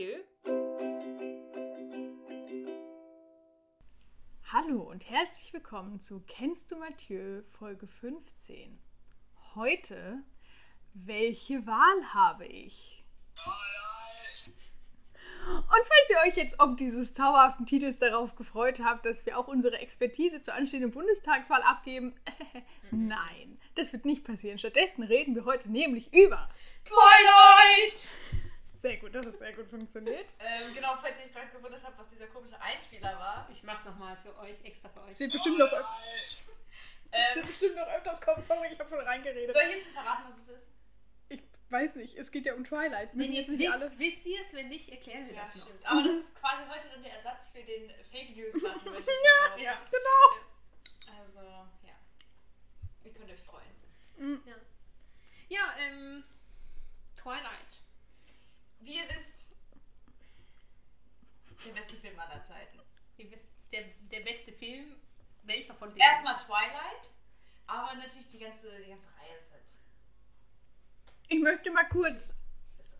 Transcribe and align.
Mathieu. 0.00 0.16
Hallo 4.50 4.80
und 4.82 5.08
herzlich 5.10 5.52
willkommen 5.52 6.00
zu 6.00 6.22
Kennst 6.26 6.72
du 6.72 6.76
Mathieu 6.76 7.42
Folge 7.58 7.86
15. 7.86 8.78
Heute, 9.54 10.22
welche 10.94 11.66
Wahl 11.66 12.14
habe 12.14 12.46
ich? 12.46 13.04
Und 15.46 15.64
falls 15.66 16.10
ihr 16.10 16.28
euch 16.28 16.36
jetzt 16.36 16.60
ob 16.60 16.78
dieses 16.78 17.12
zauberhaften 17.12 17.66
Titels 17.66 17.98
darauf 17.98 18.36
gefreut 18.36 18.80
habt, 18.82 19.04
dass 19.04 19.26
wir 19.26 19.38
auch 19.38 19.48
unsere 19.48 19.78
Expertise 19.78 20.40
zur 20.40 20.54
anstehenden 20.54 20.92
Bundestagswahl 20.92 21.62
abgeben, 21.62 22.14
nein, 22.90 23.58
das 23.74 23.92
wird 23.92 24.06
nicht 24.06 24.24
passieren. 24.24 24.58
Stattdessen 24.58 25.02
reden 25.02 25.34
wir 25.34 25.44
heute 25.44 25.70
nämlich 25.70 26.12
über 26.14 26.48
Twilight! 26.84 28.10
Sehr 28.80 28.96
gut, 28.96 29.14
das 29.14 29.26
hat 29.26 29.38
sehr 29.38 29.52
gut 29.52 29.68
funktioniert. 29.68 30.26
Ähm, 30.40 30.72
genau, 30.74 30.96
falls 31.00 31.18
ihr 31.18 31.26
euch 31.26 31.32
gerade 31.32 31.48
gewundert 31.50 31.82
habt, 31.84 31.98
was 31.98 32.08
dieser 32.08 32.26
komische 32.28 32.58
Einspieler 32.60 33.18
war. 33.18 33.48
Ich 33.52 33.62
mach's 33.62 33.84
nochmal 33.84 34.16
für 34.22 34.36
euch, 34.38 34.56
extra 34.64 34.88
für 34.88 35.02
euch. 35.02 35.10
Es 35.10 35.20
wird 35.20 35.32
bestimmt 35.32 35.58
noch, 35.58 35.70
öf 35.72 35.84
es 37.10 37.36
wird 37.36 37.44
Ähm, 37.44 37.50
bestimmt 37.50 37.76
noch 37.76 37.86
öfters 37.88 38.20
kommen. 38.22 38.40
Sorry, 38.40 38.68
ich 38.72 38.78
habe 38.80 38.88
schon 38.88 39.00
reingeredet. 39.00 39.52
soll 39.52 39.62
ich 39.64 39.70
jetzt 39.70 39.84
schon 39.84 39.92
verraten, 39.94 40.24
was 40.32 40.42
es 40.42 40.48
ist? 40.60 40.66
Ich 41.28 41.42
weiß 41.68 41.96
nicht, 41.96 42.16
es 42.16 42.32
geht 42.32 42.46
ja 42.46 42.54
um 42.54 42.64
Twilight. 42.64 43.14
Müssen 43.14 43.28
Wenn 43.28 43.34
ihr 43.34 43.40
jetzt 43.42 43.50
es 43.50 43.58
nicht 43.58 43.70
wisst, 43.70 43.82
alle. 43.82 43.98
wisst 43.98 44.26
ihr 44.26 44.40
es, 44.44 44.52
wenn 44.54 44.68
nicht, 44.68 44.88
erklären 44.88 45.26
wir 45.28 45.34
Ja, 45.34 45.44
das 45.46 45.54
noch. 45.56 45.62
stimmt. 45.68 45.86
Aber 45.86 46.02
das 46.02 46.14
ist 46.14 46.34
quasi 46.34 46.62
heute 46.68 46.88
dann 46.88 47.02
der 47.02 47.12
Ersatz 47.12 47.52
für 47.52 47.62
den 47.62 47.90
Fake 48.10 48.34
News 48.36 48.54
Ja. 48.62 48.68
sagen. 48.70 49.62
Ja. 49.62 49.82
Genau. 49.90 51.20
Also, 51.20 51.40
ja. 51.86 51.94
Ihr 53.04 53.12
könnt 53.12 53.30
euch 53.30 53.42
freuen. 53.42 54.40
Ja, 55.48 55.74
ähm, 55.78 56.24
Twilight. 57.16 57.69
Wie 58.80 58.96
ihr 58.96 59.08
wisst, 59.14 59.54
der 61.66 61.72
beste 61.72 61.96
Film 61.96 62.18
aller 62.18 62.42
Zeiten. 62.42 62.78
Der, 63.72 63.84
der 64.10 64.20
beste 64.20 64.52
Film, 64.52 64.96
welcher 65.42 65.74
von 65.74 65.90
denen? 65.90 66.00
Erstmal 66.00 66.36
Twilight, 66.36 67.10
aber 67.66 67.94
natürlich 67.94 68.26
die 68.28 68.38
ganze, 68.38 68.68
die 68.82 68.90
ganze 68.90 69.08
Reihe 69.08 69.38
ist 69.38 69.50
halt. 69.52 69.62
Ich 71.28 71.40
möchte 71.40 71.70
mal 71.70 71.84
kurz 71.84 72.40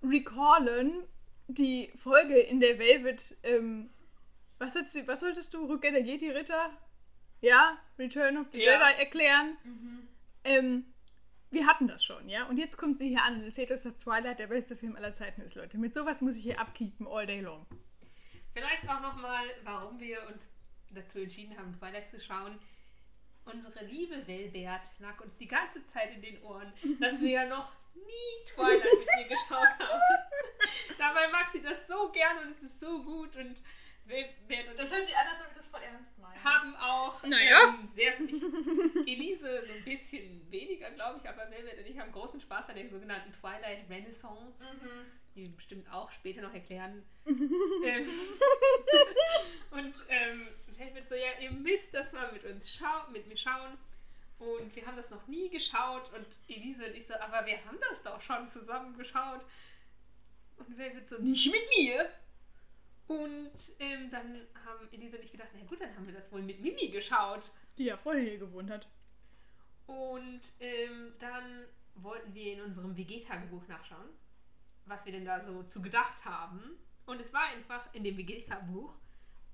recallen 0.02 1.08
die 1.48 1.90
Folge 1.96 2.38
in 2.38 2.60
der 2.60 2.78
Velvet. 2.78 3.36
Ähm, 3.42 3.90
was, 4.58 4.76
hat 4.76 4.88
sie, 4.90 5.06
was 5.08 5.20
solltest 5.20 5.54
du, 5.54 5.66
Rückkehr 5.66 5.90
der 5.90 6.02
Jedi-Ritter? 6.02 6.70
Ja, 7.40 7.78
Return 7.98 8.36
of 8.36 8.46
the 8.52 8.60
Ja. 8.62 8.72
Jedi 8.74 9.00
erklären. 9.00 9.56
Ähm, 10.44 10.92
wir 11.50 11.66
hatten 11.66 11.88
das 11.88 12.04
schon, 12.04 12.28
ja? 12.28 12.46
Und 12.46 12.58
jetzt 12.58 12.76
kommt 12.76 12.98
sie 12.98 13.08
hier 13.08 13.22
an 13.22 13.36
und 13.36 13.44
erzählt 13.44 13.70
uns, 13.70 13.82
dass 13.82 13.96
Twilight 13.96 14.38
der 14.38 14.46
beste 14.46 14.76
Film 14.76 14.96
aller 14.96 15.12
Zeiten 15.12 15.40
ist, 15.40 15.56
Leute. 15.56 15.78
Mit 15.78 15.94
sowas 15.94 16.20
muss 16.20 16.36
ich 16.36 16.44
hier 16.44 16.60
abkeepen 16.60 17.06
all 17.06 17.26
day 17.26 17.40
long. 17.40 17.66
Vielleicht 18.52 18.88
auch 18.88 19.00
nochmal, 19.00 19.44
warum 19.64 19.98
wir 19.98 20.26
uns 20.28 20.56
dazu 20.90 21.20
entschieden 21.20 21.56
haben, 21.58 21.76
Twilight 21.78 22.08
zu 22.08 22.20
schauen. 22.20 22.58
Unsere 23.44 23.84
liebe 23.84 24.26
Welbert 24.26 24.82
lag 24.98 25.20
uns 25.20 25.36
die 25.38 25.48
ganze 25.48 25.84
Zeit 25.86 26.14
in 26.14 26.22
den 26.22 26.42
Ohren, 26.42 26.72
dass 27.00 27.20
wir 27.20 27.30
ja 27.30 27.46
noch 27.46 27.72
nie 27.94 28.46
Twilight 28.46 28.82
mit 28.82 29.08
ihr 29.20 29.28
geschaut 29.28 29.78
haben. 29.78 30.00
Dabei 30.98 31.28
mag 31.32 31.48
sie 31.50 31.62
das 31.62 31.86
so 31.86 32.10
gern 32.12 32.38
und 32.44 32.52
es 32.52 32.62
ist 32.62 32.80
so 32.80 33.02
gut 33.02 33.34
und 33.36 33.56
Das 34.76 34.92
hört 34.92 35.04
sich 35.04 35.16
an, 35.16 35.26
als 35.30 35.40
ob 35.40 35.48
ich 35.50 35.56
das 35.56 35.66
voll 35.68 35.80
ernst 35.82 36.18
meine. 36.18 36.42
haben 36.44 36.74
auch 36.76 37.22
Naja. 37.24 37.74
ähm, 37.80 37.86
sehr 37.88 38.18
ich, 38.20 38.42
Elise 39.06 39.62
so 39.66 39.72
ein 39.72 39.84
bisschen 39.84 40.50
weniger, 40.50 40.90
glaube 40.92 41.20
ich, 41.22 41.28
aber 41.28 41.50
Velvet 41.50 41.78
und 41.78 41.86
ich 41.86 41.98
haben 41.98 42.10
großen 42.12 42.40
Spaß 42.40 42.70
an 42.70 42.76
der 42.76 42.88
sogenannten 42.88 43.32
Twilight 43.32 43.88
Renaissance, 43.88 44.62
Mhm. 44.82 45.06
die 45.34 45.42
wir 45.44 45.56
bestimmt 45.56 45.90
auch 45.92 46.10
später 46.10 46.40
noch 46.42 46.52
erklären. 46.54 47.02
ähm, 47.26 48.08
und 49.70 49.94
ähm, 50.08 50.48
Velvet 50.76 51.08
so, 51.08 51.14
ja, 51.14 51.38
ihr 51.40 51.50
müsst 51.52 51.92
das 51.94 52.12
mal 52.12 52.32
mit 52.32 52.44
uns 52.44 52.70
schauen, 52.72 53.12
mit 53.12 53.26
mir 53.26 53.36
schauen. 53.36 53.76
Und 54.38 54.74
wir 54.74 54.86
haben 54.86 54.96
das 54.96 55.10
noch 55.10 55.26
nie 55.26 55.50
geschaut 55.50 56.10
und 56.14 56.26
Elise 56.48 56.86
und 56.86 56.94
ich 56.96 57.06
so, 57.06 57.14
aber 57.14 57.44
wir 57.44 57.62
haben 57.66 57.78
das 57.90 58.02
doch 58.02 58.20
schon 58.22 58.46
zusammen 58.46 58.96
geschaut. 58.96 59.42
Und 60.56 60.78
Velvet 60.78 61.08
so, 61.08 61.18
nicht 61.18 61.52
mit 61.52 61.60
mir. 61.78 62.08
Und 63.10 63.50
ähm, 63.80 64.08
dann 64.08 64.46
haben 64.64 64.88
Elise 64.92 65.16
und 65.16 65.24
ich 65.24 65.32
gedacht, 65.32 65.48
na 65.52 65.64
gut, 65.64 65.80
dann 65.80 65.96
haben 65.96 66.06
wir 66.06 66.14
das 66.14 66.30
wohl 66.30 66.42
mit 66.42 66.60
Mimi 66.60 66.90
geschaut. 66.90 67.42
Die 67.76 67.86
ja 67.86 67.96
vorher 67.96 68.22
hier 68.22 68.38
gewohnt 68.38 68.70
hat. 68.70 68.86
Und 69.88 70.42
ähm, 70.60 71.14
dann 71.18 71.64
wollten 71.96 72.32
wir 72.32 72.52
in 72.52 72.60
unserem 72.60 72.96
WG-Tagebuch 72.96 73.66
nachschauen, 73.66 74.08
was 74.86 75.04
wir 75.04 75.10
denn 75.10 75.24
da 75.24 75.40
so 75.40 75.64
zu 75.64 75.82
gedacht 75.82 76.24
haben. 76.24 76.78
Und 77.04 77.20
es 77.20 77.32
war 77.32 77.46
einfach 77.46 77.92
in 77.94 78.04
dem 78.04 78.16
WG-Tagebuch, 78.16 78.94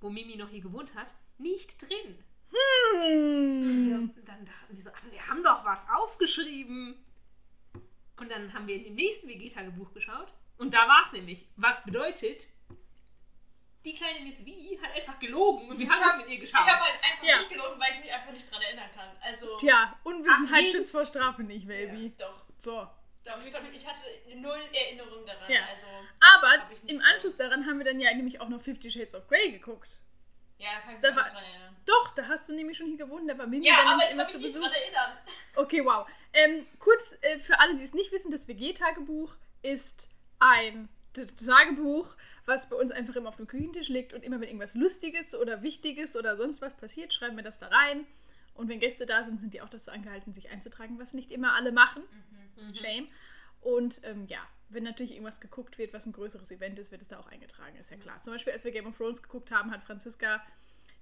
wo 0.02 0.10
Mimi 0.10 0.36
noch 0.36 0.50
hier 0.50 0.60
gewohnt 0.60 0.94
hat, 0.94 1.14
nicht 1.38 1.80
drin. 1.80 2.22
Hm. 2.50 4.12
Und 4.14 4.28
dann 4.28 4.44
dachten 4.44 4.76
wir 4.76 4.82
so, 4.82 4.90
aber 4.90 5.10
wir 5.10 5.26
haben 5.28 5.42
doch 5.42 5.64
was 5.64 5.88
aufgeschrieben. 5.88 6.94
Und 8.18 8.30
dann 8.30 8.52
haben 8.52 8.66
wir 8.66 8.76
in 8.76 8.84
dem 8.84 8.96
nächsten 8.96 9.28
WG-Tagebuch 9.28 9.94
geschaut. 9.94 10.34
Und 10.58 10.74
da 10.74 10.86
war 10.86 11.04
es 11.06 11.12
nämlich. 11.12 11.48
Was 11.56 11.82
bedeutet, 11.84 12.48
die 13.86 13.94
kleine 13.94 14.20
Miss 14.20 14.36
V 14.40 14.82
hat 14.82 14.94
einfach 14.94 15.18
gelogen 15.18 15.68
und 15.70 15.78
wir 15.78 15.84
Ich 15.86 15.90
haben 15.90 16.00
hab- 16.04 16.18
das 16.18 16.18
mit 16.18 16.28
ihr 16.28 16.34
Ich 16.34 16.40
geschaut. 16.52 16.66
habe 16.66 16.82
halt 16.82 16.94
einfach 17.02 17.24
Ja. 17.24 17.36
nicht 17.36 17.48
gelogen, 17.50 17.80
weil 17.80 17.92
ich 17.94 18.00
mich 18.04 18.12
einfach 18.12 18.32
nicht 18.32 18.50
dran 18.50 18.60
erinnern 18.60 18.90
kann. 18.94 19.08
Also. 19.20 19.56
Tja, 19.56 19.98
Unwissenheit 20.02 20.64
Ach, 20.66 20.70
schützt 20.72 20.90
vor 20.92 21.06
Strafe 21.06 21.42
nicht, 21.44 21.62
ja, 21.62 21.68
Baby. 21.68 22.12
doch. 22.18 22.42
So. 22.58 22.86
Doch, 23.24 23.38
ich, 23.44 23.54
ich 23.74 23.86
hatte 23.86 24.02
null 24.36 24.60
Erinnerung 24.72 25.24
daran. 25.24 25.50
Ja. 25.50 25.60
Also. 25.70 25.86
Aber 26.34 26.70
ich 26.72 26.90
im. 26.90 27.00
Anschluss 27.00 27.36
daran 27.36 27.66
haben 27.66 27.78
wir 27.78 27.84
dann 27.84 28.00
ja 28.00 28.12
nämlich 28.14 28.40
auch 28.40 28.48
noch 28.48 28.60
Fifty 28.60 28.90
Shades 28.90 29.14
of 29.14 29.26
Grey 29.28 29.50
geguckt. 29.52 30.00
Ja, 30.58 30.68
da 30.76 30.80
kann 30.80 30.94
ich 30.94 31.00
Da 31.00 31.08
mich 31.08 31.16
war- 31.16 31.24
nicht 31.24 31.34
dran 31.36 31.44
erinnern. 31.44 31.76
Doch, 31.86 32.14
da 32.14 32.26
hast 32.28 32.48
du 32.48 32.54
nämlich 32.54 32.76
schon 32.78 32.86
hier 32.88 32.96
gewohnt, 32.98 33.28
da 33.30 33.36
war 33.38 33.46
Mimi 33.46 33.66
Ja, 33.66 33.76
dann 33.78 33.88
aber 33.94 34.04
ich 34.04 34.10
immer 34.12 34.22
kann 34.24 34.30
zu 34.30 34.36
mich 34.38 34.46
nicht 34.46 34.54
Besuch. 34.54 34.68
dran 34.68 34.82
erinnern. 34.82 35.18
Okay, 35.54 35.84
wow. 35.84 36.06
Ähm, 36.32 36.66
kurz 36.78 37.16
äh, 37.20 37.38
für 37.40 37.58
alle, 37.60 37.76
die 37.76 37.82
es 37.84 37.94
nicht 37.94 38.10
wissen, 38.12 38.30
das 38.30 38.48
WG-Tagebuch 38.48 39.34
ist 39.62 40.08
ein 40.38 40.88
Tagebuch, 41.14 42.14
was 42.46 42.68
bei 42.68 42.76
uns 42.76 42.90
einfach 42.90 43.16
immer 43.16 43.28
auf 43.28 43.36
dem 43.36 43.46
Küchentisch 43.46 43.88
liegt 43.88 44.14
und 44.14 44.22
immer 44.22 44.40
wenn 44.40 44.48
irgendwas 44.48 44.74
Lustiges 44.74 45.34
oder 45.34 45.62
Wichtiges 45.62 46.16
oder 46.16 46.36
sonst 46.36 46.62
was 46.62 46.76
passiert, 46.76 47.12
schreiben 47.12 47.36
wir 47.36 47.44
das 47.44 47.58
da 47.58 47.68
rein. 47.68 48.06
Und 48.54 48.68
wenn 48.68 48.80
Gäste 48.80 49.04
da 49.04 49.22
sind, 49.24 49.40
sind 49.40 49.52
die 49.52 49.60
auch 49.60 49.68
dazu 49.68 49.90
angehalten, 49.90 50.32
sich 50.32 50.48
einzutragen, 50.50 50.98
was 50.98 51.12
nicht 51.12 51.30
immer 51.30 51.54
alle 51.54 51.72
machen. 51.72 52.02
Shame. 52.74 53.08
Und 53.60 54.00
ähm, 54.04 54.26
ja, 54.28 54.38
wenn 54.68 54.84
natürlich 54.84 55.12
irgendwas 55.12 55.40
geguckt 55.40 55.76
wird, 55.78 55.92
was 55.92 56.06
ein 56.06 56.12
größeres 56.12 56.50
Event 56.50 56.78
ist, 56.78 56.90
wird 56.90 57.02
es 57.02 57.08
da 57.08 57.18
auch 57.18 57.26
eingetragen, 57.26 57.76
ist 57.76 57.90
ja 57.90 57.96
klar. 57.96 58.20
Zum 58.20 58.32
Beispiel, 58.32 58.52
als 58.52 58.64
wir 58.64 58.72
Game 58.72 58.86
of 58.86 58.96
Thrones 58.96 59.22
geguckt 59.22 59.50
haben, 59.50 59.70
hat 59.70 59.82
Franziska 59.84 60.42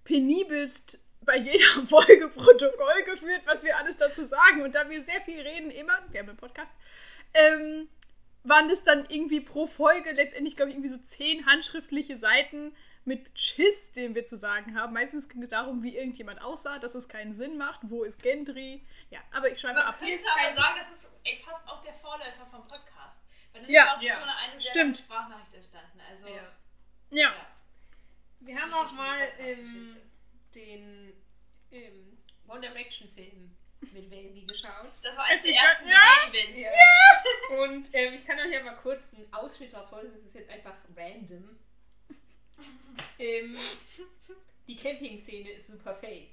penibelst 0.05 1.03
bei 1.21 1.37
jeder 1.37 1.87
Folge 1.89 2.29
Protokoll 2.29 3.03
geführt, 3.05 3.43
was 3.47 3.63
wir 3.63 3.77
alles 3.77 3.97
dazu 3.97 4.25
sagen. 4.25 4.63
Und 4.63 4.75
da 4.75 4.89
wir 4.89 5.01
sehr 5.03 5.21
viel 5.23 5.41
reden, 5.41 5.71
immer, 5.71 5.99
wir 6.11 6.21
haben 6.21 6.29
einen 6.29 6.39
Podcast, 6.39 6.75
ähm, 7.35 7.89
waren 8.45 8.69
das 8.69 8.85
dann 8.85 9.05
irgendwie 9.09 9.41
pro 9.41 9.67
Folge 9.67 10.13
letztendlich, 10.13 10.57
glaube 10.57 10.71
ich, 10.71 10.77
irgendwie 10.77 10.91
so 10.91 10.99
zehn 10.99 11.47
handschriftliche 11.47 12.17
Seiten 12.17 12.75
mit 13.07 13.39
Schiss, 13.39 13.93
den 13.93 14.15
wir 14.15 14.25
zu 14.25 14.37
sagen 14.37 14.79
haben. 14.79 14.93
Meistens 14.95 15.29
ging 15.29 15.43
es 15.43 15.51
darum, 15.51 15.83
wie 15.83 15.97
irgendjemand 15.97 16.41
aussah, 16.43 16.79
dass 16.79 16.95
es 16.95 17.09
keinen 17.09 17.35
Sinn 17.35 17.59
macht, 17.59 17.81
wo 17.85 18.05
ist 18.05 18.23
Gendry. 18.23 18.83
Ja, 19.11 19.21
aber 19.33 19.51
ich 19.51 19.61
schreibe 19.61 19.75
Man 19.81 19.85
ab. 19.89 19.99
könnte 19.99 20.23
aber 20.35 20.57
sagen, 20.57 20.81
das 20.89 20.99
ist 21.05 21.11
ey, 21.25 21.43
fast 21.45 21.69
auch 21.69 21.81
der 21.83 21.93
Vorläufer 21.95 22.47
vom 22.51 22.67
Podcast. 22.67 23.21
Weil 23.53 23.63
das 23.63 23.71
Ja. 23.71 23.85
ist 23.85 23.91
auch 23.99 24.03
Ja. 24.03 24.17
so 24.17 24.23
eine, 24.23 24.37
eine 24.37 24.61
sehr 24.61 24.71
Stimmt. 24.71 24.97
Sprachnachricht 24.99 25.55
entstanden. 25.55 26.01
Also, 26.11 26.29
Ja. 26.29 26.35
Ja. 26.35 26.51
ja. 27.11 27.33
Wir 28.41 28.59
haben 28.61 28.73
auch 28.73 28.93
mal 28.93 29.29
ähm, 29.39 29.97
den 30.55 31.13
ähm, 31.73 32.19
One 32.49 32.61
Direction 32.61 33.09
Film 33.15 33.55
mit 33.93 34.11
Baby 34.11 34.45
geschaut. 34.47 34.91
Das 35.03 35.17
war 35.17 35.25
eines 35.25 35.41
Es 35.45 35.47
der 35.51 35.55
ersten 35.61 35.89
ja- 35.89 36.33
WG-Events. 36.33 36.69
Und 37.59 37.89
ähm, 37.93 38.15
ich 38.15 38.27
kann 38.27 38.39
euch 38.39 38.51
ja 38.53 38.63
mal 38.63 38.77
kurz 38.83 39.13
einen 39.15 39.33
Ausschnitt 39.33 39.73
daraus 39.73 39.89
vorlesen, 39.91 40.17
das 40.19 40.27
ist 40.27 40.35
jetzt 40.35 40.51
einfach 40.51 40.75
random. 40.97 41.59
ähm, 43.19 43.57
die 44.67 44.77
Camping-Szene 44.77 45.51
ist 45.53 45.67
super 45.69 45.95
fake. 45.95 46.33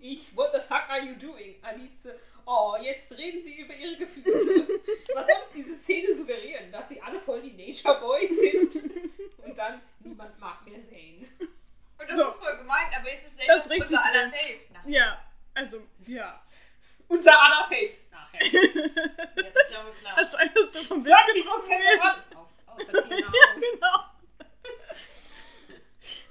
Ich, 0.00 0.34
what 0.36 0.50
the 0.52 0.60
fuck 0.60 0.88
are 0.88 1.00
you 1.00 1.14
doing? 1.16 1.56
Alice, 1.62 2.08
oh, 2.44 2.76
jetzt 2.80 3.10
reden 3.12 3.40
sie 3.42 3.60
über 3.60 3.74
ihre 3.74 3.96
Gefühle. 3.96 4.66
Was 5.14 5.26
soll 5.26 5.36
uns 5.40 5.52
diese 5.54 5.76
Szene 5.76 6.14
suggerieren? 6.14 6.70
Dass 6.72 6.88
sie 6.88 7.00
alle 7.00 7.20
voll 7.20 7.40
die 7.42 7.52
Nature 7.52 7.98
Boys 8.00 8.30
sind. 8.38 8.74
Und 9.44 9.56
dann, 9.56 9.80
niemand 10.00 10.38
mag 10.38 10.64
mehr 10.66 10.80
Zane. 10.82 11.26
Und 11.98 12.08
das 12.08 12.16
So. 12.16 12.28
ist 12.28 12.36
voll 12.36 12.56
gemeint, 12.58 12.96
aber 12.98 13.10
es 13.12 13.24
ist 13.24 13.40
Das 13.46 13.70
regt 13.70 13.82
unser 13.82 13.96
sich 13.96 14.06
aller. 14.06 14.26
Nach- 14.72 14.86
Ja, 14.86 15.24
also, 15.54 15.78
ja. 15.78 15.84
Unser 17.18 17.40
aller 17.42 17.68
Faith. 17.68 17.96
Nachher. 18.10 18.40
Ja, 19.38 19.50
das 19.52 19.64
ist 19.64 19.72
ja 19.72 19.84
wohl 19.84 19.92
klar. 19.94 20.16
Hast 20.16 20.34
du 20.34 20.38
einfach 20.38 20.60
so 20.72 20.82
vom 20.84 21.00
Sitz 21.02 21.12
20% 21.12 21.34
getroffen? 21.34 21.68
der 21.70 21.98
Basis 21.98 22.36
auf, 22.36 22.48
außer 22.66 22.92
Tina. 23.02 23.16
Ja, 23.16 23.54
genau. 23.54 24.04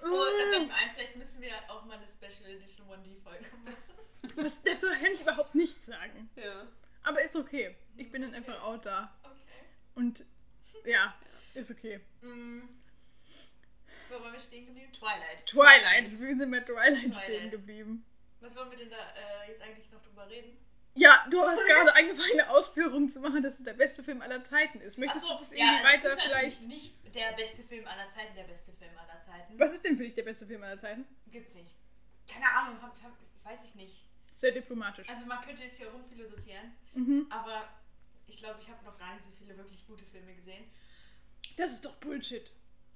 Oh, 0.04 0.24
da 0.40 0.52
fällt 0.52 0.68
mir 0.68 0.74
ein, 0.74 0.92
vielleicht 0.94 1.16
müssen 1.18 1.42
wir 1.42 1.52
auch 1.68 1.84
mal 1.86 1.98
eine 1.98 2.08
Special 2.08 2.50
Edition 2.50 2.88
1D-Folge 2.88 3.46
machen. 3.66 3.78
Was, 4.38 4.64
dazu 4.64 4.88
kann 4.88 5.12
ich 5.14 5.22
überhaupt 5.22 5.56
nichts 5.56 5.86
sagen. 5.88 6.30
Ja. 6.36 6.66
Aber 7.04 7.22
ist 7.22 7.36
okay. 7.36 7.76
Ich 7.98 8.10
bin 8.12 8.22
dann 8.22 8.34
einfach 8.34 8.62
out 8.64 8.86
da. 8.86 9.14
Okay. 9.24 9.66
Und 9.96 10.24
ja, 10.86 11.14
ist 11.56 11.72
okay. 11.72 12.00
Mm. 12.22 12.62
Wo 14.10 14.22
waren 14.22 14.32
wir 14.32 14.40
stehen 14.40 14.66
geblieben? 14.68 14.94
Twilight. 14.94 15.46
Twilight. 15.46 16.20
Wir 16.20 16.38
sind 16.38 16.52
bei 16.52 16.60
Twilight, 16.62 16.96
Twilight. 17.02 17.16
stehen 17.24 17.52
geblieben. 17.52 18.06
Was 18.40 18.56
wollen 18.56 18.72
wir 18.72 18.78
denn 18.78 18.90
da 18.90 18.98
äh, 18.98 19.50
jetzt 19.50 19.62
eigentlich 19.62 19.92
noch 19.92 20.02
drüber 20.02 20.30
reden? 20.30 20.58
Ja, 20.98 21.26
du 21.30 21.42
hast 21.44 21.66
gerade 21.66 21.96
angefangen, 21.96 22.40
eine 22.40 22.50
Ausführung 22.50 23.08
zu 23.08 23.22
machen, 23.22 23.44
dass 23.44 23.60
es 23.60 23.64
der 23.64 23.74
beste 23.74 24.04
Film 24.04 24.22
aller 24.22 24.44
Zeiten 24.44 24.82
ist. 24.82 24.98
Möchtest 24.98 25.26
Achso, 25.26 25.36
du 25.36 25.40
das 25.40 25.56
ja, 25.56 25.66
irgendwie 25.66 25.78
es 25.78 25.84
weiter 25.84 26.08
ist 26.10 26.26
natürlich 26.26 26.56
vielleicht... 26.56 26.68
nicht 26.68 27.16
der 27.16 27.32
beste 27.34 27.64
Film 27.64 27.88
aller 27.88 28.10
Zeiten, 28.10 28.36
der 28.36 28.44
beste 28.44 28.72
Film 28.74 28.92
aller 28.98 29.22
Zeiten. 29.22 29.60
Was 29.60 29.72
ist 29.72 29.86
denn 29.86 29.98
für 29.98 30.04
dich 30.04 30.16
der 30.16 30.24
beste 30.24 30.46
Film 30.46 30.64
aller 30.64 30.78
Zeiten? 30.78 31.06
Gibt's 31.32 31.56
nicht. 31.56 31.72
Keine 32.28 32.50
Ahnung, 32.52 32.82
hab, 32.82 32.96
hab, 33.04 33.18
weiß 33.44 33.64
ich 33.64 33.76
nicht. 33.76 34.04
Sehr 34.36 34.52
diplomatisch. 34.52 35.08
Also 35.10 35.26
man 35.26 35.42
könnte 35.42 35.64
jetzt 35.64 35.78
hier 35.78 35.88
rumphilosophieren, 35.90 36.74
mhm. 36.94 37.28
aber 37.30 37.68
ich 38.28 38.38
glaube, 38.38 38.58
ich 38.60 38.70
habe 38.70 38.84
noch 38.84 38.98
gar 38.98 39.14
nicht 39.14 39.24
so 39.24 39.32
viele 39.38 39.58
wirklich 39.58 39.86
gute 39.88 40.06
Filme 40.06 40.34
gesehen. 40.34 40.64
Das 41.56 41.72
ist 41.74 41.86
doch 41.86 41.96
Bullshit. 41.96 42.52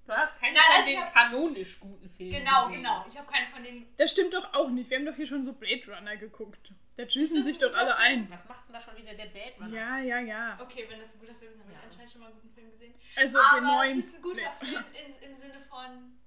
Du 0.05 0.13
hast 0.13 0.39
keinen 0.39 0.53
Nein, 0.53 0.63
von 0.65 0.75
also 0.75 0.89
ich 0.89 0.95
den 0.95 1.03
hab- 1.03 1.13
kanonisch 1.13 1.79
guten 1.79 2.09
Filmen. 2.09 2.33
Genau, 2.33 2.67
gesehen. 2.67 2.83
genau. 2.83 3.05
Ich 3.07 3.17
habe 3.17 3.31
keinen 3.31 3.47
von 3.47 3.63
den. 3.63 3.87
Das 3.97 4.11
stimmt 4.11 4.33
doch 4.33 4.53
auch 4.53 4.69
nicht. 4.69 4.89
Wir 4.89 4.97
haben 4.97 5.05
doch 5.05 5.15
hier 5.15 5.27
schon 5.27 5.45
so 5.45 5.53
Blade 5.53 5.83
Runner 5.87 6.17
geguckt. 6.17 6.73
Da 7.03 7.09
schließen 7.09 7.37
das 7.37 7.45
sich 7.47 7.57
doch 7.57 7.73
alle 7.75 7.95
Film? 7.95 8.21
ein. 8.23 8.29
Was 8.31 8.45
macht 8.47 8.67
denn 8.67 8.73
da 8.73 8.81
schon 8.81 8.95
wieder 8.97 9.13
der 9.13 9.27
Runner? 9.59 9.67
Ja, 9.75 9.99
ja, 9.99 10.19
ja. 10.19 10.59
Okay, 10.61 10.85
wenn 10.89 10.99
das 10.99 11.13
ein 11.15 11.19
guter 11.19 11.35
Film 11.35 11.53
ist, 11.53 11.59
habe 11.59 11.71
ich 11.71 11.77
Ja. 11.77 11.83
anscheinend 11.83 12.11
schon 12.11 12.21
mal 12.21 12.27
einen 12.27 12.35
guten 12.35 12.53
Film 12.53 12.71
gesehen. 12.71 12.93
Also 13.15 13.37
den 13.39 13.45
Aber 13.65 13.75
neuen. 13.75 13.99
es 13.99 14.05
ist 14.05 14.15
ein 14.15 14.21
guter 14.21 14.51
Film 14.59 14.83
in, 14.93 15.29
im 15.29 15.35
Sinne 15.35 15.61
von, 15.69 16.19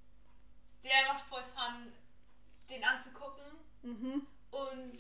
der 0.82 1.12
macht 1.12 1.26
voll 1.26 1.42
Fun, 1.54 1.92
den 2.70 2.84
anzugucken. 2.84 3.44
Mhm. 3.82 4.26
Und 4.50 4.98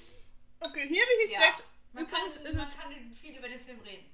Okay, 0.60 0.88
hier 0.88 1.02
habe 1.02 1.12
ich 1.24 1.30
Ja. 1.32 1.38
direkt. 1.40 1.62
man 1.92 2.06
kann, 2.06 2.20
man 2.22 2.52
kann 2.52 3.14
viel 3.16 3.36
über 3.36 3.48
den 3.48 3.60
Film 3.60 3.80
reden. 3.80 4.04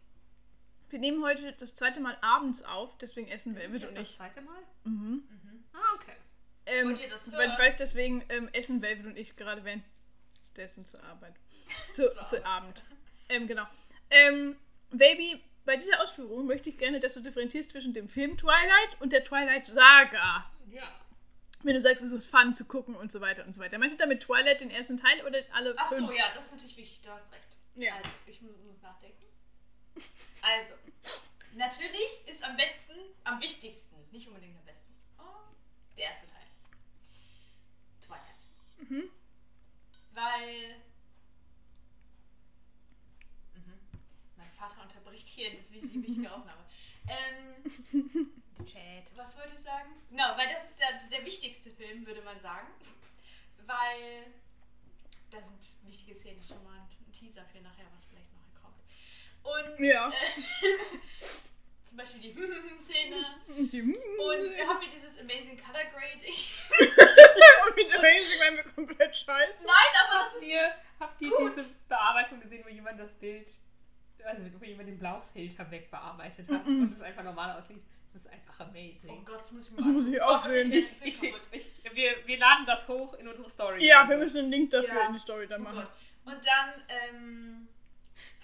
Wir 0.89 0.99
nehmen 0.99 1.23
heute 1.23 1.53
das 1.53 1.77
zweite 1.77 2.01
Mal 2.01 2.17
abends 2.21 2.62
auf, 2.65 2.97
deswegen 2.99 3.29
essen 3.29 3.55
wir 3.55 3.62
Velvet 3.62 3.83
das 3.85 3.91
und 3.91 3.99
das 3.99 4.09
ich. 4.11 4.17
zweite 4.17 4.41
Mal? 4.41 4.59
Mhm. 4.85 5.23
Ah, 5.73 5.95
okay. 5.95 6.17
Ähm, 6.67 6.89
Wollt 6.89 7.01
ihr 7.01 7.09
das 7.09 7.25
soweit 7.27 7.49
ich 7.49 7.53
hören? 7.55 7.67
weiß, 7.67 7.77
deswegen 7.77 8.25
ähm, 8.29 8.49
essen 8.53 8.83
Velvet 8.83 9.07
und 9.07 9.17
ich 9.17 9.37
gerade 9.37 9.62
währenddessen 9.65 10.85
zur 10.87 11.03
Arbeit. 11.05 11.35
Zu, 11.91 12.09
zu 12.27 12.45
Abend. 12.45 12.83
Ähm, 13.29 13.47
genau. 13.47 13.67
Ähm, 14.11 14.57
Baby, 14.91 15.43
bei 15.65 15.77
dieser 15.77 16.03
Ausführung 16.03 16.47
möchte 16.47 16.69
ich 16.71 16.79
gerne, 16.79 16.99
dass 17.01 17.15
du 17.15 17.21
differenzierst 17.21 17.71
zwischen 17.71 17.93
dem 17.95 18.09
Film 18.09 18.37
Twilight 18.37 19.01
und 19.01 19.13
der 19.13 19.23
Twilight 19.25 19.67
Saga. 19.67 20.51
Ja. 20.71 21.01
Wenn 21.63 21.75
du 21.75 21.81
sagst, 21.81 22.03
es 22.03 22.11
ist 22.13 22.31
fun 22.31 22.55
zu 22.55 22.67
gucken 22.67 22.95
und 22.97 23.13
so 23.13 23.21
weiter 23.21 23.45
und 23.45 23.55
so 23.55 23.61
weiter. 23.61 23.79
Meinst 23.79 23.95
du 23.95 23.99
damit 24.03 24.23
Twilight 24.23 24.61
den 24.63 24.71
ersten 24.71 24.97
Teil 24.97 25.25
oder 25.27 25.39
alle 25.53 25.75
Ach 25.77 25.87
so, 25.87 25.97
fünf? 26.07 26.17
ja, 26.17 26.25
das 26.35 26.47
ist 26.47 26.53
natürlich 26.53 26.77
wichtig, 26.79 27.01
du 27.03 27.11
hast 27.11 27.31
recht. 27.33 27.57
Ja. 27.77 27.95
Also, 27.97 28.11
ich 28.27 28.41
mu- 28.41 28.49
muss 28.67 28.81
nachdenken. 28.83 29.23
Also, 30.43 30.73
natürlich 31.55 32.27
ist 32.27 32.43
am 32.43 32.57
besten, 32.57 32.93
am 33.25 33.41
wichtigsten, 33.41 33.95
nicht 34.11 34.27
unbedingt 34.29 34.57
am 34.59 34.65
besten, 34.65 34.93
oh, 35.19 35.23
der 35.97 36.05
erste 36.05 36.27
Teil. 36.27 36.47
Twilight. 38.01 38.89
Mhm. 38.91 39.11
Weil. 40.15 40.77
Mhm. 43.55 43.79
Mein 44.37 44.50
Vater 44.61 44.83
unterbricht 44.83 45.27
hier 45.29 45.57
das, 45.57 45.73
wi- 45.73 45.81
die 45.81 46.03
wichtige 46.07 46.31
Aufnahme. 46.35 46.62
Ähm, 47.09 48.31
Chat. 48.67 49.05
was 49.17 49.37
wollte 49.39 49.55
ich 49.55 49.61
sagen? 49.61 49.91
Genau, 50.11 50.37
weil 50.37 50.53
das 50.53 50.71
ist 50.71 50.79
der, 50.79 51.01
der 51.11 51.25
wichtigste 51.25 51.71
Film, 51.71 52.07
würde 52.07 52.21
man 52.23 52.39
sagen. 52.41 52.69
Weil 53.65 54.27
da 55.31 55.41
sind 55.41 55.59
wichtige 55.85 56.15
Szenen 56.15 56.43
schon 56.43 56.62
mal 56.65 56.79
ein 56.79 57.12
Teaser 57.12 57.45
für 57.47 57.61
nachher, 57.61 57.87
was 57.97 58.05
vielleicht 58.05 58.29
noch 58.35 58.61
kommt. 58.61 58.83
Und 59.79 59.85
Ja. 59.85 60.09
äh, 60.11 60.41
zum 61.89 61.97
Beispiel 61.97 62.21
die 62.21 62.79
Szene. 62.79 63.17
Die- 63.49 63.81
Und 63.83 64.59
da 64.59 64.67
haben 64.69 64.81
wir 64.81 64.89
dieses 64.89 65.19
Amazing 65.21 65.59
Color 65.59 65.85
Grading. 65.87 66.35
Und 67.67 67.77
mit 67.77 67.91
der 67.91 67.99
Ranging 68.03 68.41
waren 68.41 68.57
wir 68.57 68.65
komplett 68.65 69.17
scheiße. 69.17 69.67
Nein, 69.67 70.05
aber 70.05 70.15
das 70.15 70.33
Habt 70.33 70.37
ist. 70.37 70.43
ihr, 70.49 70.75
habt 71.01 71.23
ihr 71.23 71.31
gut. 71.31 71.57
diese 71.57 71.75
Bearbeitung 71.89 72.41
gesehen, 72.41 72.65
wo 72.65 72.69
jemand 72.69 73.01
das 73.01 73.15
Bild, 73.15 73.49
also 74.25 74.43
wo 74.59 74.65
jemand 74.65 74.89
den 74.89 74.99
Blaufilter 74.99 75.71
wegbearbeitet 75.71 76.49
hat 76.51 76.67
und 76.67 76.93
es 76.95 77.01
einfach 77.03 77.23
normal 77.23 77.59
aussieht? 77.61 77.83
Das 78.13 78.23
ist 78.23 78.31
einfach 78.33 78.55
Oh 78.61 78.63
amazing. 78.65 79.25
Gott, 79.25 79.41
das 79.41 79.53
muss 79.53 79.65
ich 79.67 79.71
mir 79.71 79.77
Das 79.77 79.87
mal 79.87 79.93
muss 79.95 80.09
ich 80.09 80.23
auch 80.23 80.39
sehen. 80.41 80.73
Ich, 80.73 80.87
Ich, 81.03 81.23
ich, 81.23 81.33
ich, 81.53 81.95
wir, 81.95 82.27
wir 82.27 82.39
laden 82.39 82.67
das 82.67 82.87
hoch 82.89 83.15
in 83.15 83.27
unsere 83.29 83.49
Story. 83.49 83.87
Ja, 83.87 84.09
wir 84.09 84.19
müssen 84.19 84.41
einen 84.41 84.51
Link 84.51 84.71
dafür 84.71 84.95
Ja. 85.01 85.07
in 85.07 85.13
die 85.13 85.19
Story 85.21 85.47
dann 85.47 85.61
Oh 85.63 85.65
machen. 85.65 85.87
Und 86.25 86.35
dann 86.45 86.83
ähm, 86.89 87.69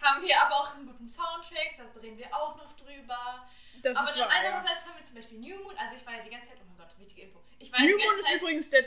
haben 0.01 0.23
wir 0.23 0.41
aber 0.41 0.55
auch 0.55 0.75
einen 0.75 0.87
guten 0.87 1.07
Soundtrack, 1.09 1.75
da 1.77 1.85
drehen 2.01 2.17
wir 2.17 2.35
auch 2.35 2.57
noch 2.57 2.73
drüber. 2.77 3.47
Das 3.83 3.97
aber 3.99 4.09
ist 4.09 4.19
dann 4.19 4.29
wahr. 4.29 4.43
Ja. 4.43 4.49
andererseits 4.51 4.85
haben 4.87 4.97
wir 4.97 5.05
zum 5.05 5.17
Beispiel 5.17 5.39
New 5.39 5.63
Moon, 5.63 5.77
also 5.77 5.97
ich 5.97 6.07
war 6.07 6.15
ja 6.17 6.23
die 6.23 6.31
ganze 6.31 6.49
Zeit, 6.49 6.59
oh 6.61 6.65
mein 6.69 6.77
Gott, 6.79 6.99
wichtige 6.99 7.23
Info. 7.23 7.41
Ich 7.59 7.71
war 7.73 7.81
ja 7.81 7.87
New 7.87 7.97
Moon 7.99 8.19
ist 8.19 8.27
Zeit 8.27 8.41
übrigens 8.41 8.71
der 8.71 8.85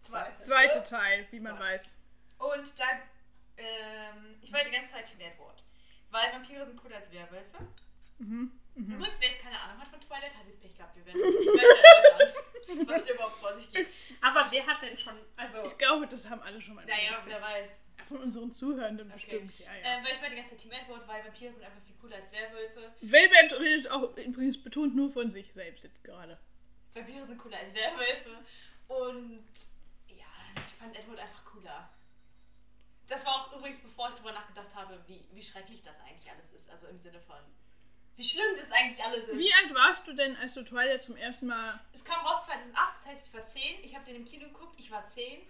zweite. 0.00 0.36
zweite 0.38 0.82
Teil, 0.84 1.26
wie 1.32 1.40
man 1.40 1.52
Gott. 1.52 1.60
weiß. 1.66 1.98
Und 2.38 2.80
da, 2.80 2.84
ähm, 3.58 4.36
ich 4.42 4.52
war 4.52 4.60
ja 4.60 4.66
die 4.70 4.74
ganze 4.76 4.92
Zeit 4.92 5.04
Team 5.06 5.20
Edward. 5.20 5.49
Weil 6.10 6.32
Vampire 6.32 6.66
sind 6.66 6.76
cooler 6.80 6.96
als 6.96 7.10
Werwölfe. 7.12 7.58
Mhm. 8.18 8.52
Mhm. 8.74 8.94
Übrigens, 8.96 9.20
wer 9.20 9.28
jetzt 9.28 9.40
keine 9.42 9.58
Ahnung 9.60 9.78
hat 9.80 9.88
von 9.88 10.00
Twilight, 10.00 10.34
hat 10.34 10.46
jetzt 10.46 10.60
Pech 10.60 10.76
gehabt. 10.76 10.94
Wir 10.96 11.06
werden 11.06 11.20
erläutern, 11.22 12.88
was 12.88 13.04
hier 13.04 13.14
überhaupt 13.14 13.36
vor 13.40 13.54
sich 13.54 13.70
geht. 13.72 13.86
Aber 14.20 14.46
wer 14.50 14.66
hat 14.66 14.82
denn 14.82 14.96
schon, 14.98 15.14
also 15.36 15.62
Ich 15.64 15.78
glaube, 15.78 16.06
das 16.06 16.28
haben 16.30 16.40
alle 16.42 16.60
schon 16.60 16.74
mal 16.74 16.84
Naja, 16.86 17.10
gehört. 17.10 17.26
wer 17.26 17.40
weiß. 17.42 17.84
Von 18.08 18.18
unseren 18.18 18.52
Zuhörenden 18.54 19.06
Okay. 19.08 19.14
bestimmt. 19.14 19.58
Ja, 19.60 19.66
ja. 19.74 19.98
Ähm, 19.98 20.04
weil 20.04 20.14
ich 20.16 20.22
war 20.22 20.28
die 20.30 20.36
ganze 20.36 20.50
Zeit 20.50 20.58
Team 20.58 20.72
Edward, 20.72 21.06
weil 21.06 21.24
Vampire 21.24 21.52
sind 21.52 21.62
einfach 21.62 21.80
viel 21.86 21.94
cooler 22.00 22.16
als 22.16 22.32
Werwölfe. 22.32 22.92
Velvet 23.00 23.60
redet 23.60 23.90
auch 23.90 24.16
übrigens 24.16 24.60
betont 24.62 24.96
nur 24.96 25.12
von 25.12 25.30
sich 25.30 25.52
selbst 25.52 25.84
jetzt 25.84 26.02
gerade. 26.04 26.38
Vampire 26.94 27.24
sind 27.26 27.38
cooler 27.38 27.58
als 27.58 27.72
Werwölfe. 27.74 28.38
Und 28.88 29.44
ja, 30.08 30.26
ich 30.56 30.74
fand 30.74 30.96
Edward 30.96 31.20
einfach 31.20 31.44
cooler. 31.44 31.88
Das 33.10 33.26
war 33.26 33.34
auch 33.34 33.52
übrigens, 33.52 33.80
bevor 33.80 34.08
ich 34.08 34.14
darüber 34.14 34.32
nachgedacht 34.32 34.72
habe, 34.74 34.98
wie, 35.08 35.20
wie 35.32 35.42
schrecklich 35.42 35.82
das 35.82 35.98
eigentlich 36.00 36.30
alles 36.30 36.52
ist. 36.52 36.70
Also 36.70 36.86
im 36.86 36.98
Sinne 37.00 37.20
von, 37.20 37.36
wie 38.16 38.22
schlimm 38.24 38.56
das 38.56 38.70
eigentlich 38.70 39.04
alles 39.04 39.26
ist. 39.28 39.36
Wie 39.38 39.52
alt 39.52 39.74
warst 39.74 40.06
du 40.06 40.12
denn, 40.14 40.36
als 40.36 40.54
du 40.54 40.62
Twilight 40.64 41.02
zum 41.02 41.16
ersten 41.16 41.48
Mal. 41.48 41.80
Es 41.92 42.04
kam 42.04 42.24
raus 42.24 42.44
2008, 42.46 42.94
das 42.94 43.06
heißt, 43.06 43.26
ich 43.26 43.34
war 43.34 43.44
10. 43.44 43.84
Ich 43.84 43.94
habe 43.96 44.04
den 44.04 44.16
im 44.16 44.24
Kino 44.24 44.46
geguckt, 44.46 44.76
ich 44.78 44.90
war 44.92 45.04
10. 45.04 45.40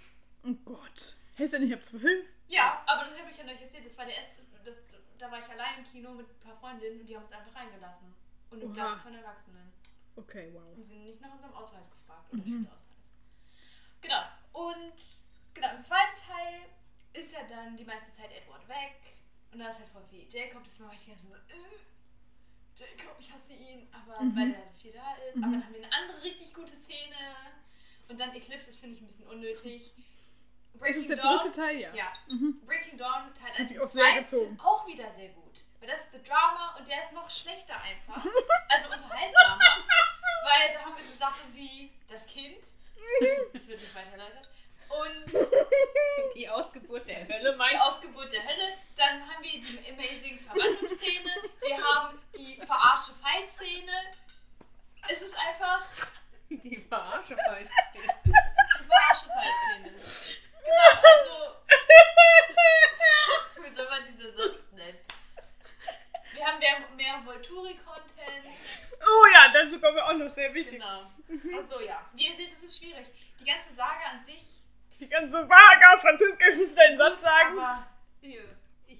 Oh 0.44 0.54
Gott. 0.64 1.14
Heißt 1.38 1.52
denn, 1.52 1.66
ich 1.66 1.72
hab 1.72 1.84
zwölf? 1.84 2.26
Ja, 2.48 2.82
aber 2.86 3.04
das 3.04 3.18
habe 3.18 3.30
ich 3.30 3.36
ja 3.36 3.44
euch 3.44 3.60
erzählt. 3.60 3.84
Das 3.84 3.98
war 3.98 4.06
der 4.06 4.16
erste, 4.16 4.42
das, 4.64 4.76
da 5.18 5.30
war 5.30 5.38
ich 5.38 5.48
allein 5.48 5.78
im 5.78 5.84
Kino 5.84 6.12
mit 6.14 6.26
ein 6.28 6.40
paar 6.40 6.56
Freundinnen 6.56 7.00
und 7.00 7.06
die 7.06 7.14
haben 7.14 7.24
uns 7.24 7.32
einfach 7.32 7.54
reingelassen. 7.54 8.14
Und 8.50 8.62
im. 8.62 8.72
Garten 8.74 9.00
von 9.02 9.14
Erwachsenen. 9.14 9.70
Okay, 10.16 10.50
wow. 10.54 10.62
Haben 10.62 10.82
sie 10.84 10.96
nicht 10.96 11.20
nach 11.20 11.32
unserem 11.32 11.52
Ausweis 11.54 11.84
gefragt 11.90 12.32
oder 12.32 12.42
Mhm. 12.42 12.66
Schülerausweis. 12.66 12.80
Genau. 14.00 14.22
Und 14.52 15.54
genau, 15.54 15.74
im 15.76 15.82
zweiten 15.82 16.16
Teil 16.16 16.62
ist 17.12 17.32
ja 17.32 17.40
dann 17.48 17.76
die 17.76 17.84
meiste 17.84 18.10
Zeit 18.12 18.30
Edward 18.32 18.66
weg. 18.68 18.96
Und 19.52 19.58
da 19.58 19.68
ist 19.68 19.78
halt 19.78 19.88
voll 19.88 20.04
viel 20.10 20.26
Jacob, 20.32 20.62
deswegen 20.64 20.86
war 20.88 20.94
ich 20.94 21.02
die 21.02 21.08
ganze 21.10 21.28
Zeit 21.30 21.40
so, 21.48 21.54
äh, 21.54 22.86
Jacob, 22.88 23.16
ich 23.18 23.32
hasse 23.32 23.52
ihn, 23.52 23.88
aber 23.92 24.20
Mhm. 24.22 24.36
weil 24.36 24.54
er 24.54 24.66
so 24.66 24.72
viel 24.80 24.92
da 24.92 25.14
ist. 25.28 25.36
Mhm. 25.36 25.44
Aber 25.44 25.52
dann 25.54 25.64
haben 25.66 25.74
wir 25.74 25.84
eine 25.84 25.92
andere 25.92 26.22
richtig 26.22 26.54
gute 26.54 26.76
Szene. 26.76 27.16
Und 28.08 28.18
dann 28.18 28.34
Eclipse, 28.34 28.66
das 28.68 28.78
finde 28.78 28.96
ich 28.96 29.02
ein 29.02 29.06
bisschen 29.08 29.26
unnötig. 29.26 29.92
Das 30.78 30.96
ist 30.96 31.10
der 31.10 31.16
Dawn- 31.18 31.38
dritte 31.40 31.52
Teil, 31.52 31.78
ja. 31.80 31.94
Ja. 31.94 32.12
Mhm. 32.30 32.60
Breaking 32.64 32.96
Dawn 32.96 33.34
Teil 33.34 33.50
1 33.50 33.58
Hat 33.58 33.68
sich 33.68 33.78
und 33.78 33.84
auch 33.84 33.88
sehr 33.88 34.04
2 34.04 34.18
gezogen. 34.20 34.46
sind 34.48 34.60
auch 34.64 34.86
wieder 34.86 35.10
sehr 35.10 35.28
gut. 35.30 35.62
Weil 35.80 35.88
das 35.88 36.04
ist 36.04 36.12
The 36.12 36.22
Drama 36.22 36.76
und 36.78 36.86
der 36.88 37.02
ist 37.04 37.12
noch 37.12 37.28
schlechter 37.30 37.80
einfach. 37.80 38.16
Also 38.68 38.88
unterhaltsamer. 38.88 39.58
weil 40.44 40.74
da 40.74 40.80
haben 40.84 40.96
wir 40.96 41.04
so 41.04 41.12
Sachen 41.12 41.54
wie 41.54 41.92
das 42.08 42.26
Kind. 42.26 42.64
Das 43.52 43.66
wird 43.66 43.80
nicht 43.80 43.94
weiter 43.94 44.12
erläutert. 44.12 44.46
Und 44.46 44.59
die 46.40 46.48
Ausgeburt 46.48 47.06
der 47.06 47.28
Hölle 47.28 47.52
die 47.52 47.58
meinst 47.58 47.82
Ausgeburt 47.82 48.32
der 48.32 48.42
Hölle. 48.42 48.78
Dann 48.96 49.20
haben 49.28 49.42
wir 49.42 49.60
die 49.60 49.92
amazing 49.92 50.40
Verwandlungsszene. 50.40 51.30
Wir 51.60 51.76
haben 51.84 52.18
die 52.34 52.56
verarsche 52.56 53.12
Fight-Szene. 53.12 53.92
Es 55.08 55.20
ist 55.20 55.36
einfach 55.38 55.86
Die 56.48 56.80
Verarsche 56.88 57.36
falsch. 57.36 57.70
die 58.24 58.84
verarsche 58.88 59.26
Fight-Szene. 59.26 60.40
Genau, 60.64 60.88
also. 61.12 61.56
Wie 63.62 63.74
soll 63.74 63.88
man 63.90 64.02
diese 64.06 64.32
sonst 64.32 64.72
nennen? 64.72 64.98
Wir 66.32 66.46
haben 66.46 66.58
mehr, 66.58 66.78
mehr 66.96 67.22
Volturi-Content. 67.22 68.46
Oh 69.02 69.26
ja, 69.34 69.52
dazu 69.52 69.78
kommen 69.78 69.96
wir 69.96 70.06
auch 70.06 70.14
noch 70.14 70.30
sehr 70.30 70.54
wichtig. 70.54 70.80
Genau. 70.80 71.58
Achso, 71.58 71.80
ja. 71.80 72.08
Wie 72.14 72.28
ihr 72.28 72.34
seht, 72.36 72.52
es 72.52 72.62
ist 72.62 72.78
schwierig. 72.78 73.06
Die 73.38 73.44
ganze 73.44 73.74
Saga 73.74 74.04
an 74.12 74.24
sich. 74.24 74.49
Die 75.00 75.08
ganze 75.08 75.42
Saga, 75.42 75.98
Franziska, 76.00 76.44
kannst 76.44 76.72
du 76.72 76.80
deinen 76.80 76.96
Satz 76.96 77.22
sagen? 77.22 77.58
Aber 77.58 77.86
Ich 78.20 78.98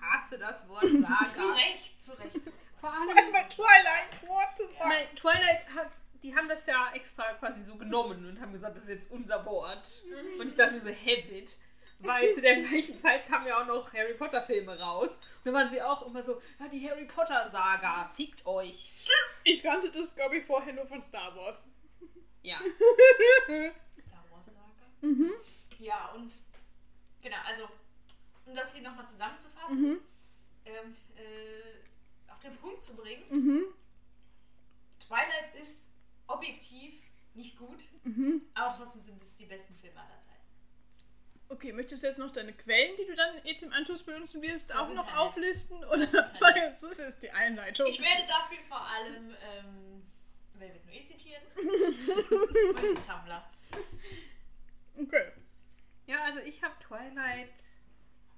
hasse 0.00 0.38
das 0.38 0.68
Wort 0.68 0.86
Saga. 0.88 1.30
zu 1.32 1.48
Recht, 1.52 2.02
zu 2.02 2.12
Recht. 2.12 2.32
Vor 2.80 2.90
Vor 2.90 2.92
allem 2.92 3.08
allem, 3.10 3.32
bei 3.32 3.42
Twilight, 3.44 4.28
what 4.28 4.48
the 4.58 4.64
fuck? 4.64 4.88
weil 4.88 5.06
Twilight 5.16 5.66
hat, 5.74 5.90
die 6.22 6.34
haben 6.36 6.48
das 6.48 6.66
ja 6.66 6.90
extra 6.94 7.32
quasi 7.34 7.62
so 7.62 7.76
genommen 7.76 8.26
und 8.28 8.40
haben 8.40 8.52
gesagt, 8.52 8.76
das 8.76 8.84
ist 8.84 8.90
jetzt 8.90 9.10
unser 9.10 9.44
Wort. 9.46 9.88
Und 10.38 10.48
ich 10.48 10.54
dachte 10.54 10.72
mir 10.74 10.80
so, 10.80 10.90
Habit. 10.90 11.56
Weil 12.00 12.30
zu 12.32 12.42
der 12.42 12.56
gleichen 12.56 12.98
Zeit 12.98 13.26
kamen 13.26 13.46
ja 13.46 13.62
auch 13.62 13.66
noch 13.66 13.92
Harry 13.94 14.14
Potter 14.14 14.42
Filme 14.42 14.78
raus. 14.78 15.16
Und 15.16 15.46
dann 15.46 15.54
waren 15.54 15.70
sie 15.70 15.80
auch 15.80 16.04
immer 16.06 16.22
so, 16.22 16.42
ja, 16.58 16.68
die 16.68 16.86
Harry 16.88 17.04
Potter 17.06 17.48
Saga, 17.50 18.10
fickt 18.16 18.44
euch. 18.44 18.92
Ich 19.44 19.62
kannte 19.62 19.90
das, 19.90 20.14
glaube 20.14 20.36
ich, 20.38 20.44
vorher 20.44 20.72
nur 20.74 20.86
von 20.86 21.00
Star 21.00 21.34
Wars. 21.36 21.70
Ja. 22.42 22.58
Saga. 25.12 25.30
Ja, 25.78 26.12
und 26.12 26.40
genau, 27.22 27.36
also 27.46 27.68
um 28.46 28.54
das 28.54 28.72
hier 28.74 28.82
nochmal 28.82 29.06
zusammenzufassen 29.08 29.98
und 30.64 30.96
äh, 31.18 32.30
auf 32.32 32.38
den 32.40 32.56
Punkt 32.56 32.82
zu 32.82 32.94
bringen, 32.96 33.24
Mhm. 33.30 33.64
Twilight 35.00 35.54
ist 35.60 35.88
objektiv 36.26 36.94
nicht 37.34 37.58
gut, 37.58 37.84
aber 38.54 38.76
trotzdem 38.76 39.02
sind 39.02 39.22
es 39.22 39.36
die 39.36 39.44
besten 39.46 39.74
Filme 39.76 40.00
aller 40.00 40.18
Zeiten. 40.20 40.30
Okay, 41.50 41.72
möchtest 41.72 42.02
du 42.02 42.06
jetzt 42.06 42.18
noch 42.18 42.30
deine 42.32 42.52
Quellen, 42.54 42.96
die 42.96 43.04
du 43.04 43.14
dann 43.14 43.34
jetzt 43.44 43.62
im 43.62 43.72
Anschluss 43.72 44.02
benutzen 44.04 44.40
wirst, 44.40 44.70
Das 44.70 44.76
auch 44.78 44.88
noch 44.94 45.02
Internet. 45.04 45.16
auflisten? 45.18 45.76
Oder 45.84 46.10
weil 46.40 46.76
so 46.76 46.88
ist 46.88 47.00
jetzt 47.00 47.22
die 47.22 47.30
Einleitung. 47.30 47.86
Ich 47.88 48.00
werde 48.00 48.22
dafür 48.26 48.58
vor 48.68 48.80
allem 48.80 49.30
ähm, 49.42 50.02
Velvet 50.54 50.86
Noir 50.86 51.04
zitieren 51.04 51.42
und 51.56 53.06
Tumblr. 53.06 53.44
Okay. 54.96 55.32
Ja, 56.06 56.24
also 56.24 56.40
ich 56.40 56.62
habe 56.62 56.74
Twilight, 56.80 57.50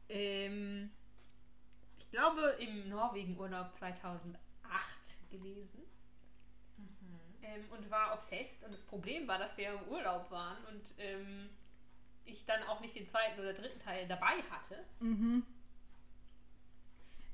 ähm, 0.09 0.91
ich 1.99 2.11
glaube, 2.11 2.57
im 2.61 2.89
Norwegen-Urlaub 2.89 3.75
2008 3.75 4.39
gelesen. 5.31 5.83
Ähm, 7.43 7.65
und 7.71 7.91
war 7.91 8.13
obsessed. 8.15 8.65
Und 8.65 8.73
das 8.73 8.83
Problem 8.83 9.29
war, 9.29 9.39
dass 9.39 9.57
wir 9.57 9.73
im 9.73 9.89
Urlaub 9.89 10.31
waren 10.31 10.57
und 10.67 10.95
ähm, 10.99 11.49
ich 12.25 12.45
dann 12.45 12.63
auch 12.65 12.81
nicht 12.81 12.97
den 12.97 13.07
zweiten 13.07 13.39
oder 13.41 13.53
dritten 13.53 13.81
Teil 13.81 14.07
dabei 14.09 14.43
hatte. 14.51 14.85
Mhm. 15.01 15.45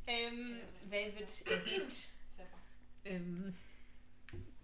Ähm, 0.07 0.61
Velvet 0.89 1.47
erhebt 1.47 2.09
ähm, 3.05 3.55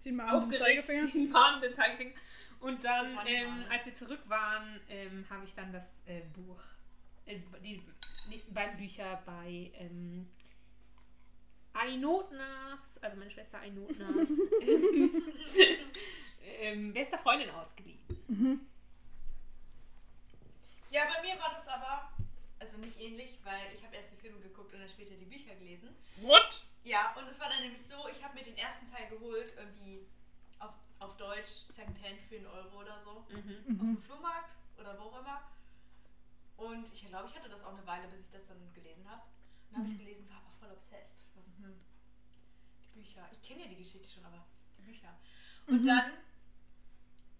Den 0.04 0.16
mal 0.16 0.36
auf 0.36 0.44
den 0.44 0.52
aufgeregt 0.52 0.86
Zeigefinger. 0.86 1.60
den 1.60 1.74
Zeigefinger. 1.74 2.12
Und 2.60 2.82
dann, 2.84 3.06
ähm, 3.26 3.48
mahnend. 3.50 3.70
als 3.70 3.86
wir 3.86 3.94
zurück 3.94 4.20
waren, 4.26 4.80
ähm, 4.88 5.24
habe 5.30 5.44
ich 5.44 5.54
dann 5.54 5.72
das 5.72 5.86
äh, 6.06 6.22
Buch, 6.34 6.60
äh, 7.26 7.38
die 7.62 7.80
nächsten 8.28 8.54
beiden 8.54 8.76
Bücher 8.76 9.22
bei 9.24 9.70
ähm, 9.74 10.28
Ainotnas, 11.72 12.98
also 13.00 13.16
meine 13.16 13.30
Schwester 13.30 13.60
Ainotnas, 13.60 14.28
ähm, 14.62 15.22
ähm, 16.60 16.92
bester 16.92 17.18
Freundin 17.18 17.50
ausgeliehen. 17.50 18.00
Ja, 20.90 21.02
bei 21.04 21.22
mir 21.22 21.38
war 21.38 21.50
das 21.52 21.68
aber 21.68 22.10
also 22.58 22.78
nicht 22.78 23.00
ähnlich, 23.00 23.38
weil 23.44 23.72
ich 23.74 23.84
habe 23.84 23.96
erst 23.96 24.12
die 24.12 24.16
Filme 24.16 24.40
geguckt 24.40 24.72
und 24.72 24.80
dann 24.80 24.88
später 24.88 25.14
die 25.14 25.24
Bücher 25.24 25.54
gelesen. 25.54 25.94
What? 26.20 26.62
Ja, 26.82 27.14
und 27.16 27.28
es 27.28 27.40
war 27.40 27.48
dann 27.48 27.62
nämlich 27.62 27.82
so, 27.82 28.08
ich 28.10 28.22
habe 28.22 28.34
mir 28.34 28.44
den 28.44 28.56
ersten 28.56 28.86
Teil 28.88 29.08
geholt, 29.08 29.54
irgendwie 29.56 30.06
auf, 31.00 31.16
Deutsch, 31.16 31.64
Secondhand 31.68 32.20
für 32.22 32.36
einen 32.36 32.46
Euro 32.46 32.80
oder 32.80 32.98
so, 33.00 33.24
Mhm. 33.30 33.80
auf 33.80 33.86
dem 33.86 34.02
Flohmarkt 34.02 34.54
oder 34.78 34.98
wo 34.98 35.04
auch 35.04 35.20
immer. 35.20 35.42
Und 36.56 36.92
ich 36.92 37.06
glaube, 37.06 37.28
ich 37.28 37.36
hatte 37.36 37.48
das 37.48 37.62
auch 37.64 37.72
eine 37.72 37.86
Weile, 37.86 38.08
bis 38.08 38.20
ich 38.26 38.30
das 38.32 38.46
dann 38.48 38.72
gelesen 38.74 39.08
habe. 39.08 39.22
Und 39.70 39.76
habe 39.76 39.86
ich 39.86 39.92
es 39.92 39.98
gelesen, 39.98 40.28
war 40.28 40.38
aber 40.38 40.50
voll 40.58 40.70
obsessed. 40.72 41.24
War 41.34 41.42
so, 41.44 41.50
hm, 41.62 41.78
die 42.82 42.88
Bücher. 43.00 43.28
Ich 43.30 43.42
kenne 43.42 43.62
ja 43.62 43.68
die 43.68 43.76
Geschichte 43.76 44.08
schon, 44.10 44.24
aber 44.24 44.44
die 44.76 44.82
Bücher. 44.82 45.14
Und 45.66 45.84
dann 45.86 46.12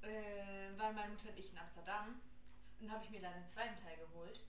äh, 0.02 0.78
waren 0.78 0.94
meine 0.94 1.10
Mutter 1.10 1.30
und 1.30 1.38
ich 1.38 1.50
in 1.50 1.58
Amsterdam 1.58 2.20
und 2.80 2.86
dann 2.86 2.92
habe 2.94 3.04
ich 3.04 3.10
mir 3.10 3.20
dann 3.20 3.34
den 3.34 3.46
zweiten 3.46 3.76
Teil 3.76 3.96
geholt. 3.96 4.40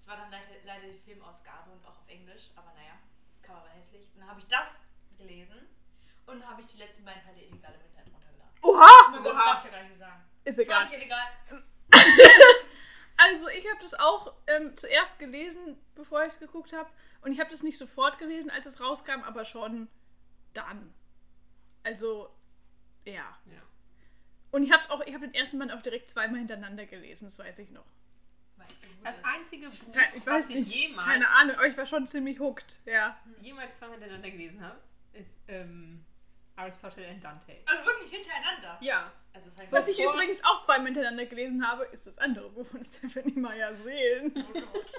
Es 0.00 0.08
war 0.08 0.16
dann 0.16 0.30
leider, 0.30 0.46
leider 0.64 0.88
die 0.88 0.98
Filmausgabe 0.98 1.70
und 1.72 1.84
auch 1.84 1.98
auf 1.98 2.08
Englisch, 2.08 2.50
aber 2.54 2.72
naja, 2.74 2.98
das 3.28 3.42
Cover 3.42 3.62
war 3.62 3.70
hässlich. 3.70 4.08
Und 4.14 4.20
dann 4.20 4.28
habe 4.30 4.40
ich 4.40 4.46
das 4.46 4.78
gelesen 5.18 5.58
und 6.26 6.40
dann 6.40 6.48
habe 6.48 6.60
ich 6.62 6.66
die 6.68 6.78
letzten 6.78 7.04
beiden 7.04 7.22
Teile 7.22 7.42
illegal 7.42 7.74
im 7.74 7.80
Internet 7.82 8.14
Oha! 8.64 9.12
das 9.12 9.22
darf 9.24 9.64
ich 9.64 9.70
ja 9.72 9.78
gar 9.78 9.84
nicht 9.88 9.98
sagen. 9.98 10.22
Ist 10.44 10.58
Das 10.58 10.64
egal. 10.66 10.84
nicht 10.84 10.94
illegal. 10.94 11.26
Also 13.16 13.48
ich 13.48 13.64
habe 13.70 13.78
das 13.80 13.94
auch 13.94 14.34
ähm, 14.48 14.76
zuerst 14.76 15.20
gelesen, 15.20 15.78
bevor 15.94 16.22
ich 16.24 16.32
es 16.34 16.38
geguckt 16.40 16.72
habe. 16.72 16.90
Und 17.22 17.30
ich 17.32 17.38
habe 17.40 17.48
das 17.48 17.62
nicht 17.62 17.78
sofort 17.78 18.18
gelesen, 18.18 18.50
als 18.50 18.66
es 18.66 18.80
rauskam, 18.80 19.22
aber 19.24 19.44
schon 19.44 19.88
dann. 20.52 20.92
Also, 21.84 22.28
ja. 23.04 23.38
Ja. 23.46 23.62
Und 24.50 24.64
ich 24.64 24.72
habe 24.72 24.90
auch, 24.90 25.00
ich 25.06 25.14
habe 25.14 25.26
den 25.28 25.34
ersten 25.34 25.58
Band 25.60 25.72
auch 25.72 25.80
direkt 25.82 26.08
zweimal 26.08 26.38
hintereinander 26.40 26.86
gelesen, 26.86 27.26
das 27.26 27.38
weiß 27.38 27.60
ich 27.60 27.70
noch. 27.70 27.86
Weißt 28.56 28.82
du, 28.84 28.88
wo 28.98 29.04
Das 29.04 29.16
das- 29.22 29.24
einzige 29.24 29.68
Buch, 29.68 29.94
Ich 30.16 30.26
weiß 30.26 30.34
was 30.46 30.48
ich 30.50 30.56
nicht, 30.56 30.74
jemals, 30.74 31.06
keine 31.08 31.28
Ahnung, 31.30 31.56
aber 31.56 31.66
ich 31.68 31.76
war 31.76 31.86
schon 31.86 32.06
ziemlich 32.06 32.40
hooked, 32.40 32.80
ja. 32.84 33.16
jemals 33.40 33.76
zweimal 33.78 33.96
hintereinander 33.98 34.30
gelesen 34.30 34.60
habe, 34.60 34.78
ist 35.12 35.30
ähm, 35.48 36.04
Aristotle 36.56 37.06
and 37.08 37.22
Dante. 37.22 37.56
Also 37.66 37.84
wirklich 37.84 38.10
hintereinander. 38.10 38.78
Ja. 38.80 39.12
Also 39.32 39.50
das 39.50 39.60
heißt, 39.62 39.72
Was 39.72 39.88
ich 39.88 40.00
übrigens 40.00 40.44
auch 40.44 40.60
zweimal 40.60 40.86
hintereinander 40.86 41.26
gelesen 41.26 41.66
habe, 41.66 41.84
ist 41.86 42.06
das 42.06 42.16
andere 42.18 42.50
Buch 42.50 42.66
von 42.66 42.82
Stephanie 42.84 43.38
Meyer 43.38 43.74
Seelen. 43.74 44.32
Oh 44.36 44.52
Gott. 44.52 44.92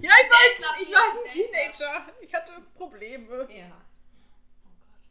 Ja, 0.00 0.10
ich 0.22 0.30
war, 0.30 0.38
Fanclub, 0.38 0.88
ich 0.88 0.94
war 0.94 1.02
ein 1.02 1.18
ein 1.18 1.28
Teenager. 1.28 2.12
Ich 2.20 2.34
hatte 2.34 2.52
Probleme. 2.74 3.48
Ja. 3.52 3.82
Oh 4.64 4.70
Gott. 4.78 5.08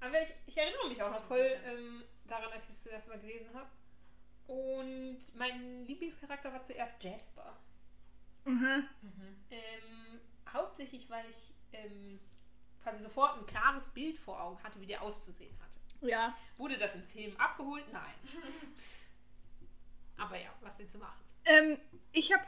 Aber 0.00 0.22
ich, 0.22 0.28
ich 0.46 0.56
erinnere 0.56 0.88
mich 0.88 1.02
auch 1.02 1.10
Das 1.10 1.20
noch 1.20 1.28
voll 1.28 1.58
ähm, 1.66 2.04
daran, 2.26 2.50
als 2.52 2.64
ich 2.64 2.70
es 2.70 2.82
zuerst 2.84 3.08
mal 3.08 3.18
gelesen 3.18 3.50
habe. 3.54 3.68
Und 4.46 5.22
mein 5.34 5.86
Lieblingscharakter 5.86 6.52
war 6.52 6.62
zuerst 6.62 7.02
Jasper. 7.02 7.56
Mhm. 8.44 8.88
Ähm, 9.50 10.20
hauptsächlich, 10.52 11.08
weil 11.10 11.24
ich 11.30 11.54
ähm, 11.72 12.18
quasi 12.82 13.02
sofort 13.02 13.38
ein 13.38 13.46
klares 13.46 13.90
Bild 13.90 14.18
vor 14.18 14.40
Augen 14.40 14.62
hatte, 14.62 14.80
wie 14.80 14.86
der 14.86 15.02
auszusehen 15.02 15.54
hatte. 15.60 16.06
Ja. 16.08 16.36
Wurde 16.56 16.78
das 16.78 16.94
im 16.94 17.02
Film 17.04 17.36
abgeholt? 17.38 17.84
Nein. 17.92 18.14
Aber 20.16 20.36
ja, 20.36 20.48
was 20.62 20.78
willst 20.78 20.94
du 20.94 20.98
machen? 20.98 21.18
Ähm, 21.44 21.78
ich 22.12 22.32
habe, 22.32 22.44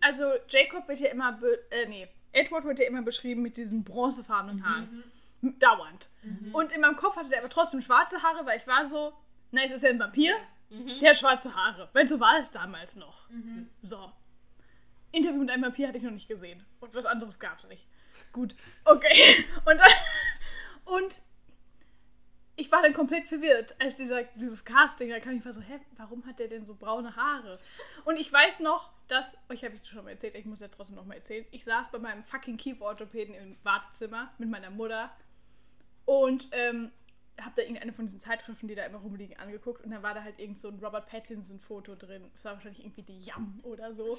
also 0.00 0.24
Jacob 0.48 0.88
wird 0.88 1.00
ja 1.00 1.10
immer, 1.10 1.38
äh, 1.70 1.86
nee, 1.86 2.08
Edward 2.32 2.64
wird 2.64 2.78
ja 2.78 2.86
immer 2.86 3.02
beschrieben 3.02 3.42
mit 3.42 3.56
diesen 3.56 3.84
bronzefarbenen 3.84 4.64
Haaren. 4.66 5.04
M- 5.42 5.58
Dauernd. 5.58 6.08
Und 6.52 6.70
in 6.72 6.80
meinem 6.80 6.94
Kopf 6.96 7.16
hatte 7.16 7.28
der 7.28 7.40
aber 7.40 7.48
trotzdem 7.50 7.82
schwarze 7.82 8.22
Haare, 8.22 8.46
weil 8.46 8.58
ich 8.58 8.66
war 8.68 8.86
so, 8.86 9.12
na, 9.50 9.62
es 9.64 9.72
ist 9.72 9.82
ja 9.82 9.90
ein 9.90 9.98
Vampir, 9.98 10.32
der 10.70 11.10
hat 11.10 11.18
schwarze 11.18 11.54
Haare. 11.54 11.90
Weil 11.92 12.06
so 12.08 12.20
war 12.20 12.38
es 12.38 12.50
damals 12.52 12.94
noch. 12.96 13.26
So. 13.82 14.12
Interview 15.10 15.40
mit 15.40 15.50
einem 15.50 15.64
Vampir 15.64 15.88
hatte 15.88 15.98
ich 15.98 16.04
noch 16.04 16.12
nicht 16.12 16.28
gesehen. 16.28 16.64
Und 16.80 16.94
was 16.94 17.04
anderes 17.06 17.38
gab 17.40 17.58
es 17.58 17.64
nicht. 17.68 17.84
Gut. 18.32 18.54
Okay. 18.84 19.44
Und 19.64 19.78
dann, 19.78 19.90
und 20.84 21.22
ich 22.56 22.70
war 22.70 22.82
dann 22.82 22.92
komplett 22.92 23.28
verwirrt, 23.28 23.74
als 23.80 23.96
dieser, 23.96 24.24
dieses 24.34 24.64
Casting, 24.64 25.08
da 25.08 25.20
kam 25.20 25.36
ich 25.36 25.44
war 25.44 25.52
so, 25.52 25.60
hä, 25.60 25.80
warum 25.96 26.26
hat 26.26 26.38
der 26.38 26.48
denn 26.48 26.66
so 26.66 26.74
braune 26.74 27.16
Haare? 27.16 27.58
Und 28.04 28.18
ich 28.18 28.32
weiß 28.32 28.60
noch, 28.60 28.90
dass, 29.08 29.38
ich 29.50 29.64
habe 29.64 29.74
ich 29.74 29.88
schon 29.88 30.04
mal 30.04 30.10
erzählt, 30.10 30.34
ich 30.34 30.44
muss 30.44 30.60
jetzt 30.60 30.74
trotzdem 30.74 30.96
noch 30.96 31.06
mal 31.06 31.14
erzählen, 31.14 31.46
ich 31.50 31.64
saß 31.64 31.90
bei 31.90 31.98
meinem 31.98 32.24
fucking 32.24 32.56
Kieferorthopäden 32.56 33.34
im 33.34 33.56
Wartezimmer 33.62 34.32
mit 34.38 34.50
meiner 34.50 34.70
Mutter 34.70 35.10
und 36.04 36.48
ähm, 36.52 36.92
habe 37.40 37.54
da 37.56 37.62
irgendeine 37.62 37.92
von 37.92 38.06
diesen 38.06 38.20
Zeitschriften, 38.20 38.68
die 38.68 38.74
da 38.74 38.84
immer 38.84 38.98
rumliegen, 38.98 39.38
angeguckt 39.38 39.84
und 39.84 39.90
da 39.90 40.02
war 40.02 40.14
da 40.14 40.22
halt 40.22 40.38
irgend 40.38 40.58
so 40.58 40.68
ein 40.68 40.78
Robert 40.78 41.06
Pattinson-Foto 41.06 41.94
drin. 41.94 42.30
Das 42.34 42.44
war 42.44 42.54
wahrscheinlich 42.54 42.84
irgendwie 42.84 43.02
die 43.02 43.18
Yam 43.20 43.60
oder 43.62 43.94
so. 43.94 44.18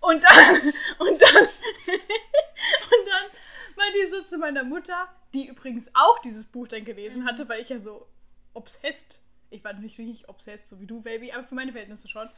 Und 0.00 0.22
dann, 0.22 0.56
und 0.98 1.22
dann, 1.22 1.36
und 1.46 3.06
dann 3.06 3.30
meinte 3.76 3.98
ich 4.02 4.10
so 4.10 4.20
zu 4.20 4.38
meiner 4.38 4.64
Mutter, 4.64 5.08
die 5.34 5.46
übrigens 5.46 5.90
auch 5.94 6.18
dieses 6.20 6.46
Buch 6.46 6.68
dann 6.68 6.84
gelesen 6.84 7.24
hatte, 7.26 7.48
weil 7.48 7.62
ich 7.62 7.68
ja 7.68 7.80
so 7.80 8.06
obsessed, 8.54 9.22
ich 9.50 9.62
war 9.64 9.72
nicht 9.72 9.98
wirklich 9.98 10.28
obsessed, 10.28 10.68
so 10.68 10.80
wie 10.80 10.86
du, 10.86 11.00
Baby, 11.00 11.32
aber 11.32 11.44
für 11.44 11.54
meine 11.54 11.72
Verhältnisse 11.72 12.08
schon. 12.08 12.28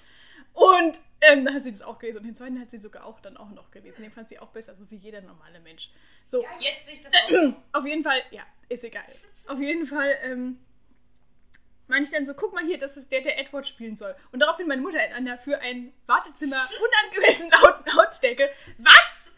Und 0.53 0.99
ähm, 1.21 1.45
dann 1.45 1.55
hat 1.55 1.65
sie 1.65 1.71
das 1.71 1.83
auch 1.83 1.99
gelesen 1.99 2.19
und 2.19 2.25
den 2.25 2.35
zweiten 2.35 2.61
hat 2.61 2.71
sie 2.71 2.79
sogar 2.79 3.05
auch 3.05 3.21
dann 3.21 3.37
auch 3.37 3.51
noch 3.51 3.71
gelesen. 3.71 4.03
Den 4.03 4.13
fand 4.13 4.29
sie 4.29 4.39
auch 4.39 4.51
besser, 4.51 4.75
so 4.77 4.91
wie 4.91 4.97
jeder 4.97 5.21
normale 5.21 5.61
Mensch. 5.61 5.91
So, 6.25 6.43
Ja, 6.43 6.49
jetzt 6.61 6.87
sehe 6.87 6.95
ich 6.95 7.01
das 7.03 7.13
auch 7.15 7.63
auf 7.79 7.87
jeden 7.87 8.03
Fall, 8.03 8.21
ja, 8.31 8.43
ist 8.69 8.85
egal. 8.85 9.05
Auf 9.47 9.61
jeden 9.61 9.87
Fall, 9.87 10.17
ähm, 10.23 10.59
meine 11.89 12.05
ich 12.05 12.11
dann 12.11 12.25
so, 12.25 12.35
guck 12.35 12.55
mal 12.55 12.65
hier, 12.65 12.79
das 12.79 12.97
ist 12.97 13.11
der, 13.11 13.21
der 13.21 13.39
Edward 13.39 13.67
spielen 13.67 13.97
soll. 13.97 14.15
Und 14.33 14.41
daraufhin 14.41 14.69
meine 14.69 14.81
Mutter 14.81 15.05
in 15.05 15.13
einer 15.13 15.39
für 15.39 15.59
ein 15.61 15.93
Wartezimmer 16.07 16.63
unangemessen 16.81 17.51
lauten 17.51 17.85
Lautstärke. 17.97 18.49
Was? 18.79 19.33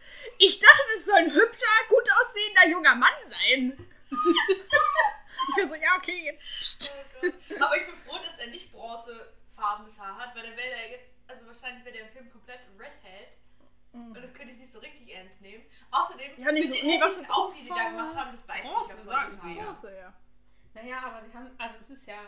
Ich 0.45 0.59
dachte, 0.59 0.83
das 0.93 1.05
soll 1.05 1.15
ein 1.19 1.33
hübscher, 1.33 1.67
gut 1.89 2.09
aussehender 2.21 2.69
junger 2.69 2.95
Mann 2.97 3.15
sein. 3.25 3.87
ich 4.11 5.57
war 5.63 5.69
so, 5.69 5.75
ja, 5.77 5.97
okay. 5.97 6.37
Oh. 7.23 7.63
Aber 7.65 7.77
ich 7.77 7.87
bin 7.87 7.95
froh, 8.05 8.19
dass 8.25 8.39
er 8.39 8.49
nicht 8.49 8.73
bronzefarbenes 8.73 9.99
Haar 9.99 10.19
hat, 10.19 10.35
weil 10.35 10.43
dann 10.43 10.57
wäre 10.57 10.75
er 10.75 10.91
jetzt, 10.91 11.11
also 11.29 11.47
wahrscheinlich 11.47 11.85
wäre 11.85 11.97
der 11.97 12.07
im 12.09 12.13
Film 12.13 12.31
komplett 12.33 12.61
Redhead. 12.79 13.29
Und 13.93 14.15
das 14.15 14.33
könnte 14.35 14.53
ich 14.55 14.59
nicht 14.59 14.73
so 14.73 14.79
richtig 14.81 15.15
ernst 15.15 15.43
nehmen. 15.43 15.65
Außerdem, 15.91 16.33
Ja, 16.39 16.51
nicht 16.51 16.65
mit 16.65 16.75
so- 16.75 16.81
den 16.81 16.87
nee, 16.87 16.97
was 16.99 17.07
hässlichen 17.19 17.31
Augen, 17.33 17.55
die 17.55 17.63
die 17.63 17.69
da 17.69 17.89
gemacht 17.91 18.17
haben, 18.17 18.33
das 18.33 18.43
beißt 18.43 18.63
Bronze, 18.65 18.95
sich 18.97 19.05
sagen 19.05 19.39
sie 19.39 19.53
ja. 19.55 19.75
So, 19.75 19.89
ja. 19.91 20.13
Naja, 20.75 20.99
aber 21.05 21.21
sie 21.23 21.33
haben, 21.35 21.51
also 21.59 21.77
es 21.79 21.91
ist 21.91 22.09
ja, 22.09 22.19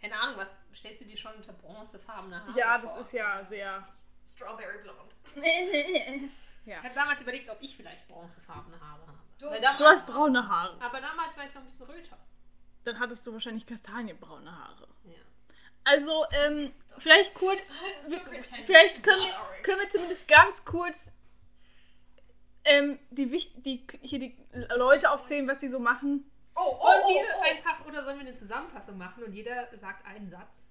keine 0.00 0.14
Ahnung, 0.20 0.36
was 0.36 0.60
stellst 0.74 1.00
du 1.00 1.06
dir 1.06 1.16
schon 1.16 1.34
unter 1.34 1.54
bronzefarbene 1.54 2.44
Haare 2.46 2.58
Ja, 2.58 2.78
vor? 2.78 2.82
das 2.96 3.06
ist 3.06 3.12
ja 3.14 3.42
sehr. 3.44 3.88
Strawberry 4.28 4.78
Blonde. 4.82 5.14
ja. 6.64 6.78
Ich 6.78 6.84
habe 6.84 6.94
damals 6.94 7.22
überlegt, 7.22 7.50
ob 7.50 7.58
ich 7.60 7.76
vielleicht 7.76 8.06
bronzefarbene 8.08 8.80
Haare 8.80 9.06
habe. 9.06 9.18
Du 9.38 9.46
damals, 9.46 9.78
Du 9.78 9.84
hast 9.84 10.06
braune 10.06 10.48
Haare. 10.48 10.80
aber 10.80 11.00
damals 11.00 11.36
war 11.36 11.44
ich 11.44 11.54
noch 11.54 11.62
ein 11.62 11.66
bisschen 11.66 11.86
röter. 11.86 12.18
dann 12.84 12.98
hattest 12.98 13.26
du 13.26 13.32
wahrscheinlich 13.32 13.66
kastanienbraune 13.66 14.50
Haare. 14.50 14.88
Ja. 15.04 15.14
Also, 15.84 16.24
ähm, 16.30 16.72
vielleicht 16.98 17.34
kurz, 17.34 17.74
vielleicht 18.64 19.02
können 19.02 19.20
wir, 19.22 19.62
können 19.62 19.80
wir 19.80 19.88
zumindest 19.88 20.28
ganz 20.28 20.64
kurz 20.64 21.18
ähm, 22.64 22.98
die, 23.10 23.26
die, 23.56 23.86
hier 24.00 24.18
die 24.20 24.36
Leute 24.76 25.10
aufzählen, 25.10 25.48
was 25.48 25.58
die 25.58 25.68
so 25.68 25.80
machen. 25.80 26.30
Oh, 26.54 26.60
oh, 26.64 26.82
Wollen 26.84 27.02
oh, 27.04 27.08
wir 27.08 27.24
oh. 27.36 27.42
einfach, 27.42 27.84
oder 27.86 28.04
sollen 28.04 28.18
wir 28.18 28.26
eine 28.26 28.34
Zusammenfassung 28.34 28.98
machen 28.98 29.24
und 29.24 29.32
jeder 29.32 29.68
sagt 29.76 30.06
einen 30.06 30.30
Satz? 30.30 30.68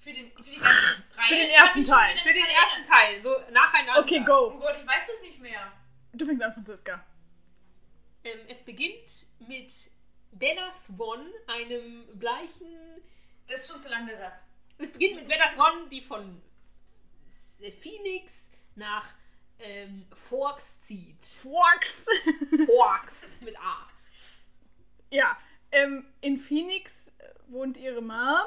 Für 0.00 0.12
den, 0.12 0.32
für 0.32 0.42
die 0.42 0.56
ganze 0.56 1.02
Reihe. 1.14 1.28
Für 1.28 1.34
den 1.34 1.50
ersten 1.50 1.86
Teil. 1.86 2.16
Für 2.16 2.32
den 2.32 2.44
ersten 2.46 2.84
Teil, 2.90 3.20
so 3.20 3.30
nacheinander. 3.50 4.00
Okay, 4.00 4.20
Oh 4.22 4.50
go. 4.50 4.58
Gott, 4.58 4.76
ich 4.80 4.86
weiß 4.86 5.06
das 5.06 5.20
nicht 5.20 5.40
mehr. 5.40 5.72
Du 6.12 6.24
fängst 6.26 6.42
an, 6.42 6.54
Franziska. 6.54 7.04
Ähm, 8.24 8.38
es 8.48 8.64
beginnt 8.64 9.26
mit 9.46 9.70
Bella 10.32 10.72
Swan, 10.72 11.26
einem 11.46 12.06
bleichen. 12.18 13.02
Das 13.46 13.60
ist 13.60 13.72
schon 13.72 13.82
zu 13.82 13.90
lang 13.90 14.06
der 14.06 14.18
Satz. 14.18 14.38
Es 14.78 14.90
beginnt 14.90 15.16
mit 15.16 15.28
Bella 15.28 15.48
Swan, 15.48 15.90
die 15.90 16.00
von 16.00 16.40
Phoenix 17.80 18.48
nach 18.74 19.06
ähm, 19.58 20.06
Forks 20.14 20.80
zieht. 20.80 21.22
Fox. 21.24 22.06
Forks 22.66 23.40
mit 23.42 23.54
A. 23.58 23.86
ja, 25.10 25.36
ähm, 25.72 26.06
in 26.22 26.38
Phoenix 26.38 27.14
wohnt 27.48 27.76
ihre 27.76 28.00
Mom 28.00 28.46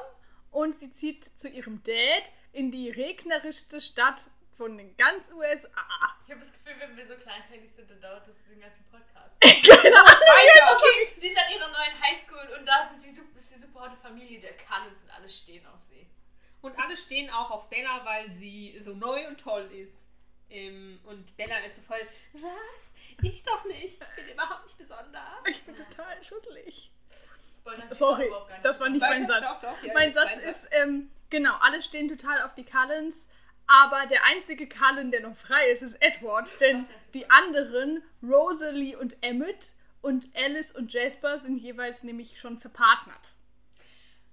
und 0.53 0.77
sie 0.77 0.91
zieht 0.91 1.25
zu 1.37 1.49
ihrem 1.49 1.83
Dad 1.83 2.31
in 2.53 2.71
die 2.71 2.89
regnerischste 2.89 3.81
Stadt 3.81 4.21
von 4.55 4.77
den 4.77 4.95
ganz 4.95 5.33
USA. 5.33 5.67
Ich 6.25 6.31
habe 6.31 6.39
das 6.39 6.53
Gefühl, 6.53 6.75
wenn 6.79 6.95
wir 6.95 7.05
so 7.07 7.15
kleinteilig 7.15 7.71
sind, 7.75 7.89
dann 7.89 7.99
dauert 7.99 8.27
das 8.27 8.35
den 8.47 8.61
ganzen 8.61 8.85
Podcast. 8.85 9.35
genau. 9.41 9.97
Weiter. 9.97 10.77
Okay, 10.77 11.13
sie 11.17 11.27
ist 11.27 11.37
an 11.37 11.51
ihrer 11.51 11.67
neuen 11.67 12.01
Highschool 12.01 12.57
und 12.57 12.65
da 12.65 12.87
sind 12.89 13.01
sie 13.01 13.15
super, 13.15 13.35
ist 13.35 13.55
die 13.55 13.59
super 13.59 13.81
harte 13.81 13.97
Familie 13.97 14.39
der 14.39 14.55
Cullens 14.55 15.01
und 15.01 15.09
alle 15.09 15.29
stehen 15.29 15.65
auf 15.65 15.81
sie. 15.81 16.07
Und 16.61 16.79
alle 16.79 16.95
stehen 16.95 17.29
auch 17.29 17.51
auf 17.51 17.69
Bella, 17.69 18.05
weil 18.05 18.31
sie 18.31 18.77
so 18.79 18.93
neu 18.93 19.27
und 19.27 19.39
toll 19.39 19.69
ist. 19.73 20.05
Ähm, 20.49 20.99
und 21.03 21.35
Bella 21.35 21.57
ist 21.65 21.77
so 21.77 21.81
voll, 21.81 22.07
was? 22.33 22.93
Ich 23.23 23.43
doch 23.43 23.65
nicht. 23.65 24.01
Ich 24.01 24.15
bin 24.15 24.33
überhaupt 24.33 24.65
nicht 24.65 24.77
besonders. 24.77 25.23
Ich 25.49 25.63
bin 25.63 25.75
total 25.75 26.23
schusselig. 26.23 26.91
Ist 27.89 27.97
Sorry, 27.99 28.29
das 28.61 28.79
war 28.79 28.89
nicht 28.89 29.01
mein 29.01 29.21
Doch, 29.21 29.29
Satz. 29.29 29.61
doch, 29.61 29.83
ja, 29.83 29.93
mein 29.93 30.11
das 30.11 30.37
ist 30.37 30.43
Satz 30.43 30.43
ist, 30.43 30.69
ähm, 30.81 31.09
genau, 31.29 31.53
alle 31.61 31.81
stehen 31.81 32.07
total 32.09 32.41
auf 32.43 32.53
die 32.55 32.65
Cullens, 32.65 33.31
aber 33.67 34.05
der 34.07 34.23
einzige 34.25 34.67
Cullen, 34.67 35.11
der 35.11 35.21
noch 35.21 35.37
frei 35.37 35.69
ist, 35.69 35.81
ist 35.81 36.01
Edward, 36.01 36.59
denn 36.59 36.85
die 37.13 37.29
anderen, 37.29 38.03
Rosalie 38.21 38.97
und 38.97 39.15
Emmett 39.21 39.73
und 40.01 40.27
Alice 40.35 40.73
und 40.73 40.91
Jasper, 40.91 41.37
sind 41.37 41.57
jeweils 41.57 42.03
nämlich 42.03 42.39
schon 42.39 42.59
verpartnert. 42.59 43.35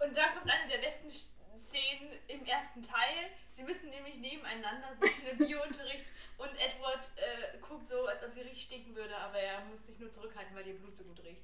Und 0.01 0.17
dann 0.17 0.31
kommt 0.35 0.51
eine 0.51 0.69
der 0.69 0.79
besten 0.79 1.11
Szenen 1.11 2.09
im 2.27 2.45
ersten 2.45 2.83
Teil. 2.83 3.31
Sie 3.53 3.63
müssen 3.63 3.91
nämlich 3.91 4.17
nebeneinander 4.17 4.95
sitzen 4.95 5.27
im 5.31 5.39
Biounterricht 5.39 6.07
und 6.39 6.51
Edward 6.59 7.07
äh, 7.17 7.59
guckt 7.59 7.87
so, 7.87 8.07
als 8.07 8.25
ob 8.25 8.33
sie 8.33 8.41
richtig 8.41 8.63
stinken 8.65 8.97
würde, 8.97 9.17
aber 9.17 9.39
er 9.39 9.61
muss 9.67 9.87
sich 9.87 9.99
nur 9.99 10.11
zurückhalten, 10.11 10.57
weil 10.57 10.67
ihr 10.67 10.79
Blut 10.79 10.97
so 10.97 11.05
gut 11.05 11.23
riecht. 11.23 11.43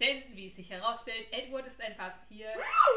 Denn, 0.00 0.22
wie 0.34 0.48
es 0.48 0.56
sich 0.56 0.70
herausstellt, 0.70 1.26
Edward 1.30 1.66
ist 1.66 1.80
ein 1.80 1.96
Vampir. 1.96 2.46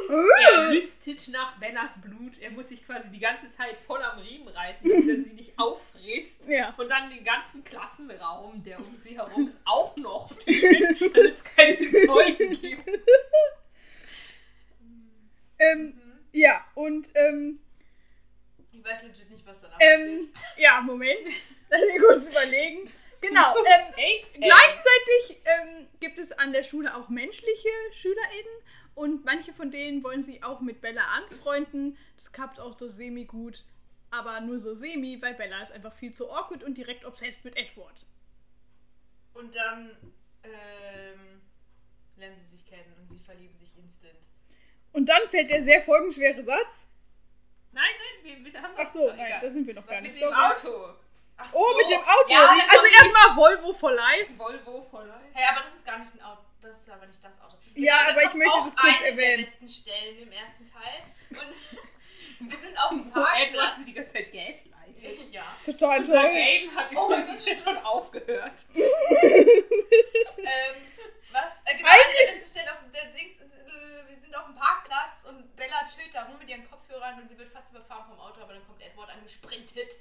Er 0.10 0.72
lüstet 0.72 1.28
nach 1.30 1.60
Bellas 1.60 1.92
Blut. 2.02 2.40
Er 2.40 2.50
muss 2.52 2.70
sich 2.70 2.84
quasi 2.86 3.10
die 3.10 3.20
ganze 3.20 3.54
Zeit 3.56 3.78
voll 3.78 4.02
am 4.02 4.20
Riemen 4.20 4.48
reißen, 4.48 4.90
damit 4.90 5.08
er 5.08 5.24
sie 5.24 5.34
nicht 5.34 5.54
auffrisst. 5.60 6.48
Ja. 6.48 6.74
Und 6.78 6.90
dann 6.90 7.10
den 7.10 7.24
ganzen 7.24 7.64
Klassenraum, 7.64 8.64
der 8.64 8.80
um 8.80 8.98
sie 9.04 9.16
herum 9.16 9.48
ist, 9.48 9.60
auch 9.66 9.96
noch 9.98 10.30
tötet, 10.40 11.00
damit 11.14 11.36
es 11.36 11.44
keine 11.44 11.92
Zeugen 12.06 12.62
gibt. 12.62 12.84
Ähm, 15.60 16.00
ja, 16.34 16.64
und, 16.76 17.10
ähm, 17.16 17.60
Ich 18.72 18.84
weiß 18.84 19.02
legit 19.02 19.32
nicht, 19.32 19.44
was 19.44 19.60
danach 19.60 19.80
ähm, 19.80 20.30
ja, 20.56 20.82
Moment, 20.82 21.28
lass 21.68 21.82
mich 21.82 22.00
kurz 22.00 22.30
überlegen. 22.30 22.92
Genau, 23.22 23.54
So 23.54 23.60
ähm, 23.66 23.94
fake. 23.94 24.34
Gleichzeitig 24.34 25.42
ähm, 25.46 25.88
gibt 26.00 26.18
es 26.20 26.32
an 26.32 26.52
der 26.54 26.64
Schule 26.64 26.96
auch 26.96 27.10
menschliche 27.10 27.70
SchülerInnen 27.94 28.62
und 28.96 29.26
manche 29.26 29.54
von 29.54 29.72
denen 29.72 30.04
wollen 30.04 30.24
sich 30.24 30.44
auch 30.44 30.62
mit 30.62 30.82
Bella 30.82 31.02
anfreunden. 31.18 31.98
Das 32.16 32.32
klappt 32.32 32.60
auch 32.60 32.78
so 32.78 32.88
semi-gut, 32.90 33.66
aber 34.12 34.40
nur 34.42 34.60
so 34.60 34.74
semi, 34.76 35.22
weil 35.22 35.34
Bella 35.34 35.62
ist 35.62 35.72
einfach 35.72 35.94
viel 35.96 36.14
zu 36.14 36.32
awkward 36.32 36.64
und 36.64 36.78
direkt 36.78 37.06
obsessed 37.06 37.44
mit 37.46 37.58
Edward. 37.58 37.96
Und 39.34 39.56
dann 39.56 39.96
ähm, 40.44 41.42
lernen 42.18 42.38
sie 42.40 42.56
sich 42.58 42.66
kennen 42.66 42.94
und 43.00 43.10
sie 43.10 43.20
verlieben 43.24 43.58
sich 43.60 43.70
instant. 43.78 44.14
Und 44.94 45.10
dann 45.10 45.28
fällt 45.30 45.50
der 45.52 45.62
sehr 45.64 45.82
folgenschwere 45.84 46.42
Satz. 46.42 46.88
Nein, 47.72 47.84
nein, 48.24 48.44
wir, 48.44 48.52
wir 48.54 48.62
haben 48.62 48.74
Ach 48.76 48.82
das. 48.84 48.94
so, 48.94 49.10
Ah, 49.10 49.16
nein, 49.16 49.34
da 49.42 49.50
sind 49.50 49.68
wir 49.68 49.74
noch 49.76 49.84
Was 49.86 49.92
gar 49.92 50.02
nicht. 50.02 50.20
dem 50.20 50.28
Im 50.28 50.34
Sorry. 50.34 50.82
Auto. 50.86 50.96
Ach 51.38 51.50
Oh, 51.54 51.78
mit 51.78 51.90
dem 51.90 52.00
Auto. 52.02 52.34
Ja, 52.34 52.50
also 52.50 52.88
erstmal 52.88 53.36
Volvo 53.36 53.74
for 53.74 53.92
Life. 53.94 54.38
Volvo 54.38 54.88
voller. 54.90 55.22
Hey, 55.34 55.46
aber 55.50 55.62
das 55.64 55.76
ist 55.76 55.86
gar 55.86 56.00
nicht 56.00 56.14
ein 56.14 56.22
Auto. 56.22 56.42
Das 56.62 56.78
ist 56.80 56.90
aber 56.90 57.06
nicht 57.06 57.24
das 57.24 57.40
Auto. 57.42 57.56
Ja, 57.76 58.04
da 58.06 58.12
aber 58.12 58.24
ich 58.24 58.34
möchte 58.34 58.60
das 58.64 58.76
kurz 58.76 59.00
erwähnen. 59.02 59.18
der 59.18 59.38
besten 59.38 59.68
Stellen 59.68 60.18
im 60.20 60.32
ersten 60.32 60.66
Teil. 60.66 60.98
Und 61.30 61.40
wir 62.52 62.58
sind 62.58 62.76
auf 62.78 62.90
dem 62.90 63.06
Wo 63.14 63.20
Edward 63.20 63.26
Parkplatz. 63.26 63.76
sie 63.78 63.86
die 63.86 63.94
ganze 63.94 64.14
Zeit 64.14 64.32
gaslightet. 64.34 65.32
Ja. 65.34 65.44
Total 65.64 66.04
toll. 66.04 66.32
Game 66.32 66.76
hat 66.76 66.88
Oh, 66.96 67.08
übrigens 67.14 67.46
jetzt 67.46 67.64
schon 67.64 67.78
aufgehört. 67.78 68.54
Ähm, 68.74 68.86
was? 71.32 71.62
Äh, 71.66 71.78
genau, 71.78 71.90
Eigentlich- 71.90 72.20
der 72.20 72.26
besten 72.34 72.50
Stellen 72.50 72.70
auf 72.70 72.78
der 72.94 73.06
Dings. 73.12 73.40
äh, 73.42 74.10
Wir 74.10 74.18
sind 74.18 74.36
auf 74.36 74.46
dem 74.46 74.56
Parkplatz 74.56 75.24
und 75.28 75.56
Bella 75.56 75.86
chillt 75.86 76.14
da 76.16 76.24
rum 76.24 76.40
mit 76.40 76.50
ihren 76.50 76.68
Kopfhörern 76.70 77.20
und 77.22 77.28
sie 77.28 77.38
wird 77.38 77.50
fast 77.52 77.70
überfahren 77.72 78.06
vom 78.10 78.20
Auto, 78.20 78.42
aber 78.42 78.54
dann 78.54 78.66
kommt 78.66 78.82
Edward 78.82 79.10
angesprintet 79.12 79.92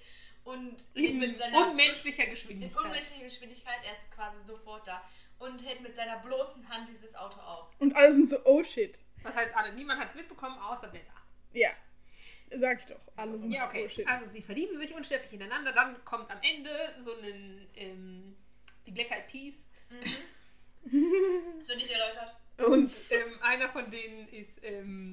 und 0.46 0.76
In 0.94 1.18
mit 1.18 1.36
seiner 1.36 1.70
unmenschlicher 1.70 2.24
in 2.24 2.30
Geschwindigkeit. 2.30 2.84
unmenschlicher 2.84 3.24
Geschwindigkeit, 3.24 3.78
er 3.84 3.92
ist 3.92 4.10
quasi 4.12 4.40
sofort 4.46 4.86
da 4.86 5.02
und 5.38 5.58
hält 5.64 5.80
mit 5.82 5.94
seiner 5.94 6.18
bloßen 6.20 6.68
Hand 6.68 6.88
dieses 6.88 7.14
Auto 7.14 7.38
auf. 7.40 7.68
Und 7.78 7.94
alle 7.94 8.12
sind 8.12 8.28
so, 8.28 8.36
oh 8.44 8.62
shit. 8.62 9.00
Das 9.22 9.34
heißt, 9.34 9.54
alle, 9.56 9.74
niemand 9.74 10.00
hat 10.00 10.08
es 10.08 10.14
mitbekommen, 10.14 10.58
außer 10.58 10.88
Bella. 10.88 11.04
Ja, 11.52 11.70
sag 12.54 12.78
ich 12.80 12.86
doch. 12.86 13.00
Alle 13.16 13.38
sind 13.38 13.50
Ja, 13.50 13.64
so, 13.64 13.70
okay. 13.70 13.84
oh 13.84 13.88
shit. 13.88 14.06
Also 14.08 14.26
sie 14.30 14.40
verlieben 14.40 14.78
sich 14.78 14.94
unsterblich 14.94 15.32
ineinander. 15.32 15.72
Dann 15.72 16.02
kommt 16.04 16.30
am 16.30 16.38
Ende 16.42 16.70
so 17.00 17.12
ein 17.18 17.66
ähm, 17.74 18.36
die 18.86 18.92
Black 18.92 19.10
Eyed 19.10 19.26
Peas. 19.28 19.70
Das 21.58 21.68
wird 21.68 21.78
nicht 21.78 21.90
erläutert. 21.90 22.36
Und 22.58 22.92
ähm, 23.10 23.42
einer 23.42 23.68
von 23.70 23.90
denen 23.90 24.28
ist 24.28 24.62
ähm, 24.62 25.12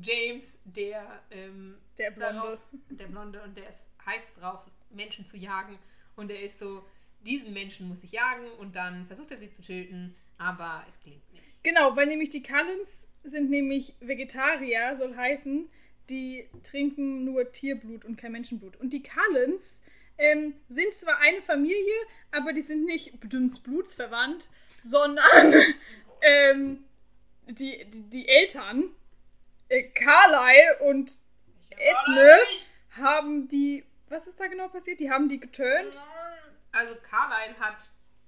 James, 0.00 0.58
der 0.64 1.22
ähm, 1.30 1.76
Der 1.98 2.10
Blonde. 2.10 2.34
darauf, 2.34 2.60
der 2.90 3.06
Blonde 3.06 3.42
und 3.42 3.56
der 3.56 3.68
ist 3.68 3.90
heiß 4.04 4.34
drauf, 4.34 4.60
Menschen 4.90 5.26
zu 5.26 5.36
jagen. 5.36 5.78
Und 6.16 6.30
er 6.30 6.42
ist 6.42 6.58
so, 6.58 6.84
diesen 7.24 7.52
Menschen 7.52 7.88
muss 7.88 8.02
ich 8.02 8.12
jagen 8.12 8.50
und 8.58 8.74
dann 8.74 9.06
versucht 9.06 9.30
er 9.30 9.38
sie 9.38 9.50
zu 9.50 9.62
töten, 9.62 10.14
aber 10.38 10.84
es 10.88 10.98
gelingt 11.00 11.30
nicht. 11.32 11.44
Genau, 11.62 11.94
weil 11.94 12.06
nämlich 12.06 12.30
die 12.30 12.42
Cullens 12.42 13.08
sind 13.22 13.50
nämlich 13.50 13.94
Vegetarier, 14.00 14.96
soll 14.96 15.14
heißen, 15.16 15.68
die 16.10 16.48
trinken 16.64 17.24
nur 17.24 17.52
Tierblut 17.52 18.04
und 18.04 18.16
kein 18.16 18.32
Menschenblut. 18.32 18.76
Und 18.78 18.92
die 18.92 19.02
Cullens 19.02 19.82
ähm, 20.18 20.54
sind 20.68 20.92
zwar 20.92 21.18
eine 21.20 21.40
Familie, 21.42 21.94
aber 22.32 22.52
die 22.52 22.62
sind 22.62 22.84
nicht 22.84 23.12
dünns 23.32 23.60
blutsverwandt, 23.60 24.50
sondern 24.80 25.54
ähm, 26.22 26.84
die, 27.46 27.84
die, 27.90 28.02
die 28.10 28.28
Eltern, 28.28 28.90
äh, 29.72 29.82
Carlyle 29.90 30.78
und 30.80 31.18
Esme, 31.70 32.38
haben 32.90 33.48
die. 33.48 33.84
Was 34.08 34.26
ist 34.26 34.38
da 34.38 34.46
genau 34.46 34.68
passiert? 34.68 35.00
Die 35.00 35.10
haben 35.10 35.28
die 35.28 35.40
geturnt. 35.40 35.96
Also 36.72 36.94
Carline 36.96 37.58
hat 37.58 37.78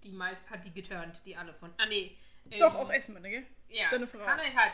die 0.03 0.13
meist 0.13 0.49
hat 0.51 0.65
die 0.65 0.73
geturnt, 0.73 1.21
die 1.25 1.37
alle 1.37 1.53
von. 1.55 1.73
Ah 1.79 1.87
nee. 1.87 2.17
ähm, 2.51 2.59
Doch, 2.61 2.75
auch 2.75 2.91
Esme, 2.91 3.21
ne? 3.21 3.31
gell? 3.31 3.47
Ja, 3.69 3.89
seine 3.91 4.07
Frau. 4.07 4.19
Carline 4.19 4.55
hat 4.55 4.73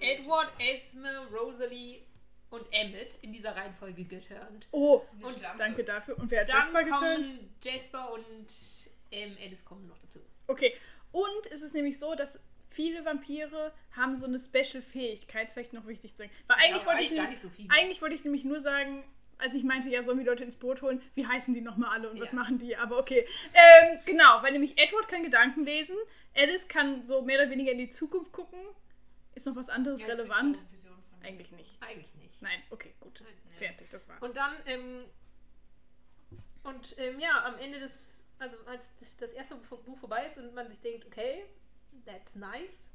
Edward, 0.00 0.52
Esme, 0.58 1.28
Rosalie 1.32 2.02
und 2.50 2.66
Emmett 2.72 3.16
in 3.22 3.32
dieser 3.32 3.54
Reihenfolge 3.56 4.04
geturnt. 4.04 4.66
Oh, 4.70 5.02
Und 5.20 5.38
danke 5.58 5.84
dafür. 5.84 6.18
Und 6.18 6.30
wer 6.30 6.42
hat 6.42 6.48
Jasper 6.48 6.84
geturnt? 6.84 7.40
Jasper 7.62 8.12
und 8.12 8.46
ähm, 9.10 9.36
Alice 9.40 9.64
kommen 9.64 9.86
noch 9.86 9.98
dazu. 9.98 10.20
Okay, 10.46 10.74
und 11.12 11.46
es 11.52 11.62
ist 11.62 11.74
nämlich 11.74 11.98
so, 11.98 12.14
dass 12.14 12.40
viele 12.74 13.04
Vampire 13.04 13.72
haben 13.92 14.16
so 14.16 14.26
eine 14.26 14.38
Special-Fähigkeit, 14.38 15.50
vielleicht 15.52 15.72
noch 15.72 15.86
wichtig 15.86 16.12
zu 16.14 16.18
sagen. 16.24 16.30
Weil 16.46 16.56
eigentlich, 16.58 16.82
Ja, 16.82 16.86
wollte 16.86 17.02
ich, 17.02 17.10
eigentlich 17.10 17.20
nem- 17.20 17.30
nicht 17.30 17.68
so 17.68 17.74
eigentlich 17.74 18.02
wollte 18.02 18.14
ich 18.14 18.24
nämlich 18.24 18.44
nur 18.44 18.60
sagen, 18.60 19.04
als 19.38 19.54
ich 19.54 19.64
meinte, 19.64 19.88
ja, 19.88 20.02
sollen 20.02 20.18
wir 20.18 20.26
Leute 20.26 20.44
ins 20.44 20.56
Boot 20.56 20.82
holen, 20.82 21.02
wie 21.14 21.26
heißen 21.26 21.54
die 21.54 21.60
nochmal 21.60 21.90
alle 21.90 22.08
und 22.10 22.20
was 22.20 22.30
Ja. 22.30 22.36
machen 22.36 22.58
die? 22.58 22.76
Aber 22.76 22.98
okay. 22.98 23.26
Ähm, 23.52 23.98
genau, 24.04 24.42
weil 24.42 24.52
nämlich 24.52 24.78
Edward 24.78 25.08
kann 25.08 25.22
Gedanken 25.22 25.64
lesen, 25.64 25.96
Alice 26.34 26.68
kann 26.68 27.04
so 27.04 27.22
mehr 27.22 27.40
oder 27.40 27.50
weniger 27.50 27.72
in 27.72 27.78
die 27.78 27.88
Zukunft 27.90 28.32
gucken. 28.32 28.60
Ist 29.34 29.46
noch 29.46 29.56
was 29.56 29.68
anderes 29.68 30.00
Ja, 30.02 30.08
relevant? 30.08 30.58
Eigentlich 31.22 31.50
nicht. 31.52 31.76
Eigentlich 31.82 32.14
nicht. 32.16 32.40
Nein, 32.42 32.62
okay, 32.70 32.94
gut. 33.00 33.20
Nein, 33.24 33.32
nein. 33.48 33.58
Fertig, 33.58 33.88
das 33.90 34.08
war's. 34.08 34.20
Und 34.22 34.36
dann, 34.36 34.52
ähm, 34.66 35.04
und 36.64 36.94
ähm, 36.98 37.18
ja, 37.20 37.44
am 37.44 37.58
Ende 37.58 37.78
des, 37.78 38.26
also 38.38 38.56
als 38.66 38.96
das, 38.98 39.16
das 39.16 39.30
erste 39.32 39.56
Buch 39.56 39.98
vorbei 39.98 40.26
ist 40.26 40.38
und 40.38 40.54
man 40.54 40.68
sich 40.68 40.80
denkt, 40.80 41.06
okay, 41.06 41.44
that's 42.06 42.34
nice, 42.36 42.94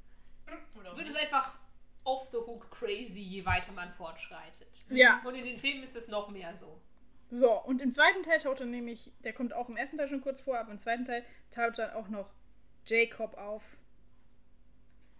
Oder 0.79 0.95
wird 0.97 1.09
es 1.09 1.15
einfach 1.15 1.57
off 2.03 2.27
the 2.31 2.37
hook 2.37 2.69
crazy, 2.71 3.21
je 3.21 3.45
weiter 3.45 3.71
man 3.71 3.93
fortschreitet. 3.93 4.67
Ja. 4.89 5.21
Und 5.23 5.35
in 5.35 5.41
den 5.41 5.57
Filmen 5.57 5.83
ist 5.83 5.95
es 5.95 6.07
noch 6.07 6.29
mehr 6.29 6.55
so. 6.55 6.81
So, 7.31 7.51
und 7.63 7.81
im 7.81 7.91
zweiten 7.91 8.23
Teil 8.23 8.39
taucht 8.39 8.61
dann 8.61 8.71
nämlich, 8.71 9.11
der 9.23 9.33
kommt 9.33 9.53
auch 9.53 9.69
im 9.69 9.77
ersten 9.77 9.97
Teil 9.97 10.07
schon 10.07 10.21
kurz 10.21 10.39
vor, 10.39 10.57
aber 10.57 10.71
im 10.71 10.79
zweiten 10.79 11.05
Teil 11.05 11.23
taucht 11.51 11.77
dann 11.77 11.91
auch 11.91 12.07
noch 12.07 12.33
Jacob 12.85 13.37
auf. 13.37 13.77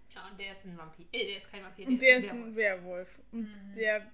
Ja, 0.10 0.28
und 0.28 0.40
der 0.40 0.54
ist 0.54 0.66
ein 0.66 0.76
Vampir. 0.76 1.06
Äh, 1.12 1.28
der 1.28 1.38
ist 1.38 1.52
kein 1.52 1.64
Vampir. 1.64 1.88
Und 1.88 2.02
der 2.02 2.18
ist 2.18 2.26
Werwolf. 2.26 2.46
ein 2.46 2.56
Werwolf. 2.56 3.20
Und 3.32 3.76
der 3.76 4.12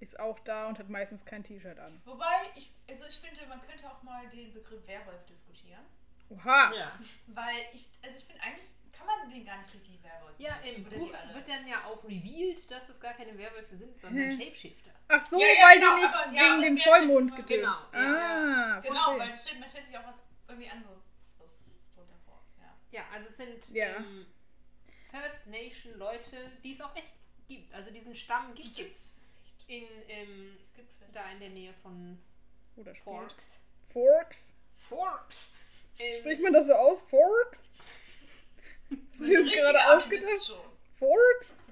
ist 0.00 0.18
auch 0.18 0.38
da 0.40 0.68
und 0.68 0.78
hat 0.80 0.88
meistens 0.88 1.24
kein 1.24 1.44
T-Shirt 1.44 1.78
an. 1.78 2.00
Wobei, 2.04 2.50
ich, 2.56 2.72
also 2.90 3.04
ich 3.06 3.18
finde, 3.18 3.46
man 3.46 3.60
könnte 3.62 3.88
auch 3.88 4.02
mal 4.02 4.28
den 4.28 4.52
Begriff 4.52 4.84
Werwolf 4.86 5.24
diskutieren. 5.26 5.84
Oha! 6.30 6.72
Ja. 6.74 6.98
Weil 7.28 7.66
ich, 7.72 7.88
also 8.02 8.16
ich 8.16 8.24
finde 8.24 8.42
eigentlich, 8.42 8.68
kann 8.98 9.06
man 9.06 9.30
den 9.30 9.44
gar 9.46 9.58
nicht 9.58 9.72
richtig 9.74 10.02
Werwolf 10.02 10.34
Ja, 10.38 10.56
im 10.60 10.86
Oder 10.86 10.98
Buch 10.98 11.08
die 11.08 11.14
alle. 11.14 11.34
wird 11.34 11.48
dann 11.48 11.66
ja 11.68 11.84
auch 11.84 12.02
revealed, 12.04 12.70
dass 12.70 12.88
es 12.88 13.00
gar 13.00 13.14
keine 13.14 13.36
Werwölfe 13.38 13.76
sind, 13.76 14.00
sondern 14.00 14.30
Hä? 14.30 14.44
Shapeshifter. 14.44 14.90
Ach 15.08 15.20
so, 15.22 15.40
Ja, 15.40 15.46
ja, 15.46 15.66
weil 15.66 15.78
genau, 15.78 15.96
die 15.96 16.02
nicht 16.02 16.14
aber- 16.14 16.32
ja, 16.32 16.42
wegen 16.42 16.60
dem 16.62 16.76
es 16.76 16.84
wäre 16.84 16.94
halt 16.94 17.04
Vollmond 17.06 17.28
immer- 17.30 17.36
gedöns. 17.42 17.86
Genau, 17.92 18.02
ja, 18.04 18.74
ah, 18.76 18.80
Genau, 18.80 18.94
verstehe. 18.94 19.18
weil 19.18 19.30
das 19.30 19.42
steht, 19.48 19.60
man 19.60 19.68
stellt 19.68 19.86
sich 19.86 19.98
auch 19.98 20.06
was 20.06 20.16
irgendwie 20.48 20.68
anderes 20.70 20.98
drunter 21.94 22.18
vor. 22.26 22.42
Ja. 22.60 22.74
Ja, 22.90 23.02
also 23.12 23.28
es 23.28 23.36
sind 23.36 23.68
Ja. 23.70 23.96
ähm, 23.96 24.26
First 25.10 25.46
Nation 25.46 25.94
Leute, 25.98 26.50
die 26.62 26.72
es 26.72 26.80
auch 26.80 26.94
echt 26.94 27.08
gibt. 27.46 27.72
Also 27.72 27.90
diesen 27.90 28.14
Stamm 28.14 28.54
gibt 28.54 28.78
es 28.78 29.18
in, 29.66 29.84
ähm, 30.08 30.56
Es 30.60 30.74
gibt 30.74 30.92
Fest. 30.94 31.14
da 31.14 31.30
in 31.30 31.40
der 31.40 31.50
Nähe 31.50 31.72
von 31.82 32.18
Oder 32.76 32.94
spielt. 32.94 33.04
Forks. 33.04 33.60
Forks? 33.88 34.56
Forks. 34.76 35.48
Ähm, 35.98 36.14
Spricht 36.20 36.42
man 36.42 36.52
das 36.52 36.66
so 36.68 36.74
aus? 36.74 37.00
Forks? 37.02 37.74
Hast 38.90 39.22
du 39.22 39.36
das 39.36 39.52
gerade 39.52 39.86
ausgedacht? 39.92 40.44
schon. 40.44 40.58
Forks? 40.98 41.62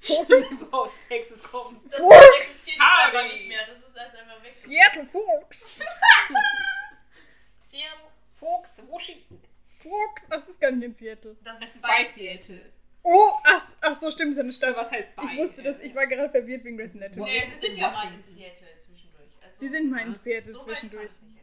das 0.00 0.62
Forks? 0.62 0.68
aus 0.72 0.98
Texas 1.08 1.42
kommt. 1.42 1.84
Das 1.90 2.00
Forks! 2.00 2.16
Wort 2.16 2.36
existiert 2.36 2.76
jetzt 2.76 3.06
einfach 3.06 3.32
nicht 3.32 3.48
mehr. 3.48 3.66
Das 3.66 3.78
ist 3.78 3.96
erst 3.96 4.16
einmal 4.16 4.42
weg. 4.42 4.54
Seattle 4.54 5.06
Forks. 5.06 5.80
Seattle. 7.62 8.10
Forks, 8.34 8.86
Washington. 8.88 9.40
Forks? 9.76 10.26
Ach, 10.30 10.40
das 10.40 10.48
ist 10.48 10.60
gar 10.60 10.70
nicht 10.70 10.84
in 10.84 10.94
Seattle. 10.94 11.36
Das 11.44 11.58
Das 11.58 11.74
ist 11.74 11.82
bei 11.82 12.04
Seattle. 12.04 12.72
Oh, 13.02 13.32
ach, 13.44 13.62
ach 13.80 13.94
so, 13.94 14.10
stimmt, 14.10 14.34
seine 14.34 14.52
Stadt. 14.52 14.76
Was 14.76 14.90
heißt 14.90 15.16
bei? 15.16 15.22
Ich 15.32 15.38
wusste 15.38 15.62
das, 15.62 15.82
ich 15.82 15.94
war 15.94 16.06
gerade 16.06 16.30
verwirrt 16.30 16.64
wegen 16.64 16.76
Grey's 16.76 16.94
Anatomy. 16.94 17.24
Nee, 17.30 17.42
es 17.44 17.54
sie 17.54 17.60
sind 17.60 17.72
in 17.72 17.76
ja 17.78 17.90
mal 17.90 18.12
in 18.12 18.22
Seattle 18.22 18.68
zwischendurch. 18.78 19.30
Also, 19.42 19.56
Sie 19.58 19.68
sind 19.68 19.90
mal 19.90 20.00
in. 20.06 20.14
Seattle 20.14 20.52
so 20.52 20.58
weit 20.58 20.64
zwischendurch. 20.66 21.08
kann 21.08 21.28
nicht 21.28 21.36
sein. 21.38 21.39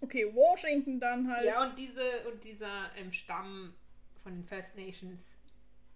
Okay, 0.00 0.26
Washington 0.34 1.00
dann 1.00 1.30
halt. 1.30 1.46
Ja, 1.46 1.62
und 1.62 1.78
diese 1.78 2.28
und 2.30 2.42
dieser 2.44 2.90
ähm, 2.96 3.12
Stamm 3.12 3.74
von 4.22 4.32
den 4.34 4.44
First 4.44 4.76
Nations, 4.76 5.20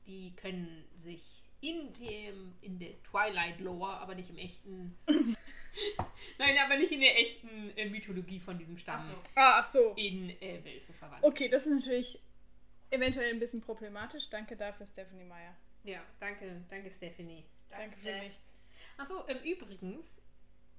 die 0.07 0.35
können 0.37 0.85
sich 0.97 1.23
in 1.61 1.93
dem 1.95 2.55
in 2.63 2.79
der 2.79 3.03
Twilight 3.03 3.61
Lore, 3.61 3.99
aber 3.99 4.15
nicht 4.15 4.31
im 4.31 4.39
echten. 4.39 4.97
Nein, 6.39 6.57
aber 6.59 6.77
nicht 6.77 6.93
in 6.93 7.01
der 7.01 7.19
echten 7.19 7.71
äh, 7.77 7.89
Mythologie 7.89 8.41
von 8.41 8.59
diesem 8.59 8.79
Stamm 8.79 8.95
Achso. 8.95 9.15
Ah, 9.35 9.61
ach 9.61 9.67
so. 9.67 9.95
in 9.97 10.31
äh, 10.41 10.65
Wölfe 10.65 10.93
verwandeln. 10.93 11.31
Okay, 11.31 11.49
das 11.49 11.67
ist 11.67 11.73
natürlich 11.73 12.21
eventuell 12.91 13.33
ein 13.33 13.39
bisschen 13.39 13.61
problematisch. 13.61 14.29
Danke 14.31 14.57
dafür, 14.57 14.87
Stephanie 14.87 15.25
Meyer. 15.25 15.55
Ja, 15.85 16.01
danke, 16.21 16.63
danke 16.69 16.91
Stephanie. 16.91 17.45
Danke 17.69 17.91
für 17.91 18.01
Steph. 18.01 18.23
nichts. 18.25 18.59
Achso, 18.97 19.25
ähm, 19.29 19.39
übrigens, 19.45 20.27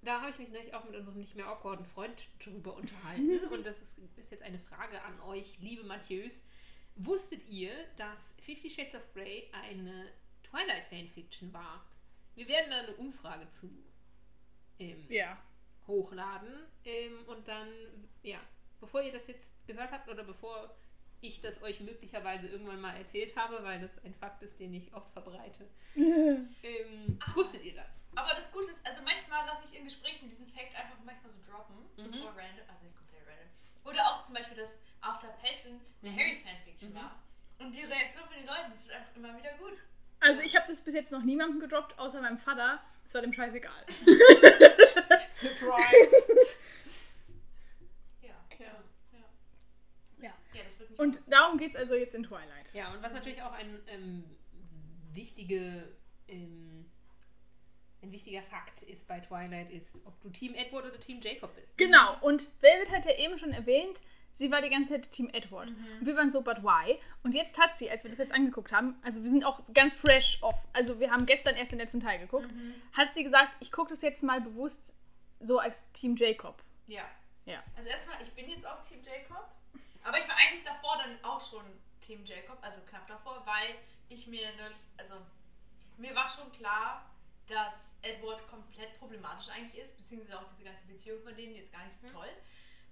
da 0.01 0.21
habe 0.21 0.31
ich 0.31 0.39
mich 0.39 0.49
neulich 0.49 0.73
auch 0.73 0.85
mit 0.85 0.95
unserem 0.95 1.17
nicht 1.17 1.35
mehr 1.35 1.47
awkwarden 1.47 1.85
Freund 1.85 2.27
drüber 2.43 2.75
unterhalten. 2.75 3.39
und 3.51 3.65
das 3.65 3.79
ist, 3.81 3.97
ist 4.17 4.31
jetzt 4.31 4.43
eine 4.43 4.59
Frage 4.59 5.01
an 5.03 5.19
euch, 5.21 5.57
liebe 5.59 5.83
Mathieu's. 5.83 6.45
Wusstet 6.95 7.47
ihr, 7.47 7.71
dass 7.97 8.35
Fifty 8.43 8.69
Shades 8.69 8.95
of 8.95 9.13
Grey 9.13 9.49
eine 9.53 10.11
Twilight-Fanfiction 10.43 11.53
war? 11.53 11.85
Wir 12.35 12.47
werden 12.47 12.71
da 12.71 12.77
eine 12.79 12.93
Umfrage 12.95 13.49
zu 13.49 13.69
ähm, 14.79 15.05
Ja. 15.09 15.37
hochladen. 15.87 16.65
Ähm, 16.85 17.23
und 17.27 17.47
dann, 17.47 17.67
ja, 18.23 18.39
bevor 18.79 19.01
ihr 19.01 19.11
das 19.11 19.27
jetzt 19.27 19.65
gehört 19.67 19.91
habt 19.91 20.09
oder 20.09 20.23
bevor 20.23 20.75
ich 21.21 21.41
das 21.41 21.61
euch 21.63 21.79
möglicherweise 21.81 22.47
irgendwann 22.47 22.79
mal 22.81 22.95
erzählt 22.95 23.35
habe, 23.35 23.63
weil 23.63 23.79
das 23.81 24.03
ein 24.05 24.13
Fakt 24.13 24.41
ist, 24.41 24.59
den 24.59 24.73
ich 24.73 24.93
oft 24.93 25.11
verbreite, 25.11 25.67
ähm, 25.95 27.19
wusstet 27.33 27.63
ihr 27.63 27.75
das? 27.75 28.03
Aber 28.15 28.29
das 28.35 28.51
Gute 28.51 28.67
ist, 28.71 28.79
also 28.85 29.01
manchmal 29.03 29.45
lasse 29.45 29.63
ich 29.69 29.77
in 29.77 29.85
Gesprächen 29.85 30.29
diesen 30.29 30.47
Fact 30.47 30.75
einfach 30.75 30.97
manchmal 31.03 31.31
so 31.31 31.39
droppen. 31.49 31.75
So 31.97 32.03
Mhm. 32.03 32.13
voll 32.23 32.31
random, 32.35 32.65
also 32.69 32.83
nicht 32.85 32.95
komplett 32.97 33.27
random. 33.27 33.47
Oder 33.85 33.99
auch 34.07 34.23
zum 34.23 34.35
Beispiel, 34.35 34.57
dass 34.57 34.77
After 35.01 35.27
Passion 35.43 35.79
eine 36.01 36.11
Mhm. 36.11 36.17
Harry-Fanfiction 36.19 36.89
Mhm. 36.91 36.95
war. 36.95 37.19
Und 37.59 37.71
die 37.73 37.83
Reaktion 37.83 38.23
von 38.25 38.33
den 38.35 38.45
Leuten, 38.45 38.71
das 38.71 38.81
ist 38.81 38.91
einfach 38.91 39.15
immer 39.15 39.37
wieder 39.37 39.51
gut. 39.57 39.77
Also 40.21 40.41
ich 40.43 40.55
habe 40.55 40.67
das 40.67 40.83
bis 40.83 40.93
jetzt 40.93 41.11
noch 41.11 41.23
niemandem 41.23 41.59
gedroppt, 41.59 41.97
außer 41.99 42.21
meinem 42.21 42.37
Vater. 42.37 42.81
Es 43.05 43.13
war 43.13 43.21
dem 43.21 43.33
scheißegal. 43.33 43.85
Surprise! 45.31 46.33
Ja. 48.21 48.35
ja. 48.59 48.83
Ja. 50.21 50.33
Ja, 50.53 50.63
das 50.63 50.79
wird 50.79 50.88
mich 50.88 50.88
Und 50.99 51.21
darum 51.31 51.57
geht 51.57 51.71
es 51.71 51.75
also 51.77 51.95
jetzt 51.95 52.13
in 52.13 52.23
Twilight. 52.23 52.73
ja, 52.73 52.91
und 52.91 53.01
was 53.01 53.13
natürlich 53.13 53.41
auch 53.41 53.53
ein 53.53 53.79
ähm, 53.87 54.23
wichtige, 55.13 55.87
ähm, 56.27 56.91
ein 58.01 58.11
wichtiger 58.11 58.43
Fakt 58.43 58.81
ist 58.83 59.07
bei 59.07 59.21
Twilight, 59.21 59.71
ist, 59.71 59.97
ob 60.05 60.19
du 60.19 60.29
Team 60.29 60.53
Edward 60.55 60.85
oder 60.85 60.99
Team 60.99 61.21
Jacob 61.21 61.55
bist. 61.55 61.77
Genau, 61.77 62.17
und 62.19 62.49
Velvet 62.61 62.91
hat 62.91 63.05
ja 63.05 63.17
eben 63.17 63.37
schon 63.37 63.51
erwähnt, 63.51 64.01
sie 64.33 64.51
war 64.51 64.61
die 64.61 64.69
ganze 64.69 64.91
Zeit 64.91 65.09
Team 65.09 65.29
Edward. 65.31 65.69
Und 65.69 66.05
wir 66.05 66.17
waren 66.17 66.29
so, 66.29 66.41
but 66.41 66.63
why? 66.63 66.99
Und 67.23 67.33
jetzt 67.33 67.57
hat 67.57 67.75
sie, 67.75 67.89
als 67.89 68.03
wir 68.03 68.09
das 68.09 68.17
jetzt 68.17 68.33
angeguckt 68.33 68.73
haben, 68.73 68.97
also 69.01 69.23
wir 69.23 69.29
sind 69.29 69.45
auch 69.45 69.61
ganz 69.73 69.93
fresh 69.93 70.43
off, 70.43 70.67
also 70.73 70.99
wir 70.99 71.11
haben 71.11 71.25
gestern 71.25 71.55
erst 71.55 71.71
den 71.71 71.79
letzten 71.79 72.01
Teil 72.01 72.19
geguckt, 72.19 72.49
hat 72.91 73.15
sie 73.15 73.23
gesagt, 73.23 73.51
ich 73.61 73.71
gucke 73.71 73.91
das 73.91 74.01
jetzt 74.01 74.21
mal 74.21 74.41
bewusst 74.41 74.93
so 75.39 75.59
als 75.59 75.89
Team 75.93 76.17
Jacob. 76.17 76.61
Ja. 76.87 77.03
Ja. 77.45 77.63
Also 77.77 77.89
erstmal, 77.89 78.21
ich 78.21 78.31
bin 78.33 78.49
jetzt 78.49 78.67
auch 78.67 78.81
Team 78.81 78.99
Jacob. 79.01 79.47
Aber 80.09 80.17
ich 80.19 80.27
war 80.27 80.35
eigentlich 80.37 80.63
davor 80.63 80.97
dann 80.97 81.23
auch 81.23 81.39
schon 81.39 81.63
Team 82.01 82.25
Jacob, 82.25 82.57
also 82.63 82.81
knapp 82.89 83.05
davor, 83.07 83.45
weil 83.45 83.75
ich 84.07 84.25
mir 84.25 84.51
neulich, 84.55 84.79
also 84.97 85.13
mir 85.97 86.15
war 86.15 86.25
schon 86.27 86.51
klar, 86.51 87.05
dass 87.47 87.95
Edward 88.01 88.47
komplett 88.47 88.97
problematisch 88.97 89.49
eigentlich 89.49 89.83
ist, 89.83 89.97
beziehungsweise 89.97 90.39
auch 90.39 90.49
diese 90.49 90.63
ganze 90.63 90.83
Beziehung 90.87 91.21
von 91.21 91.35
denen 91.35 91.53
jetzt 91.53 91.71
gar 91.71 91.83
nicht 91.85 91.95
so 91.95 92.07
Mhm. 92.07 92.11
toll. 92.11 92.29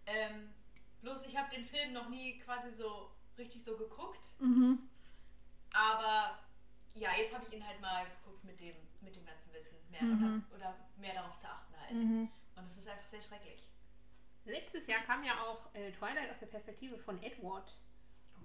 Ähm, 0.05 0.53
bloß 1.01 1.25
ich 1.25 1.35
habe 1.35 1.49
den 1.55 1.65
Film 1.67 1.93
noch 1.93 2.07
nie 2.09 2.37
quasi 2.37 2.69
so 2.71 3.09
richtig 3.35 3.63
so 3.63 3.75
geguckt. 3.77 4.23
Mhm. 4.39 4.87
Aber 5.73 6.37
ja, 6.93 7.15
jetzt 7.17 7.33
habe 7.33 7.45
ich 7.47 7.53
ihn 7.55 7.65
halt 7.65 7.81
mal 7.81 8.05
geguckt 8.05 8.43
mit 8.43 8.59
dem, 8.59 8.75
mit 9.01 9.15
dem 9.15 9.25
ganzen 9.25 9.51
Wissen 9.53 9.75
mehr 9.89 10.03
Mhm. 10.03 10.43
oder, 10.53 10.55
oder 10.69 10.75
mehr 10.97 11.15
darauf 11.15 11.35
zu 11.35 11.47
achten 11.47 11.73
halt. 11.81 11.93
Mhm. 11.93 12.29
Und 12.55 12.65
es 12.67 12.77
ist 12.77 12.87
einfach 12.87 13.07
sehr 13.07 13.21
schrecklich. 13.23 13.66
Letztes 14.47 14.87
Jahr 14.87 15.01
kam 15.01 15.23
ja 15.23 15.33
auch 15.43 15.73
äh, 15.73 15.91
Twilight 15.91 16.29
aus 16.31 16.39
der 16.39 16.47
Perspektive 16.47 16.97
von 16.97 17.21
Edward 17.21 17.71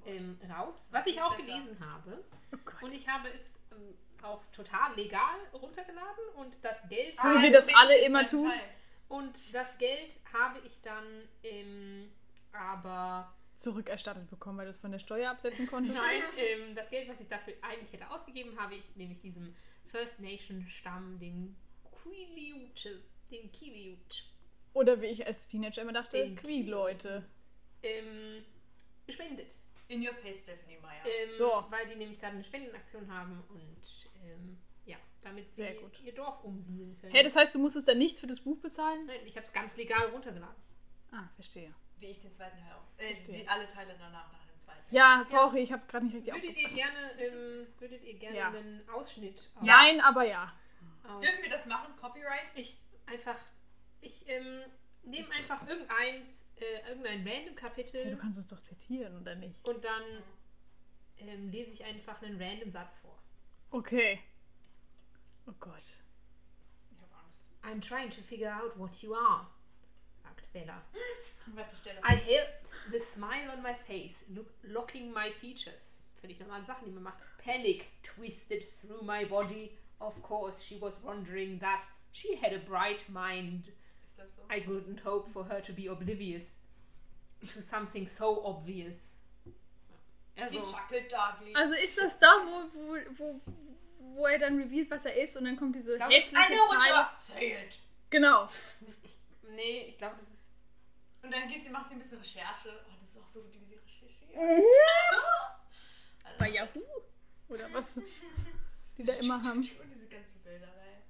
Oh 0.05 0.09
ähm, 0.09 0.39
raus, 0.51 0.89
was 0.91 1.07
ich 1.07 1.21
auch 1.23 1.37
Besser. 1.37 1.47
gelesen 1.53 1.79
habe. 1.81 2.25
Oh. 2.53 2.85
Und 2.87 2.93
ich 2.93 3.07
habe 3.09 3.29
es 3.29 3.55
ähm, 3.71 3.95
auch 4.23 4.43
total 4.53 4.95
legal 4.97 5.39
runtergeladen 5.53 6.25
und 6.37 6.57
das 6.65 6.89
Geld 6.89 7.21
So 7.21 7.29
wie 7.29 7.43
wir 7.43 7.53
das 7.53 7.69
alle 7.75 7.97
immer 8.05 8.27
tun. 8.27 8.49
Teil. 8.49 8.61
und 9.09 9.55
das 9.55 9.79
Geld 9.79 10.19
habe 10.33 10.59
ich 10.67 10.81
dann 10.83 11.05
ähm, 11.45 12.11
aber 12.53 13.33
Zurückerstattet 13.57 14.29
bekommen, 14.29 14.59
weil 14.59 14.65
du 14.65 14.71
es 14.71 14.79
von 14.79 14.91
der 14.91 14.99
Steuer 14.99 15.31
absetzen 15.31 15.69
konntest. 15.69 15.97
nein, 15.97 16.23
ähm, 16.37 16.75
das 16.75 16.91
Geld, 16.91 17.09
was 17.09 17.21
ich 17.21 17.29
dafür 17.29 17.55
eigentlich 17.63 17.93
hätte 17.93 18.11
ausgegeben, 18.11 18.59
habe 18.59 18.75
ich 18.75 18.97
nämlich 18.97 19.21
diesem 19.21 19.55
First 19.87 20.19
Nation 20.21 20.67
Stamm, 20.69 21.21
den 21.21 21.55
Quileute, 21.93 23.03
den 23.31 23.53
Kiliute, 23.53 24.25
Oder 24.75 25.01
wie 25.01 25.07
ich 25.07 25.27
als 25.27 25.49
Teenager 25.49 25.83
immer 25.83 25.93
dachte, 25.93 26.17
Den 26.19 26.37
Qui-Leute. 26.37 27.25
ähm, 27.83 28.45
gespendet. 29.07 29.53
In 29.89 30.07
your 30.07 30.15
face, 30.15 30.43
Stephanie 30.43 30.79
Meyer. 30.81 31.03
Ähm, 31.05 31.33
So. 31.33 31.65
Weil 31.69 31.87
die 31.89 31.97
nämlich 31.97 32.19
gerade 32.19 32.35
eine 32.35 32.45
Spendenaktion 32.45 33.13
haben 33.13 33.43
und 33.51 33.83
ähm, 34.25 34.57
ja, 34.87 34.97
damit 35.23 35.51
sie 35.51 35.57
Sehr 35.57 35.75
gut. 35.75 36.01
ihr 36.03 36.15
Dorf 36.15 36.43
umsiedeln 36.45 36.97
können. 36.99 37.13
Hä, 37.13 37.23
das 37.23 37.37
heißt, 37.37 37.55
du 37.55 37.59
musstest 37.59 37.89
dann 37.89 37.99
nichts 37.99 38.21
für 38.21 38.27
das 38.27 38.41
Buch 38.41 38.59
bezahlen? 38.61 39.05
Nein, 39.07 39.21
ich 39.27 39.37
habe 39.37 39.45
es 39.47 39.53
ganz 39.53 39.77
legal 39.77 40.07
runtergeladen. 40.07 40.57
Ah, 41.11 41.29
verstehe. 41.35 41.75
Wie 41.99 42.07
ich 42.07 42.21
den 42.21 42.33
zweiten 42.33 42.57
Teil 42.59 42.73
auch. 42.73 42.99
Äh, 43.01 43.15
die, 43.27 43.47
alle 43.47 43.67
Teile 43.69 43.95
danach 43.99 44.33
nach 44.33 44.47
dem 44.47 44.59
zweiten. 44.59 44.83
Ja, 44.91 45.23
sorry, 45.27 45.61
ich 45.61 45.73
habe 45.73 45.83
gerade 45.87 46.07
nicht 46.07 46.15
richtig 46.17 46.33
Würdet 46.33 46.57
ihr 46.57 46.67
aufgepasst. 46.67 46.77
gerne, 46.77 47.13
ähm, 47.21 47.67
würdet 47.79 48.05
ihr 48.05 48.15
gerne 48.15 48.37
Ja. 48.39 48.49
einen 48.49 48.89
Ausschnitt 48.89 49.51
aus, 49.57 49.63
Nein, 49.67 50.01
aber 50.01 50.25
ja. 50.25 50.53
aus 51.07 51.21
Dürfen 51.23 51.43
wir 51.43 51.51
das 51.51 51.67
machen? 51.67 51.95
Copyright? 52.01 52.47
Ich 52.55 52.79
einfach, 53.07 53.37
ich 54.03 54.29
ähm, 54.29 54.61
nehme 55.05 55.31
einfach 55.33 55.67
irgendeins, 55.67 56.49
äh, 56.57 56.89
irgendein 56.89 57.27
random 57.27 57.55
Kapitel 57.55 58.11
du 58.11 58.17
kannst 58.17 58.39
es 58.39 58.47
doch 58.49 58.61
zitieren, 58.61 59.19
oder 59.21 59.35
nicht? 59.35 59.57
und 59.65 59.83
dann 59.85 60.23
ähm, 61.19 61.49
lese 61.51 61.73
ich 61.73 61.85
einfach 61.85 62.21
einen 62.23 62.41
random 62.41 62.71
Satz 62.71 62.99
vor. 62.99 63.19
Okay. 63.71 64.21
Oh 65.47 65.55
Gott. 65.59 66.03
Ich 66.91 67.01
habe 67.01 67.15
Angst. 67.25 67.41
I'm 67.63 67.81
trying 67.81 68.11
to 68.11 68.23
figure 68.23 68.53
out 68.53 68.79
what 68.79 68.95
you 69.03 69.15
are, 69.15 69.47
sagt 70.23 70.53
Bella. 70.53 70.83
Was 71.55 71.73
ist 71.73 71.87
der 71.87 71.95
I 72.05 72.17
held 72.17 72.49
the 72.91 73.01
smile 73.01 73.51
on 73.51 73.63
my 73.63 73.75
face, 73.87 74.25
look, 74.29 74.47
locking 74.63 75.13
my 75.13 75.31
features. 75.41 76.03
völlig 76.23 76.39
normale 76.39 76.65
Sachen, 76.65 76.87
die 76.87 76.93
man 76.93 77.03
macht. 77.03 77.19
Panic 77.39 77.87
twisted 78.03 78.65
through 78.81 79.03
my 79.03 79.25
body. 79.25 79.71
Of 79.99 80.23
course, 80.23 80.65
she 80.65 80.81
was 80.81 81.03
wondering 81.03 81.59
that. 81.61 81.83
She 82.13 82.37
had 82.37 82.53
a 82.53 82.59
bright 82.59 83.09
mind. 83.09 83.73
Das 84.23 84.37
so? 84.37 84.43
I 84.51 84.61
couldn't 84.61 85.05
hope 85.05 85.29
for 85.29 85.49
her 85.49 85.61
to 85.63 85.73
be 85.73 85.91
oblivious 85.91 86.63
to 87.55 87.61
something 87.61 88.07
so 88.07 88.45
obvious. 88.45 89.17
Die 90.37 90.43
Also. 90.43 90.61
Also 91.55 91.75
ist 91.75 91.99
das 91.99 92.19
da, 92.19 92.29
wo, 92.47 92.73
wo, 92.73 92.97
wo, 93.19 93.41
wo 94.15 94.27
er 94.27 94.39
dann 94.39 94.59
revealed, 94.59 94.91
was 94.91 95.05
er 95.05 95.21
ist 95.21 95.37
und 95.37 95.45
dann 95.45 95.57
kommt 95.57 95.75
diese 95.75 95.97
glaub, 95.97 96.11
hässliche 96.11 96.43
I 96.43 96.55
know 96.55 96.69
what 96.69 96.81
Zeile. 96.81 97.09
Say 97.17 97.65
it. 97.65 97.79
Genau. 98.11 98.49
nee, 99.55 99.87
ich 99.89 99.99
glaube, 99.99 100.17
das 100.19 100.29
ist. 100.29 100.53
Und 101.23 101.35
dann 101.35 101.49
geht 101.49 101.65
sie, 101.65 101.71
macht 101.71 101.89
sie 101.89 101.95
ein 101.95 101.99
bisschen 101.99 102.19
Recherche. 102.19 102.69
Oh, 102.87 102.93
das 103.01 103.11
ist 103.11 103.19
auch 103.19 103.27
so 103.27 103.43
gut, 103.43 103.55
wie 103.55 103.65
sie 103.65 103.75
recherchiert. 103.75 104.65
Bei 106.39 106.49
Yahoo. 106.49 106.81
Oder 107.49 107.73
was 107.73 108.01
die 108.97 109.05
da 109.05 109.13
immer 109.15 109.43
haben. 109.43 109.59
Und 109.83 109.95
diese 109.95 110.07
ganzen 110.09 110.41
Bilder, 110.43 110.69
ey. 110.79 111.03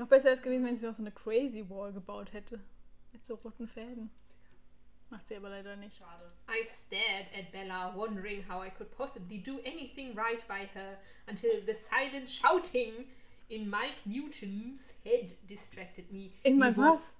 Noch 0.00 0.08
besser 0.08 0.28
wäre 0.28 0.34
es 0.36 0.42
gewesen, 0.42 0.64
wenn 0.64 0.78
sie 0.78 0.86
noch 0.86 0.94
so 0.94 1.02
eine 1.02 1.10
Crazy 1.10 1.62
Wall 1.68 1.92
gebaut 1.92 2.32
hätte. 2.32 2.58
Mit 3.12 3.22
so 3.22 3.34
roten 3.34 3.68
Fäden. 3.68 4.08
Macht 5.10 5.26
sie 5.26 5.36
aber 5.36 5.50
leider 5.50 5.76
nicht. 5.76 5.98
Schade. 5.98 6.32
I 6.48 6.66
stared 6.72 7.26
at 7.38 7.52
Bella, 7.52 7.92
wondering 7.94 8.42
how 8.48 8.64
I 8.64 8.70
could 8.70 8.90
possibly 8.96 9.36
do 9.36 9.58
anything 9.66 10.16
right 10.16 10.42
by 10.48 10.66
her 10.72 10.96
until 11.28 11.50
the 11.66 11.74
silent 11.74 12.30
shouting 12.30 13.08
in 13.50 13.68
Mike 13.68 14.00
Newton's 14.06 14.94
head 15.04 15.36
distracted 15.46 16.10
me. 16.10 16.32
In 16.44 16.58
mein 16.58 16.74
was-? 16.78 17.18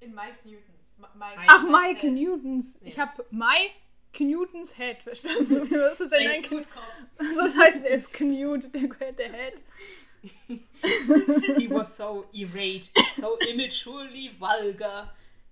In 0.00 0.14
Mike 0.14 0.44
Newtons. 0.44 0.92
Ma- 0.98 1.08
Mike 1.14 1.38
Ach, 1.48 1.62
Mike 1.62 2.02
Head. 2.02 2.12
Newtons. 2.12 2.80
Ich 2.82 2.98
habe 2.98 3.24
Mike 3.30 3.76
Newtons 4.18 4.76
Head 4.76 5.02
verstanden. 5.02 5.70
Was 5.70 6.02
ist 6.02 6.12
denn 6.12 6.28
ein 6.28 6.42
Knut? 6.42 6.66
So 7.32 7.44
heißt 7.44 7.86
er 7.86 7.94
ist 7.94 8.12
Knut, 8.12 8.74
der 8.74 8.88
gehört 8.88 9.18
der 9.18 9.32
Head. 9.32 9.62
he 10.48 11.68
was 11.68 11.96
so 11.96 12.26
irate, 12.34 12.90
so 13.12 13.36
immaturely 13.48 14.30
vulgar, 14.38 15.10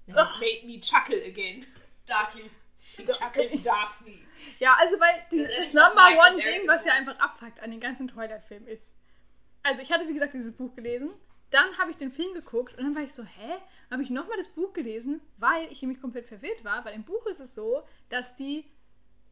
that 0.08 0.28
it 0.36 0.40
made 0.40 0.66
me 0.66 0.80
chuckle 0.80 1.18
again. 1.26 1.66
Darkly. 2.06 2.50
He 2.96 3.04
chuckled 3.04 3.64
darkly. 3.64 4.22
Ja, 4.58 4.74
also 4.78 4.96
weil 4.98 5.46
Das 5.46 5.56
das 5.56 5.72
Number 5.72 5.94
Mike 5.94 6.18
One 6.18 6.42
Ding, 6.42 6.66
was 6.68 6.84
ja 6.84 6.94
einfach 6.94 7.18
abfuckt 7.18 7.60
an 7.60 7.70
den 7.70 7.80
ganzen 7.80 8.08
Twilight-Filmen 8.08 8.66
ist. 8.66 8.98
Also 9.62 9.82
ich 9.82 9.92
hatte, 9.92 10.08
wie 10.08 10.14
gesagt, 10.14 10.34
dieses 10.34 10.56
Buch 10.56 10.74
gelesen. 10.74 11.10
Dann 11.50 11.76
habe 11.78 11.90
ich 11.90 11.96
den 11.96 12.10
Film 12.10 12.32
geguckt 12.34 12.76
und 12.78 12.84
dann 12.84 12.94
war 12.94 13.02
ich 13.02 13.12
so, 13.12 13.24
hä? 13.24 13.58
Habe 13.90 14.02
ich 14.02 14.10
nochmal 14.10 14.38
das 14.38 14.48
Buch 14.48 14.72
gelesen, 14.72 15.20
weil 15.36 15.70
ich 15.70 15.82
nämlich 15.82 16.00
komplett 16.00 16.26
verwirrt 16.26 16.64
war. 16.64 16.84
Weil 16.84 16.94
im 16.94 17.04
Buch 17.04 17.26
ist 17.26 17.40
es 17.40 17.54
so, 17.54 17.82
dass 18.08 18.36
die, 18.36 18.64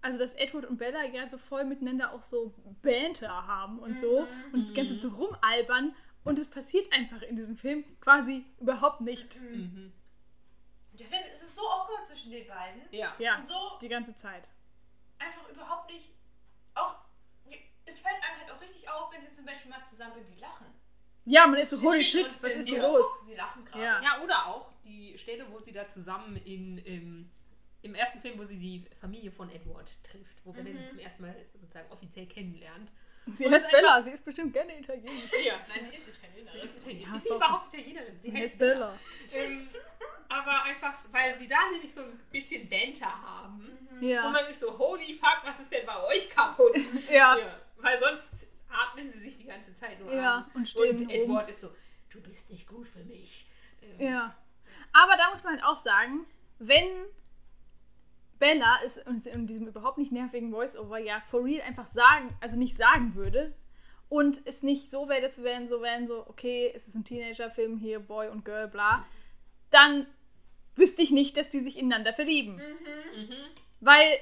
also 0.02 0.18
dass 0.18 0.34
Edward 0.34 0.64
und 0.66 0.78
Bella 0.78 1.04
ja 1.04 1.26
so 1.28 1.38
voll 1.38 1.64
miteinander 1.64 2.12
auch 2.12 2.22
so 2.22 2.54
Banter 2.82 3.46
haben 3.46 3.78
und 3.78 3.98
so. 3.98 4.26
Und 4.52 4.62
das 4.64 4.74
Ganze 4.74 4.98
so 4.98 5.08
rumalbern. 5.08 5.94
Und 6.24 6.38
es 6.38 6.48
passiert 6.48 6.92
einfach 6.92 7.22
in 7.22 7.36
diesem 7.36 7.56
Film 7.56 7.84
quasi 8.00 8.44
überhaupt 8.60 9.00
nicht. 9.00 9.40
Der 9.40 11.06
Film 11.06 11.22
es 11.30 11.42
ist 11.42 11.56
so 11.56 11.62
awkward 11.62 12.06
zwischen 12.06 12.30
den 12.30 12.46
beiden. 12.46 12.82
Ja. 12.90 13.14
Ja, 13.18 13.36
Und 13.36 13.46
so 13.46 13.54
die 13.80 13.88
ganze 13.88 14.14
Zeit. 14.14 14.48
einfach 15.18 15.48
überhaupt 15.48 15.90
nicht. 15.90 16.10
Auch. 16.74 16.94
Es 17.86 18.00
fällt 18.00 18.16
einem 18.22 18.40
halt 18.40 18.52
auch 18.52 18.60
richtig 18.60 18.88
auf, 18.88 19.12
wenn 19.12 19.20
sie 19.22 19.32
zum 19.34 19.44
Beispiel 19.44 19.70
mal 19.70 19.82
zusammen 19.82 20.12
irgendwie 20.16 20.40
lachen. 20.40 20.66
Ja, 21.24 21.46
man 21.46 21.58
ist 21.58 21.70
so, 21.70 21.82
holy 21.82 22.04
shit, 22.04 22.42
was 22.42 22.54
ist 22.56 22.68
hier 22.68 22.82
los? 22.82 23.06
Sie 23.26 23.34
lachen 23.34 23.64
gerade. 23.64 23.84
Ja. 23.84 24.02
Ja, 24.02 24.22
oder 24.22 24.46
auch 24.46 24.70
die 24.84 25.18
Stelle, 25.18 25.46
wo 25.50 25.58
sie 25.58 25.72
da 25.72 25.88
zusammen 25.88 26.36
in, 26.36 26.78
im, 26.78 27.30
im 27.82 27.94
ersten 27.94 28.20
Film, 28.20 28.38
wo 28.38 28.44
sie 28.44 28.58
die 28.58 28.84
Familie 29.00 29.30
von 29.30 29.50
Edward 29.50 29.88
trifft, 30.02 30.36
wo 30.44 30.54
wir 30.54 30.62
den 30.64 30.76
zum 30.88 30.98
ersten 30.98 31.22
Mal 31.22 31.34
sozusagen 31.60 31.90
offiziell 31.90 32.26
kennenlernt. 32.26 32.90
Sie 33.26 33.48
heißt 33.48 33.70
Bella, 33.70 34.00
sie 34.02 34.10
ist 34.12 34.24
bestimmt 34.24 34.52
gerne 34.52 34.78
italienisch. 34.78 35.30
Ja. 35.44 35.60
Nein, 35.68 35.84
sie 35.84 35.94
ist 35.94 36.08
Italienerin. 36.08 36.60
Ist, 36.62 36.76
Italienerin. 36.78 37.10
Ja, 37.10 37.16
ist 37.16 37.24
sie 37.26 37.34
überhaupt 37.34 37.74
Italienerin? 37.74 38.20
Sie 38.20 38.30
Sie 38.30 38.36
heißt 38.36 38.44
heißt 38.50 38.58
Bella. 38.58 38.98
Ähm, 39.32 39.68
aber 40.28 40.62
einfach, 40.64 40.94
weil 41.10 41.34
sie 41.36 41.46
da 41.48 41.56
nämlich 41.72 41.92
so 41.92 42.02
ein 42.02 42.18
bisschen 42.32 42.68
Banter 42.68 43.06
haben. 43.22 43.78
Und 43.90 44.02
Ja. 44.02 44.30
man 44.30 44.46
ist 44.46 44.60
so, 44.60 44.76
holy 44.78 45.14
fuck, 45.18 45.38
was 45.44 45.60
ist 45.60 45.70
denn 45.72 45.86
bei 45.86 46.02
euch 46.04 46.28
kaputt? 46.30 46.74
Ja. 47.10 47.36
Ja, 47.38 47.60
weil 47.78 47.98
sonst 47.98 48.46
atmen 48.68 49.10
sie 49.10 49.18
sich 49.20 49.36
die 49.36 49.44
ganze 49.46 49.74
Zeit 49.78 50.00
nur 50.00 50.12
Ja, 50.12 50.36
an. 50.38 50.50
und 50.54 50.68
stehen 50.68 50.96
und 50.96 51.02
rum. 51.02 51.10
Edward 51.10 51.50
ist 51.50 51.60
so, 51.62 51.74
du 52.10 52.20
bist 52.22 52.50
nicht 52.50 52.66
gut 52.68 52.88
für 52.88 53.00
mich. 53.04 53.46
Ähm, 53.82 54.00
Ja. 54.00 54.36
Aber 54.92 55.16
da 55.16 55.30
muss 55.30 55.44
man 55.44 55.54
halt 55.54 55.64
auch 55.64 55.76
sagen, 55.76 56.26
wenn 56.58 56.88
Bella 58.40 58.80
uns 59.06 59.26
in 59.26 59.46
diesem 59.46 59.68
überhaupt 59.68 59.98
nicht 59.98 60.10
nervigen 60.10 60.50
Voice-Over 60.50 60.98
ja 60.98 61.22
for 61.28 61.44
real 61.44 61.62
einfach 61.62 61.86
sagen, 61.86 62.36
also 62.40 62.58
nicht 62.58 62.76
sagen 62.76 63.14
würde 63.14 63.54
und 64.08 64.44
es 64.46 64.64
nicht 64.64 64.90
so 64.90 65.08
wäre, 65.08 65.20
dass 65.20 65.38
wir 65.38 65.44
wären 65.44 65.68
so 65.68 65.82
wären 65.82 66.08
so, 66.08 66.26
okay, 66.26 66.72
es 66.74 66.88
ist 66.88 66.96
ein 66.96 67.04
Teenager-Film 67.04 67.78
hier, 67.78 68.00
Boy 68.00 68.28
und 68.28 68.44
Girl, 68.44 68.66
bla, 68.66 69.06
dann 69.70 70.06
wüsste 70.74 71.02
ich 71.02 71.12
nicht, 71.12 71.36
dass 71.36 71.50
die 71.50 71.60
sich 71.60 71.78
ineinander 71.78 72.12
verlieben. 72.12 72.56
Mhm. 72.56 73.34
Weil 73.80 74.18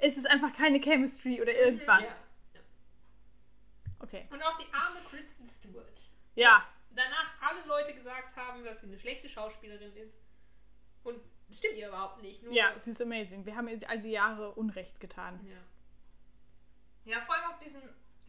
es 0.00 0.16
ist 0.16 0.28
einfach 0.28 0.52
keine 0.54 0.80
Chemistry 0.80 1.40
oder 1.40 1.54
irgendwas. 1.54 2.26
Ja. 2.52 2.60
Okay. 4.00 4.26
Und 4.30 4.42
auch 4.42 4.58
die 4.58 4.72
arme 4.72 5.00
Kristen 5.08 5.46
Stewart. 5.46 5.86
Ja. 6.34 6.66
Danach 6.90 7.40
alle 7.40 7.66
Leute 7.66 7.94
gesagt 7.94 8.36
haben, 8.36 8.64
dass 8.64 8.80
sie 8.80 8.86
eine 8.86 8.98
schlechte 8.98 9.28
Schauspielerin 9.28 9.96
ist. 9.96 10.20
Und 11.04 11.20
das 11.58 11.66
stimmt 11.66 11.76
ihr 11.78 11.88
überhaupt 11.88 12.22
nicht. 12.22 12.42
Nur, 12.42 12.52
Ja, 12.52 12.72
es 12.76 12.86
ist 12.86 13.00
amazing. 13.02 13.44
Wir 13.44 13.56
haben 13.56 13.68
ihr 13.68 13.78
all 13.88 14.00
die 14.00 14.10
Jahre 14.10 14.52
Unrecht 14.54 15.00
getan. 15.00 15.40
Ja. 15.44 15.56
Ja, 17.04 17.20
vor 17.22 17.34
allem 17.36 17.50
auch 17.52 17.58
diesen, 17.58 17.82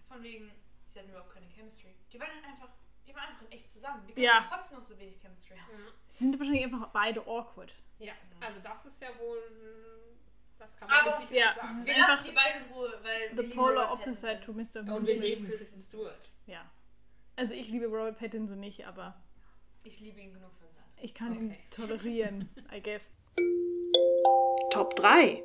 von 0.07 0.23
wegen, 0.23 0.51
sie 0.87 0.99
hatten 0.99 1.09
überhaupt 1.09 1.33
keine 1.33 1.47
Chemistry. 1.47 1.93
Die 2.11 2.19
waren 2.19 2.29
halt 2.33 2.45
einfach, 2.45 2.69
die 3.05 3.13
waren 3.13 3.27
einfach 3.29 3.43
in 3.45 3.51
echt 3.51 3.69
zusammen. 3.69 4.07
Wie 4.07 4.13
können 4.13 4.23
Ja. 4.25 4.41
trotzdem 4.47 4.77
noch 4.77 4.83
so 4.83 4.97
wenig 4.97 5.19
Chemistry 5.19 5.57
haben? 5.57 5.83
Sie 6.07 6.17
sind 6.25 6.39
wahrscheinlich 6.39 6.63
einfach 6.65 6.87
beide 6.89 7.21
awkward. 7.27 7.73
Ja, 7.99 8.13
also 8.39 8.59
das 8.61 8.85
ist 8.85 9.01
ja 9.01 9.09
wohl. 9.19 9.37
Das 10.57 10.75
kann 10.77 10.87
man 10.89 10.97
Aber- 10.99 11.15
Sicherheit 11.15 11.55
ja, 11.57 11.67
sagen. 11.67 11.85
Wir 11.85 11.97
lassen 11.97 12.23
die 12.25 12.31
beiden 12.31 12.65
in 12.67 12.73
Ruhe, 12.73 12.99
weil 13.01 13.29
The 13.31 13.35
wir 13.37 13.43
lieben 13.43 13.55
polar 13.55 13.91
opposite 13.93 14.41
to 14.45 14.53
Mr. 14.53 14.93
Und 14.95 15.05
wir 15.07 15.19
leben 15.19 15.45
Kristen 15.47 15.79
Stewart. 15.79 16.29
Ja. 16.47 16.69
Also 17.35 17.53
ich 17.55 17.69
liebe 17.69 17.85
Robert 17.87 18.17
Pattinson 18.17 18.59
nicht, 18.59 18.85
aber 18.85 19.21
Ich 19.83 19.99
liebe 20.01 20.19
ihn 20.19 20.33
genug 20.33 20.51
für 20.57 20.65
uns 20.65 20.77
alle. 20.77 20.85
ich 20.97 21.13
kann 21.13 21.33
ihn 21.33 21.51
Okay. 21.51 21.63
tolerieren, 21.71 22.49
I 22.73 22.81
guess. 22.81 23.09
Top 24.69 24.95
3. 24.97 25.43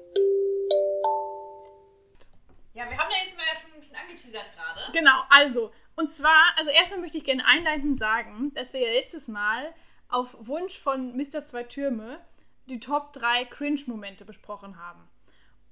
Ja, 2.75 2.91
wir 2.91 2.99
haben 2.99 3.11
da 3.11 3.17
jetzt 3.25 3.37
mal 3.37 3.45
ja 3.47 3.59
schon 3.59 3.73
ein 3.73 3.81
bisschen 3.81 3.97
angeteasert 3.97 4.53
gerade. 4.55 4.93
Genau, 4.93 5.23
also, 5.31 5.73
und 5.97 6.11
zwar, 6.11 6.53
also 6.57 6.71
erstmal 6.71 7.01
möchte 7.01 7.19
ich 7.19 7.25
gerne 7.25 7.47
einleitend 7.47 7.97
sagen, 7.97 8.53
dass 8.55 8.73
wir 8.73 8.81
ja 8.81 8.93
letztes 8.93 9.29
Mal 9.29 9.73
auf 10.09 10.37
Wunsch 10.41 10.79
von 10.79 11.17
Mr. 11.17 11.45
Zwei 11.45 11.63
Türme 11.63 12.21
die 12.67 12.81
Top 12.81 13.13
3 13.15 13.47
Cringe-Momente 13.47 14.25
besprochen 14.25 14.79
haben. 14.79 15.09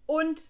Und 0.07 0.41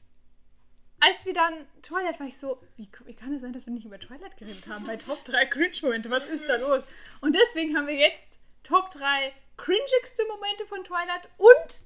als 1.00 1.26
wir 1.26 1.34
dann 1.34 1.66
Twilight 1.82 2.20
war 2.20 2.26
ich 2.28 2.38
so, 2.38 2.62
wie, 2.76 2.88
wie 3.06 3.14
kann 3.14 3.34
es 3.34 3.42
sein, 3.42 3.52
dass 3.52 3.66
wir 3.66 3.72
nicht 3.72 3.86
über 3.86 3.98
Twilight 3.98 4.36
geredet 4.36 4.68
haben 4.68 4.86
bei 4.86 4.96
Top 4.96 5.24
3 5.24 5.46
Cringe-Momente? 5.46 6.10
Was 6.10 6.26
ist 6.26 6.48
da 6.48 6.56
los? 6.56 6.84
Und 7.20 7.34
deswegen 7.34 7.76
haben 7.76 7.88
wir 7.88 7.96
jetzt 7.96 8.38
Top 8.62 8.90
3 8.92 9.32
cringigste 9.56 10.22
Momente 10.28 10.66
von 10.66 10.84
Twilight 10.84 11.28
und 11.38 11.84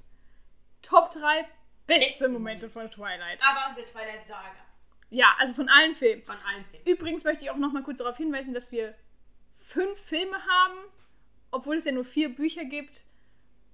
Top 0.81 1.11
3 1.11 1.47
beste 1.85 2.27
Momente 2.29 2.69
von 2.69 2.89
Twilight. 2.91 3.39
Aber 3.47 3.73
der 3.75 3.85
Twilight 3.85 4.25
Saga. 4.25 4.51
Ja, 5.09 5.35
also 5.39 5.53
von 5.53 5.69
allen 5.69 5.95
Filmen. 5.95 6.23
Von 6.23 6.35
allen 6.45 6.65
Filmen. 6.65 6.85
Übrigens 6.85 7.23
möchte 7.23 7.43
ich 7.45 7.51
auch 7.51 7.55
noch 7.57 7.71
mal 7.71 7.83
kurz 7.83 7.99
darauf 7.99 8.17
hinweisen, 8.17 8.53
dass 8.53 8.71
wir 8.71 8.93
fünf 9.59 9.99
Filme 9.99 10.37
haben, 10.45 10.77
obwohl 11.51 11.77
es 11.77 11.85
ja 11.85 11.91
nur 11.93 12.03
vier 12.05 12.33
Bücher 12.33 12.65
gibt. 12.65 13.03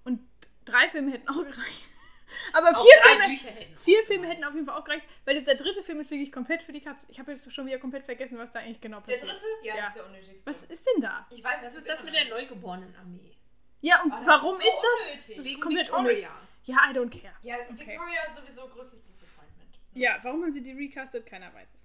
Und 0.04 0.20
drei 0.66 0.90
Filme 0.90 1.12
hätten 1.12 1.28
auch 1.28 1.44
gereicht. 1.44 1.84
Aber 2.54 2.70
Auch 2.76 2.82
vier 2.84 3.02
drei 3.04 3.10
Filme, 3.20 3.28
Bücher 3.28 3.50
hätten. 3.52 3.78
vier 3.78 4.04
Filme 4.04 4.28
hätten 4.28 4.44
auf 4.44 4.54
jeden 4.56 4.66
Fall 4.66 4.80
auch 4.80 4.84
gereicht, 4.84 5.08
weil 5.26 5.36
jetzt 5.36 5.48
der 5.48 5.56
dritte 5.56 5.84
Film 5.84 6.00
ist 6.02 6.10
wirklich 6.10 6.32
komplett 6.32 6.64
für 6.64 6.72
die 6.72 6.82
Katze. 6.82 7.08
Ich 7.12 7.20
habe 7.20 7.32
jetzt 7.32 7.52
schon 7.52 7.66
wieder 7.68 7.78
komplett 7.80 8.06
vergessen, 8.06 8.38
was 8.40 8.52
da 8.52 8.60
eigentlich 8.60 8.82
genau 8.82 9.00
Der 9.02 9.14
passiert. 9.14 9.32
dritte? 9.32 9.46
Ja, 9.64 9.76
Ja. 9.76 9.82
das 9.82 9.90
ist 9.90 9.96
der 9.98 10.06
unnötigste. 10.06 10.46
Was 10.50 10.64
ist 10.64 10.88
denn 10.88 11.02
da? 11.02 11.28
Ich 11.32 11.44
weiß, 11.44 11.62
Das 11.62 11.72
es 11.74 11.80
ist 11.80 11.90
das 11.90 12.04
mit 12.04 12.14
der. 12.16 12.26
Neugeborenen-Armee. 12.30 13.36
Ja, 13.82 14.02
und 14.02 14.12
Oh, 14.14 14.16
das 14.18 14.28
warum 14.28 14.56
ist 14.56 14.66
ist, 14.68 14.76
so 14.82 14.88
das? 14.88 15.10
unnötig. 15.12 15.36
Das 15.38 15.46
ist 15.46 15.52
Wegen 15.52 15.62
komplett 15.62 15.88
Victoria. 15.88 16.30
unnötig. 16.30 16.30
Ja, 16.66 16.78
I 16.90 16.94
don't 16.94 17.10
care. 17.10 17.34
Ja, 17.42 17.58
Victoria 17.70 18.24
ist 18.28 18.36
sowieso 18.36 18.68
größtes 18.68 19.04
Disappointment. 19.08 19.76
Ja, 19.94 20.20
warum 20.24 20.44
haben 20.44 20.52
sie 20.52 20.64
die 20.64 20.72
recastet? 20.72 21.26
Keiner 21.26 21.54
weiß 21.54 21.74
es. 21.74 21.82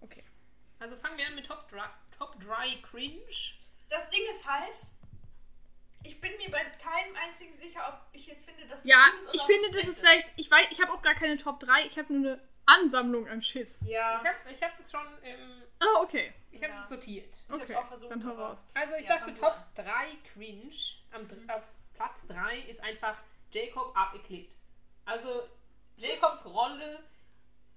Okay. 0.00 0.22
Also 0.78 0.96
fangen 0.96 1.16
wir 1.16 1.26
an 1.26 1.34
mit 1.34 1.46
Top 1.46 1.68
3, 1.70 1.82
Top 2.16 2.38
3 2.40 2.76
Cringe. 2.82 3.22
Das 3.88 4.08
Ding 4.10 4.20
ist 4.30 4.46
halt, 4.46 4.76
ich 6.02 6.20
bin 6.20 6.30
mir 6.36 6.50
bei 6.50 6.62
keinem 6.64 7.16
einzigen 7.24 7.56
sicher, 7.56 7.80
ob 7.88 8.00
ich 8.14 8.26
jetzt 8.26 8.44
finde, 8.44 8.66
dass 8.66 8.80
es 8.80 8.84
Ja, 8.84 9.06
gut 9.06 9.14
ist 9.14 9.22
oder 9.28 9.34
ich 9.34 9.40
ob 9.40 9.46
finde, 9.46 9.64
es 9.66 9.72
das 9.72 9.80
schlecht 9.82 9.88
ist 9.88 10.00
vielleicht, 10.00 10.32
ich 10.38 10.50
weiß, 10.50 10.66
ich 10.70 10.80
habe 10.82 10.92
auch 10.92 11.02
gar 11.02 11.14
keine 11.14 11.36
Top 11.38 11.58
3, 11.60 11.86
ich 11.86 11.98
habe 11.98 12.12
nur 12.12 12.32
eine 12.32 12.40
Ansammlung 12.66 13.26
an 13.28 13.40
Schiss. 13.42 13.82
Ja, 13.86 14.20
Ich 14.22 14.28
habe 14.28 14.54
ich 14.54 14.62
hab 14.62 14.76
das 14.76 14.90
schon, 14.90 15.06
ähm, 15.22 15.62
Ah, 15.78 16.00
okay. 16.00 16.32
ich 16.50 16.62
habe 16.62 16.72
Ja. 16.74 16.80
das 16.80 16.88
sortiert. 16.88 17.34
ich 17.48 17.54
Okay, 17.54 17.74
auch 17.76 17.88
versucht. 17.88 18.10
dann 18.10 18.26
hau 18.26 18.34
raus. 18.34 18.58
Also 18.74 18.94
ich 18.96 19.06
Ja, 19.06 19.18
dachte, 19.18 19.34
Top 19.34 19.52
an. 19.52 19.64
3 19.84 20.16
Cringe 20.34 20.74
am, 21.12 21.28
dr- 21.28 21.56
auf 21.56 21.62
Platz 21.94 22.26
3 22.28 22.58
ist 22.60 22.80
einfach 22.80 23.16
Jacob 23.50 23.96
ab 23.96 24.14
Eclipse. 24.14 24.68
Also 25.04 25.42
Jacobs 25.96 26.46
Rolle 26.46 27.02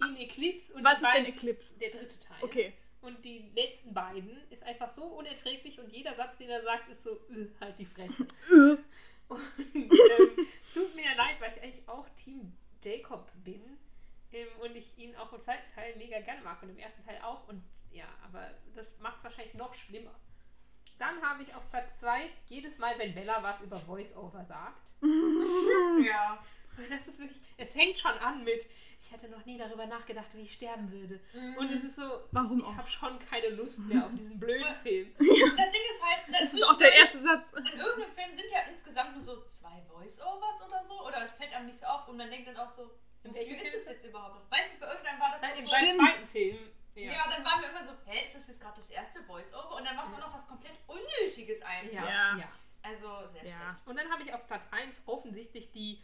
in 0.02 0.18
Eclipse 0.18 0.74
und 0.74 0.84
Was 0.84 1.02
ist 1.02 1.14
denn 1.14 1.26
Eclipse? 1.26 1.74
Der 1.80 1.92
dritte 1.92 2.20
Teil. 2.20 2.38
Okay. 2.42 2.74
Und 3.02 3.24
die 3.24 3.50
letzten 3.56 3.94
beiden 3.94 4.38
ist 4.50 4.62
einfach 4.64 4.90
so 4.90 5.04
unerträglich 5.04 5.80
und 5.80 5.90
jeder 5.90 6.14
Satz, 6.16 6.38
den 6.38 6.50
er 6.50 6.62
sagt, 6.64 6.90
ist 6.90 7.04
so, 7.04 7.12
"Äh, 7.30 7.48
halt 7.62 7.78
die 7.80 7.86
Fresse. 7.86 8.28
Äh. 8.52 8.78
Und 9.28 9.42
ähm, 9.76 10.48
es 10.66 10.74
tut 10.74 10.96
mir 10.96 11.06
ja 11.06 11.14
leid, 11.14 11.40
weil 11.40 11.54
ich 11.56 11.62
eigentlich 11.62 11.88
auch 11.88 12.08
Team 12.24 12.52
Jacob 12.84 13.32
bin 13.44 13.62
ähm, 14.32 14.48
und 14.60 14.76
ich 14.76 14.98
ihn 14.98 15.16
auch 15.16 15.32
im 15.32 15.40
zweiten 15.40 15.72
Teil 15.76 15.96
mega 15.98 16.20
gerne 16.22 16.42
mag 16.42 16.62
und 16.64 16.70
im 16.70 16.80
ersten 16.80 17.06
Teil 17.06 17.22
auch. 17.22 17.48
Und 17.48 17.64
ja, 17.92 18.08
aber 18.24 18.50
das 18.74 18.98
macht 19.00 19.18
es 19.18 19.24
wahrscheinlich 19.24 19.54
noch 19.54 19.74
schlimmer. 19.76 20.20
Dann 21.00 21.22
habe 21.22 21.42
ich 21.44 21.54
auf 21.56 21.68
Platz 21.72 21.98
2 22.00 22.30
jedes 22.50 22.78
Mal, 22.78 22.98
wenn 23.00 23.16
Bella 23.16 23.42
was 23.42 23.62
über 23.62 23.80
Voice-Over 23.80 24.44
sagt. 24.44 24.80
Ja. 26.06 26.44
Das 26.90 27.08
ist 27.08 27.20
wirklich, 27.20 27.40
es 27.58 27.74
fängt 27.74 28.00
schon 28.00 28.12
an 28.20 28.44
mit, 28.46 28.66
ich 29.02 29.12
hatte 29.12 29.28
noch 29.28 29.44
nie 29.46 29.58
darüber 29.58 29.86
nachgedacht, 29.86 30.28
wie 30.34 30.44
ich 30.44 30.54
sterben 30.54 30.90
würde. 30.92 31.20
Und 31.58 31.70
es 31.72 31.84
ist 31.84 31.98
so, 31.98 32.04
Warum 32.32 32.60
ich 32.60 32.66
habe 32.66 32.88
schon 32.88 33.20
keine 33.20 33.50
Lust 33.50 33.88
mehr 33.90 34.06
auf 34.06 34.12
diesen 34.14 34.40
blöden 34.40 34.76
Film. 34.82 35.12
Das 35.18 35.28
Ding 35.72 35.82
ist 35.92 36.04
halt, 36.04 36.22
Das 36.42 36.54
ist 36.54 36.64
auch 36.64 36.78
der 36.78 36.94
erste 36.94 37.22
Satz. 37.22 37.52
In 37.54 37.66
irgendeinem 37.66 38.12
Film 38.14 38.34
sind 38.34 38.46
ja 38.52 38.60
insgesamt 38.70 39.12
nur 39.14 39.22
so 39.22 39.42
zwei 39.44 39.82
Voice-Overs 39.90 40.62
oder 40.68 40.84
so. 40.88 41.06
Oder 41.06 41.24
es 41.24 41.32
fällt 41.34 41.54
einem 41.54 41.66
nicht 41.68 41.80
so 41.80 41.86
auf 41.88 42.08
und 42.08 42.16
man 42.18 42.30
denkt 42.30 42.48
dann 42.48 42.58
auch 42.58 42.70
so, 42.70 42.90
wofür 43.24 43.34
welchem 43.34 43.56
ist 43.60 43.74
es 43.76 43.88
jetzt 43.90 44.06
überhaupt 44.06 44.36
noch? 44.36 44.52
Weiß 44.52 44.70
nicht, 44.70 44.80
bei 44.80 44.88
irgendeinem 44.88 45.20
war 45.20 45.32
das 45.34 45.42
Nein, 45.42 45.52
doch 45.56 45.60
im 45.60 45.68
so. 45.68 45.76
Stimmt. 45.76 46.14
zweiten 46.14 46.28
Film. 46.30 46.58
Ja. 46.96 47.12
Ja, 47.12 47.26
dann 47.30 47.46
waren 47.46 47.62
wir 47.62 47.68
irgendwann 47.70 47.86
so, 47.88 47.94
hä, 48.06 48.24
ist 48.24 48.36
das 48.36 48.48
jetzt 48.48 48.60
gerade 48.62 48.76
das 48.78 48.90
erste 48.90 49.24
Voice-Over? 49.24 49.76
Und 49.78 49.86
dann 49.88 49.96
war 49.96 50.06
es 50.06 50.14
auch 50.14 50.20
noch 50.20 50.34
was 50.34 50.46
komplett 50.48 50.74
Unnötiges 50.88 51.62
einfach. 51.62 51.94
Ja. 51.94 52.06
Ja. 52.06 52.38
ja. 52.38 52.50
Also 52.82 53.08
sehr 53.28 53.46
Ja. 53.46 53.56
schlecht. 53.72 53.88
Und 53.88 53.98
dann 54.00 54.10
habe 54.12 54.24
ich 54.24 54.34
auf 54.34 54.46
Platz 54.48 54.66
1 54.72 55.02
offensichtlich 55.06 55.72
die 55.72 56.02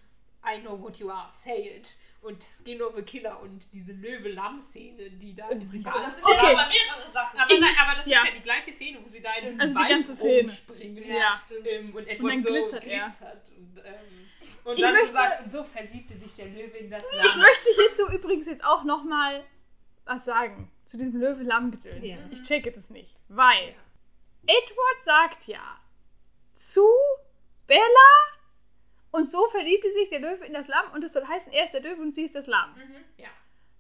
I 0.48 0.60
know 0.62 0.80
what 0.80 0.98
you 0.98 1.10
are, 1.10 1.32
say 1.36 1.78
it. 1.78 1.90
Und 2.22 2.44
Skin 2.44 2.82
of 2.82 2.96
a 2.96 3.02
Killer 3.02 3.40
und 3.40 3.66
diese 3.74 3.94
Löwe-Lamm-Szene, 3.94 5.10
die 5.12 5.36
da 5.36 5.48
sich 5.60 5.86
Aber 5.86 6.00
das 6.00 6.06
alles- 6.06 6.16
sind 6.24 6.26
Okay. 6.36 6.54
ja 6.54 6.60
aber 6.60 6.70
mehrere 6.70 7.12
Sachen. 7.12 7.40
aber, 7.40 7.60
nein, 7.60 7.76
aber 7.82 7.96
das 7.98 8.06
Ja. 8.08 8.20
ist 8.22 8.26
ja 8.28 8.32
die 8.36 8.42
gleiche 8.42 8.74
Szene, 8.74 9.00
wo 9.04 9.08
sie 9.08 9.22
da 9.22 9.30
in 9.30 9.36
Stimmt. 9.38 9.52
diesem 9.54 9.62
Also 9.62 9.74
die 9.74 9.80
Wald 9.84 9.90
ganze 9.92 10.16
Szene. 10.16 10.38
rumspringen. 10.40 11.08
Ja. 11.08 11.32
stimmt. 11.46 11.68
Ähm, 11.68 11.96
und 11.96 12.08
Edward 12.08 12.32
dann 12.34 12.44
so 12.44 12.50
glitzert 12.50 12.84
er. 12.86 13.06
glitzert. 13.06 13.50
Und, 13.50 13.78
ähm, 13.84 14.30
und 14.66 14.76
Ich 14.76 14.82
dann 14.82 14.94
möchte- 14.94 15.08
so 15.08 15.14
sagt, 15.14 15.42
und 15.46 15.52
so 15.52 15.64
verliebte 15.64 16.18
sich 16.18 16.36
der 16.36 16.46
Löwe 16.46 16.78
in 16.78 16.92
das 16.92 17.04
Ich 17.04 17.24
Lamm. 17.24 17.40
möchte 17.42 17.70
hierzu 17.82 18.12
übrigens 18.12 18.46
jetzt 18.48 18.64
auch 18.64 18.84
nochmal 18.84 19.44
was 20.06 20.26
sagen. 20.26 20.72
Zu 20.86 20.98
diesem 20.98 21.20
Löwe-Lamm-Gedöns. 21.20 22.04
Ja. 22.04 22.20
Ich 22.32 22.44
checke 22.44 22.72
das 22.72 22.90
nicht. 22.90 23.16
Weil 23.28 23.76
Edward 24.44 25.02
sagt 25.02 25.48
ja 25.48 25.80
zu 26.54 26.88
Bella 27.68 27.82
und 29.12 29.30
so 29.30 29.48
verliebte 29.48 29.90
sich 29.90 30.10
der 30.10 30.20
Löwe 30.20 30.46
in 30.46 30.54
das 30.54 30.68
Lamm 30.68 30.92
und 30.94 31.04
es 31.04 31.14
soll 31.14 31.26
heißen, 31.26 31.52
er 31.54 31.64
ist 31.64 31.74
der 31.74 31.82
Löwe 31.82 32.02
und 32.02 32.14
sie 32.14 32.24
ist 32.24 32.36
das 32.36 32.48
Lamm. 32.48 32.76
Ja. 33.18 33.30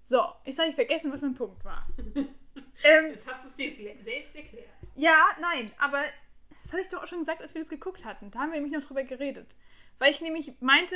So, 0.02 0.24
jetzt 0.44 0.60
habe 0.60 0.70
ich 0.70 0.76
vergessen, 0.76 1.12
was 1.12 1.22
mein 1.22 1.36
Punkt 1.36 1.64
war. 1.64 1.88
ähm, 2.16 3.08
Jetzt 3.14 3.28
hast 3.28 3.44
du 3.44 3.48
es 3.50 3.56
dir 3.56 3.96
selbst 4.02 4.36
erklärt. 4.36 4.70
ja, 4.96 5.18
nein, 5.40 5.72
aber 5.78 6.04
das 6.64 6.72
hatte 6.72 6.82
ich 6.82 6.90
doch 6.90 7.04
auch 7.04 7.08
schon 7.08 7.20
gesagt, 7.20 7.42
als 7.42 7.54
wir 7.54 7.62
das 7.62 7.70
geguckt 7.70 8.06
hatten. 8.06 8.32
Da 8.32 8.40
haben 8.40 8.52
wir 8.52 8.60
nämlich 8.60 8.74
noch 8.74 8.86
drüber 8.88 9.04
geredet. 9.04 9.48
Weil 10.00 10.12
ich 10.12 10.22
nämlich 10.22 10.54
meinte, 10.60 10.96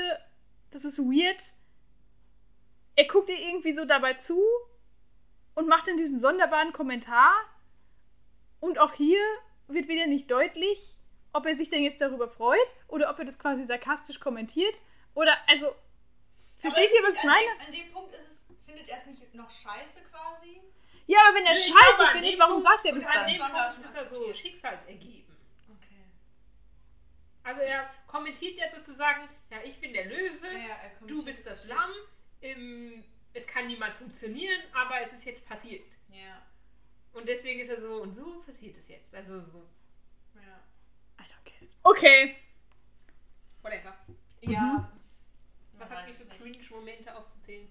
das 0.72 0.84
ist 0.86 1.00
weird. 1.00 1.54
Er 2.96 3.06
guckt 3.06 3.30
ihr 3.30 3.40
irgendwie 3.40 3.74
so 3.74 3.86
dabei 3.86 4.16
zu 4.16 4.44
und 5.60 5.68
macht 5.68 5.88
dann 5.90 5.98
diesen 5.98 6.18
sonderbaren 6.18 6.72
Kommentar. 6.72 7.34
Und 8.62 8.80
auch 8.80 8.94
hier 8.94 9.20
wird 9.68 9.90
wieder 9.90 10.08
nicht 10.08 10.32
deutlich, 10.32 10.96
ob 11.34 11.46
er 11.46 11.56
sich 11.56 11.70
denn 11.70 11.84
jetzt 11.84 12.00
darüber 12.00 12.30
freut 12.30 12.76
oder 12.88 13.10
ob 13.10 13.20
er 13.20 13.26
das 13.26 13.38
quasi 13.38 13.66
sarkastisch 13.66 14.22
kommentiert. 14.22 14.80
Oder, 15.16 15.38
also, 15.48 15.76
versteht 16.58 16.90
ihr, 16.94 17.02
es 17.02 17.08
was 17.10 17.18
ich 17.24 17.30
an 17.30 17.36
meine? 17.36 17.58
Dem, 17.58 17.66
an 17.68 17.72
dem 17.74 17.92
Punkt 17.94 18.14
ist 18.16 18.22
es, 18.22 18.46
findet 18.66 18.88
er 18.88 18.98
es 19.00 19.06
nicht 19.06 19.36
noch 19.36 19.50
scheiße 19.50 20.02
quasi? 20.10 20.62
Ja, 21.08 21.18
aber 21.28 21.36
wenn 21.38 21.46
er 21.46 21.52
Nee, 21.54 21.60
Scheiße 21.60 22.08
an 22.08 22.16
findet, 22.16 22.40
warum 22.40 22.52
Punkt- 22.54 22.64
sagt 22.64 22.86
er 22.86 22.94
das 22.96 23.06
an 23.08 23.14
dann? 23.14 23.24
An 23.24 23.30
dem 23.30 23.40
Punkt 23.40 23.86
ist 23.86 23.96
er 23.96 24.10
so 24.10 24.34
schicksalsergeben. 24.34 25.36
Okay. 25.76 26.04
Also 27.44 27.62
er 27.62 27.90
kommentiert 28.08 28.58
ja 28.58 28.70
sozusagen, 28.72 29.28
ja, 29.50 29.58
ich 29.66 29.80
bin 29.82 29.92
der 29.92 30.06
Löwe, 30.06 30.48
Ja, 30.54 30.76
er 30.84 30.92
du 31.06 31.24
bist 31.26 31.46
das. 31.46 31.66
Lamm, 31.66 31.92
ähm, 32.42 33.04
es 33.34 33.46
kann 33.48 33.68
niemals 33.68 33.98
funktionieren, 33.98 34.62
aber 34.74 35.02
es 35.02 35.14
ist 35.14 35.26
jetzt 35.26 35.46
passiert. 35.46 35.86
Ja. 36.12 36.42
Und 37.14 37.28
deswegen 37.28 37.60
ist 37.60 37.70
er 37.70 37.80
so, 37.82 38.02
und 38.02 38.14
so 38.14 38.42
passiert 38.46 38.78
es 38.78 38.88
jetzt. 38.88 39.14
Also 39.16 39.42
so, 39.46 39.68
Ja. 40.36 40.60
I 41.20 41.24
don't 41.24 41.44
care. 41.44 41.68
Okay. 41.84 42.36
whatever. 43.62 43.96
Ja. 44.42 44.90
Mhm. 45.74 45.80
Was 45.80 45.90
habt 45.92 46.08
ihr 46.08 46.14
es 46.14 46.22
für. 46.22 46.26
Cringe-Momente 46.28 47.16
aufzuzählen? 47.16 47.68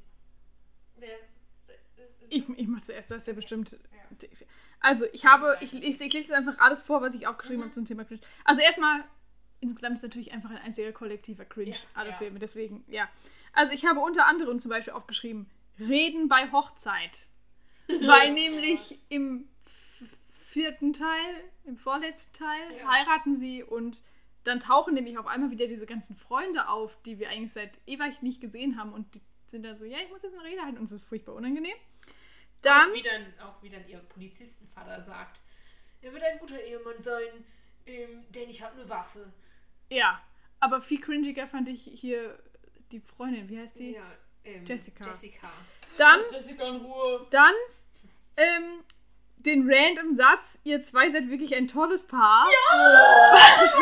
Wer- 0.97 1.19
Ich, 2.31 2.49
ich 2.49 2.67
mach 2.67 2.81
zuerst, 2.83 3.11
du 3.11 3.15
hast 3.15 3.27
ja 3.27 3.33
bestimmt. 3.33 3.77
Also, 4.81 5.07
ich 5.13 5.25
habe, 5.27 5.57
ich, 5.61 5.75
ich, 5.75 5.85
ich 5.85 6.01
lese 6.01 6.15
jetzt 6.17 6.33
einfach 6.33 6.59
alles 6.59 6.81
vor, 6.81 7.03
was 7.03 7.15
ich 7.15 7.27
aufgeschrieben 7.27 7.63
habe 7.63 7.73
zum 7.73 7.85
Thema 7.85 8.05
Cringe. 8.05 8.21
Also, 8.45 8.61
erstmal, 8.63 9.03
insgesamt 9.61 9.97
ist 9.97 10.03
natürlich 10.03 10.33
einfach 10.33 10.51
ein 10.51 10.59
einziger 10.59 10.93
kollektiver 10.93 11.45
Cringe, 11.45 11.71
Ja, 11.73 11.77
alle 11.95 12.11
ja. 12.11 12.17
Filme, 12.17 12.39
deswegen, 12.39 12.85
ja. 12.89 13.09
Also, 13.53 13.73
ich 13.73 13.87
habe 13.87 14.01
unter 14.01 14.27
anderem 14.27 14.59
zum 14.59 14.71
Beispiel 14.71 14.93
aufgeschrieben: 14.95 15.51
Reden 15.79 16.29
bei 16.29 16.51
Hochzeit. 16.53 17.27
Weil 17.89 18.33
nämlich 18.35 18.99
im 19.09 19.49
vierten 20.45 20.93
Teil, 20.93 21.45
im 21.65 21.77
vorletzten 21.77 22.39
Teil, 22.39 22.77
Ja. 22.79 22.89
heiraten 22.91 23.35
sie 23.35 23.63
und 23.63 24.01
dann 24.45 24.61
tauchen 24.61 24.95
nämlich 24.95 25.19
auf 25.19 25.27
einmal 25.27 25.51
wieder 25.51 25.67
diese 25.67 25.85
ganzen 25.87 26.17
Freunde 26.17 26.69
auf, 26.69 27.01
die 27.03 27.19
wir 27.19 27.29
eigentlich 27.29 27.53
seit 27.53 27.73
ewig 27.87 28.23
nicht 28.23 28.41
gesehen 28.41 28.79
haben 28.79 28.93
und 28.93 29.15
die 29.15 29.21
sind 29.47 29.63
dann 29.65 29.77
so, 29.77 29.85
ja, 29.85 29.99
ich 30.03 30.09
muss 30.11 30.23
jetzt 30.23 30.35
eine 30.35 30.45
Rede 30.45 30.63
halten 30.63 30.79
und 30.79 30.85
es 30.85 30.93
ist 30.93 31.05
furchtbar 31.05 31.35
unangenehm. 31.35 31.77
Dann, 32.63 32.91
Auch 32.91 32.95
wie 32.95 33.03
dann, 33.03 33.27
auch 33.47 33.63
wie 33.63 33.69
dann 33.69 33.87
ihr 33.87 33.99
Polizistenvater 33.99 35.03
sagt, 35.03 35.39
er 36.01 36.13
wird 36.13 36.23
ein 36.23 36.39
guter 36.39 36.61
Ehemann 36.63 37.01
sein, 37.01 37.45
ähm, 37.87 38.25
denn 38.31 38.49
ich 38.49 38.63
habe 38.63 38.81
eine 38.81 38.89
Waffe. 38.89 39.33
ja, 39.91 40.21
aber 40.61 40.81
viel 40.83 41.01
cringiger 41.01 41.47
fand 41.47 41.69
ich 41.69 41.83
hier 41.85 42.37
die 42.93 43.01
Freundin, 43.01 43.49
wie 43.49 43.59
heißt 43.61 43.79
die? 43.79 43.93
Ja, 43.93 44.03
ähm, 44.45 44.65
Jessica. 44.65 45.05
Jessica. 45.11 45.49
Dann, 45.97 46.21
Jessica 46.21 46.65
in 46.65 46.77
Ruhe. 46.77 47.27
dann, 47.31 47.55
ähm, 48.37 48.85
den 49.37 49.71
random 49.73 50.13
Satz, 50.15 50.59
ihr 50.65 50.83
zwei 50.83 51.09
seid 51.11 51.29
wirklich 51.31 51.55
ein 51.55 51.69
tolles 51.69 52.07
Paar. 52.07 52.47
Was 52.47 53.79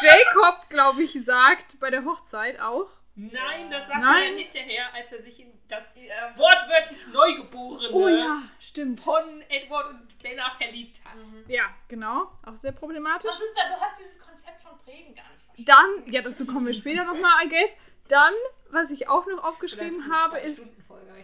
Jacob, 0.02 0.68
glaube 0.70 1.02
ich, 1.02 1.12
sagt 1.24 1.78
bei 1.80 1.90
der 1.90 2.04
Hochzeit 2.04 2.60
auch. 2.60 2.88
Nein, 3.14 3.70
das 3.70 3.86
sagt 3.88 4.00
Nein. 4.00 4.32
er 4.34 4.38
hinterher, 4.38 4.94
als 4.94 5.12
er 5.12 5.20
sich 5.22 5.40
in 5.40 5.52
das 5.68 5.84
Ja. 5.96 6.32
wortwörtlich 6.38 7.06
Neugeborene 7.12 7.90
Oh 7.92 8.08
ja, 8.08 8.42
stimmt. 8.58 9.00
von 9.02 9.42
Edward 9.48 9.90
und 9.90 10.18
Bella 10.22 10.44
verliebt 10.56 10.96
hat. 11.04 11.12
Ja, 11.48 11.64
genau. 11.88 12.30
Auch 12.46 12.56
sehr 12.56 12.72
problematisch. 12.72 13.28
Was 13.30 13.38
ist 13.40 13.54
da? 13.56 13.74
Du 13.74 13.80
hast 13.80 13.98
dieses 13.98 14.20
Konzept 14.24 14.62
von 14.62 14.78
Prägen 14.78 15.14
gar 15.14 15.24
nicht 15.30 15.44
verstanden. 15.66 16.02
Dann, 16.04 16.12
ja, 16.14 16.22
dazu 16.22 16.46
kommen 16.46 16.66
wir 16.66 16.72
später 16.72 17.04
nochmal, 17.04 17.44
I 17.44 17.48
guess. 17.50 17.76
Dann, 18.10 18.32
was 18.70 18.90
ich 18.90 19.08
auch 19.08 19.26
noch 19.26 19.44
aufgeschrieben 19.44 20.12
habe, 20.12 20.38
ist 20.40 20.68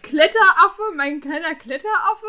Kletteraffe, 0.03 0.83
mein 0.95 1.21
kleiner 1.21 1.55
Kletteraffe 1.55 2.27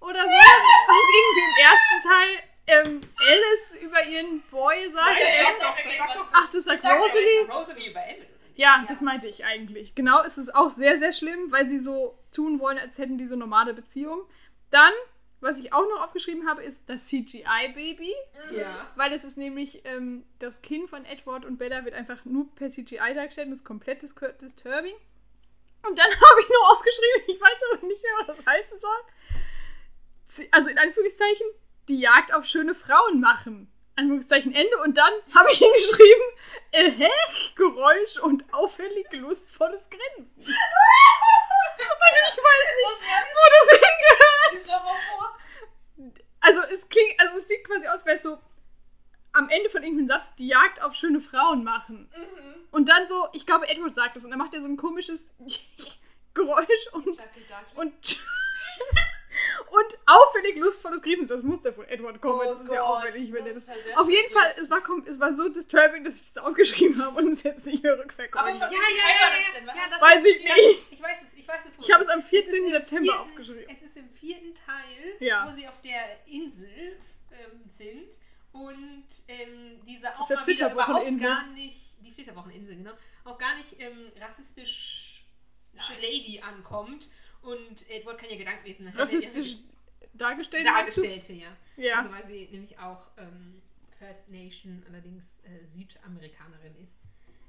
oder 0.00 0.22
so. 0.22 0.28
Was 0.28 0.96
irgendwie 1.14 1.40
im 1.48 1.70
ersten 1.70 2.08
Teil 2.08 2.28
ähm, 2.66 3.00
Alice 3.28 3.78
über 3.82 4.04
ihren 4.04 4.40
Boy 4.50 4.90
sagt. 4.90 5.06
Nein, 5.06 5.18
Er- 5.18 5.58
sagt 5.58 6.16
doch- 6.16 6.26
Ach, 6.32 6.48
das 6.48 6.64
sagt 6.64 6.78
sag 6.78 6.92
ja 6.94 7.00
Rosalie? 7.00 7.48
Rosalie 7.50 7.90
über 7.90 8.00
nicht? 8.06 8.22
Ja, 8.54 8.84
das 8.88 9.00
meinte 9.02 9.26
ich 9.28 9.44
eigentlich. 9.44 9.94
Genau, 9.94 10.22
es 10.22 10.36
ist 10.38 10.54
auch 10.54 10.70
sehr, 10.70 10.98
sehr 10.98 11.12
schlimm, 11.12 11.50
weil 11.50 11.68
sie 11.68 11.78
so 11.78 12.18
tun 12.32 12.60
wollen, 12.60 12.78
als 12.78 12.98
hätten 12.98 13.18
die 13.18 13.26
so 13.26 13.36
normale 13.36 13.72
Beziehungen. 13.74 14.22
Dann, 14.70 14.92
was 15.42 15.58
ich 15.58 15.72
auch 15.72 15.86
noch 15.88 16.04
aufgeschrieben 16.04 16.48
habe, 16.48 16.62
ist 16.62 16.88
das 16.88 17.08
CGI-Baby. 17.08 18.14
Ja. 18.52 18.90
Weil 18.94 19.12
es 19.12 19.24
ist 19.24 19.36
nämlich, 19.36 19.84
ähm, 19.84 20.24
das 20.38 20.62
Kind 20.62 20.88
von 20.88 21.04
Edward 21.04 21.44
und 21.44 21.58
Bella 21.58 21.84
wird 21.84 21.94
einfach 21.94 22.24
nur 22.24 22.46
per 22.54 22.68
CGI 22.68 23.12
dargestellt 23.14 23.48
und 23.48 23.52
ist 23.52 23.64
komplett 23.64 24.02
dis 24.02 24.14
disturbing. 24.40 24.94
Und 25.82 25.98
dann 25.98 26.06
habe 26.10 26.40
ich 26.40 26.48
noch 26.48 26.72
aufgeschrieben, 26.72 27.22
ich 27.26 27.40
weiß 27.40 27.58
aber 27.72 27.86
nicht 27.86 28.02
mehr, 28.02 28.12
was 28.18 28.36
das 28.36 28.46
heißen 28.46 28.78
soll. 28.78 30.48
Also 30.52 30.70
in 30.70 30.78
Anführungszeichen, 30.78 31.46
die 31.88 32.00
Jagd 32.00 32.32
auf 32.34 32.44
schöne 32.44 32.74
Frauen 32.74 33.20
machen. 33.20 33.68
Anführungszeichen 33.96 34.54
Ende. 34.54 34.78
Und 34.78 34.96
dann 34.96 35.12
habe 35.34 35.50
ich 35.50 35.58
hingeschrieben, 35.58 36.22
äh, 36.70 37.08
Geräusch 37.56 38.18
und 38.22 38.44
auffällig 38.54 39.06
lustvolles 39.12 39.90
Grinsen. 39.90 40.44
und 40.46 40.52
ich 42.28 42.36
weiß 42.38 42.68
nicht, 42.78 43.00
wo 43.32 43.44
das 43.50 43.81
mal 44.54 44.96
vor. 45.16 45.38
Also 46.40 46.60
es 46.72 46.88
klingt, 46.88 47.18
also 47.20 47.36
es 47.36 47.48
sieht 47.48 47.64
quasi 47.64 47.86
aus, 47.86 47.92
als 47.94 48.06
wäre 48.06 48.16
es 48.16 48.22
so 48.22 48.38
am 49.32 49.48
Ende 49.48 49.70
von 49.70 49.82
irgendeinem 49.82 50.08
Satz 50.08 50.34
die 50.36 50.48
Jagd 50.48 50.82
auf 50.82 50.94
schöne 50.94 51.20
Frauen 51.20 51.64
machen. 51.64 52.10
Und 52.70 52.88
dann 52.88 53.06
so, 53.06 53.28
ich 53.32 53.46
glaube, 53.46 53.68
Edward 53.68 53.94
sagt 53.94 54.16
das 54.16 54.24
und 54.24 54.30
dann 54.30 54.38
macht 54.38 54.54
er 54.54 54.60
so 54.60 54.66
ein 54.66 54.76
komisches 54.76 55.30
Geräusch 56.34 56.86
und, 56.92 57.06
und, 57.76 57.92
und 59.70 59.98
auffällig 60.06 60.56
lustvolles 60.56 61.00
Grinsen. 61.02 61.28
Das 61.28 61.42
muss 61.42 61.62
ja 61.64 61.72
von 61.72 61.84
Edward 61.86 62.20
kommen, 62.20 62.38
weil 62.40 62.48
Oh 62.48 62.50
das 62.50 62.60
ist 62.62 62.72
ja 62.72 62.80
Gott, 62.80 62.98
auffällig, 63.04 63.32
wenn 63.32 63.44
das 63.44 63.52
er 63.52 63.54
das. 63.54 63.64
ist 63.64 63.86
halt 63.86 63.98
Auf 63.98 64.10
jeden. 64.10 64.32
Fall, 64.32 64.54
es 64.60 64.70
war, 64.70 64.82
es 65.06 65.20
war 65.20 65.34
so 65.34 65.48
disturbing, 65.48 66.04
dass 66.04 66.20
ich 66.20 66.32
das 66.32 66.42
aufgeschrieben 66.42 67.02
habe 67.04 67.18
und 67.22 67.28
es 67.32 67.42
jetzt 67.42 67.66
nicht 67.66 67.82
mehr 67.82 67.98
rückverfolgen 67.98 68.38
Aber 68.38 68.50
von 68.50 68.58
Ja, 68.60 68.66
ja, 68.66 68.72
ja, 68.72 69.04
war 69.04 69.30
ja, 69.30 69.36
das 69.36 69.46
ja, 69.46 69.52
denn? 69.60 69.66
Ja, 69.68 69.74
das 69.90 70.00
Weiß 70.00 70.26
ich 70.26 70.34
das- 70.44 70.56
nicht. 70.56 70.92
Ich 70.92 71.02
weiß 71.02 71.18
es, 71.26 71.34
ich 71.38 71.48
weiß 71.48 71.60
es, 71.68 71.78
Ich 71.78 71.92
habe 71.92 72.02
es 72.02 72.08
am 72.10 72.18
Es 72.20 72.24
ist 72.26 72.30
14. 72.30 72.64
im 72.64 72.70
September 72.70 73.20
aufgeschrieben. 73.20 73.64
Es 73.70 73.82
ist 73.82 73.91
vierten 74.22 74.54
Teil, 74.54 75.16
Ja. 75.20 75.48
wo 75.48 75.52
sie 75.52 75.66
auf 75.66 75.80
der 75.82 76.24
Insel 76.26 76.96
ähm, 77.32 77.68
sind 77.68 78.08
und 78.52 79.04
ähm, 79.26 79.80
diese 79.86 80.08
Auf 80.14 80.20
auch 80.20 80.26
der 80.28 80.36
mal 80.38 80.46
wieder 80.46 80.72
überhaupt 80.72 81.20
gar 81.20 81.46
nicht, 81.48 81.76
die 82.04 82.12
Flitterwocheninsel, 82.12 82.76
genau, 82.76 82.92
auch 83.24 83.36
gar 83.38 83.56
nicht 83.56 83.74
ähm, 83.80 84.12
rassistisch 84.20 85.24
Nein. 85.72 85.96
Lady 86.00 86.40
ankommt 86.40 87.08
und 87.40 87.88
Edward 87.90 88.18
kann 88.18 88.30
ja 88.30 88.36
Gedankenwesen 88.36 88.84
nachher 88.84 89.00
Rassistisch 89.00 89.56
dargestellt. 90.12 90.66
dargestellte, 90.66 91.32
ja. 91.32 91.56
Ja. 91.76 91.98
Also 91.98 92.12
weil 92.12 92.24
sie 92.24 92.46
nämlich 92.52 92.78
auch 92.78 93.08
ähm, 93.16 93.60
First 93.98 94.30
Nation, 94.30 94.84
allerdings 94.88 95.40
äh, 95.44 95.64
Südamerikanerin 95.66 96.76
ist. 96.82 97.00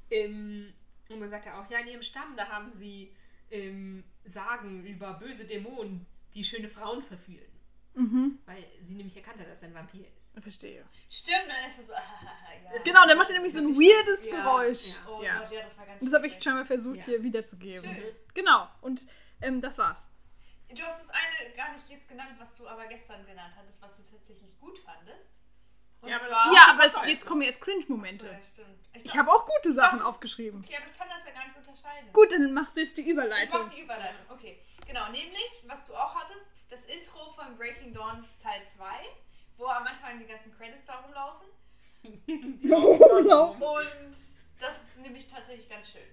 Ähm, 0.09 0.74
und 1.09 1.19
dann 1.19 1.30
sagt 1.30 1.45
er 1.45 1.59
auch, 1.59 1.69
ja, 1.69 1.80
in 1.80 1.88
ihrem 1.89 2.01
Stamm, 2.03 2.36
da 2.38 2.47
haben 2.47 2.71
sie 2.71 3.11
ähm, 3.51 4.03
Sagen 4.26 4.86
über 4.86 5.13
böse 5.13 5.45
Dämonen, 5.45 6.05
die 6.36 6.43
schöne 6.43 6.69
Frauen 6.69 7.03
verführen. 7.03 7.49
Mhm. 7.95 8.39
Weil 8.47 8.65
sie 8.81 8.95
nämlich 8.95 9.15
erkannt 9.15 9.39
hat, 9.39 9.47
dass 9.47 9.61
er 9.61 9.67
ein 9.67 9.75
Vampir 9.75 10.05
ist. 10.17 10.34
Verstehe. 10.41 10.84
Stimmt, 11.09 11.45
dann 11.47 11.69
ist 11.69 11.77
es 11.77 11.88
so. 11.88 11.93
ja. 11.93 12.81
Genau, 12.84 13.05
der 13.05 13.15
macht 13.15 13.27
ja 13.29 13.36
nämlich 13.36 13.53
so 13.53 13.59
ein 13.59 13.75
weirdes 13.75 14.25
Ja, 14.25 14.41
Geräusch. 14.43 14.88
ja. 14.88 14.95
Oh 15.07 15.21
Ja. 15.21 15.39
Gott, 15.41 15.51
ja, 15.51 15.61
das 15.61 15.77
war 15.77 15.86
ganz 15.86 16.01
Und 16.01 16.07
das 16.07 16.13
habe 16.15 16.25
ich 16.27 16.43
schon 16.43 16.53
mal 16.53 16.65
versucht 16.65 16.97
Ja. 16.97 17.03
hier 17.05 17.23
wiederzugeben. 17.23 17.84
Schön. 17.93 18.03
Genau. 18.34 18.67
Und 18.81 19.05
ähm, 19.41 19.61
das 19.61 19.77
war's. 19.77 20.07
Du 20.75 20.81
hast 20.81 21.01
das 21.03 21.09
eine 21.11 21.53
gar 21.55 21.71
nicht 21.73 21.88
jetzt 21.88 22.09
genannt, 22.09 22.31
was 22.39 22.55
du 22.55 22.67
aber 22.67 22.88
gestern 22.88 23.23
genannt 23.27 23.53
hattest, 23.55 23.79
was 23.79 23.95
du 23.95 24.01
tatsächlich 24.01 24.57
gut 24.59 24.79
fandest. 24.79 25.29
Und 26.01 26.09
Ja, 26.09 26.15
aber 26.15 26.25
zwar. 26.25 26.53
Ja, 26.55 26.61
aber 26.71 26.86
es, 26.86 26.97
jetzt 27.05 27.25
kommen 27.27 27.43
jetzt 27.43 27.61
Cringe-Momente. 27.61 28.25
ja, 28.25 28.39
stimmt. 28.41 28.79
Ich 29.03 29.15
habe 29.15 29.31
auch 29.31 29.45
gute 29.45 29.71
Sachen 29.71 30.01
aufgeschrieben. 30.01 30.63
Okay, 30.65 30.77
aber 30.77 30.88
ich 30.91 30.97
kann 30.97 31.07
das 31.09 31.23
ja 31.25 31.31
gar 31.31 31.45
nicht 31.45 31.55
unterscheiden. 31.57 32.11
Gut, 32.11 32.31
dann 32.31 32.51
machst 32.53 32.75
du 32.75 32.79
jetzt 32.81 32.97
die 32.97 33.01
Ich 33.01 33.07
Überleitung. 33.09 33.61
mach 33.67 33.73
die 33.73 33.81
Überleitung. 33.81 34.25
Okay. 34.29 34.59
Genau, 34.93 35.09
nämlich, 35.09 35.49
was 35.65 35.83
du 35.87 35.95
auch 35.95 36.13
hattest, 36.13 36.45
das 36.69 36.85
Intro 36.85 37.31
von 37.33 37.57
Breaking 37.57 37.95
Dawn 37.95 38.29
Teil 38.39 38.61
2, 38.63 38.85
wo 39.57 39.65
am 39.65 39.87
Anfang 39.87 40.19
die 40.19 40.27
ganzen 40.27 40.55
Credits 40.55 40.85
da 40.85 40.99
rumlaufen. 40.99 41.47
Rumlaufen. 43.09 43.63
Und 43.63 44.15
das 44.59 44.83
ist 44.83 44.97
nämlich 44.99 45.27
tatsächlich 45.27 45.67
ganz 45.67 45.89
schön. 45.89 46.05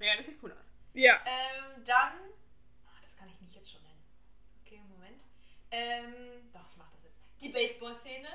Ja, 0.00 0.18
das 0.18 0.26
sieht 0.26 0.36
cool 0.42 0.52
aus. 0.52 0.58
Ja. 0.92 1.14
Ähm, 1.24 1.82
dann. 1.86 2.12
Ah, 2.84 3.00
das 3.02 3.16
kann 3.16 3.26
ich 3.30 3.40
nicht 3.40 3.54
jetzt 3.54 3.70
schon 3.70 3.82
nennen. 3.84 4.04
Okay, 4.66 4.82
Moment. 4.86 5.22
Ähm, 5.70 6.52
doch, 6.52 6.68
ich 6.70 6.76
mach 6.76 6.90
das 6.90 7.04
jetzt. 7.04 7.16
Die 7.40 7.48
Baseball-Szene 7.48 8.28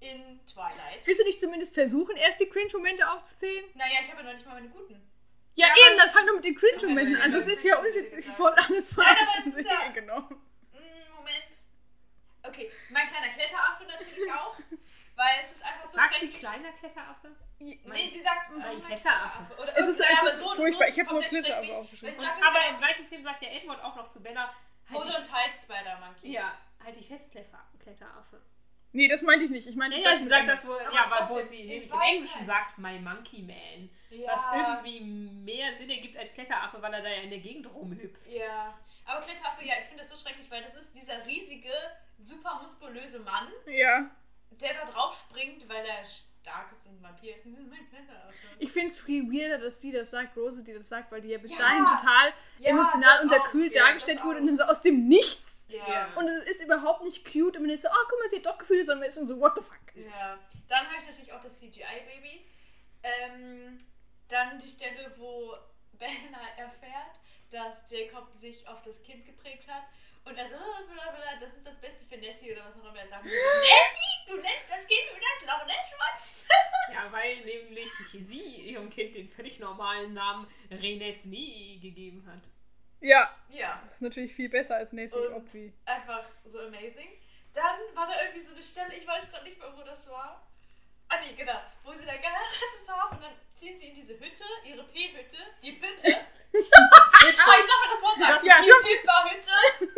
in 0.00 0.40
Twilight. 0.46 1.06
Willst 1.06 1.20
du 1.20 1.26
nicht 1.26 1.40
zumindest 1.40 1.74
versuchen, 1.74 2.16
erst 2.16 2.40
die 2.40 2.48
Cringe-Momente 2.48 3.06
aufzuzählen? 3.10 3.66
Naja, 3.74 3.98
ich 4.02 4.10
habe 4.10 4.22
ja 4.22 4.28
noch 4.28 4.32
nicht 4.32 4.46
mal 4.46 4.54
meine 4.54 4.70
guten. 4.70 5.07
Ja, 5.58 5.66
Ja, 5.66 5.74
eben, 5.88 5.98
dann 5.98 6.10
fang 6.10 6.26
doch 6.26 6.34
mit 6.34 6.44
den 6.44 6.54
Cringe-Momenten 6.54 7.16
Okay, 7.16 7.24
an. 7.24 7.32
Sonst 7.32 7.48
ist 7.48 7.64
ja 7.64 7.78
uns 7.78 7.94
jetzt 7.96 8.28
voll 8.36 8.52
alles 8.58 8.90
ist 9.56 9.68
ja- 9.68 9.88
genommen. 9.92 10.40
Mm, 10.72 11.14
Moment. 11.16 11.54
Okay, 12.44 12.70
mein 12.90 13.08
kleiner 13.08 13.28
Kletteraffe 13.28 13.84
natürlich 13.84 14.32
auch. 14.32 14.56
Weil 15.16 15.40
es 15.40 15.50
ist 15.52 15.64
einfach 15.64 15.90
so 15.90 15.96
Sagt 15.96 16.14
sie 16.14 16.18
schrecklich. 16.20 16.38
kleiner 16.38 16.72
Kletteraffe? 16.72 17.36
Nee, 17.58 17.80
sie 18.12 18.20
sagt 18.22 18.50
Mein 18.50 18.60
mein 18.78 18.82
Kletteraffe. 18.84 19.52
Oder 19.60 19.76
Es 19.76 19.88
ist- 19.88 19.98
es 20.00 20.22
ist 20.22 20.38
so- 20.38 20.54
furchtbar. 20.54 20.86
so 20.86 20.92
Ich 20.92 21.00
hab 21.00 21.10
nur 21.10 21.22
Kletteraffe 21.22 21.74
aufgeschrieben. 21.76 22.14
Sie 22.14 22.24
sagt, 22.24 22.40
das 22.40 22.48
aber 22.48 22.68
im 22.68 22.78
gleichen 22.78 23.08
Film 23.08 23.24
sagt 23.24 23.42
ja 23.42 23.48
Edward 23.48 23.82
auch 23.82 23.96
noch 23.96 24.08
zu 24.10 24.22
Bella, 24.22 24.54
halt 24.88 24.96
Hode 24.96 25.08
dich, 25.08 25.16
und 25.18 25.32
Hals 25.34 25.62
Spider-Monkey. 25.64 26.30
ja, 26.32 26.56
halt 26.84 26.94
dich 26.96 27.08
fest, 27.08 27.32
Kletteraffe. 27.32 28.40
Nee, 28.92 29.06
das 29.08 29.22
meinte 29.22 29.44
ich 29.44 29.50
nicht. 29.50 29.66
Ich 29.66 29.76
meinte 29.76 29.96
Ja, 29.98 30.02
ja, 30.04 30.10
das 30.10 30.18
sie 30.20 30.28
sagt 30.28 30.48
das 30.48 30.66
wohl, 30.66 30.78
Aber 30.80 30.94
ja, 30.94 31.04
aber 31.04 31.28
wo 31.34 31.42
sie 31.42 31.62
nämlich 31.64 31.92
im 31.92 32.00
Englischen 32.00 32.44
sagt, 32.44 32.78
My 32.78 32.98
Monkey 32.98 33.42
Man. 33.42 33.90
Ja. 34.10 34.32
Was 34.32 34.78
irgendwie 34.80 35.00
mehr 35.00 35.74
Sinn 35.76 35.90
ergibt 35.90 36.16
als 36.16 36.32
Kletteraffe, 36.32 36.80
weil 36.80 36.94
er 36.94 37.02
da 37.02 37.08
ja 37.08 37.20
in 37.22 37.30
der 37.30 37.40
Gegend 37.40 37.72
rumhüpft. 37.72 38.26
Ja. 38.26 38.78
Aber 39.04 39.20
Kletteraffe, 39.24 39.64
ja, 39.64 39.74
ich 39.80 39.86
finde 39.86 40.02
das 40.04 40.10
so 40.10 40.16
schrecklich, 40.16 40.50
weil 40.50 40.62
das 40.62 40.74
ist 40.74 40.94
dieser 40.94 41.24
riesige, 41.26 41.70
super 42.24 42.58
muskulöse 42.62 43.20
Mann, 43.20 43.48
Ja. 43.66 44.10
der 44.52 44.74
da 44.74 44.90
drauf 44.90 45.14
springt, 45.14 45.68
weil 45.68 45.84
er 45.84 46.04
stark 46.48 46.72
ist 46.72 46.86
und 46.86 47.02
Vampir 47.02 47.36
ist. 47.36 47.46
Ist 47.46 47.58
mein 47.68 47.88
Kletteraffe. 47.88 48.34
Ich 48.58 48.72
finde 48.72 48.88
es 48.88 49.00
viel 49.00 49.24
weirder, 49.30 49.58
dass 49.58 49.80
sie 49.80 49.92
das 49.92 50.10
sagt, 50.10 50.36
Rose, 50.36 50.62
die 50.62 50.72
das 50.74 50.88
sagt, 50.88 51.12
weil 51.12 51.20
die 51.20 51.28
ja 51.28 51.38
bis 51.38 51.52
Ja. 51.52 51.58
dahin 51.58 51.84
total 51.84 52.32
Ja, 52.58 52.70
emotional 52.70 53.22
unterkühlt 53.22 53.72
auch, 53.72 53.76
ja, 53.80 53.86
dargestellt 53.86 54.24
wurde 54.24 54.36
auch. 54.38 54.40
und 54.40 54.46
dann 54.48 54.56
so 54.56 54.64
aus 54.64 54.82
dem 54.82 55.06
Nichts. 55.08 55.66
Ja. 55.68 56.12
Und 56.16 56.24
es 56.24 56.48
ist 56.48 56.64
überhaupt 56.64 57.04
nicht 57.04 57.24
cute 57.30 57.56
und 57.56 57.62
man 57.62 57.70
ist 57.70 57.82
so, 57.82 57.88
oh, 57.88 58.06
guck 58.08 58.18
mal, 58.18 58.30
sie 58.30 58.36
hat 58.36 58.46
doch 58.46 58.58
Gefühle, 58.58 58.82
sondern 58.84 59.00
man 59.00 59.08
ist 59.08 59.14
so, 59.16 59.38
what 59.38 59.52
the 59.56 59.62
fuck. 59.62 59.76
Ja, 59.94 60.38
dann 60.68 60.86
habe 60.86 60.96
ich 60.98 61.06
natürlich 61.06 61.32
auch 61.32 61.40
das 61.42 61.58
CGI-Baby. 61.60 62.46
Ähm, 63.02 63.84
dann 64.28 64.58
die 64.58 64.68
Stelle, 64.68 65.12
wo 65.16 65.54
Bella 65.92 66.40
erfährt, 66.56 67.20
dass 67.50 67.90
Jacob 67.90 68.32
sich 68.34 68.66
auf 68.68 68.82
das 68.82 69.02
Kind 69.02 69.24
geprägt 69.24 69.68
hat. 69.68 69.84
Und 70.28 70.36
er 70.36 70.46
so, 70.48 70.56
oh, 70.56 70.86
bla 70.92 71.10
bla, 71.10 71.40
das 71.40 71.54
ist 71.56 71.66
das 71.66 71.80
Beste 71.80 72.04
für 72.04 72.18
Nessie 72.18 72.52
oder 72.52 72.66
was 72.66 72.76
auch 72.78 72.84
immer 72.84 72.98
er 73.00 73.06
sagt. 73.08 73.24
Nessie, 73.24 74.26
du 74.26 74.34
nennst 74.36 74.68
das 74.68 74.86
Kind 74.86 75.00
wie 75.14 75.20
das 75.20 75.46
Launenschwanz? 75.46 76.34
Ja, 76.92 77.12
weil 77.12 77.36
nämlich 77.44 77.90
sie 78.18 78.70
ihrem 78.70 78.88
Kind 78.88 79.14
den 79.14 79.28
völlig 79.28 79.58
normalen 79.58 80.14
Namen 80.14 80.46
Renesmee 80.70 81.78
gegeben 81.82 82.26
hat. 82.26 82.42
Ja, 83.00 83.30
Ja, 83.50 83.78
das 83.82 83.96
ist 83.96 84.02
natürlich 84.02 84.34
viel 84.34 84.48
besser 84.48 84.76
als 84.76 84.92
Nessie, 84.92 85.18
Und- 85.18 85.34
obvi. 85.34 85.72
einfach 85.84 86.24
so 86.46 86.58
amazing. 86.60 87.08
Dann 87.52 87.78
war 87.94 88.06
da 88.06 88.20
irgendwie 88.22 88.40
so 88.40 88.52
eine 88.54 88.62
Stelle, 88.62 88.94
ich 88.94 89.06
weiß 89.06 89.30
gerade 89.30 89.44
nicht 89.44 89.58
mehr, 89.58 89.72
wo 89.76 89.82
das 89.82 90.08
war. 90.08 90.47
Ah 91.10 91.16
nee, 91.20 91.32
genau, 91.34 91.58
wo 91.84 91.92
sie 91.94 92.04
da 92.04 92.16
geheiratet 92.16 92.88
haben 92.88 93.16
und 93.16 93.22
dann 93.22 93.32
ziehen 93.54 93.76
sie 93.76 93.88
in 93.88 93.94
diese 93.94 94.12
Hütte, 94.18 94.44
ihre 94.64 94.84
P-Hütte, 94.84 95.38
die 95.62 95.72
Hütte. 95.80 96.08
ah, 96.16 97.20
ich 97.28 97.36
darf 97.36 97.46
mal 97.46 97.90
das 97.90 98.02
Wort 98.02 98.18
sagen. 98.18 98.46
Ja, 98.46 98.56
die 98.60 98.70
Pizza-Hütte. 98.70 99.50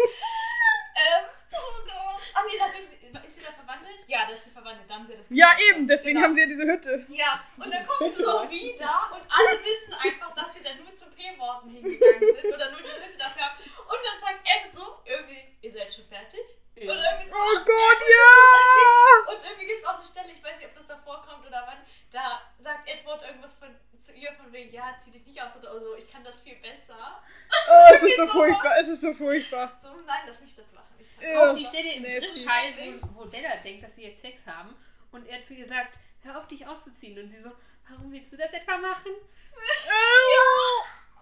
ähm, 0.96 1.24
oh 1.52 1.84
Gott. 1.84 2.20
Ah 2.34 2.42
nee, 2.46 2.56
nachdem 2.58 2.86
sie, 2.86 2.96
ist 3.26 3.36
sie 3.36 3.42
da 3.44 3.52
verwandelt? 3.52 3.98
Ja, 4.06 4.26
da 4.26 4.34
ist 4.34 4.44
sie 4.44 4.50
verwandelt, 4.50 4.88
da 4.88 4.94
haben 4.94 5.06
sie 5.06 5.16
das 5.16 5.26
Ja, 5.30 5.50
gemacht. 5.50 5.62
eben, 5.68 5.88
deswegen 5.88 6.14
Genau. 6.16 6.26
haben 6.26 6.34
sie 6.34 6.40
ja 6.42 6.46
diese 6.46 6.64
Hütte. 6.64 7.06
Ja, 7.08 7.44
und 7.56 7.70
dann 7.74 7.86
kommt 7.86 8.12
sie 8.14 8.22
so 8.24 8.50
wieder 8.50 9.10
und 9.12 9.22
alle 9.36 9.64
wissen 9.64 9.94
einfach, 9.94 10.34
dass 10.34 10.54
sie 10.54 10.62
da 10.62 10.74
nur 10.74 10.94
zu 10.94 11.06
P-Worten 11.10 11.70
hingegangen 11.70 12.20
sind 12.20 12.54
oder 12.54 12.70
nur 12.70 12.80
diese 12.82 13.04
Hütte 13.04 13.18
dafür 13.18 13.42
haben. 13.42 13.58
Und 13.64 13.98
dann 14.04 14.20
sagt 14.20 14.48
Emmett 14.48 14.74
so, 14.76 15.00
irgendwie, 15.04 15.44
ihr 15.60 15.72
seid 15.72 15.92
schon 15.92 16.06
fertig? 16.06 16.40
Ja. 16.80 16.92
Und 16.92 16.98
irgendwie 16.98 17.28
so, 17.30 17.36
Oh 17.36 17.58
Gott, 17.66 18.00
ja! 18.08 19.32
und 19.34 19.44
irgendwie 19.44 19.66
gibt 19.66 19.78
es 19.78 19.84
auch 19.84 19.96
eine 19.96 20.04
Stelle, 20.06 20.32
ich 20.32 20.42
weiß 20.42 20.56
nicht, 20.56 20.66
ob 20.68 20.74
das 20.74 20.86
davor 20.86 21.22
kommt 21.26 21.46
oder 21.46 21.62
wann, 21.66 21.78
da 22.10 22.40
sagt 22.58 22.88
Edward 22.88 23.22
irgendwas 23.22 23.56
von, 23.58 23.68
zu 24.00 24.14
ihr 24.14 24.32
von 24.32 24.50
wegen, 24.52 24.72
ja, 24.72 24.96
zieh 24.98 25.10
dich 25.10 25.26
nicht 25.26 25.42
aus 25.42 25.54
oder 25.56 25.78
so, 25.78 25.94
ich 25.94 26.10
kann 26.10 26.24
das 26.24 26.40
viel 26.40 26.56
besser. 26.56 27.22
Oh, 27.68 27.94
es 27.94 28.02
ist 28.08 28.16
so 28.16 28.22
sowas. 28.26 28.32
furchtbar, 28.32 28.78
es 28.80 28.88
ist 28.88 29.00
so 29.02 29.12
furchtbar. 29.12 29.76
So, 29.82 29.88
nein, 30.06 30.22
lass 30.26 30.40
mich 30.40 30.54
das 30.54 30.72
machen. 30.72 30.94
Ich 30.98 31.16
kann 31.20 31.30
Ja. 31.30 31.50
Auch 31.50 31.54
die 31.56 31.66
Stelle 31.66 31.92
im 31.92 32.02
Nasty. 32.02 32.20
dritten 32.20 32.46
Teil, 32.48 33.00
wo, 33.14 33.24
wo 33.24 33.28
Bella 33.28 33.56
denkt, 33.56 33.84
dass 33.84 33.94
sie 33.94 34.04
jetzt 34.04 34.22
Sex 34.22 34.46
haben 34.46 34.74
und 35.12 35.26
er 35.28 35.42
zu 35.42 35.52
ihr 35.54 35.66
sagt, 35.68 35.98
hör 36.22 36.38
auf 36.38 36.48
dich 36.48 36.66
auszuziehen. 36.66 37.18
Und 37.18 37.28
sie 37.28 37.42
so, 37.42 37.50
warum 37.90 38.10
willst 38.10 38.32
du 38.32 38.36
das 38.38 38.52
etwa 38.54 38.78
machen? 38.78 39.12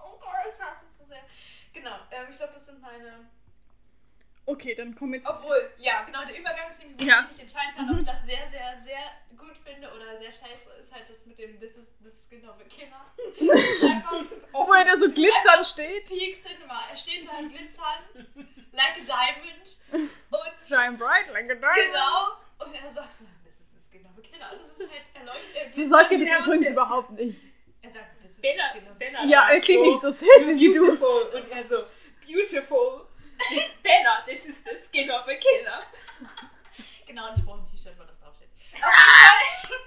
Oh 0.01 0.17
Gott, 0.21 0.31
ich 0.55 0.61
hasse 0.63 0.85
es 0.89 0.99
so 0.99 1.05
sehr. 1.05 1.23
Genau, 1.73 1.97
ähm, 2.11 2.27
ich 2.31 2.37
glaube, 2.37 2.55
das 2.55 2.67
sind 2.67 2.81
meine. 2.81 3.29
Okay, 4.49 4.75
dann 4.75 4.95
komm 4.95 5.13
jetzt. 5.13 5.29
Obwohl, 5.29 5.61
ja, 5.77 6.05
genau, 6.05 6.25
der 6.25 6.39
Übergang 6.39 6.71
ist 6.71 6.79
nämlich, 6.79 7.07
Ja. 7.07 7.27
ich 7.27 7.33
nicht 7.33 7.41
entscheiden 7.43 7.75
kann, 7.77 7.91
ob 7.93 8.01
ich 8.01 8.07
das 8.07 8.25
sehr, 8.25 8.49
sehr, 8.49 8.81
sehr 8.83 9.05
gut 9.37 9.55
finde 9.63 9.93
oder 9.93 10.17
sehr 10.19 10.33
scheiße, 10.33 10.71
ist 10.81 10.91
halt 10.91 11.05
das 11.07 11.27
mit 11.27 11.39
dem 11.39 11.61
This 11.61 11.77
is 11.77 11.93
the 12.03 12.11
skin 12.17 12.49
of 12.49 12.57
a 12.57 12.65
killer. 12.65 13.05
Wo 14.53 14.73
er 14.73 14.85
da 14.87 14.97
so 14.97 15.11
glitzernd 15.13 15.67
steht. 15.67 16.07
Peak 16.07 16.35
Cinema. 16.35 16.81
Er 16.91 16.97
steht 16.97 17.29
da 17.29 17.39
im 17.39 17.51
Glitzern, 17.51 18.01
like 18.73 18.97
a 18.97 19.05
diamond. 19.05 19.77
Und 19.93 20.53
Shine 20.67 20.97
bright 20.97 21.29
like 21.31 21.51
a 21.51 21.55
diamond. 21.55 21.93
genau, 21.93 22.67
und 22.67 22.75
er 22.75 22.91
sagt 22.91 23.19
so, 23.19 23.27
this 23.45 23.61
is 23.61 23.69
the 23.77 23.85
skin 23.85 24.07
of 24.07 24.17
a 24.17 24.23
killer. 24.23 24.51
Und 24.53 24.63
das 24.63 24.79
ist 24.79 24.91
halt 24.91 25.03
erleuchtet. 25.13 25.75
Sie 25.75 25.85
sagt 25.85 26.11
ja 26.11 26.19
das 26.19 26.29
übrigens 26.41 26.67
okay. 26.69 26.73
überhaupt 26.73 27.11
nicht. 27.11 27.39
Er 27.83 27.91
sagt, 27.91 28.23
this 28.23 28.31
is 28.33 28.41
Bella, 28.41 28.65
the 28.73 28.79
skin 28.81 28.89
of 28.89 28.97
a 28.97 29.05
killer. 29.05 29.25
Ja, 29.27 29.51
er 29.51 29.61
klingt 29.61 29.85
so, 29.85 29.91
nicht 29.91 30.01
so 30.01 30.11
sassy 30.11 30.57
wie 30.59 30.73
du. 30.73 30.87
beautiful. 30.87 31.23
Und 31.35 31.51
er 31.51 31.65
so, 31.65 31.85
beautiful. 32.27 33.05
This 33.51 33.75
Bella, 33.83 34.23
this 34.27 34.45
is 34.47 34.63
the 34.65 34.71
skin 34.81 35.11
of 35.11 35.27
a 35.29 35.35
killer. 35.37 35.83
Genau, 37.07 37.31
und 37.31 37.39
ich 37.39 37.45
brauche 37.45 37.61
ein 37.61 37.67
T-Shirt, 37.67 37.99
wo 37.99 38.05
das 38.05 38.19
draufsteht. 38.19 38.49
Auf 38.55 38.61
jeden 38.73 38.83
Fall. 38.83 39.79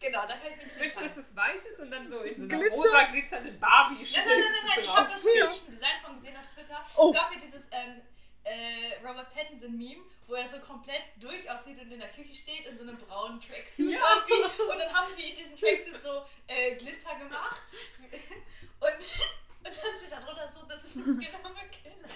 genau, 0.00 0.20
da 0.26 0.36
kann 0.36 0.52
ich 0.52 0.64
mich 0.64 0.94
Mit 0.96 1.06
dass 1.06 1.16
es 1.16 1.36
weiß 1.36 1.64
ist 1.66 1.80
und 1.80 1.90
dann 1.90 2.08
so 2.08 2.20
in 2.20 2.36
so 2.36 2.42
einer 2.44 2.58
Glitzert. 2.64 2.78
rosa 2.86 3.02
glitzernden 3.04 3.60
Barbie-Schrift 3.60 4.26
Nein, 4.26 4.38
nein, 4.40 4.40
nein, 4.40 4.52
nein, 4.52 4.70
nein, 4.76 4.84
ich 4.84 4.90
habe 4.96 5.10
das 5.12 5.22
drauf. 5.22 5.32
Stückchen-Design 5.56 6.00
von 6.04 6.14
gesehen 6.16 6.36
auf 6.36 6.52
Twitter. 6.54 6.86
Oh. 6.96 7.10
Es 7.10 7.16
gab 7.16 7.32
ja 7.32 7.38
dieses 7.38 7.68
ähm, 7.72 8.00
äh, 8.44 9.06
Robert 9.06 9.32
Pattinson-Meme, 9.34 10.02
wo 10.26 10.34
er 10.34 10.48
so 10.48 10.58
komplett 10.60 11.02
durch 11.16 11.50
aussieht 11.50 11.80
und 11.80 11.90
in 11.92 12.00
der 12.00 12.08
Küche 12.10 12.34
steht 12.34 12.66
in 12.66 12.76
so 12.76 12.82
einem 12.84 12.96
braunen 12.96 13.40
Tracksuit 13.40 13.90
Ja. 13.92 14.00
irgendwie. 14.26 14.62
Und 14.62 14.78
dann 14.78 14.92
haben 14.94 15.10
sie 15.10 15.28
in 15.30 15.34
diesem 15.36 15.56
Tracksuit 15.58 16.00
so 16.00 16.24
äh, 16.46 16.74
Glitzer 16.76 17.14
gemacht. 17.16 17.62
Und, 18.80 19.18
und 19.68 19.84
dann 19.84 19.96
steht 19.96 20.12
da 20.12 20.20
drunter 20.20 20.48
so, 20.48 20.62
das 20.66 20.84
ist 20.84 20.96
das 20.96 21.06
genau 21.18 21.38
Killer. 21.70 22.08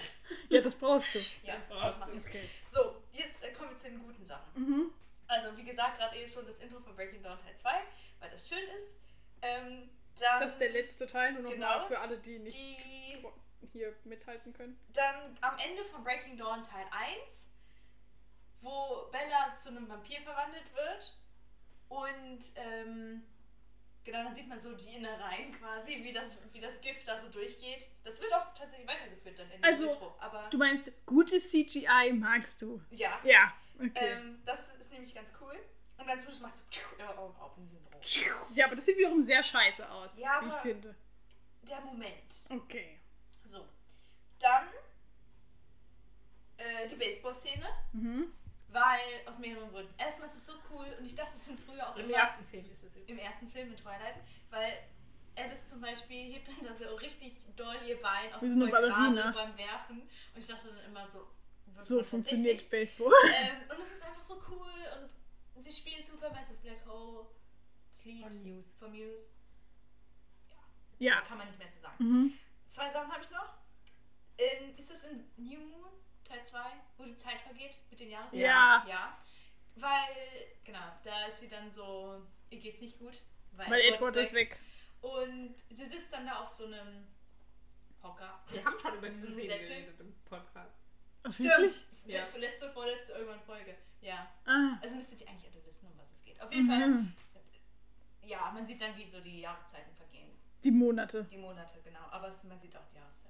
Ja, 0.49 0.61
das 0.61 0.75
brauchst 0.75 1.13
du. 1.15 1.19
Ja, 1.43 1.55
brauchst 1.69 2.01
das 2.01 2.09
du. 2.11 2.17
Okay. 2.17 2.49
So, 2.67 3.03
jetzt 3.11 3.43
äh, 3.43 3.51
kommen 3.51 3.69
wir 3.71 3.77
zu 3.77 3.89
den 3.89 3.99
guten 4.03 4.25
Sachen. 4.25 4.91
Also, 5.27 5.55
wie 5.57 5.63
gesagt, 5.63 5.97
gerade 5.97 6.15
eben 6.17 6.31
schon 6.31 6.45
das 6.45 6.57
Intro 6.59 6.79
von 6.79 6.95
Breaking 6.95 7.23
Dawn 7.23 7.39
Teil 7.39 7.55
2, 7.55 7.71
weil 8.19 8.29
das 8.29 8.47
schön 8.49 8.67
ist. 8.77 8.95
Ähm, 9.41 9.89
Dann, 10.19 10.39
Das 10.39 10.53
ist 10.53 10.59
der 10.61 10.69
letzte 10.71 11.07
Teil, 11.07 11.33
nur 11.33 11.43
noch 11.43 11.51
Genau. 11.51 11.67
mal 11.79 11.87
für 11.87 11.99
alle, 11.99 12.17
die 12.19 12.39
nicht 12.39 12.55
die, 12.55 13.23
hier 13.71 13.95
mithalten 14.03 14.53
können. 14.53 14.77
dann 14.93 15.37
am 15.41 15.57
Ende 15.57 15.83
von 15.85 16.03
Breaking 16.03 16.37
Dawn 16.37 16.63
Teil 16.63 16.85
1, 16.91 17.49
wo 18.61 19.07
Bella 19.11 19.55
zu 19.57 19.69
einem 19.69 19.87
Vampir 19.89 20.21
verwandelt 20.21 20.73
wird. 20.75 21.17
Und 21.89 22.41
ähm, 22.55 23.23
genau, 24.03 24.23
dann 24.23 24.33
sieht 24.35 24.47
man 24.47 24.59
so 24.61 24.73
die 24.75 24.95
Innereien 24.95 25.51
quasi, 25.57 26.03
wie 26.03 26.11
das, 26.11 26.37
wie 26.51 26.59
das 26.59 26.79
Gift 26.81 27.07
da 27.07 27.19
so 27.19 27.29
durchgeht. 27.29 27.87
Das 28.03 28.19
wird 28.21 28.33
auch 28.33 28.53
tatsächlich 28.53 28.87
weitergeführt 28.87 29.39
dann 29.39 29.49
in 29.51 29.63
Also, 29.63 29.91
Intro. 29.91 30.15
Aber 30.19 30.49
Du 30.49 30.57
meinst, 30.57 30.91
gutes 31.05 31.49
CGI 31.51 32.13
magst 32.13 32.61
du? 32.61 32.81
ja, 32.91 33.19
Ja, 33.23 33.53
okay. 33.79 33.91
ähm, 33.95 34.41
das 34.45 34.69
ist 34.75 34.91
nämlich 34.91 35.13
ganz 35.13 35.29
cool. 35.41 35.55
Und 35.97 36.07
dann 36.07 36.19
zwischendurch 36.19 36.41
machst 36.41 36.63
du 36.69 37.01
ihre 37.01 37.17
Augen 37.17 37.35
auf 37.39 37.55
und 37.57 37.67
sind 37.67 37.79
rot. 37.93 38.55
ja, 38.55 38.65
aber 38.65 38.75
das 38.75 38.85
sieht 38.85 38.97
wiederum 38.97 39.21
sehr 39.21 39.41
scheiße 39.43 39.89
aus, 39.89 40.17
Ja, 40.17 40.39
wie 40.41 40.47
ich 40.47 40.53
aber- 40.53 40.61
finde. 40.61 40.95
Der 41.61 41.79
Moment. 41.81 42.33
Okay. 42.49 42.99
So. 43.45 43.65
Dann 44.39 44.67
äh, 46.57 46.87
die 46.87 46.95
Baseball-Szene. 46.95 47.65
Mhm. 47.93 48.33
Weil, 48.73 49.27
aus 49.27 49.37
mehreren 49.39 49.69
Gründen. 49.71 49.93
Erstmal 49.99 50.27
ist 50.27 50.35
es 50.37 50.45
so 50.47 50.53
cool 50.71 50.87
und 50.99 51.05
ich 51.05 51.15
dachte 51.15 51.37
schon 51.45 51.57
früher 51.59 51.87
auch 51.87 51.95
Im 51.95 52.05
immer, 52.05 52.17
ersten 52.17 52.43
Film 52.45 52.69
ist 52.71 52.83
es 52.83 52.93
im 53.07 53.17
ersten 53.19 53.47
Film 53.49 53.69
in 53.69 53.77
Twilight, 53.77 54.15
weil 54.49 54.73
Alice 55.35 55.67
zum 55.67 55.79
Beispiel 55.81 56.33
hebt 56.33 56.47
dann 56.47 56.65
da 56.65 56.75
so 56.75 56.95
richtig 56.95 57.33
doll 57.55 57.75
ihr 57.87 58.01
Bein 58.01 58.33
auf 58.33 58.41
Wie 58.41 58.47
das 58.47 58.57
so 58.57 58.63
eine 58.63 58.71
Ball 58.71 58.81
Ballerina. 58.89 59.31
beim 59.31 59.57
Werfen 59.57 60.01
und 60.01 60.41
ich 60.41 60.47
dachte 60.47 60.67
dann 60.69 60.85
immer 60.85 61.07
so, 61.07 61.27
So 61.79 62.03
funktioniert? 62.03 62.67
Baseball. 62.69 63.11
Ähm, 63.35 63.69
und 63.69 63.79
es 63.81 63.91
ist 63.91 64.01
einfach 64.01 64.23
so 64.23 64.41
cool 64.49 64.71
und 65.55 65.63
sie 65.63 65.71
spielt 65.71 66.05
super 66.05 66.29
Massive 66.31 66.57
Black 66.61 66.85
Hole, 66.87 67.25
das 67.91 68.05
Lied 68.05 68.23
Von 68.23 68.43
News. 68.43 68.73
von 68.79 68.91
Muse, 68.91 69.29
Ja. 70.99 71.21
kann 71.21 71.37
man 71.37 71.47
nicht 71.47 71.59
mehr 71.59 71.69
zu 71.71 71.79
sagen. 71.79 71.95
Mhm. 72.03 72.33
Zwei 72.67 72.91
Sachen 72.91 73.11
habe 73.11 73.23
ich 73.23 73.29
noch. 73.29 73.53
In, 74.37 74.77
ist 74.77 74.89
es 74.89 75.03
in 75.03 75.25
New 75.37 75.59
Moon, 75.59 75.91
Teil 76.23 76.43
2, 76.43 76.59
wo 76.97 77.03
die 77.05 77.15
Zeit 77.15 77.39
vergeht 77.41 77.77
mit 77.89 77.99
den 77.99 78.09
Jahreszeiten? 78.09 78.39
Ja. 78.39 78.85
Ja. 78.87 79.17
Weil, 79.75 80.15
genau, 80.63 80.79
da 81.03 81.25
ist 81.25 81.39
sie 81.39 81.49
dann 81.49 81.71
so, 81.73 82.21
ihr 82.49 82.59
geht's 82.59 82.81
nicht 82.81 82.99
gut. 82.99 83.21
Weil 83.53 83.81
Edward 83.81 84.15
ist 84.17 84.33
weg. 84.33 84.57
Und 85.01 85.55
sie 85.69 85.85
sitzt 85.85 86.11
dann 86.13 86.25
da 86.25 86.39
auf 86.43 86.49
so 86.49 86.65
einem 86.65 87.07
Hocker. 88.01 88.39
Wir 88.49 88.63
haben 88.63 88.77
schon 88.79 88.97
über 88.97 89.09
diese 89.09 89.31
Szene 89.31 89.49
Sessel. 89.53 89.67
geredet 89.67 89.99
im 89.99 90.13
Podcast. 90.25 90.77
Ach, 91.23 91.39
wirklich? 91.39 91.85
Ja. 92.05 92.25
Letzte, 92.37 92.71
vorletzte, 92.71 93.13
irgendwann 93.13 93.41
Folge. 93.41 93.75
Ja. 94.01 94.29
Ah. 94.45 94.77
Also 94.81 94.95
müsstet 94.95 95.21
ihr 95.21 95.29
eigentlich 95.29 95.51
alle 95.51 95.65
wissen, 95.65 95.87
um 95.87 95.97
was 95.97 96.11
es 96.11 96.23
geht. 96.23 96.39
Auf 96.41 96.51
jeden 96.51 96.67
Fall, 96.67 96.87
Mhm. 96.89 97.13
ja, 98.23 98.51
man 98.51 98.65
sieht 98.65 98.81
dann, 98.81 98.95
wie 98.97 99.07
so 99.09 99.19
die 99.21 99.39
Jahreszeiten 99.41 99.93
vergehen. 99.95 100.29
Die 100.63 100.71
Monate. 100.71 101.25
Die 101.25 101.37
Monate, 101.37 101.81
genau. 101.83 102.01
Aber 102.11 102.33
man 102.43 102.59
sieht 102.59 102.75
auch 102.75 102.85
die 102.91 102.95
Jahreszeiten. 102.97 103.22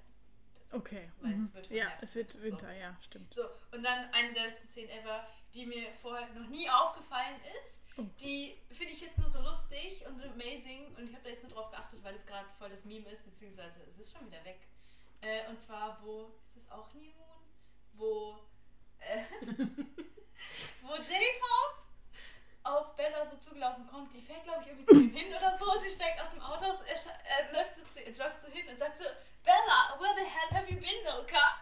Okay. 0.73 1.11
Weil 1.21 1.33
es 1.33 1.37
Mhm. 1.49 1.53
wird 1.53 1.69
Ja, 1.69 1.85
Herbst 1.89 2.03
es 2.03 2.15
wird 2.15 2.31
so. 2.31 2.41
Winter, 2.41 2.71
ja, 2.73 2.97
stimmt. 3.01 3.33
So, 3.33 3.43
und 3.71 3.83
dann 3.83 4.09
eine 4.13 4.33
der 4.33 4.43
besten 4.45 4.67
Szenen 4.67 4.89
ever, 4.89 5.25
die 5.53 5.65
mir 5.67 5.93
vorher 6.01 6.27
noch 6.33 6.47
nie 6.49 6.67
aufgefallen 6.69 7.39
ist. 7.59 7.85
Oh. 7.97 8.03
Die 8.19 8.59
finde 8.71 8.93
ich 8.93 9.01
jetzt 9.01 9.17
nur 9.19 9.29
so 9.29 9.39
lustig 9.41 10.03
und 10.07 10.21
amazing 10.23 10.87
und 10.95 11.07
ich 11.07 11.13
habe 11.13 11.23
da 11.23 11.29
jetzt 11.29 11.43
nur 11.43 11.51
drauf 11.51 11.69
geachtet, 11.69 12.03
weil 12.03 12.15
es 12.15 12.25
gerade 12.25 12.47
voll 12.57 12.69
das 12.69 12.85
Meme 12.85 13.09
ist, 13.11 13.23
beziehungsweise 13.23 13.83
es 13.87 13.97
ist 13.99 14.11
schon 14.17 14.25
wieder 14.25 14.43
weg. 14.43 14.67
Äh, 15.21 15.47
und 15.49 15.59
zwar, 15.59 16.03
wo, 16.03 16.33
ist 16.43 16.57
es 16.57 16.71
auch 16.71 16.91
New 16.93 17.01
Moon? 17.11 17.43
Wo, 17.93 18.39
äh, 18.99 19.23
wo 20.81 20.95
Jacob 20.95 21.82
auf 22.63 22.95
Bella 22.95 23.29
so 23.29 23.35
zugelaufen 23.37 23.85
kommt, 23.87 24.13
die 24.13 24.21
fährt 24.21 24.43
glaube 24.43 24.61
ich 24.61 24.67
irgendwie 24.69 24.85
zu 24.85 25.01
ihm 25.01 25.13
hin 25.15 25.33
oder 25.35 25.57
so 25.57 25.71
und 25.71 25.83
sie 25.83 25.91
steigt 25.95 26.21
aus 26.21 26.31
dem 26.31 26.41
Auto, 26.41 26.65
aus, 26.65 26.79
er, 26.87 26.95
er 27.37 27.51
läuft 27.53 27.75
so, 27.75 27.81
zu- 27.91 28.01
joggt 28.09 28.41
so 28.41 28.47
hin 28.47 28.67
und 28.69 28.77
sagt 28.79 28.97
so, 28.97 29.03
Bella, 29.43 29.97
where 29.99 30.15
the 30.15 30.23
hell 30.23 30.49
have 30.57 30.69
you 30.71 30.79
been, 30.79 31.03
Loka? 31.03 31.61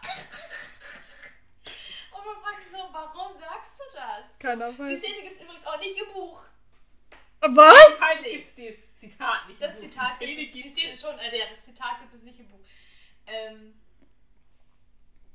Und 2.12 2.24
man 2.26 2.36
fragt 2.42 2.60
sich 2.62 2.70
so, 2.70 2.88
warum 2.92 3.32
sagst 3.38 3.72
du 3.78 3.84
das? 3.94 4.38
Keiner 4.38 4.70
Die 4.72 4.78
weiß. 4.78 4.98
Szene 5.00 5.22
gibt 5.22 5.34
es 5.34 5.40
übrigens 5.40 5.66
auch 5.66 5.78
nicht 5.78 5.96
im 5.98 6.12
Buch. 6.12 6.42
Was? 7.40 7.98
Falls 7.98 8.22
gibt 8.22 8.44
es 8.44 8.54
dieses 8.54 8.98
Zitat 9.00 9.48
nicht. 9.48 9.60
Das 9.60 9.70
im 9.70 9.76
Buch. 9.76 9.82
Zitat 9.82 10.20
Die 10.20 10.26
gibt 10.34 10.40
es, 10.40 10.52
die 10.52 10.68
Szene 10.68 10.96
schon, 10.96 11.18
äh, 11.18 11.36
ja, 11.36 11.46
das 11.48 11.64
Zitat 11.64 11.98
gibt 12.00 12.14
es 12.14 12.22
nicht 12.22 12.38
im 12.38 12.48
Buch. 12.48 12.60
Ähm, 13.26 13.80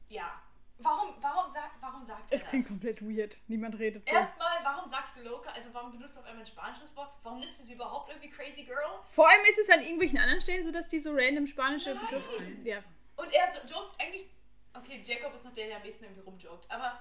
ja. 0.08 0.42
Warum, 0.80 1.16
warum, 1.22 1.52
sagt, 1.52 1.82
warum 1.82 2.06
sagt 2.06 2.32
er 2.32 2.36
Es 2.36 2.42
das? 2.42 2.50
klingt 2.50 2.68
komplett 2.68 3.02
weird. 3.02 3.38
Niemand 3.48 3.80
redet 3.80 4.08
so. 4.08 4.14
Erstmal, 4.16 4.64
warum 4.64 4.90
sagst 4.90 5.18
du 5.18 5.24
Loka? 5.24 5.50
Also 5.52 5.74
warum 5.74 5.92
benutzt 5.92 6.16
du 6.16 6.20
auf 6.20 6.26
einmal 6.26 6.44
ein 6.44 6.48
spanisches 6.48 6.96
Wort? 6.96 7.12
Warum 7.24 7.40
nennst 7.40 7.60
du 7.60 7.64
sie 7.64 7.74
überhaupt 7.74 8.10
irgendwie 8.10 8.30
Crazy 8.30 8.64
Girl? 8.64 9.00
Vor 9.10 9.28
allem 9.28 9.44
ist 9.50 9.58
es 9.60 9.70
an 9.70 9.82
irgendwelchen 9.82 10.20
anderen 10.20 10.42
Stellen 10.42 10.62
so, 10.64 10.72
dass 10.72 10.88
die 10.88 11.00
so 11.00 11.14
random 11.16 11.48
spanische 11.48 11.96
Nein. 11.96 12.06
Begriffe. 12.06 12.44
Ja. 12.64 12.84
Und 13.16 13.34
er 13.34 13.52
so 13.52 13.60
joked 13.68 14.00
eigentlich. 14.00 14.28
Okay, 14.74 15.02
Jacob 15.04 15.34
ist 15.34 15.44
noch 15.44 15.54
der, 15.54 15.68
der 15.68 15.78
am 15.78 15.84
ehesten 15.84 16.04
irgendwie 16.04 16.22
rumjoked, 16.22 16.70
aber 16.70 17.00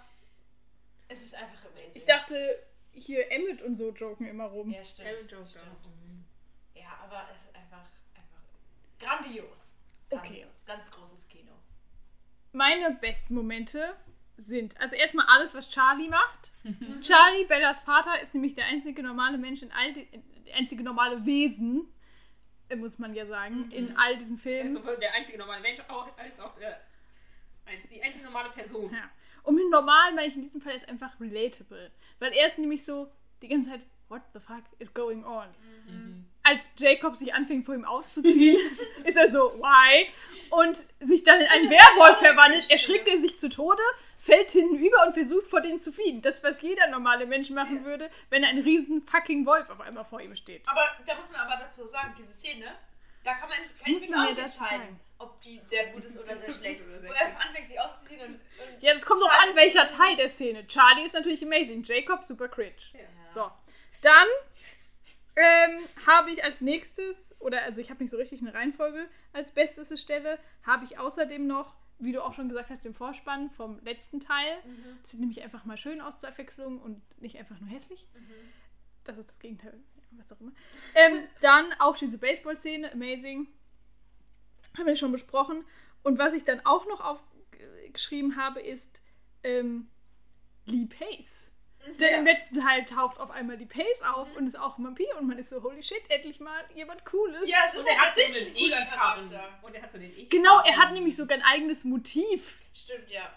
es 1.08 1.20
ist 1.22 1.34
einfach 1.34 1.66
amazing. 1.66 1.92
Ich 1.96 2.04
dachte, 2.06 2.66
hier 2.92 3.30
Emmett 3.30 3.60
und 3.60 3.76
so 3.76 3.90
joken 3.90 4.26
immer 4.26 4.46
rum. 4.46 4.70
Ja, 4.70 4.82
stimmt. 4.84 5.08
Aaron 5.08 5.28
Joker. 5.28 5.46
stimmt. 5.46 6.24
Ja, 6.74 6.98
aber 7.04 7.28
es 7.34 7.42
ist 7.42 7.54
einfach, 7.54 7.84
einfach 8.14 8.40
grandios. 8.98 9.74
Okay. 10.08 10.20
Grandios. 10.22 10.64
Ganz 10.64 10.90
großes. 10.90 11.25
Meine 12.56 12.94
besten 12.94 13.34
Momente 13.34 13.94
sind, 14.38 14.80
also 14.80 14.96
erstmal 14.96 15.26
alles, 15.26 15.54
was 15.54 15.70
Charlie 15.70 16.08
macht. 16.08 16.52
Charlie, 17.02 17.44
Bellas 17.44 17.80
Vater, 17.80 18.20
ist 18.20 18.34
nämlich 18.34 18.54
der 18.54 18.64
einzige 18.64 19.02
normale 19.02 19.36
Mensch 19.36 19.62
in 19.62 19.70
all 19.72 19.92
die, 19.92 20.08
einzige 20.54 20.82
normale 20.82 21.24
Wesen, 21.26 21.86
muss 22.74 22.98
man 22.98 23.14
ja 23.14 23.26
sagen, 23.26 23.70
in 23.70 23.96
all 23.96 24.16
diesen 24.16 24.38
Filmen. 24.38 24.72
sowohl 24.72 24.96
der 24.96 25.12
einzige 25.14 25.38
normale 25.38 25.60
Mensch 25.60 25.80
auch, 25.88 26.08
als 26.16 26.40
auch 26.40 26.58
der, 26.58 26.80
die 27.90 28.02
einzige 28.02 28.24
normale 28.24 28.50
Person. 28.50 28.90
Ja. 28.92 29.10
Und 29.42 29.54
mit 29.54 29.70
normal 29.70 30.14
meine 30.14 30.28
ich 30.28 30.34
in 30.34 30.42
diesem 30.42 30.60
Fall 30.60 30.74
ist 30.74 30.88
einfach 30.88 31.20
relatable. 31.20 31.90
Weil 32.18 32.32
er 32.32 32.46
ist 32.46 32.58
nämlich 32.58 32.84
so 32.84 33.12
die 33.42 33.48
ganze 33.48 33.70
Zeit, 33.70 33.82
what 34.08 34.22
the 34.32 34.40
fuck 34.40 34.64
is 34.78 34.92
going 34.92 35.24
on? 35.24 35.46
Als 36.42 36.74
Jacob 36.78 37.16
sich 37.16 37.34
anfängt, 37.34 37.64
vor 37.66 37.74
ihm 37.74 37.84
auszuziehen, 37.84 38.58
ist 39.04 39.16
er 39.16 39.30
so, 39.30 39.52
why? 39.58 40.08
Und 40.50 40.76
sich 41.00 41.24
dann 41.24 41.40
in 41.40 41.46
einen 41.46 41.70
Werwolf 41.70 42.16
auch 42.16 42.18
verwandelt, 42.18 42.70
erschrickt 42.70 43.08
er 43.08 43.18
sich 43.18 43.36
zu 43.36 43.48
Tode, 43.48 43.82
fällt 44.18 44.50
hinüber 44.50 45.06
und 45.06 45.14
versucht 45.14 45.46
vor 45.46 45.60
denen 45.60 45.78
zu 45.78 45.92
fliehen. 45.92 46.20
Das, 46.20 46.42
was 46.42 46.62
jeder 46.62 46.88
normale 46.88 47.26
Mensch 47.26 47.50
machen 47.50 47.84
würde, 47.84 48.10
wenn 48.30 48.44
ein 48.44 48.58
riesen 48.58 49.02
fucking 49.02 49.46
Wolf 49.46 49.70
auf 49.70 49.80
einmal 49.80 50.04
vor 50.04 50.20
ihm 50.20 50.34
steht. 50.34 50.62
Aber 50.68 50.82
da 51.06 51.14
muss 51.14 51.30
man 51.30 51.40
aber 51.42 51.62
dazu 51.62 51.86
sagen, 51.86 52.12
diese 52.18 52.32
Szene, 52.32 52.66
da 53.24 53.34
kann 53.34 53.48
man 53.48 53.60
nicht, 53.60 53.78
kann 53.82 53.92
Muss 53.92 54.02
ich 54.04 54.10
mir 54.10 54.16
auch 54.16 54.28
nicht 54.28 54.38
entscheiden, 54.38 55.00
ob 55.18 55.40
die 55.42 55.60
sehr 55.64 55.86
gut 55.88 56.04
ist 56.04 56.18
oder 56.18 56.36
sehr 56.36 56.52
schlecht. 56.52 56.82
Wo 57.02 57.12
er 57.12 57.26
einfach 57.26 57.46
anfängt, 57.46 57.68
sich 57.68 57.80
auszuziehen 57.80 58.20
und. 58.20 58.34
und 58.34 58.82
Ja, 58.82 58.92
das 58.92 59.06
kommt 59.06 59.20
Charlie 59.20 59.50
an, 59.50 59.56
welcher 59.56 59.86
Teil 59.86 60.16
der 60.16 60.28
Szene. 60.28 60.66
Charlie 60.66 61.04
ist 61.04 61.14
natürlich 61.14 61.42
amazing, 61.44 61.82
Jacob 61.82 62.24
super 62.24 62.48
cringe. 62.48 62.74
Ja. 62.92 63.00
So, 63.32 63.50
dann 64.00 64.26
ähm, 65.36 65.86
habe 66.06 66.30
ich 66.30 66.42
als 66.42 66.60
nächstes, 66.62 67.34
oder 67.40 67.62
also 67.62 67.80
ich 67.80 67.90
habe 67.90 68.02
nicht 68.02 68.10
so 68.10 68.16
richtig 68.16 68.40
eine 68.40 68.54
Reihenfolge 68.54 69.08
als 69.36 69.52
besteste 69.52 69.96
Stelle, 69.96 70.38
habe 70.64 70.84
ich 70.84 70.98
außerdem 70.98 71.46
noch, 71.46 71.76
wie 71.98 72.12
du 72.12 72.24
auch 72.24 72.34
schon 72.34 72.48
gesagt 72.48 72.70
hast, 72.70 72.84
den 72.84 72.94
Vorspann 72.94 73.50
vom 73.50 73.78
letzten 73.84 74.20
Teil. 74.20 74.58
Das 75.02 75.12
sieht 75.12 75.20
nämlich 75.20 75.42
einfach 75.42 75.64
mal 75.64 75.76
schön 75.76 76.00
aus 76.00 76.18
zur 76.18 76.30
Abwechslung 76.30 76.80
und 76.80 77.02
nicht 77.20 77.38
einfach 77.38 77.60
nur 77.60 77.68
hässlich. 77.68 78.06
Das 79.04 79.18
ist 79.18 79.28
das 79.28 79.38
Gegenteil, 79.38 79.78
was 80.12 80.32
auch 80.32 80.40
immer. 80.40 80.52
Ähm, 80.94 81.28
dann 81.40 81.72
auch 81.78 81.96
diese 81.96 82.18
Baseball-Szene, 82.18 82.92
amazing. 82.92 83.46
Haben 84.76 84.86
wir 84.86 84.96
schon 84.96 85.12
besprochen. 85.12 85.64
Und 86.02 86.18
was 86.18 86.34
ich 86.34 86.44
dann 86.44 86.60
auch 86.64 86.86
noch 86.86 87.00
aufgeschrieben 87.00 88.36
habe, 88.36 88.60
ist 88.60 89.02
ähm, 89.42 89.88
Lee 90.64 90.86
Pace. 90.86 91.50
Denn 92.00 92.12
Ja. 92.12 92.18
im 92.18 92.24
letzten 92.24 92.60
Teil 92.60 92.84
taucht 92.84 93.18
auf 93.18 93.30
einmal 93.30 93.56
die 93.56 93.66
Pace 93.66 94.02
auf 94.02 94.34
und 94.36 94.46
ist 94.46 94.58
auch 94.58 94.76
ein 94.78 94.84
Vampir 94.84 95.16
und 95.18 95.26
man 95.26 95.38
ist 95.38 95.50
so, 95.50 95.62
holy 95.62 95.82
shit, 95.82 96.02
endlich 96.10 96.40
mal 96.40 96.64
jemand 96.74 97.04
Cooles. 97.04 97.48
Ja, 97.48 97.58
es 97.68 97.74
ist 97.74 97.80
Und 97.80 97.86
er 97.86 97.98
halt 97.98 98.08
hat 98.10 98.14
so 98.14 98.20
einen 98.22 98.46
ein 98.48 98.54
cooler. 98.54 98.84
Charakter. 98.84 99.58
Und 99.62 99.74
er 99.74 99.82
hat 99.82 99.90
so 99.92 99.98
den 99.98 100.10
E-Gitarren. 100.10 100.28
Genau, 100.30 100.60
er 100.62 100.76
hat 100.78 100.92
nämlich 100.92 101.16
sogar 101.16 101.38
ein 101.38 101.44
eigenes 101.44 101.84
Motiv, 101.84 102.60
Stimmt, 102.74 103.08
ja. 103.10 103.32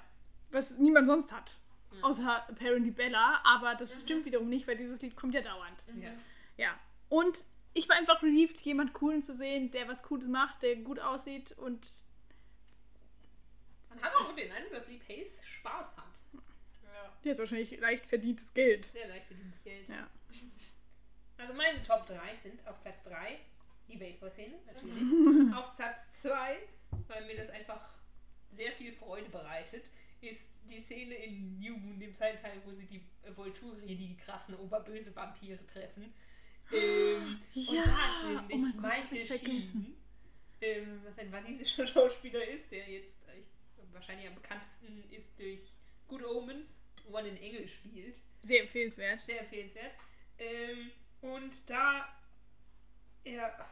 was 0.52 0.78
niemand 0.80 1.08
sonst 1.08 1.32
hat. 1.32 1.58
Außer 2.02 2.48
Apparently 2.50 2.92
Bella, 2.92 3.42
aber 3.44 3.76
das 3.76 4.00
stimmt 4.02 4.24
wiederum 4.26 4.48
nicht, 4.48 4.68
weil 4.68 4.78
dieses 4.78 5.02
Lied 5.02 5.16
kommt 5.16 5.34
ja 5.34 5.42
dauernd. 5.42 5.84
Ja. 6.02 6.12
Ja. 6.58 6.80
Und 7.10 7.40
ich 7.74 7.90
war 7.90 7.96
einfach 7.98 8.22
relieved, 8.24 8.62
jemand 8.62 8.94
Coolen 8.94 9.22
zu 9.22 9.34
sehen, 9.34 9.70
der 9.72 9.88
was 9.88 10.04
Cooles 10.04 10.28
macht, 10.28 10.64
der 10.64 10.76
gut 10.78 11.00
aussieht 11.00 11.52
und 11.58 11.88
Man 13.90 14.02
hat 14.02 14.16
auch 14.16 14.34
den 14.36 14.52
Eindruck, 14.52 14.74
dass 14.74 14.88
Lee 14.88 15.00
Pace 15.06 15.44
Spaß 15.46 15.88
hat. 15.98 16.06
Der 17.24 17.32
ist 17.34 17.40
wahrscheinlich 17.40 17.80
leicht 17.80 18.06
verdientes 18.06 18.54
Geld. 18.54 18.86
Sehr 18.86 19.08
leicht 19.08 19.26
verdientes 19.26 19.64
Geld. 19.64 19.88
Ja. 19.90 20.10
Also 21.38 21.54
meine 21.54 21.82
Top 21.84 22.06
3 22.06 22.36
sind 22.36 22.68
auf 22.68 22.82
Platz 22.82 23.06
3 23.06 23.40
die 23.90 23.98
Baseball-Szene, 23.98 24.56
natürlich. 24.66 25.54
auf 25.56 25.76
Platz 25.76 26.12
2, 26.22 26.58
weil 27.08 27.26
mir 27.26 27.38
das 27.38 27.50
einfach 27.50 27.82
sehr 28.52 28.72
viel 28.74 28.94
Freude 28.94 29.30
bereitet, 29.30 29.86
ist 30.22 30.54
die 30.70 30.80
Szene 30.80 31.16
in 31.16 31.60
New 31.60 31.78
Moon, 31.78 32.00
dem 32.00 32.14
zweiten 32.14 32.42
Teil, 32.42 32.62
wo 32.66 32.74
sie 32.74 32.86
die 32.86 33.02
äh, 33.24 33.36
Volturi, 33.36 33.96
die 33.96 34.18
krassen 34.18 34.56
oberböse 34.56 35.16
Vampire 35.16 35.66
treffen. 35.68 36.14
Ähm, 36.72 37.42
Ja, 37.54 37.82
und 37.82 37.90
da 37.90 38.12
ist 38.12 38.24
nämlich 38.24 38.54
oh 38.54 38.58
mein 38.58 38.78
Gott, 38.78 39.12
Michael 39.12 39.18
ich 39.18 39.26
vergessen. 39.28 39.98
Ähm, 40.62 41.02
was 41.04 41.18
ein 41.18 41.32
walisischer 41.32 41.88
Schauspieler 41.88 42.48
ist, 42.48 42.72
der 42.72 42.88
jetzt 42.88 43.24
äh, 43.28 43.42
wahrscheinlich 43.92 44.28
am 44.28 44.36
bekanntesten 44.36 45.04
ist 45.10 45.40
durch 45.40 45.62
Good 46.10 46.26
Omens, 46.26 46.84
wo 47.08 47.18
er 47.18 47.24
den 47.24 47.38
Engel 47.38 47.68
spielt. 47.68 48.18
Sehr 48.44 48.62
empfehlenswert. 48.62 49.24
Sehr 49.24 49.40
empfehlenswert. 49.42 49.92
Ähm, 50.38 50.92
und 51.22 51.70
da 51.70 52.08
er. 53.24 53.68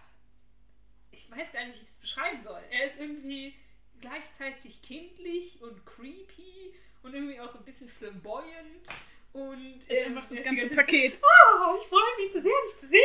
Ich 1.12 1.30
weiß 1.32 1.52
gar 1.52 1.66
nicht, 1.66 1.80
wie 1.80 1.84
ich 1.84 1.90
es 1.90 2.00
beschreiben 2.00 2.42
soll. 2.44 2.62
Er 2.70 2.86
ist 2.86 3.00
irgendwie 3.00 3.56
gleichzeitig 4.00 4.82
kindlich 4.82 5.62
und 5.62 5.86
creepy 5.86 6.74
und 7.02 7.14
irgendwie 7.14 7.40
auch 7.40 7.50
so 7.50 7.60
ein 7.60 7.66
bisschen 7.66 7.90
flamboyant. 7.90 8.88
Und 9.34 9.84
Ist 9.84 9.90
ähm, 9.90 10.18
einfach 10.18 10.30
das 10.30 10.44
ganze 10.44 10.70
die 10.70 10.76
Paket. 10.76 11.20
Oh, 11.60 11.78
ich 11.82 11.88
freue 11.88 12.22
mich 12.22 12.32
so 12.32 12.40
sehr, 12.40 12.52
dich 12.68 12.78
zu 12.78 12.88
sehen. 12.88 13.02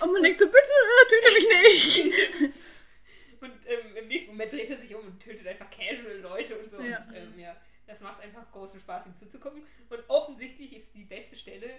Und 0.00 0.12
man 0.12 0.22
denkt 0.22 0.38
so, 0.38 0.46
bitte, 0.46 0.58
äh, 0.58 1.08
töte 1.08 1.32
mich 1.34 1.46
nicht. 1.48 2.54
Und 3.40 3.52
ähm, 3.66 3.96
im 3.96 4.08
nächsten 4.08 4.30
Moment 4.30 4.52
dreht 4.52 4.70
er 4.70 4.76
sich 4.76 4.94
um 4.94 5.04
und 5.04 5.20
tötet 5.20 5.44
einfach 5.46 5.68
casual 5.68 6.18
Leute 6.18 6.56
und 6.56 6.70
so. 6.70 6.80
Ja. 6.80 7.04
Und, 7.08 7.16
ähm, 7.16 7.38
ja, 7.38 7.56
das 7.92 8.00
macht 8.00 8.20
einfach 8.22 8.50
großen 8.52 8.80
Spaß, 8.80 9.06
ihm 9.06 9.14
zuzugucken. 9.16 9.66
Und 9.90 10.00
offensichtlich 10.08 10.74
ist 10.76 10.94
die 10.94 11.04
beste 11.04 11.36
Stelle 11.36 11.70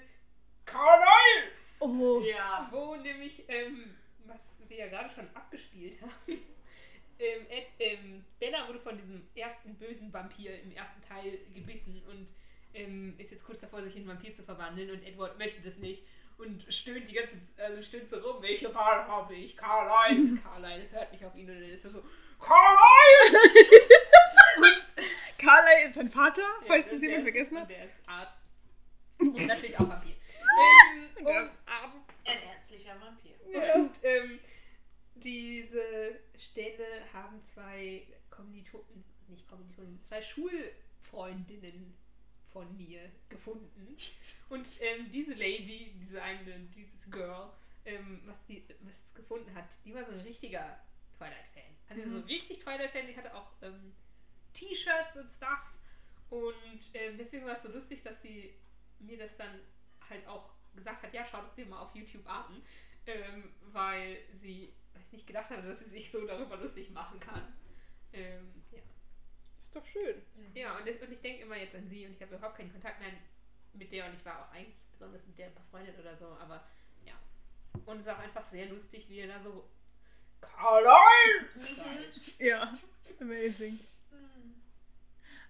Carlyle, 0.66 1.52
Oh. 1.80 2.22
Ja. 2.22 2.68
wo 2.72 2.96
nämlich, 2.96 3.44
ähm, 3.50 3.96
was 4.26 4.40
wir 4.68 4.78
ja 4.78 4.88
gerade 4.88 5.10
schon 5.14 5.28
abgespielt 5.34 6.00
haben, 6.02 6.12
ähm, 7.20 7.46
Ed, 7.50 7.68
ähm, 7.80 8.24
Bella 8.40 8.68
wurde 8.70 8.80
von 8.80 8.98
diesem 8.98 9.28
ersten 9.36 9.76
bösen 9.76 10.14
Vampir 10.14 10.62
im 10.62 10.72
ersten 10.72 11.02
Teil 11.02 11.40
gebissen 11.54 12.02
und 12.10 12.30
ähm, 12.74 13.16
ist 13.18 13.32
jetzt 13.32 13.44
kurz 13.46 13.60
davor, 13.60 13.84
sich 13.84 13.96
in 13.96 14.04
einen 14.04 14.18
Vampir 14.18 14.34
zu 14.34 14.44
verwandeln 14.44 14.92
und 14.92 15.04
Edward 15.04 15.38
möchte 15.38 15.62
das 15.62 15.78
nicht 15.78 16.04
und 16.38 16.66
stöhnt 16.74 17.08
die 17.10 17.14
ganze 17.14 17.40
Zeit, 17.42 17.66
also 17.66 17.82
stöhnt 17.82 18.08
so 18.10 18.18
rum, 18.20 18.42
welche 18.42 18.74
Wahl 18.74 19.06
habe 19.08 19.36
ich? 19.36 19.58
Carlyle. 19.58 20.38
Carlyle 20.44 20.90
hört 20.92 21.12
nicht 21.12 21.26
auf 21.26 21.36
ihn 21.36 21.50
und 21.50 21.56
dann 21.60 21.70
ist 21.70 21.86
er 21.86 21.92
so, 21.92 22.04
Carlyle! 22.40 23.38
Carlyle 25.44 25.88
ist 25.88 25.96
sein 25.96 26.10
Vater, 26.10 26.42
falls 26.68 26.92
Ja, 26.92 26.98
es 26.98 27.04
und 27.04 27.10
jemand 27.10 27.12
der 27.12 27.18
ist- 27.20 27.50
vergessen 27.50 27.60
hat. 27.60 27.70
Der 27.70 27.86
ist 27.86 27.96
Arzt. 28.08 28.40
Und 29.20 29.48
natürlich 29.48 29.80
auch 29.80 29.88
Vampir. 29.90 30.16
ähm, 31.20 31.26
Der 31.26 31.44
ist 31.44 31.58
Arzt. 31.66 32.14
Ein 32.26 32.38
ärztlicher 32.44 32.96
Vampir. 33.02 33.34
Und 33.76 33.92
ähm, 34.04 34.40
diese 35.16 36.20
Stelle 36.38 36.86
haben 37.14 37.42
zwei 37.42 38.08
Kommilitonen, 38.30 39.04
nicht 39.28 39.48
Kommilitonen, 39.48 40.00
zwei 40.02 40.22
Schulfreundinnen 40.22 41.94
von 42.52 42.76
mir 42.78 43.02
gefunden. 43.30 43.96
Und 44.50 44.68
ähm, 44.80 45.12
diese 45.12 45.34
Lady, 45.34 45.94
diese 46.00 46.22
eine, 46.22 46.60
dieses 46.76 47.10
Girl, 47.10 47.50
ähm, 47.86 48.22
was 48.26 48.46
die 48.46 48.64
was 48.82 49.14
gefunden 49.14 49.54
hat, 49.56 49.66
die 49.86 49.94
war 49.94 50.06
so 50.06 50.12
ein 50.12 50.20
richtiger 50.20 50.80
Twilight-Fan. 51.18 51.64
Also 51.90 52.10
so 52.10 52.18
ein 52.18 52.24
richtig 52.24 52.60
Twilight-Fan, 52.60 53.08
die 53.08 53.16
hatte 53.18 53.34
auch 53.36 53.48
ähm, 53.62 53.94
T-Shirts 54.54 55.18
und 55.18 55.30
Stuff. 55.30 55.74
Und 56.30 56.90
ähm, 56.94 57.18
deswegen 57.18 57.46
war 57.46 57.56
es 57.56 57.64
so 57.64 57.70
lustig, 57.70 58.04
dass 58.04 58.22
sie 58.22 58.54
mir 59.00 59.18
das 59.18 59.38
dann 59.38 59.60
halt 60.10 60.26
auch 60.28 60.50
gesagt 60.76 61.04
hat, 61.04 61.14
ja, 61.14 61.26
schau 61.30 61.42
das 61.42 61.54
dir 61.56 61.66
mal 61.66 61.80
auf 61.80 61.96
YouTube 61.96 62.28
an, 62.28 62.64
ähm, 63.06 63.54
weil 63.72 64.18
sie 64.34 64.74
weil 64.94 65.02
ich 65.04 65.12
nicht 65.12 65.28
gedacht 65.28 65.50
hatte, 65.50 65.68
dass 65.68 65.80
sie 65.80 65.90
sich 65.90 66.12
so 66.12 66.26
darüber 66.26 66.58
lustig 66.58 66.92
machen 66.92 67.20
kann. 67.20 67.54
Ähm, 68.14 68.64
ja. 68.72 68.82
Ist 69.58 69.76
doch 69.76 69.86
schön. 69.86 70.22
ja, 70.54 70.78
und, 70.78 70.88
das, 70.88 70.98
und 70.98 71.12
ich 71.12 71.22
denke 71.22 71.44
immer 71.44 71.58
jetzt 71.58 71.76
an 71.76 71.88
sie 71.88 72.06
und 72.06 72.14
ich 72.14 72.22
habe 72.22 72.36
überhaupt 72.36 72.58
keinen 72.58 72.72
Kontakt 72.72 73.00
mehr 73.00 73.10
mit 73.74 73.92
der 73.92 74.06
und 74.06 74.14
ich 74.14 74.26
war 74.26 74.46
auch 74.46 74.52
eigentlich 74.52 74.76
besonders 74.92 75.26
mit 75.26 75.38
der 75.38 75.50
befreundet 75.50 75.98
oder 76.00 76.16
so, 76.16 76.28
aber 76.40 76.68
ja. 77.06 77.14
Und 77.86 77.98
es 77.98 78.06
ist 78.06 78.12
auch 78.12 78.20
einfach 78.20 78.46
sehr 78.46 78.68
lustig, 78.68 79.10
wie 79.10 79.20
er 79.20 79.28
da 79.28 79.40
so 79.40 79.68
schreit. 81.66 82.40
Ja, 82.40 82.78
amazing. 83.20 83.80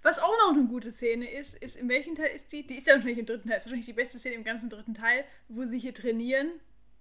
Was 0.03 0.19
auch 0.19 0.37
noch 0.37 0.53
eine 0.53 0.67
gute 0.67 0.91
Szene 0.91 1.31
ist, 1.31 1.55
ist, 1.61 1.77
in 1.77 1.87
welchem 1.87 2.13
Teil 2.13 2.35
ist 2.35 2.51
die? 2.51 2.67
Die 2.67 2.75
ist 2.75 2.87
ja 2.87 2.93
wahrscheinlich 2.93 3.19
im 3.19 3.25
dritten 3.25 3.47
Teil. 3.47 3.55
Das 3.57 3.63
ist 3.63 3.67
wahrscheinlich 3.67 3.85
die 3.85 3.93
beste 3.93 4.19
Szene 4.19 4.35
im 4.35 4.43
ganzen 4.43 4.69
dritten 4.69 4.93
Teil, 4.93 5.23
wo 5.47 5.63
sie 5.65 5.79
hier 5.79 5.93
trainieren. 5.93 6.51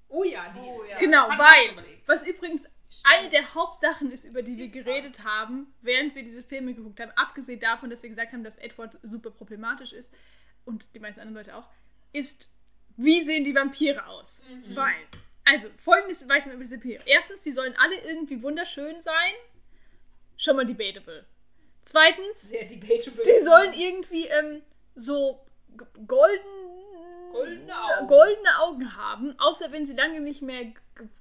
Oh 0.08 0.24
ja, 0.24 0.48
die, 0.54 0.60
Oh 0.60 0.84
ja. 0.88 0.98
Genau, 0.98 1.28
weil, 1.30 1.84
was 2.06 2.26
übrigens 2.26 2.72
Stimmt. 2.90 3.14
eine 3.14 3.28
der 3.30 3.54
Hauptsachen 3.54 4.10
ist, 4.10 4.24
über 4.24 4.42
die 4.42 4.56
wir 4.56 4.64
Ist 4.64 4.76
wahr. 4.76 4.84
geredet 4.84 5.24
haben, 5.24 5.74
während 5.80 6.14
wir 6.14 6.22
diese 6.22 6.42
Filme 6.42 6.74
geguckt 6.74 7.00
haben, 7.00 7.10
abgesehen 7.16 7.58
davon, 7.58 7.90
dass 7.90 8.02
wir 8.02 8.10
gesagt 8.10 8.32
haben, 8.32 8.44
dass 8.44 8.56
Edward 8.58 8.96
super 9.02 9.30
problematisch 9.30 9.92
ist 9.92 10.12
und 10.64 10.94
die 10.94 11.00
meisten 11.00 11.20
anderen 11.22 11.44
Leute 11.44 11.56
auch, 11.56 11.68
ist, 12.12 12.52
wie 12.96 13.24
sehen 13.24 13.44
die 13.44 13.54
Vampire 13.54 14.06
aus? 14.06 14.44
Weil, 14.74 14.94
also, 15.44 15.68
folgendes 15.78 16.28
weiß 16.28 16.46
man 16.46 16.56
über 16.56 16.64
diese 16.64 16.76
Vampire. 16.76 17.02
Erstens, 17.06 17.40
die 17.40 17.52
sollen 17.52 17.74
alle 17.78 17.98
irgendwie 18.02 18.42
wunderschön 18.42 19.00
sein. 19.00 19.32
Schon 20.36 20.56
mal 20.56 20.66
debatable. 20.66 21.26
Zweitens, 21.84 22.50
die 22.50 23.38
sollen 23.40 23.72
irgendwie 23.74 24.26
ähm, 24.28 24.62
so 24.94 25.44
golden, 26.06 26.46
Goldene 27.32 27.74
Augen. 27.82 28.06
goldene 28.08 28.58
Augen 28.60 28.96
haben, 28.96 29.38
außer 29.40 29.72
wenn 29.72 29.86
sie 29.86 29.94
lange 29.94 30.20
nicht 30.20 30.42
mehr 30.42 30.64
ge- 30.64 30.74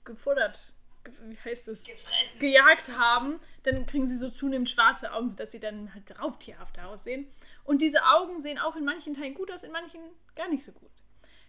gefuttert, 0.04 0.60
ge- 1.04 1.14
wie 1.24 1.38
heißt 1.38 1.68
das, 1.70 1.82
Gefressen. 1.84 2.40
gejagt 2.40 2.90
haben, 2.98 3.40
dann 3.64 3.86
kriegen 3.86 4.08
sie 4.10 4.18
so 4.18 4.30
zunehmend 4.30 4.70
schwarze 4.70 5.14
Augen, 5.14 5.30
sodass 5.30 5.52
sie 5.54 5.60
dann 5.62 5.94
halt 5.94 6.20
raubtierhafter 6.20 6.88
aussehen. 6.90 7.32
Und 7.64 7.82
diese 7.82 8.04
Augen 8.06 8.42
sehen 8.42 8.60
auch 8.60 8.76
in 8.76 8.84
manchen 8.84 9.14
Teilen 9.14 9.34
gut 9.36 9.50
aus, 9.52 9.64
in 9.64 9.72
manchen 9.72 10.02
gar 10.36 10.50
nicht 10.50 10.64
so 10.66 10.74
gut. 10.74 10.92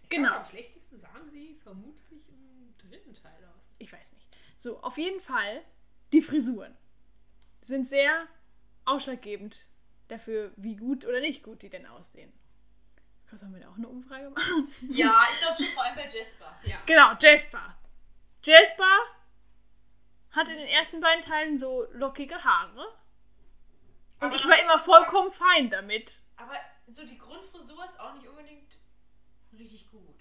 Genau. 0.09 0.29
Genau, 0.29 0.39
Am 0.39 0.45
schlechtesten 0.45 0.97
sahen 0.99 1.29
sie 1.31 1.55
vermutlich 1.61 2.21
im 2.29 2.73
dritten 2.89 3.13
Teil 3.15 3.43
aus. 3.53 3.61
ich 3.79 3.91
weiß 3.91 4.13
nicht. 4.13 4.27
So, 4.55 4.79
auf 4.81 4.97
jeden 4.97 5.19
Fall, 5.21 5.61
die 6.13 6.21
Frisuren 6.21 6.73
sind 7.61 7.85
sehr 7.87 8.27
ausschlaggebend 8.85 9.69
dafür, 10.07 10.51
wie 10.57 10.75
gut 10.75 11.05
oder 11.05 11.19
nicht 11.19 11.43
gut 11.43 11.61
die 11.61 11.69
denn 11.69 11.85
aussehen. 11.85 12.31
Sollen 13.35 13.51
wir 13.53 13.61
da 13.61 13.69
auch 13.69 13.77
eine 13.77 13.87
Umfrage 13.87 14.29
machen? 14.29 14.71
Ja, 14.89 15.25
ich 15.33 15.39
glaube 15.39 15.57
schon 15.57 15.73
vor 15.73 15.83
allem 15.83 15.95
bei 15.95 16.03
Jasper. 16.03 16.55
Ja. 16.65 16.77
Genau, 16.85 17.13
Jasper. 17.19 17.75
Jasper 18.45 18.97
hat 20.31 20.47
in 20.49 20.57
den 20.57 20.67
ersten 20.67 21.01
beiden 21.01 21.21
Teilen 21.21 21.57
so 21.57 21.87
lockige 21.93 22.43
Haare. 22.43 22.85
Und 24.19 24.27
Aber 24.27 24.35
ich 24.35 24.45
war 24.47 24.53
immer 24.59 24.75
auch 24.75 24.85
sagen- 24.85 24.85
vollkommen 24.85 25.31
fein 25.31 25.69
damit. 25.71 26.21
Aber 26.37 26.53
so 26.89 27.07
die 27.07 27.17
Grundfrisur 27.17 27.83
ist 27.85 27.99
auch 27.99 28.13
nicht 28.13 28.27
unbedingt 28.27 28.77
richtig 29.57 29.89
gut. 29.89 30.19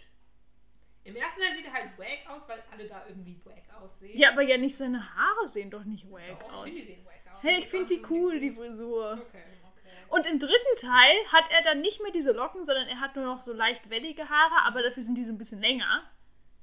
Im 1.05 1.17
ersten 1.17 1.41
Teil 1.41 1.55
sieht 1.55 1.67
er 1.67 1.73
halt 1.75 1.99
wack 1.99 2.27
aus, 2.29 2.49
weil 2.49 2.63
alle 2.71 2.87
da 2.87 3.05
irgendwie 3.09 3.39
wack 3.45 3.65
aussehen. 3.79 4.17
Ja, 4.19 4.31
aber 4.33 4.41
ja 4.43 4.57
nicht 4.57 4.77
seine 4.77 5.15
Haare 5.15 5.49
sehen 5.49 5.71
doch 5.71 5.85
nicht 5.85 6.11
wack 6.11 6.41
Doch, 6.41 6.51
aus. 6.53 6.65
die 6.65 6.83
sehen 6.83 7.05
wack 7.05 7.12
aus. 7.12 7.12
Hey, 7.43 7.59
ich 7.61 7.69
finde 7.69 7.87
die 7.95 8.03
cool, 8.09 8.41
die 8.41 8.51
Frisur. 8.53 9.13
Okay. 9.29 9.43
Okay. 9.63 9.89
Und 10.09 10.27
im 10.27 10.39
dritten 10.39 10.77
Teil 10.81 11.17
hat 11.33 11.45
er 11.51 11.63
dann 11.65 11.81
nicht 11.81 12.01
mehr 12.03 12.13
diese 12.13 12.33
Locken, 12.33 12.65
sondern 12.65 12.87
er 12.89 13.01
hat 13.01 13.17
nur 13.17 13.25
noch 13.25 13.43
so 13.43 13.53
leicht 13.53 13.91
wellige 13.91 14.29
Haare, 14.29 14.65
aber 14.67 14.83
dafür 14.83 15.03
sind 15.03 15.17
die 15.17 15.25
so 15.25 15.31
ein 15.33 15.39
bisschen 15.39 15.61
länger. 15.61 16.03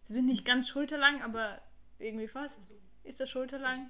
Sie 0.06 0.14
sind 0.14 0.26
nicht 0.26 0.46
ganz 0.46 0.68
schulterlang, 0.70 1.22
aber 1.22 1.62
irgendwie 2.00 2.28
fast. 2.28 2.64
Ist 3.04 3.20
das 3.20 3.30
schulterlang? 3.30 3.90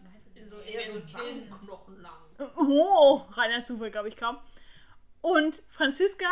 So 0.49 0.57
eher 0.61 0.85
so 0.91 0.93
so 0.93 0.99
Kinn. 1.01 1.49
Wangenknochenlang. 1.49 2.11
Oh, 2.55 3.21
reiner 3.31 3.63
Zufall, 3.63 3.91
glaube 3.91 4.07
ich 4.07 4.15
kaum. 4.15 4.37
Und 5.21 5.61
Franziska 5.69 6.25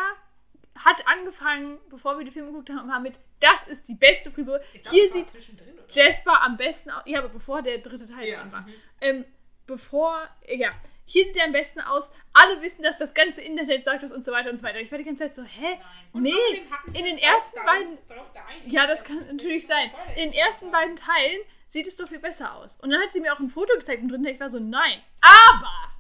hat 0.76 1.06
angefangen, 1.08 1.80
bevor 1.90 2.18
wir 2.18 2.24
die 2.26 2.32
Filme 2.32 2.52
geguckt 2.52 2.70
haben, 2.70 3.04
mit, 3.04 3.20
das 3.40 3.68
ist 3.68 3.88
die 3.88 3.96
beste 3.96 4.32
Frisur. 4.32 4.60
Glaub, 4.60 4.94
Hier 4.94 5.04
war 5.06 5.12
sieht? 5.28 5.96
Jasper 5.96 6.42
am 6.44 6.56
besten 6.58 6.92
aus. 6.92 7.02
Ja, 7.06 7.20
aber 7.20 7.30
bevor 7.30 7.62
der 7.62 7.80
dritte 7.80 8.06
Teil 8.08 8.28
Ja, 8.28 8.40
dran 8.42 8.52
war. 8.52 8.62
mhm. 8.62 8.74
Ähm, 9.02 9.26
bevor, 9.68 10.28
ja, 10.48 10.72
hier 11.06 11.26
sieht 11.26 11.38
er 11.38 11.46
am 11.46 11.54
besten 11.54 11.80
aus. 11.82 12.14
Alle 12.34 12.62
wissen, 12.62 12.84
dass 12.84 12.98
das 12.98 13.14
ganze 13.14 13.42
Internet 13.42 13.82
sagt 13.82 14.04
das 14.04 14.12
und 14.12 14.26
so 14.26 14.32
weiter 14.32 14.50
und 14.50 14.58
so 14.58 14.66
weiter. 14.66 14.80
Ich 14.80 14.92
war 14.92 14.98
die 14.98 15.06
ganze 15.06 15.24
Zeit 15.24 15.36
so, 15.36 15.44
hä? 15.44 15.80
Nee, 16.14 16.32
in 16.94 17.06
den 17.06 17.18
ersten 17.18 17.60
beiden. 17.66 17.98
Ja, 18.66 18.88
das 18.88 19.06
kann 19.06 19.20
natürlich 19.28 19.66
sein. 19.66 19.92
In 20.16 20.32
den 20.32 20.34
ersten 20.34 20.70
beiden 20.72 20.96
Teilen 20.96 21.42
sieht 21.70 21.88
es 21.88 21.96
doch 21.96 22.08
viel 22.10 22.20
besser 22.20 22.56
aus. 22.56 22.80
Und 22.82 22.90
dann 22.90 23.02
hat 23.02 23.14
sie 23.14 23.22
mir 23.22 23.34
auch 23.34 23.40
ein 23.40 23.50
Foto 23.50 23.74
gezeigt 23.78 24.02
im 24.02 24.10
dritten 24.10 24.24
Teil. 24.24 24.34
Ich 24.34 24.40
war 24.40 24.50
so, 24.50 24.60
nein. 24.60 25.02
Aber 25.22 25.98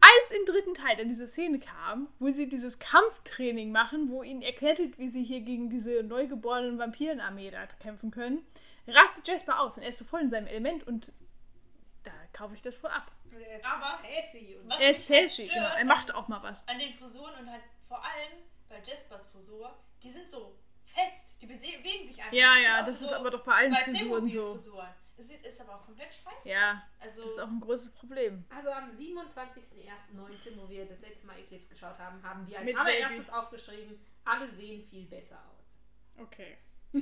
als 0.00 0.30
im 0.30 0.44
dritten 0.44 0.74
Teil 0.74 0.96
dann 0.96 1.08
diese 1.08 1.28
Szene 1.28 1.58
kam, 1.58 2.08
wo 2.18 2.28
sie 2.30 2.48
dieses 2.48 2.78
Kampftraining 2.78 3.72
machen, 3.72 4.10
wo 4.10 4.22
ihnen 4.22 4.42
erklärt 4.42 4.78
wird, 4.78 4.98
wie 4.98 5.08
sie 5.08 5.24
hier 5.24 5.40
gegen 5.40 5.70
diese 5.70 6.02
neugeborenen 6.02 6.78
Vampirenarmee 6.78 7.50
da 7.50 7.66
kämpfen 7.80 8.10
können, 8.10 8.46
rastet 8.86 9.26
Jasper 9.28 9.60
aus 9.60 9.78
und 9.78 9.82
er 9.82 9.88
ist 9.88 9.98
so 9.98 10.04
voll 10.04 10.20
in 10.20 10.30
seinem 10.30 10.46
Element 10.46 10.86
und 10.86 11.12
da 12.06 12.12
kaufe 12.32 12.54
ich 12.54 12.62
das 12.62 12.76
voll 12.76 12.90
ab. 12.90 13.10
Er 13.32 13.56
ist 13.56 13.64
Aber- 13.66 13.98
sassy 14.02 14.56
und 14.60 14.68
Was 14.70 14.80
Er 14.80 14.90
ist 14.90 15.06
sassy, 15.06 15.46
genau. 15.48 15.74
Er 15.74 15.84
macht 15.84 16.14
auch 16.14 16.28
mal 16.28 16.42
was. 16.42 16.66
An 16.68 16.78
den 16.78 16.94
Frisuren 16.94 17.34
und 17.40 17.50
halt 17.50 17.62
vor 17.86 18.02
allem 18.02 18.32
bei 18.68 18.76
Jaspers 18.82 19.26
Frisur, 19.32 19.76
die 20.02 20.10
sind 20.10 20.28
so 20.30 20.56
fest, 20.84 21.36
die 21.42 21.46
bewegen 21.46 22.06
sich 22.06 22.18
einfach. 22.18 22.32
Ja, 22.32 22.56
ja, 22.56 22.82
das 22.82 23.00
ist 23.02 23.08
so 23.10 23.14
aber 23.16 23.30
doch 23.30 23.44
bei 23.44 23.52
allen 23.52 23.72
bei 23.72 23.84
Frisuren 23.84 24.28
so. 24.28 24.60
Es 25.18 25.28
sieht- 25.30 25.44
ist 25.46 25.60
aber 25.62 25.76
auch 25.76 25.84
komplett 25.86 26.12
scheiße. 26.12 26.48
Ja, 26.50 26.82
Also, 27.00 27.22
das 27.22 27.32
ist 27.32 27.38
auch 27.40 27.48
ein 27.48 27.60
großes 27.60 27.90
Problem. 27.92 28.44
Also 28.54 28.70
am 28.70 28.90
27.01.19, 28.90 30.56
wo 30.60 30.68
wir 30.68 30.84
das 30.86 31.00
letzte 31.00 31.26
Mal 31.26 31.38
Eclipse 31.38 31.68
geschaut 31.70 31.98
haben, 31.98 32.22
haben 32.22 32.46
wir 32.46 32.58
als 32.58 32.66
Mit 32.66 32.78
allererstes 32.78 33.26
Baby. 33.26 33.30
aufgeschrieben, 33.38 34.06
alle 34.24 34.50
sehen 34.50 34.86
viel 34.88 35.06
besser 35.06 35.36
aus. 35.38 36.22
Okay. 36.22 36.58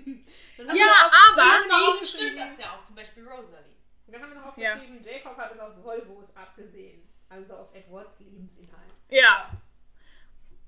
Ja, 0.59 1.11
aber- 1.13 1.93
aufgeschrieben- 1.93 2.07
stimmt 2.07 2.39
das 2.39 2.59
ja 2.59 2.73
auch, 2.77 2.83
zum 2.83 2.97
Beispiel 2.97 3.27
Rosalie. 3.29 3.75
Dann 4.07 4.23
haben 4.23 4.31
wir 4.35 4.41
noch 4.41 4.57
Ja. 4.57 4.75
aufgeschrieben, 4.75 5.03
Jacob 5.03 5.37
hat 5.37 5.53
es 5.55 5.59
auf 5.61 5.83
Volvos 5.83 6.37
abgesehen. 6.37 7.09
Also 7.29 7.55
auf 7.55 7.75
Edwards 7.75 8.19
Lebensinhalt. 8.21 8.93
Ja. 9.09 9.51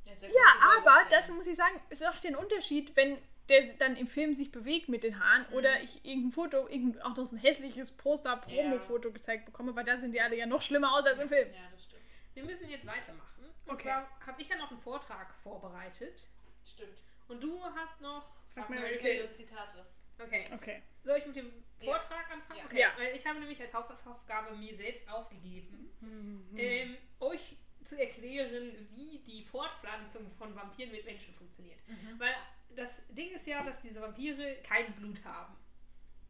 Ja, 0.05 0.13
große 0.15 0.79
aber 0.79 1.11
das 1.11 1.31
muss 1.31 1.47
ich 1.47 1.57
sagen, 1.57 1.81
ist 1.91 2.07
auch 2.07 2.17
den 2.21 2.37
Unterschied, 2.37 2.95
wenn 2.97 3.19
der 3.49 3.75
dann 3.75 3.97
im 3.97 4.07
Film 4.09 4.35
sich 4.35 4.51
bewegt 4.51 4.89
mit 4.89 5.03
den 5.05 5.21
Haaren 5.23 5.47
Mhm. 5.51 5.55
oder 5.55 5.81
ich 5.83 6.05
irgendein 6.05 6.33
Foto, 6.33 6.67
irgendein, 6.69 7.03
auch 7.03 7.17
noch 7.17 7.27
so 7.27 7.37
ein 7.37 7.41
hässliches 7.41 7.97
Poster-Promo-Foto 7.97 9.13
gezeigt 9.13 9.47
bekomme, 9.47 9.77
weil 9.77 9.85
da 9.85 9.97
sehen 9.97 10.13
die 10.13 10.21
alle 10.21 10.37
ja 10.37 10.47
noch 10.47 10.63
schlimmer 10.63 10.95
aus 10.95 11.05
als 11.07 11.19
im 11.19 11.29
Film. 11.29 11.53
Ja, 11.53 11.61
das 11.71 11.85
stimmt. 11.85 12.03
Wir 12.35 12.45
müssen 12.45 12.69
jetzt 12.69 12.87
weitermachen. 12.87 13.45
Und 13.67 13.73
Okay. 13.75 13.85
zwar 13.85 14.09
habe 14.27 14.43
ich 14.43 14.49
ja 14.49 14.57
noch 14.57 14.71
einen 14.71 14.81
Vortrag 14.81 15.33
vorbereitet. 15.43 16.25
Stimmt. 16.65 16.99
Und 17.29 17.41
du 17.41 17.63
hast 17.77 18.01
noch. 18.01 18.25
Sag 18.55 18.71
mal. 18.71 18.97
Kill 18.99 19.29
Zitate. 19.31 19.85
Okay. 20.19 20.45
Okay. 20.55 20.83
Soll 21.05 21.19
ich 21.19 21.27
mit 21.27 21.37
dem 21.37 21.53
Ja. 21.81 21.93
Vortrag 21.99 22.31
anfangen? 22.31 22.59
Ja. 22.61 22.65
Okay. 22.67 22.81
Ja. 22.81 22.93
Weil 22.97 23.17
ich 23.17 23.27
habe 23.27 23.39
nämlich 23.39 23.61
als 23.61 23.73
Hausaufgabe 23.75 24.57
mir 24.57 24.75
selbst 24.75 25.09
aufgegeben, 25.09 25.91
Mhm. 26.01 26.59
ähm, 26.59 26.97
euch 27.21 27.57
zu 27.85 28.01
erklären, 28.01 28.89
wie 28.95 29.19
die 29.19 29.45
Fortpflanzung 29.45 30.31
von 30.39 30.55
Vampiren 30.57 30.91
mit 30.91 31.05
Menschen 31.05 31.35
funktioniert. 31.35 31.79
Mhm. 31.87 32.19
Weil 32.19 32.35
das 32.75 33.07
Ding 33.15 33.31
ist 33.33 33.47
ja, 33.47 33.63
dass 33.63 33.81
diese 33.83 34.01
Vampire 34.01 34.57
kein 34.63 34.93
Blut 34.95 35.23
haben. 35.25 35.55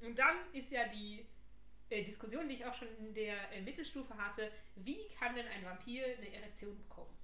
Und 0.00 0.18
dann 0.18 0.36
ist 0.52 0.70
ja 0.70 0.86
die 0.88 1.24
äh, 1.88 2.02
Diskussion, 2.04 2.48
die 2.48 2.56
ich 2.56 2.64
auch 2.66 2.74
schon 2.74 2.88
in 2.98 3.14
der 3.14 3.50
äh, 3.52 3.60
Mittelstufe 3.62 4.16
hatte, 4.18 4.50
wie 4.76 5.08
kann 5.18 5.34
denn 5.36 5.46
ein 5.46 5.64
Vampir 5.64 6.04
eine 6.04 6.32
Erektion 6.34 6.76
bekommen? 6.76 7.16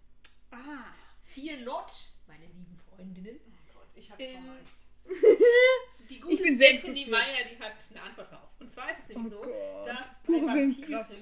Ah. 0.53 0.95
Fear 1.25 1.59
not, 1.61 1.91
meine 2.27 2.47
lieben 2.47 2.77
Freundinnen. 2.89 3.41
Oh 3.47 3.75
Gott, 3.79 3.89
ich 3.95 4.11
habe 4.11 4.23
Ähm, 4.23 4.41
schon 4.43 4.51
Angst. 4.51 4.77
Die 6.13 6.17
Ich 6.17 6.23
gute 6.23 6.43
bin 6.43 6.55
sehr 6.55 6.77
Stephanie. 6.77 7.07
Meyer, 7.07 7.45
die 7.51 7.59
hat 7.63 7.73
eine 7.91 8.03
Antwort 8.03 8.31
drauf. 8.31 8.49
Und 8.61 8.71
zwar 8.71 8.91
ist 8.91 8.99
es 9.01 9.09
nämlich 9.09 9.33
Oh 9.33 9.37
so, 9.37 9.43
Gott, 9.43 9.89
dass 9.89 10.23
pure 10.23 10.41
Willenskraft. 10.55 11.13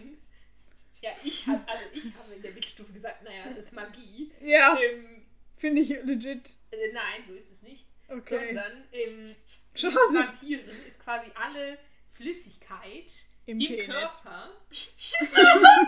Ja, 1.03 1.11
ich 1.25 1.47
habe 1.47 1.63
also 1.67 1.85
ich 1.95 2.05
habe 2.15 2.35
in 2.35 2.43
der 2.43 2.51
Mittelstufe 2.53 2.93
gesagt, 2.93 3.23
naja, 3.23 3.45
es 3.49 3.57
ist 3.57 3.73
Magie. 3.73 4.33
Ja, 4.43 4.79
Ähm, 4.79 5.23
finde 5.57 5.83
ich 5.83 5.89
legit. 5.91 6.55
äh, 6.73 6.93
nein, 6.93 7.23
so 7.27 7.35
ist 7.35 7.51
es 7.53 7.63
nicht. 7.63 7.87
Okay. 8.09 8.47
Sondern 8.49 8.85
ähm, 8.93 9.37
Schade. 9.75 9.95
Vampiren 9.95 10.87
ist 10.87 10.99
quasi 11.03 11.31
alle 11.35 11.79
Flüssigkeit 12.13 13.07
Im 13.47 13.61
im. 13.61 13.87
Körper 13.87 14.51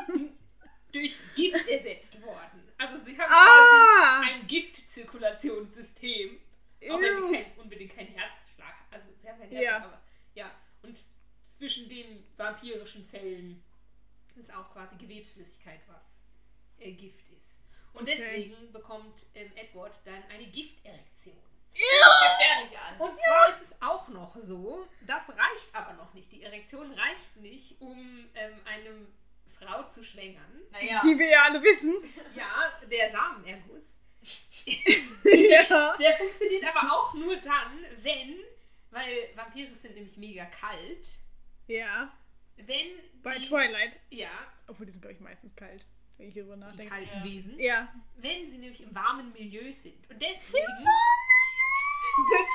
durch 0.92 1.14
Gift 1.34 1.68
ersetzt 1.68 2.22
worden. 2.22 2.62
Also 2.78 2.98
sie 3.04 3.18
haben 3.18 3.30
Ah! 3.30 4.20
quasi 4.22 4.32
ein 4.40 4.46
Giftzirkulationssystem. 4.46 6.38
Auch 6.90 7.00
wenn 7.00 7.28
sie 7.28 7.32
kein, 7.34 7.52
unbedingt 7.58 7.96
Herzschlag 7.96 8.16
haben. 8.18 8.32
Also 8.92 9.06
keinen 9.22 9.38
Herzschlag, 9.40 9.62
Ja. 9.62 9.76
aber 9.78 10.00
ja. 10.34 10.50
Und 10.82 10.98
zwischen 11.44 11.88
den 11.88 12.24
vampirischen 12.36 13.04
Zellen 13.04 13.62
ist 14.36 14.52
auch 14.54 14.72
quasi 14.72 14.96
Gewebsflüssigkeit, 14.96 15.80
was 15.88 16.22
äh, 16.78 16.92
Gift 16.92 17.20
ist. 17.38 17.56
Und 17.92 18.02
Okay. 18.02 18.16
deswegen 18.16 18.72
bekommt 18.72 19.26
ähm, 19.34 19.50
Edward 19.56 19.92
dann 20.04 20.22
eine 20.30 20.46
Gifterektion. 20.46 21.36
Gefährlich 21.74 22.78
an. 22.78 22.98
Und 23.00 23.18
zwar 23.18 23.48
ist 23.50 23.62
es 23.62 23.82
auch 23.82 24.08
noch 24.08 24.36
so, 24.36 24.86
das 25.06 25.28
reicht 25.30 25.74
aber 25.74 25.94
noch 25.94 26.12
nicht. 26.14 26.30
Die 26.30 26.42
Erektion 26.42 26.92
reicht 26.92 27.36
nicht, 27.36 27.80
um 27.80 28.28
ähm, 28.34 28.60
eine 28.66 29.06
Frau 29.58 29.82
zu 29.88 30.04
schwängern. 30.04 30.60
Naja. 30.70 31.00
Wie 31.02 31.18
wir 31.18 31.28
ja 31.28 31.44
alle 31.44 31.62
wissen. 31.62 31.94
Ja, 32.34 32.72
der 32.90 33.10
Samenerguss. 33.10 33.94
ja. 35.24 35.96
Der 35.96 36.16
funktioniert 36.16 36.64
aber 36.64 36.92
auch 36.92 37.14
nur 37.14 37.36
dann, 37.36 37.84
wenn, 38.02 38.38
weil 38.92 39.30
Vampire 39.34 39.74
sind 39.74 39.94
nämlich 39.96 40.16
mega 40.16 40.44
kalt, 40.46 41.18
Ja. 41.66 42.12
wenn 42.56 42.86
Bei 43.22 43.38
die, 43.38 43.48
Twilight. 43.48 43.98
ja, 44.10 44.30
Obwohl, 44.68 44.86
die 44.86 44.92
sind, 44.92 45.00
glaube 45.02 45.14
ich, 45.14 45.20
meistens 45.20 45.54
kalt. 45.56 45.84
Wenn 46.18 46.28
ich 46.28 46.34
darüber 46.34 46.54
die 46.54 46.60
nachdenke. 46.60 46.88
kalten 46.94 47.10
Ja. 47.18 47.24
Wesen, 47.24 47.58
Ja. 47.58 47.94
wenn 48.16 48.48
sie 48.48 48.58
nämlich 48.58 48.80
im 48.82 48.94
warmen 48.94 49.32
Milieu 49.32 49.72
sind. 49.72 50.08
Und 50.08 50.22
deswegen 50.22 50.66
wird 50.66 52.50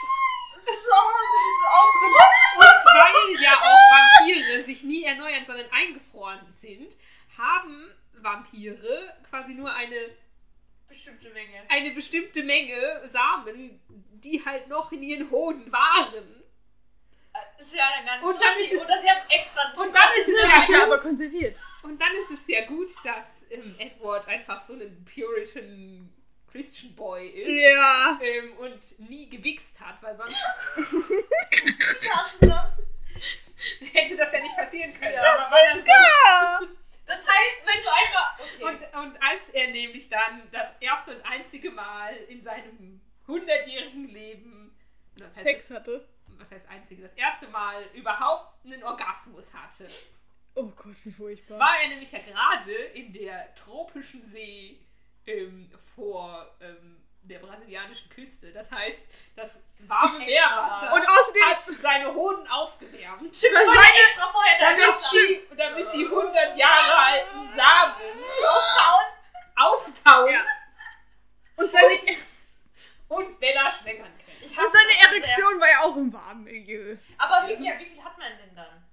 Und 2.57 2.85
weil 2.85 3.41
ja 3.41 3.59
auch 3.59 3.91
Vampire 3.91 4.63
sich 4.63 4.83
nie 4.83 5.03
erneuern, 5.03 5.45
sondern 5.45 5.69
eingefroren 5.71 6.51
sind, 6.51 6.95
haben 7.37 7.91
Vampire 8.13 9.15
quasi 9.29 9.53
nur 9.53 9.73
eine, 9.73 9.95
Bestimmte 10.87 11.29
Menge. 11.29 11.63
eine 11.69 11.91
bestimmte 11.91 12.43
Menge 12.43 13.01
Samen, 13.07 13.81
die 14.23 14.43
halt 14.45 14.67
noch 14.67 14.91
in 14.91 15.03
ihren 15.03 15.29
Hoden 15.29 15.71
waren. 15.71 16.13
Äh, 17.33 17.61
Ist 17.61 17.75
ja 17.75 17.89
dann 17.95 18.05
gar 18.05 18.15
nicht 18.17 18.25
Und 18.25 18.33
so 18.33 18.39
dann 18.39 18.55
viel. 18.55 18.63
ist 18.65 18.71
es- 18.73 18.85
Oder 18.87 18.99
sie 18.99 19.09
haben 19.09 19.29
extra. 19.29 19.83
Und 19.83 19.93
dann 19.93 20.09
ist 20.19 20.27
es 20.29 20.41
Das 20.41 20.63
ist 20.63 20.69
ja 20.69 20.83
aber 20.83 20.95
gut, 20.95 21.03
konserviert. 21.03 21.57
und 21.83 21.99
dann 22.01 22.11
ist 22.15 22.31
es 22.41 22.47
ja 22.47 22.65
gut, 22.65 22.89
dass 23.03 23.45
ähm, 23.51 23.75
Edward 23.77 24.27
einfach 24.27 24.61
so 24.61 24.73
ein 24.73 25.05
Puritan 25.05 26.09
Christian 26.51 26.95
Boy 26.95 27.27
ist. 27.29 27.69
Ja. 27.69 28.17
Ähm, 28.21 28.53
und 28.57 28.99
nie 29.09 29.29
gewichst 29.29 29.79
hat, 29.81 30.01
weil 30.01 30.15
sonst 30.15 30.35
hätte 33.93 34.15
das 34.17 34.31
ja 34.31 34.39
nicht 34.39 34.55
passieren 34.55 34.93
können. 34.93 35.13
Ja, 35.13 35.21
Aber 35.21 35.51
weil 35.51 35.83
das 35.83 36.69
Das 37.07 37.25
heißt, 37.25 37.63
wenn 37.65 37.83
du 37.83 37.89
einfach. 37.89 38.39
Okay. 38.39 38.63
Und, 38.63 39.05
und 39.05 39.23
als 39.23 39.49
er 39.49 39.71
nämlich 39.71 40.09
dann 40.09 40.49
das 40.51 40.69
erste 40.79 41.15
und 41.15 41.25
einzige 41.25 41.71
Mal 41.71 42.15
in 42.27 42.41
seinem 42.41 43.01
hundertjährigen 43.27 44.09
Leben 44.09 44.77
Sex 45.29 45.69
das, 45.69 45.77
hatte. 45.79 46.07
was 46.37 46.51
heißt 46.51 46.69
einzige, 46.69 47.01
das 47.01 47.13
erste 47.13 47.47
Mal 47.47 47.83
überhaupt 47.93 48.63
einen 48.65 48.83
Orgasmus 48.83 49.53
hatte, 49.53 49.87
Oh 50.55 50.67
Gott, 50.75 50.95
wie 51.03 51.11
furchtbar. 51.11 51.59
war 51.59 51.75
er 51.83 51.89
nämlich 51.89 52.11
ja 52.11 52.19
gerade 52.19 52.73
in 52.73 53.13
der 53.13 53.53
tropischen 53.55 54.25
See 54.25 54.79
ähm, 55.25 55.69
vor 55.95 56.55
ähm, 56.61 56.97
der 57.27 57.39
brasilianischen 57.39 58.09
Küste. 58.09 58.51
Das 58.53 58.69
heißt, 58.71 59.09
das 59.35 59.59
warme 59.79 60.19
Meerwasser 60.19 60.93
Und 60.93 61.07
außerdem. 61.07 61.43
hat 61.45 61.61
seine 61.61 62.13
Hoden 62.13 62.47
aufgewärmt. 62.47 63.35
Stimmt, 63.35 63.55
das 63.55 63.65
das 63.65 63.75
war 63.75 63.83
seine- 63.83 63.97
extra 63.99 64.27
vorher 64.31 64.57
da. 64.59 64.71
Damit 64.71 64.95
die, 65.11 65.55
damit 65.57 65.93
die 65.93 66.05
100 66.05 66.57
Jahre 66.57 66.95
alten 66.97 67.47
Samen 67.55 67.95
auftauen 69.55 70.33
Ja. 70.33 70.41
Und 71.55 71.71
seine, 71.71 71.99
und 73.07 73.39
Bella 73.39 73.71
schwängern 73.71 74.05
können. 74.05 74.57
Und 74.57 74.69
seine 74.69 74.85
das 74.87 74.93
so 74.93 75.09
sehr. 75.09 75.19
Erektion 75.19 75.59
war 75.59 75.69
ja 75.69 75.81
auch 75.81 75.95
im 75.95 76.13
warmen 76.13 76.43
Milieu. 76.43 76.95
Aber 77.17 77.47
wie, 77.47 77.53
ja, 77.65 77.79
wie 77.79 77.85
viel 77.85 78.03
hat 78.03 78.17
man 78.17 78.37
denn 78.37 78.55
dann? 78.55 78.83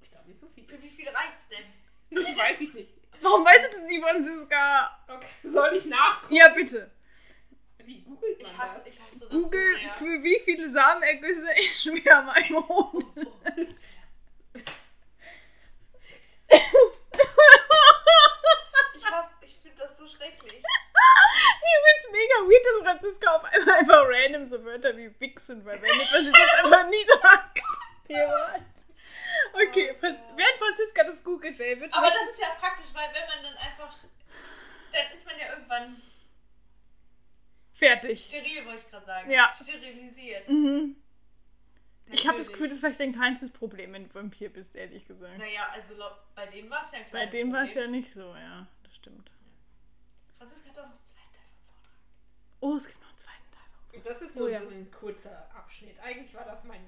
Ich 0.00 0.10
glaube 0.10 0.26
nicht 0.28 0.40
so 0.40 0.48
viel. 0.48 0.64
Für 0.66 0.80
wie 0.82 0.88
viel 0.88 1.08
reicht's 1.08 1.44
denn? 1.50 2.36
Weiß 2.38 2.60
ich 2.60 2.72
nicht. 2.72 2.94
Warum 3.20 3.44
weißt 3.44 3.74
du 3.74 3.78
das 3.78 3.86
nicht, 3.88 4.02
Franziska? 4.02 4.98
Okay. 5.08 5.26
Soll 5.42 5.74
ich 5.76 5.84
nachgucken? 5.86 6.34
Ja, 6.34 6.48
bitte. 6.50 6.90
Wie 7.88 8.02
googelt 8.02 8.42
man 8.42 8.50
Ich 8.52 8.58
hasse, 8.58 8.74
das? 8.76 8.86
ich 8.86 9.00
hasse 9.00 9.18
das 9.18 9.28
Google, 9.30 9.76
so 9.98 10.04
für 10.04 10.22
wie 10.22 10.38
viele 10.44 10.68
Samenergüsse 10.68 11.50
ist 11.58 11.82
Schwärmer 11.82 12.36
im 12.48 12.68
Hoden. 12.68 13.26
Oh, 13.26 13.38
das 13.56 13.82
wär- 13.84 13.88
Ich 18.96 19.04
hasse, 19.06 19.30
ich 19.42 19.56
finde 19.62 19.78
das 19.82 19.96
so 19.96 20.06
schrecklich. 20.06 20.62
Ich 20.62 21.74
find's 21.84 22.10
mega 22.12 22.34
weird, 22.48 22.64
dass 22.64 22.82
Franziska 23.00 23.36
auf 23.36 23.44
einmal 23.44 23.76
einfach 23.76 24.04
random 24.08 24.48
so 24.50 24.64
Wörter 24.64 24.96
wie 24.96 25.18
Wichsen 25.20 25.62
verwendet, 25.62 26.12
weil 26.12 26.22
sie 26.22 26.28
es 26.30 26.38
jetzt 26.38 26.64
einfach 26.64 26.86
nie 26.88 27.06
sagt. 27.22 27.58
Jemals. 28.08 28.62
Okay, 29.54 29.94
Fran 30.00 30.18
während 30.36 30.58
Franziska 30.58 31.04
das 31.04 31.22
googelt, 31.22 31.58
wer 31.58 31.80
wird 31.80 31.94
Aber 31.94 32.10
das 32.10 32.22
ist 32.30 32.40
ja 32.40 32.48
praktisch, 32.58 32.86
weil 32.92 33.08
wenn 33.14 33.26
man 33.28 33.42
dann 33.42 33.56
einfach. 33.56 33.96
Dann 34.92 35.12
ist 35.16 35.24
man 35.26 35.38
ja 35.38 35.52
irgendwann 35.52 36.00
fertig. 37.78 38.20
steril, 38.20 38.64
wollte 38.66 38.82
ich 38.84 38.88
gerade 38.90 39.06
sagen. 39.06 39.30
Ja. 39.30 39.52
Sterilisiert. 39.54 40.48
Mhm. 40.48 40.96
Ich 42.10 42.26
habe 42.26 42.38
das 42.38 42.46
Natürlich. 42.46 42.52
Gefühl, 42.52 42.68
das 42.68 42.74
ist 42.76 42.80
vielleicht 42.80 43.00
ein 43.02 43.12
kleines 43.12 43.50
Problem, 43.50 43.92
wenn 43.92 44.08
du 44.08 44.14
Vampir 44.14 44.48
bist, 44.50 44.74
ehrlich 44.74 45.06
gesagt. 45.06 45.36
Naja, 45.38 45.68
also 45.72 45.94
bei 46.34 46.46
dem 46.46 46.70
war 46.70 46.82
es 46.86 46.92
ja 46.92 46.98
ein 47.00 47.04
Bei 47.12 47.26
dem 47.26 47.52
war 47.52 47.64
es 47.64 47.74
ja 47.74 47.86
nicht 47.86 48.12
so, 48.14 48.34
ja, 48.34 48.66
das 48.82 48.94
stimmt. 48.96 49.30
Franziska 50.38 50.68
hat 50.70 50.76
doch 50.78 50.82
noch 50.84 50.90
einen 50.92 51.04
zweiten 51.04 51.32
Teil 51.34 51.44
vom 51.52 51.66
Vortrag. 51.66 51.92
Oh, 52.60 52.74
es 52.74 52.86
gibt 52.86 53.00
noch 53.02 53.08
einen 53.10 53.18
zweiten 53.18 53.50
Teil. 53.52 54.00
Das 54.02 54.22
ist 54.22 54.36
Oh 54.36 54.38
nur 54.38 54.50
ja. 54.50 54.60
so 54.60 54.68
ein 54.68 54.90
kurzer 54.90 55.50
Abschnitt. 55.54 55.98
Eigentlich 56.00 56.32
war 56.34 56.44
das 56.46 56.64
mein. 56.64 56.80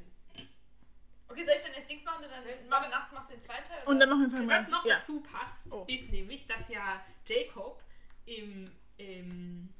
Okay, 1.28 1.44
soll 1.44 1.54
ich 1.58 1.62
dann 1.64 1.74
jetzt 1.74 1.88
Dings 1.90 2.02
machen 2.04 2.24
und 2.24 2.30
dann 2.30 2.42
machen 2.70 2.84
wir 2.84 2.88
nachts 2.88 3.12
machst 3.12 3.30
du 3.30 3.34
den 3.34 3.42
zweiten 3.42 3.68
Teil? 3.68 3.82
Und 3.86 4.00
dann 4.00 4.08
machen 4.08 4.32
wir 4.32 4.46
Was 4.48 4.64
einfach 4.64 4.70
noch. 4.70 4.84
Ja. 4.86 4.94
dazu 4.94 5.20
passt, 5.20 5.70
Oh. 5.70 5.84
ist 5.86 6.10
nämlich, 6.12 6.46
dass 6.46 6.68
ja 6.70 7.04
Jacob 7.26 7.82
im. 8.24 8.70
im 8.96 9.74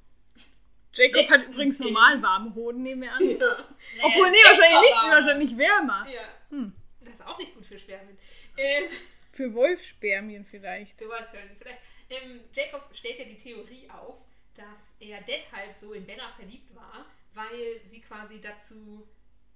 Jacob 0.92 1.28
hat 1.30 1.46
übrigens 1.48 1.78
normal 1.78 2.20
warme 2.22 2.54
Hoden, 2.54 2.82
nehmen 2.82 3.02
wir 3.02 3.12
an. 3.12 3.22
ja. 3.38 3.68
Obwohl, 4.02 4.30
nee, 4.30 4.36
wahrscheinlich 4.44 4.80
nicht, 4.80 5.02
sie 5.02 5.10
wahrscheinlich 5.10 5.58
wärmer. 5.58 6.06
ja. 6.10 6.28
Hm. 6.50 6.72
Das 7.00 7.14
ist 7.14 7.26
auch 7.26 7.38
nicht 7.38 7.54
gut 7.54 7.64
für 7.66 7.78
Spermien. 7.78 8.18
Ähm, 8.56 8.84
Für 9.32 9.54
Wolfspermien 9.54 10.44
vielleicht. 10.44 11.00
Du 11.00 11.08
weißt 11.08 11.30
schon, 11.30 11.40
vielleicht. 11.58 11.78
Ähm, 12.10 12.40
Jacob 12.52 12.90
stellt 12.92 13.18
ja 13.20 13.24
die 13.24 13.36
Theorie 13.38 13.88
auf, 13.90 14.16
dass 14.54 14.66
er 14.98 15.20
deshalb 15.22 15.76
so 15.78 15.92
in 15.92 16.04
Bella 16.04 16.30
verliebt 16.36 16.74
war, 16.74 17.06
weil 17.34 17.80
sie 17.84 18.00
quasi 18.00 18.40
dazu 18.40 19.06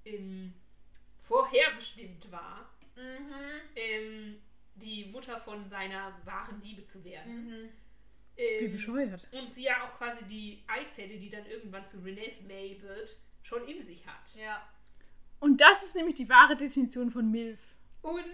ähm, 0.06 0.54
vorherbestimmt 1.28 2.30
war, 2.30 2.70
Mhm. 2.96 3.60
ähm, 3.74 4.42
die 4.76 5.06
Mutter 5.06 5.40
von 5.40 5.68
seiner 5.68 6.16
wahren 6.24 6.62
Liebe 6.62 6.86
zu 6.86 7.04
werden. 7.04 7.64
Mhm. 7.64 7.68
Wie 8.36 8.42
Ähm, 8.42 8.72
bescheuert. 8.72 9.26
und 9.32 9.52
sie 9.52 9.64
ja 9.64 9.84
auch 9.84 9.96
quasi 9.98 10.24
die 10.24 10.62
Eizelle, 10.66 11.16
die 11.18 11.30
dann 11.30 11.46
irgendwann 11.46 11.86
zu 11.86 11.98
Renee's 11.98 12.42
May 12.48 12.78
wird, 12.82 13.16
schon 13.42 13.66
in 13.68 13.80
sich 13.82 14.04
hat. 14.06 14.34
Ja. 14.34 14.66
Und 15.40 15.60
das 15.60 15.82
ist 15.84 15.94
nämlich 15.96 16.14
die 16.14 16.28
wahre 16.28 16.56
Definition 16.56 17.10
von 17.10 17.30
MILF. 17.30 17.60
Und, 18.02 18.16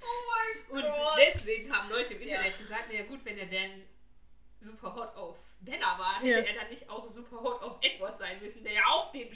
Oh 0.00 0.24
mein 0.72 0.82
und 0.84 0.92
Gott. 0.92 1.18
deswegen 1.34 1.72
haben 1.72 1.88
Leute 1.90 2.14
im 2.14 2.22
Internet 2.22 2.52
Ja. 2.52 2.58
gesagt, 2.58 2.88
naja 2.88 3.04
gut, 3.04 3.24
wenn 3.24 3.38
er 3.38 3.46
denn 3.46 3.82
super 4.60 4.94
hot 4.94 5.14
auf 5.14 5.36
Bella 5.60 5.98
war, 5.98 6.16
hätte 6.20 6.28
Ja. 6.28 6.38
er 6.38 6.54
dann 6.54 6.70
nicht 6.70 6.88
auch 6.88 7.08
super 7.08 7.40
hot 7.40 7.62
auf 7.62 7.78
Edward 7.82 8.18
sein 8.18 8.40
müssen, 8.40 8.62
der 8.64 8.72
ja 8.74 8.84
auch 8.86 9.12
den, 9.12 9.28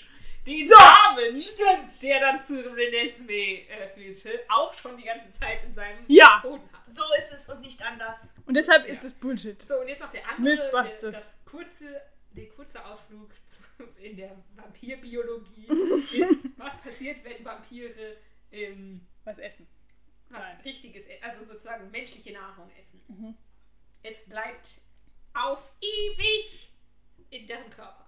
den 0.47 0.66
So. 0.66 0.74
Namen, 0.76 1.36
Stimmt. 1.36 2.03
der 2.03 2.20
dann 2.20 2.40
zu 2.40 2.55
Renee's 2.74 3.18
May 3.20 3.66
äh, 3.68 3.88
führte, 3.95 4.40
auch 4.49 4.72
schon 4.74 4.97
die 4.97 5.05
ganze 5.05 5.30
Zeit 5.30 5.62
in 5.64 5.72
seinem 5.72 6.05
Ja. 6.09 6.40
Boden 6.43 6.68
hat. 6.72 6.82
So 6.93 7.03
ist 7.16 7.32
es 7.32 7.49
und 7.49 7.61
nicht 7.61 7.80
anders. 7.82 8.34
Und 8.47 8.55
deshalb 8.55 8.84
Ja. 8.86 8.93
ist 8.93 9.05
es 9.05 9.14
Bullshit. 9.14 9.61
So, 9.62 9.78
und 9.80 9.88
jetzt 9.88 10.01
noch 10.01 10.11
der 10.12 10.28
andere, 10.28 10.57
der, 10.57 11.11
das 11.12 11.38
kurze, 11.45 12.03
der 12.32 12.49
kurze 12.49 12.84
Ausflug 12.84 13.30
in 13.99 14.16
der 14.16 14.36
Vampirbiologie 14.57 15.66
ist, 16.18 16.40
was 16.57 16.80
passiert, 16.82 17.24
wenn 17.24 17.45
Vampire 17.45 18.16
ähm, 18.53 19.07
Was 19.24 19.38
essen. 19.38 19.66
was 20.28 20.40
Nein. 20.40 20.61
richtiges, 20.64 21.07
e- 21.09 21.18
also 21.22 21.45
sozusagen 21.45 21.90
menschliche 21.90 22.32
Nahrung 22.32 22.70
essen. 22.78 23.01
Mhm. 23.09 23.36
Es 24.03 24.28
bleibt 24.28 24.68
auf 25.34 25.72
ewig 25.80 26.70
in 27.30 27.47
deren 27.47 27.70
Körper. 27.70 28.07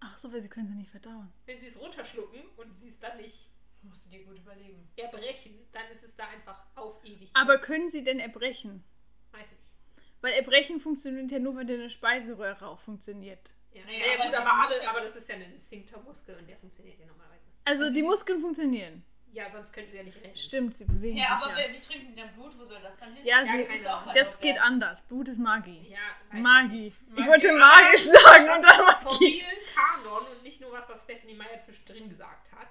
Ach 0.00 0.16
so, 0.16 0.32
weil 0.32 0.40
sie 0.42 0.48
können 0.48 0.68
sie 0.68 0.74
nicht 0.74 0.90
verdauen. 0.90 1.32
Wenn 1.46 1.58
sie 1.58 1.66
es 1.66 1.80
runterschlucken 1.80 2.40
und 2.56 2.74
sie 2.74 2.88
es 2.88 2.98
dann 2.98 3.16
nicht 3.18 3.46
Musst 3.82 4.04
du 4.04 4.10
dir 4.10 4.22
gut 4.24 4.38
überlegen. 4.38 4.86
erbrechen, 4.96 5.58
dann 5.72 5.88
ist 5.90 6.04
es 6.04 6.14
da 6.14 6.28
einfach 6.28 6.58
auf 6.74 7.02
ewig. 7.02 7.30
Aber 7.32 7.56
können 7.58 7.88
sie 7.88 8.04
denn 8.04 8.18
erbrechen? 8.20 8.84
weiß 9.32 9.50
nicht. 9.52 9.72
Weil 10.20 10.34
Erbrechen 10.34 10.80
funktioniert 10.80 11.30
ja 11.30 11.38
nur, 11.38 11.56
wenn 11.56 11.66
deine 11.66 11.88
Speiseröhre 11.88 12.66
auch 12.66 12.78
funktioniert. 12.80 13.54
Ja, 13.72 13.82
Naja, 13.86 13.98
naja, 14.00 14.14
aber 14.18 14.24
gut, 14.26 14.34
aber, 14.34 14.52
alle, 14.68 14.88
aber 14.90 15.00
das 15.00 15.16
ist 15.16 15.28
ja 15.30 15.36
ein 15.36 15.58
Sphinktermuskel 15.58 16.36
und 16.36 16.46
der 16.46 16.58
funktioniert 16.58 16.98
ja 17.00 17.06
normalerweise. 17.06 17.40
Also, 17.64 17.84
Also 17.84 17.94
die 17.94 18.02
die- 18.02 18.06
Muskeln 18.06 18.40
funktionieren. 18.42 19.02
Ja, 19.32 19.48
sonst 19.50 19.72
könnten 19.72 19.92
sie 19.92 19.96
ja 19.98 20.02
nicht 20.02 20.16
rennen. 20.22 20.36
Stimmt, 20.36 20.76
sie 20.76 20.84
bewegen 20.84 21.16
Ja, 21.16 21.36
sich 21.36 21.46
aber 21.46 21.58
ja. 21.60 21.68
wer- 21.68 21.74
wie 21.76 21.80
trinken 21.80 22.10
sie 22.10 22.16
dann 22.16 22.32
Blut? 22.34 22.58
Wo 22.58 22.64
soll 22.64 22.80
das 22.82 22.96
dann 22.96 23.14
hin? 23.14 23.24
Ja, 23.24 23.42
Ja, 23.44 23.46
sie, 23.46 24.12
das 24.14 24.40
geht 24.40 24.56
ja. 24.56 24.62
anders. 24.62 25.02
Blut 25.02 25.28
ist 25.28 25.38
Magie. 25.38 25.88
Ja, 25.88 25.98
Magie. 26.38 26.88
ich 26.88 26.94
Ich 27.12 27.18
nicht. 27.18 27.28
wollte 27.28 27.52
Magie. 27.52 27.58
magisch 27.84 28.02
sagen 28.02 28.42
und 28.44 28.48
dann 28.48 28.62
Das 28.62 28.78
ist 28.78 29.04
Magie. 29.20 29.42
Kanon 29.74 30.22
und 30.34 30.42
nicht 30.42 30.60
nur 30.60 30.72
was, 30.72 30.88
was 30.88 31.04
Stephanie 31.04 31.34
Meyer 31.34 31.58
zwischendrin 31.60 32.08
gesagt 32.08 32.50
hat. 32.52 32.68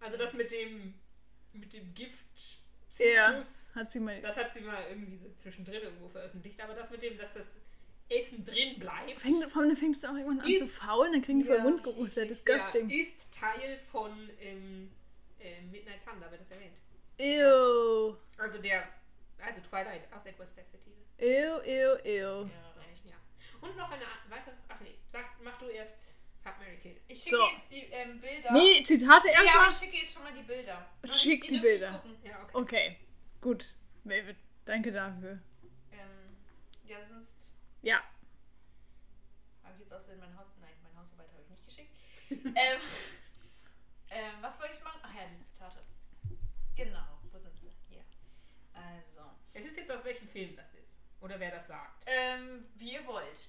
Also 0.00 0.16
das 0.16 0.32
mit 0.34 0.50
dem 0.52 0.94
mit 1.52 1.72
dem 1.72 1.94
Gift 1.94 2.58
Ja, 2.98 3.40
hat 3.74 3.90
sie 3.90 3.98
mal. 4.00 4.20
das 4.20 4.36
hat 4.36 4.52
sie 4.54 4.60
mal 4.60 4.84
irgendwie 4.90 5.16
so 5.16 5.28
zwischendrin 5.36 5.82
irgendwo 5.82 6.08
veröffentlicht, 6.08 6.60
aber 6.60 6.74
das 6.74 6.90
mit 6.90 7.02
dem, 7.02 7.16
dass 7.18 7.32
das 7.34 7.56
Essen 8.08 8.44
drin 8.44 8.78
bleibt, 8.78 9.20
Fängt, 9.20 9.44
vor 9.50 9.62
allem 9.62 9.74
fängst 9.76 10.04
du 10.04 10.08
auch 10.08 10.14
irgendwann 10.14 10.40
an 10.40 10.56
zu 10.56 10.64
Ist- 10.64 10.78
faulen, 10.78 11.12
dann 11.14 11.22
kriegen 11.22 11.40
die 11.40 11.46
voll 11.46 11.56
Ja, 11.56 11.62
Mundgeruch. 11.62 12.04
Das 12.04 12.16
ist 12.16 12.16
ja 12.16 12.24
disgusting. 12.26 12.90
ist 12.90 13.34
Teil 13.34 13.78
von 13.90 14.12
ähm, 14.40 14.92
ähm, 15.46 15.70
Midnight 15.70 16.02
Sun, 16.02 16.20
da 16.20 16.30
wird 16.30 16.40
das 16.40 16.50
erwähnt. 16.50 16.76
Ew. 17.18 18.16
Also 18.38 18.60
der, 18.60 18.88
also 19.38 19.60
Twilight 19.62 20.12
aus 20.12 20.26
Edwards 20.26 20.52
Perspektive. 20.52 20.96
Ew, 21.18 21.60
ew, 21.64 21.96
ew. 22.04 22.46
Ja, 22.46 22.72
So, 22.74 22.80
echt. 22.92 23.06
ja. 23.06 23.16
Und 23.60 23.76
noch 23.76 23.90
eine 23.90 24.04
weitere, 24.28 24.54
ach 24.68 24.80
nee, 24.80 24.98
sag, 25.08 25.24
mach 25.42 25.58
du 25.58 25.66
erst 25.68 26.14
Fuck 26.42 26.58
Mary 26.58 26.76
Kill. 26.78 27.00
Ich 27.08 27.22
schicke 27.22 27.36
So. 27.36 27.46
jetzt 27.54 27.70
die 27.70 27.84
ähm, 27.90 28.20
Bilder. 28.20 28.52
Nee, 28.52 28.82
Zitate 28.82 29.28
ja, 29.28 29.34
aber 29.38 29.44
erstmal? 29.44 29.68
ich 29.70 29.76
schicke 29.76 29.96
jetzt 29.96 30.12
schon 30.14 30.22
mal 30.22 30.32
die 30.34 30.42
Bilder. 30.42 30.86
Und 31.02 31.14
Schick 31.14 31.42
die 31.42 31.48
dürft 31.48 31.62
Bilder. 31.62 32.02
Ja, 32.22 32.42
okay. 32.42 32.52
Okay, 32.54 32.96
gut. 33.40 33.74
David, 34.04 34.36
danke 34.64 34.92
dafür. 34.92 35.40
Ähm, 35.92 36.36
ja, 36.84 37.04
sonst 37.04 37.52
Ja. 37.82 37.96
habe 39.64 39.74
ich 39.74 39.80
jetzt 39.80 39.92
außerdem 39.92 40.20
mein 40.20 40.36
Haus. 40.38 40.46
Nein, 40.60 40.70
meine 40.82 40.96
Hausarbeit 41.00 41.28
habe 41.32 41.42
ich 41.42 41.48
nicht 41.50 41.66
geschickt. 41.66 41.90
ähm, 42.30 42.80
was 44.40 44.60
wollte 44.60 44.74
ich 44.74 44.84
machen? 44.84 45.00
Ach 45.02 45.12
ja, 45.14 45.22
die 45.26 45.42
Zitate. 45.42 45.82
Genau, 46.76 47.18
wo 47.32 47.38
sind 47.38 47.58
sie? 47.58 47.72
Hier. 47.88 48.04
Also. 48.74 49.22
Es 49.54 49.64
ist 49.64 49.76
jetzt 49.76 49.90
aus 49.90 50.04
welchem 50.04 50.28
Film 50.28 50.54
das 50.54 50.72
ist. 50.74 51.00
Oder 51.20 51.40
wer 51.40 51.50
das 51.50 51.66
sagt. 51.66 52.04
Ähm, 52.06 52.66
wie 52.76 52.92
ihr 52.92 53.04
wollt. 53.06 53.48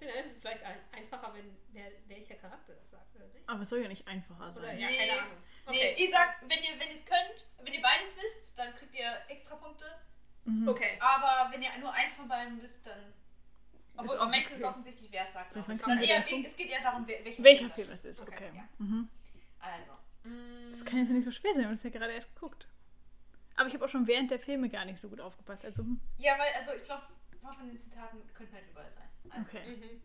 Dann 0.00 0.08
ist 0.24 0.32
es 0.32 0.38
vielleicht 0.38 0.62
ein, 0.64 0.78
einfacher, 0.92 1.32
wenn 1.34 1.56
wer, 1.72 1.90
welcher 2.08 2.34
Charakter 2.36 2.72
das 2.74 2.90
sagt, 2.92 3.14
oder 3.70 3.70
es 3.70 3.70
soll 3.70 3.82
ja 3.82 3.88
nicht 3.88 4.06
einfacher 4.08 4.52
Oder 4.52 4.60
sein. 4.66 4.78
ja, 4.78 4.88
Nee. 4.88 4.96
keine 4.98 5.22
Ahnung. 5.22 5.36
Nee, 5.70 5.94
ihr 5.96 6.10
sagt, 6.10 6.42
wenn 6.42 6.58
ihr 6.62 6.78
wenn 6.80 6.88
ihr 6.88 6.94
es 6.96 7.04
könnt, 7.04 7.46
wenn 7.62 7.72
ihr 7.72 7.82
beides 7.82 8.16
wisst, 8.16 8.58
dann 8.58 8.74
kriegt 8.74 8.94
ihr 8.94 9.16
extra 9.28 9.56
Punkte. 9.56 9.86
Mhm. 10.44 10.68
Okay. 10.68 10.98
Aber 11.00 11.52
wenn 11.52 11.62
ihr 11.62 11.68
nur 11.78 11.92
eins 11.92 12.16
von 12.16 12.28
beiden 12.28 12.60
wisst, 12.62 12.84
dann. 12.86 13.12
Obwohl, 13.96 14.16
auch 14.18 14.22
am 14.22 14.30
Menschen 14.30 14.52
ist 14.54 14.62
okay. 14.62 14.70
offensichtlich, 14.70 15.12
wer 15.12 15.24
es 15.24 15.32
sagt. 15.32 15.54
Dann 15.54 15.78
Dann 15.78 16.02
eher, 16.02 16.24
es 16.26 16.56
geht 16.56 16.70
eher 16.70 16.80
darum, 16.82 17.06
welcher, 17.06 17.42
Welcher 17.42 17.66
das 17.66 17.74
Film 17.74 17.90
es 17.90 18.04
ist, 18.04 18.20
Okay, 18.20 18.34
okay. 18.34 18.50
ja. 18.56 18.68
Mhm. 18.78 19.08
Also. 19.60 19.92
Das 20.70 20.84
kann 20.84 20.98
jetzt 20.98 21.08
ja 21.08 21.14
nicht 21.14 21.24
so 21.24 21.30
schwer 21.30 21.52
sein, 21.52 21.62
wir 21.62 21.66
haben 21.68 21.74
es 21.74 21.82
ja 21.82 21.90
gerade 21.90 22.12
erst 22.12 22.34
geguckt. 22.34 22.66
Aber 23.56 23.68
ich 23.68 23.74
habe 23.74 23.84
auch 23.84 23.88
schon 23.88 24.06
während 24.06 24.30
der 24.30 24.38
Filme 24.38 24.68
gar 24.70 24.84
nicht 24.86 24.98
so 25.00 25.08
gut 25.08 25.20
aufgepasst. 25.20 25.64
Also, 25.64 25.82
hm, 25.82 26.00
Ja, 26.16 26.38
weil, 26.38 26.52
also 26.54 26.72
ich 26.72 26.82
glaube, 26.84 27.02
ein 27.32 27.40
paar 27.40 27.54
von 27.54 27.68
den 27.68 27.78
Zitaten 27.78 28.18
könnten 28.34 28.54
halt 28.54 28.68
überall 28.70 28.90
sein. 28.90 29.08
Also, 29.30 29.42
okay. 29.46 29.76
Mhm. 29.76 30.00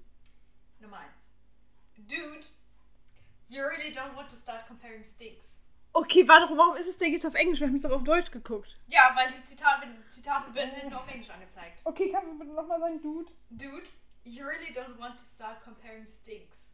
Nummer 0.79 0.99
eins. 0.99 1.31
Dude, 1.97 2.45
you 3.47 3.63
really 3.63 3.91
don't 3.91 4.15
want 4.15 4.29
to 4.29 4.35
start 4.35 4.67
comparing 4.67 5.03
stinks. 5.03 5.57
Okay, 5.93 6.27
warte, 6.27 6.57
warum 6.57 6.75
ist 6.75 6.89
es 6.89 6.97
denn 6.97 7.13
jetzt 7.13 7.25
auf 7.25 7.35
Englisch? 7.35 7.61
Wir 7.61 7.67
haben 7.67 7.75
es 7.75 7.83
doch 7.83 7.91
auf 7.91 8.03
Deutsch 8.03 8.29
geguckt. 8.29 8.77
Ja, 8.87 9.13
weil 9.15 9.31
die 9.31 9.41
Zitate, 9.43 9.87
Zitate 10.09 10.53
werden 10.53 10.89
nur 10.89 10.99
auf 10.99 11.07
Englisch 11.07 11.29
angezeigt. 11.29 11.81
Okay, 11.85 12.11
kannst 12.11 12.33
du 12.33 12.37
bitte 12.37 12.51
nochmal 12.51 12.81
sagen, 12.81 13.01
Dude? 13.01 13.31
Dude, 13.49 13.87
you 14.25 14.45
really 14.45 14.73
don't 14.73 14.99
want 14.99 15.17
to 15.17 15.25
start 15.25 15.63
comparing 15.63 16.05
stinks. 16.05 16.73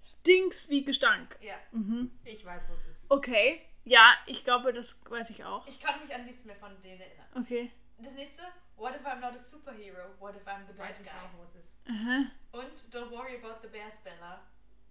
Stinks 0.00 0.70
wie 0.70 0.84
Gestank. 0.84 1.36
Ja. 1.42 1.56
Mhm. 1.72 2.18
Ich 2.24 2.44
weiß, 2.44 2.68
wo 2.70 2.74
es 2.74 2.86
ist. 2.86 3.10
Okay. 3.10 3.60
Ja, 3.84 4.14
ich 4.26 4.42
glaube, 4.44 4.72
das 4.72 5.02
weiß 5.10 5.28
ich 5.28 5.44
auch. 5.44 5.66
Ich 5.66 5.80
kann 5.80 6.00
mich 6.00 6.14
an 6.14 6.24
nichts 6.24 6.44
mehr 6.46 6.56
von 6.56 6.70
denen 6.82 7.00
erinnern. 7.00 7.28
Okay. 7.34 7.70
Das 7.98 8.14
nächste, 8.14 8.42
what 8.76 8.94
if 8.94 9.04
I'm 9.06 9.20
not 9.20 9.34
a 9.34 9.38
superhero? 9.38 10.18
What 10.18 10.34
if 10.34 10.46
I'm 10.46 10.66
the 10.66 10.72
bad 10.72 10.96
guy? 11.04 11.10
auch, 11.10 11.38
wo 11.38 11.44
es 11.44 11.54
ist. 11.54 11.68
Aha. 11.88 12.30
Und 12.52 12.94
don't 12.94 13.10
worry 13.10 13.36
about 13.36 13.60
the 13.62 13.68
bears, 13.68 13.94
Bella. 14.02 14.40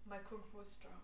My 0.06 0.18
kung 0.30 0.44
fu 0.52 0.60
is 0.62 0.76
strong. 0.76 1.00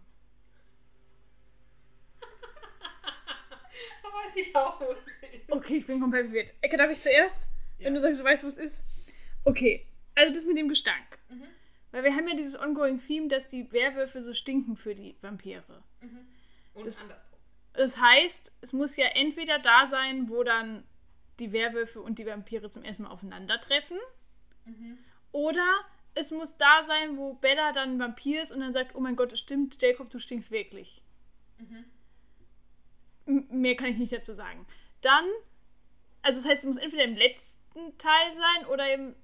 da 4.03 4.07
weiß 4.09 4.35
ich 4.35 4.55
auch, 4.55 4.79
wo 4.81 4.85
es 4.91 5.07
ist. 5.07 5.49
Okay, 5.51 5.77
ich 5.77 5.87
bin 5.87 5.99
komplett 5.99 6.25
verwirrt. 6.25 6.51
Ecke, 6.61 6.77
darf 6.77 6.91
ich 6.91 7.01
zuerst? 7.01 7.47
Ja. 7.77 7.85
Wenn 7.85 7.93
du 7.93 7.99
sagst, 7.99 8.19
du 8.19 8.23
weißt, 8.25 8.43
wo 8.43 8.47
es 8.47 8.57
ist. 8.57 8.85
Okay. 9.45 9.85
Also 10.15 10.33
das 10.33 10.45
mit 10.45 10.57
dem 10.57 10.67
Gestank. 10.69 11.17
Mhm. 11.29 11.43
Weil 11.91 12.03
wir 12.03 12.13
haben 12.15 12.27
ja 12.27 12.35
dieses 12.35 12.59
ongoing 12.59 12.99
Theme, 12.99 13.27
dass 13.29 13.47
die 13.47 13.71
Werwölfe 13.71 14.23
so 14.23 14.33
stinken 14.33 14.75
für 14.75 14.93
die 14.95 15.15
Vampire. 15.21 15.63
Und 16.73 16.85
Das- 16.85 17.01
andersrum. 17.01 17.25
Das 17.73 17.97
heißt, 17.97 18.51
es 18.61 18.73
muss 18.73 18.97
ja 18.97 19.05
entweder 19.07 19.59
da 19.59 19.87
sein, 19.87 20.27
wo 20.27 20.43
dann 20.43 20.83
die 21.39 21.53
Werwölfe 21.53 22.01
und 22.01 22.19
die 22.19 22.25
Vampire 22.25 22.69
zum 22.69 22.83
ersten 22.83 23.03
Mal 23.03 23.11
aufeinandertreffen. 23.11 23.97
Oder 25.31 25.79
es 26.19 26.31
muss 26.31 26.57
da 26.57 26.83
sein, 26.83 27.17
wo 27.17 27.33
Bella 27.35 27.71
dann 27.71 27.95
ein 27.95 27.99
Vampir 27.99 28.41
ist 28.41 28.51
und 28.51 28.59
dann 28.59 28.73
sagt, 28.73 28.95
oh 28.95 28.99
mein 28.99 29.15
Gott, 29.15 29.33
es 29.33 29.39
stimmt, 29.39 29.81
Jacob, 29.81 30.09
du 30.09 30.19
stinkst 30.19 30.51
wirklich. 30.51 31.01
M 33.25 33.47
mehr 33.49 33.75
kann 33.75 33.87
ich 33.87 33.97
nicht 33.97 34.13
dazu 34.13 34.33
sagen. 34.33 34.65
Dann, 35.01 35.25
also 36.21 36.41
das 36.41 36.49
heißt, 36.49 36.63
es 36.63 36.67
muss 36.67 36.77
entweder 36.77 37.03
im 37.03 37.15
letzten 37.15 37.97
Teil 37.97 38.35
sein 38.35 38.67
oder 38.67 38.93
im 38.93 39.15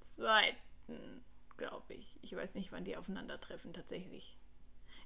zweiten, 0.00 1.24
glaube 1.56 1.94
ich. 1.94 2.18
Ich 2.22 2.34
weiß 2.34 2.54
nicht, 2.54 2.72
wann 2.72 2.84
die 2.84 2.96
aufeinandertreffen 2.96 3.72
tatsächlich. 3.72 4.36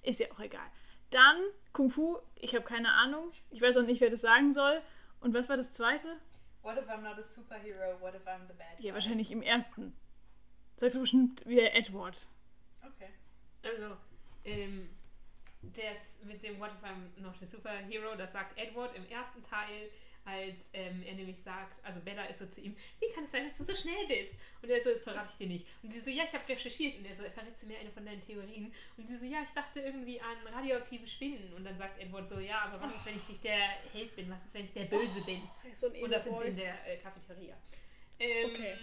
Ist 0.03 0.21
ja 0.21 0.31
auch 0.33 0.41
egal. 0.41 0.71
Dann 1.11 1.37
Kung 1.73 1.91
Fu, 1.91 2.19
ich 2.37 2.55
habe 2.55 2.65
keine 2.65 2.93
Ahnung. 2.93 3.31
Ich 3.51 3.61
weiß 3.61 3.77
auch 3.77 3.83
nicht, 3.83 4.01
wer 4.01 4.11
das 4.11 4.21
sagen 4.21 4.53
soll. 4.53 4.81
Und 5.21 5.35
was 5.35 5.49
war 5.49 5.57
das 5.57 5.73
zweite? 5.73 6.17
What 6.63 6.77
if 6.79 6.89
I'm 6.89 7.03
not 7.03 7.19
a 7.19 7.23
superhero? 7.23 8.01
What 8.01 8.15
if 8.15 8.27
I'm 8.27 8.47
the 8.49 8.55
bad 8.55 8.77
guy? 8.79 8.87
Ja, 8.87 8.95
wahrscheinlich 8.95 9.31
im 9.31 9.43
ersten. 9.43 9.97
Sagt 10.77 10.95
du 10.95 11.01
bestimmt 11.01 11.43
wie 11.47 11.61
Edward. 11.61 12.27
Okay. 12.83 13.09
Also, 13.63 13.97
ähm, 14.45 14.91
das 15.63 16.23
mit 16.25 16.43
dem 16.43 16.61
What 16.61 16.71
if 16.73 16.85
I'm 16.85 17.21
not 17.23 17.35
a 17.43 17.47
superhero, 17.47 18.15
das 18.17 18.33
sagt 18.33 18.59
Edward 18.59 18.95
im 18.95 19.07
ersten 19.09 19.43
Teil, 19.43 19.91
als 20.27 20.71
ähm, 20.73 21.03
er 21.07 21.15
nämlich 21.15 21.41
sagt, 21.41 21.83
also 21.85 22.01
Bella 22.01 22.25
ist 22.25 22.41
so 22.41 22.47
zu 22.47 22.61
ihm, 22.61 22.77
wie 23.01 23.13
kann 23.15 23.25
es 23.25 23.31
sein, 23.31 23.47
dass 23.47 23.59
du 23.59 23.65
so 23.65 23.75
schnell 23.77 24.07
bist? 24.09 24.35
Und 24.61 24.69
er 24.69 24.83
so, 24.83 24.91
verrate 24.99 25.29
ich 25.31 25.37
dir 25.37 25.47
nicht. 25.47 25.67
Und 25.83 25.93
sie 25.93 26.01
so, 26.01 26.11
ja, 26.11 26.25
ich 26.25 26.33
habe 26.33 26.49
recherchiert. 26.49 26.99
Und 26.99 27.07
er 27.07 27.15
so, 27.15 27.23
verrätst 27.31 27.63
du 27.63 27.69
mir 27.69 27.79
eine 27.79 27.93
von 27.93 28.05
deinen 28.05 28.21
Theorien? 28.27 28.75
Und 28.97 29.07
sie 29.07 29.17
so, 29.17 29.25
ja, 29.25 29.43
ich 29.45 29.51
dachte 29.51 29.81
irgendwie 29.81 30.21
an 30.21 30.37
radioaktive 30.53 31.07
Spinnen. 31.07 31.53
Und 31.55 31.65
dann 31.65 31.79
sagt 31.79 32.01
Edward 32.01 32.29
so, 32.29 32.41
ja, 32.41 32.63
aber 32.63 32.81
was 32.81 32.97
ist, 32.97 33.07
wenn 33.07 33.17
ich 33.17 33.29
nicht 33.29 33.45
der 33.45 33.69
Held 33.93 34.17
bin? 34.17 34.29
Was 34.29 34.45
ist, 34.45 34.55
wenn 34.55 34.65
ich 34.65 34.73
der 34.73 34.87
Böse 34.87 35.21
bin? 35.25 35.41
So 35.77 35.93
ein 35.93 36.03
Und 36.03 36.11
das 36.11 36.25
sind 36.25 36.39
sie 36.39 36.49
in 36.49 36.57
der 36.57 36.75
äh, 36.89 36.97
Cafeteria. 36.97 37.57
Ähm, 38.19 38.51
Okay. 38.51 38.75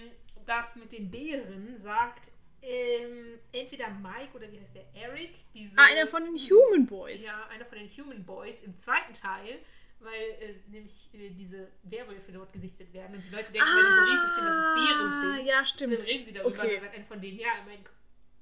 Das 0.45 0.75
mit 0.75 0.91
den 0.91 1.09
Beeren 1.09 1.79
sagt 1.81 2.29
ähm, 2.61 3.39
entweder 3.51 3.89
Mike 3.91 4.35
oder 4.35 4.51
wie 4.51 4.59
heißt 4.59 4.75
der? 4.75 4.85
Eric. 4.93 5.31
Diese, 5.53 5.77
Ah, 5.77 5.85
einer 5.85 6.07
von 6.07 6.23
den 6.25 6.35
Human 6.35 6.85
Boys. 6.85 7.25
Ja, 7.25 7.47
einer 7.49 7.65
von 7.65 7.77
den 7.77 7.89
Human 7.89 8.25
Boys 8.25 8.61
im 8.63 8.77
zweiten 8.77 9.13
Teil, 9.13 9.59
weil 9.99 10.21
äh, 10.41 10.55
nämlich 10.67 11.09
äh, 11.13 11.29
diese 11.29 11.69
Werwölfe 11.83 12.31
dort 12.33 12.51
gesichtet 12.51 12.91
werden 12.93 13.15
und 13.15 13.23
die 13.25 13.29
Leute 13.29 13.51
denken, 13.53 13.67
weil 13.67 13.85
die 13.85 13.93
so 13.93 14.01
riesig 14.11 14.35
sind, 14.35 14.45
dass 14.45 14.55
es 14.55 14.73
Bären 14.75 15.13
sind. 15.13 15.31
Ah, 15.31 15.39
ja, 15.49 15.59
Und 15.59 15.67
stimmt. 15.67 15.93
dann 15.93 16.01
reden 16.05 16.25
sie 16.25 16.33
darüber 16.33 16.49
Okay. 16.57 16.61
und 16.67 16.73
dann 16.73 16.81
sagt 16.81 16.95
einer 16.95 17.05
von 17.05 17.21
denen, 17.21 17.39
ja, 17.39 17.49
mein, 17.65 17.79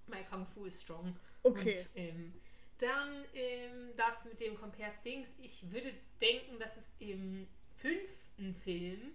mein 0.08 0.28
Kung 0.30 0.48
Fu 0.48 0.66
ist 0.66 0.82
strong. 0.84 1.16
Okay. 1.44 1.78
Und, 1.80 1.88
ähm, 2.02 2.34
dann 2.80 3.26
ähm, 3.36 3.89
das 3.96 4.26
mit 4.26 4.39
dem 4.39 4.56
Compare 4.56 4.92
Stings. 4.92 5.36
Ich 5.39 5.72
würde 5.72 5.94
denken, 6.20 6.58
dass 6.58 6.76
es 6.78 6.86
im 7.00 7.48
fünften 7.80 8.56
Film. 8.64 9.14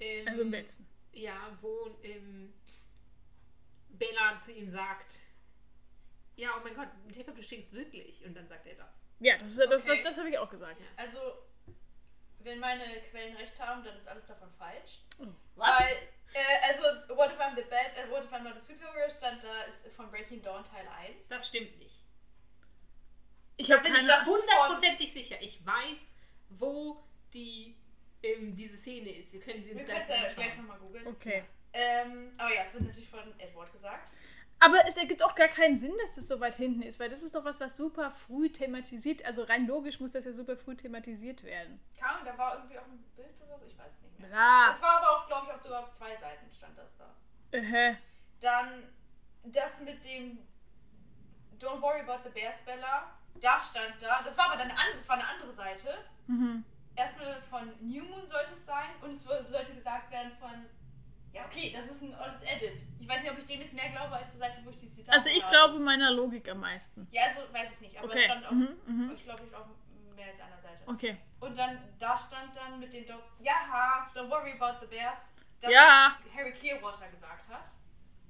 Ähm, 0.00 0.28
Also 0.28 0.42
im 0.42 0.50
letzten. 0.50 0.86
Ja, 1.16 1.56
wo 1.62 1.96
ähm, 2.02 2.52
Bella 3.88 4.38
zu 4.38 4.52
ihm 4.52 4.68
sagt: 4.68 5.18
Ja, 6.36 6.50
oh 6.56 6.60
mein 6.62 6.74
Gott, 6.74 6.88
Jacob, 7.14 7.34
du 7.36 7.42
stinkst 7.42 7.72
wirklich. 7.72 8.24
Und 8.24 8.34
dann 8.34 8.46
sagt 8.46 8.66
er 8.66 8.74
das. 8.74 8.94
Ja, 9.18 9.38
das, 9.38 9.52
ist, 9.52 9.58
das, 9.70 9.82
Okay. 9.82 10.02
das, 10.02 10.10
das 10.10 10.18
habe 10.18 10.28
ich 10.28 10.38
auch 10.38 10.50
gesagt. 10.50 10.78
Ja. 10.78 10.86
Also, 10.96 11.18
wenn 12.40 12.58
meine 12.58 12.84
Quellen 13.10 13.34
recht 13.36 13.58
haben, 13.58 13.82
dann 13.82 13.96
ist 13.96 14.06
alles 14.06 14.26
davon 14.26 14.50
falsch. 14.52 15.00
What? 15.18 15.32
Weil, 15.56 15.90
äh, 16.34 16.68
also, 16.68 16.82
What 17.16 17.32
if 17.32 17.38
I'm 17.40 17.56
the 17.56 17.62
Bad, 17.62 17.96
äh, 17.96 18.10
What 18.10 18.24
if 18.24 18.32
I'm 18.32 18.42
not 18.42 18.56
a 18.56 18.60
Superhero 18.60 19.08
stand 19.08 19.42
da, 19.42 19.62
ist 19.62 19.88
von 19.94 20.10
Breaking 20.10 20.42
Dawn 20.42 20.64
Teil 20.64 20.86
1. 20.86 21.28
Das 21.28 21.48
stimmt 21.48 21.78
nicht. 21.78 22.02
Ich 23.56 23.72
habe 23.72 23.82
keine. 23.88 24.06
hundertprozentig 24.26 25.10
sicher. 25.10 25.40
Ich 25.40 25.64
weiß, 25.64 26.14
wo 26.50 27.02
die, 27.32 27.74
ähm, 28.22 28.54
diese 28.56 28.76
Szene 28.78 29.10
ist. 29.10 29.32
Wir 29.32 29.40
können 29.40 29.62
sie 29.62 29.70
uns 29.72 29.80
Wir 29.80 29.86
können 29.86 30.02
es 30.02 30.08
ja 30.08 30.14
anschauen. 30.16 30.34
gleich 30.34 30.56
nochmal 30.56 30.78
googeln. 30.78 31.06
Okay. 31.06 31.44
Ähm, 31.72 32.32
aber 32.38 32.54
ja, 32.54 32.62
es 32.62 32.72
wird 32.74 32.84
natürlich 32.84 33.08
von 33.08 33.38
Edward 33.38 33.72
gesagt. 33.72 34.10
Aber 34.58 34.78
es 34.88 34.96
ergibt 34.96 35.22
auch 35.22 35.34
gar 35.34 35.48
keinen 35.48 35.76
Sinn, 35.76 35.92
dass 36.00 36.14
das 36.14 36.28
so 36.28 36.40
weit 36.40 36.54
hinten 36.56 36.80
ist, 36.80 36.98
weil 36.98 37.10
das 37.10 37.22
ist 37.22 37.34
doch 37.34 37.44
was, 37.44 37.60
was 37.60 37.76
super 37.76 38.10
früh 38.10 38.48
thematisiert. 38.50 39.22
Also 39.26 39.42
rein 39.42 39.66
logisch 39.66 40.00
muss 40.00 40.12
das 40.12 40.24
ja 40.24 40.32
super 40.32 40.56
früh 40.56 40.74
thematisiert 40.74 41.42
werden. 41.44 41.78
Ahnung, 42.00 42.22
da 42.24 42.38
war 42.38 42.54
irgendwie 42.56 42.78
auch 42.78 42.86
ein 42.86 43.04
Bild 43.14 43.34
oder 43.46 43.58
so, 43.58 43.66
ich 43.66 43.76
weiß 43.76 43.92
es 43.94 44.02
nicht 44.02 44.18
mehr. 44.18 44.28
Bla. 44.30 44.68
Das 44.68 44.80
war 44.80 44.96
aber 45.02 45.10
auch, 45.10 45.26
glaube 45.26 45.46
ich, 45.48 45.52
auch 45.56 45.60
sogar 45.60 45.82
auf 45.82 45.92
zwei 45.92 46.16
Seiten 46.16 46.50
stand 46.56 46.78
das 46.78 46.96
da. 46.96 47.14
Äh, 47.50 47.96
Dann 48.40 48.84
das 49.44 49.82
mit 49.82 50.02
dem 50.04 50.38
Don't 51.60 51.80
worry 51.82 52.00
about 52.00 52.22
the 52.24 52.30
Bears, 52.30 52.62
Bella. 52.62 53.10
Da 53.40 53.60
stand 53.60 54.00
da. 54.00 54.22
Das 54.22 54.38
war 54.38 54.46
aber 54.52 54.56
dann 54.56 54.70
an, 54.70 54.86
das 54.94 55.06
war 55.08 55.16
eine 55.16 55.28
andere 55.28 55.52
Seite. 55.52 55.98
mhm. 56.28 56.64
Erstmal 56.96 57.40
von 57.42 57.72
New 57.80 58.04
Moon 58.04 58.26
sollte 58.26 58.54
es 58.54 58.64
sein 58.66 58.88
und 59.02 59.12
es 59.12 59.22
sollte 59.24 59.74
gesagt 59.74 60.10
werden 60.10 60.32
von. 60.32 60.66
Ja, 61.32 61.44
okay, 61.44 61.70
das 61.76 61.84
ist 61.90 62.02
ein 62.02 62.14
olles 62.18 62.40
Edit. 62.42 62.82
Ich 62.98 63.06
weiß 63.06 63.20
nicht, 63.22 63.30
ob 63.30 63.38
ich 63.38 63.44
dem 63.44 63.60
jetzt 63.60 63.74
mehr 63.74 63.90
glaube 63.90 64.14
als 64.16 64.30
zur 64.30 64.40
Seite, 64.40 64.58
wo 64.64 64.70
ich 64.70 64.78
die 64.78 64.90
Zitate 64.90 65.12
Also 65.18 65.28
ich 65.28 65.46
glaube 65.48 65.78
meiner 65.78 66.10
Logik 66.10 66.48
am 66.48 66.60
meisten. 66.60 67.06
Ja, 67.10 67.24
also 67.26 67.42
weiß 67.52 67.72
ich 67.72 67.80
nicht, 67.82 67.98
aber 67.98 68.06
Okay. 68.08 68.18
es 68.18 68.24
stand 68.24 68.46
auf, 68.46 68.52
Mhm, 68.52 68.68
mhm. 68.86 69.12
ich 69.14 69.22
glaube, 69.22 69.42
ich 69.46 69.54
auf 69.54 69.66
mehr 70.16 70.28
als 70.28 70.40
einer 70.40 70.58
Seite. 70.62 70.82
Okay. 70.86 71.16
Und 71.40 71.58
dann, 71.58 71.78
da 71.98 72.16
stand 72.16 72.56
dann 72.56 72.80
mit 72.80 72.90
dem 72.90 73.04
Don't, 73.04 73.20
ja, 73.40 74.08
don't 74.14 74.30
worry 74.30 74.52
about 74.58 74.80
the 74.80 74.86
Bears, 74.86 75.30
dass 75.60 75.70
Ja. 75.70 76.16
Harry 76.34 76.52
Clearwater 76.52 77.06
gesagt 77.08 77.46
hat. 77.50 77.66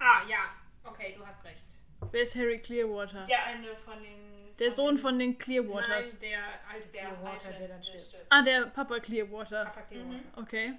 Ah, 0.01 0.23
ja. 0.29 0.39
Okay, 0.83 1.15
du 1.17 1.25
hast 1.25 1.45
recht. 1.45 1.63
Wer 2.11 2.23
ist 2.23 2.35
Harry 2.35 2.59
Clearwater? 2.61 3.25
Der 3.27 3.45
eine 3.47 3.77
von 3.77 4.03
den. 4.03 4.36
Der 4.59 4.71
Sohn 4.71 4.97
von 4.99 5.19
den 5.19 5.37
Clearwaters. 5.39 6.13
Nein, 6.15 6.21
der 6.23 6.43
alte 6.71 6.89
der 6.89 7.03
Clearwater, 7.05 7.49
alte, 7.49 7.59
der 7.59 7.69
dann 7.69 7.83
stirbt. 7.85 8.05
stirbt. 8.07 8.27
Ah, 8.31 8.43
der 8.43 8.67
Papa 8.67 9.01
Clearwater. 9.01 9.65
Papa 9.67 9.83
Clearwater. 9.83 10.21
Okay. 10.37 10.75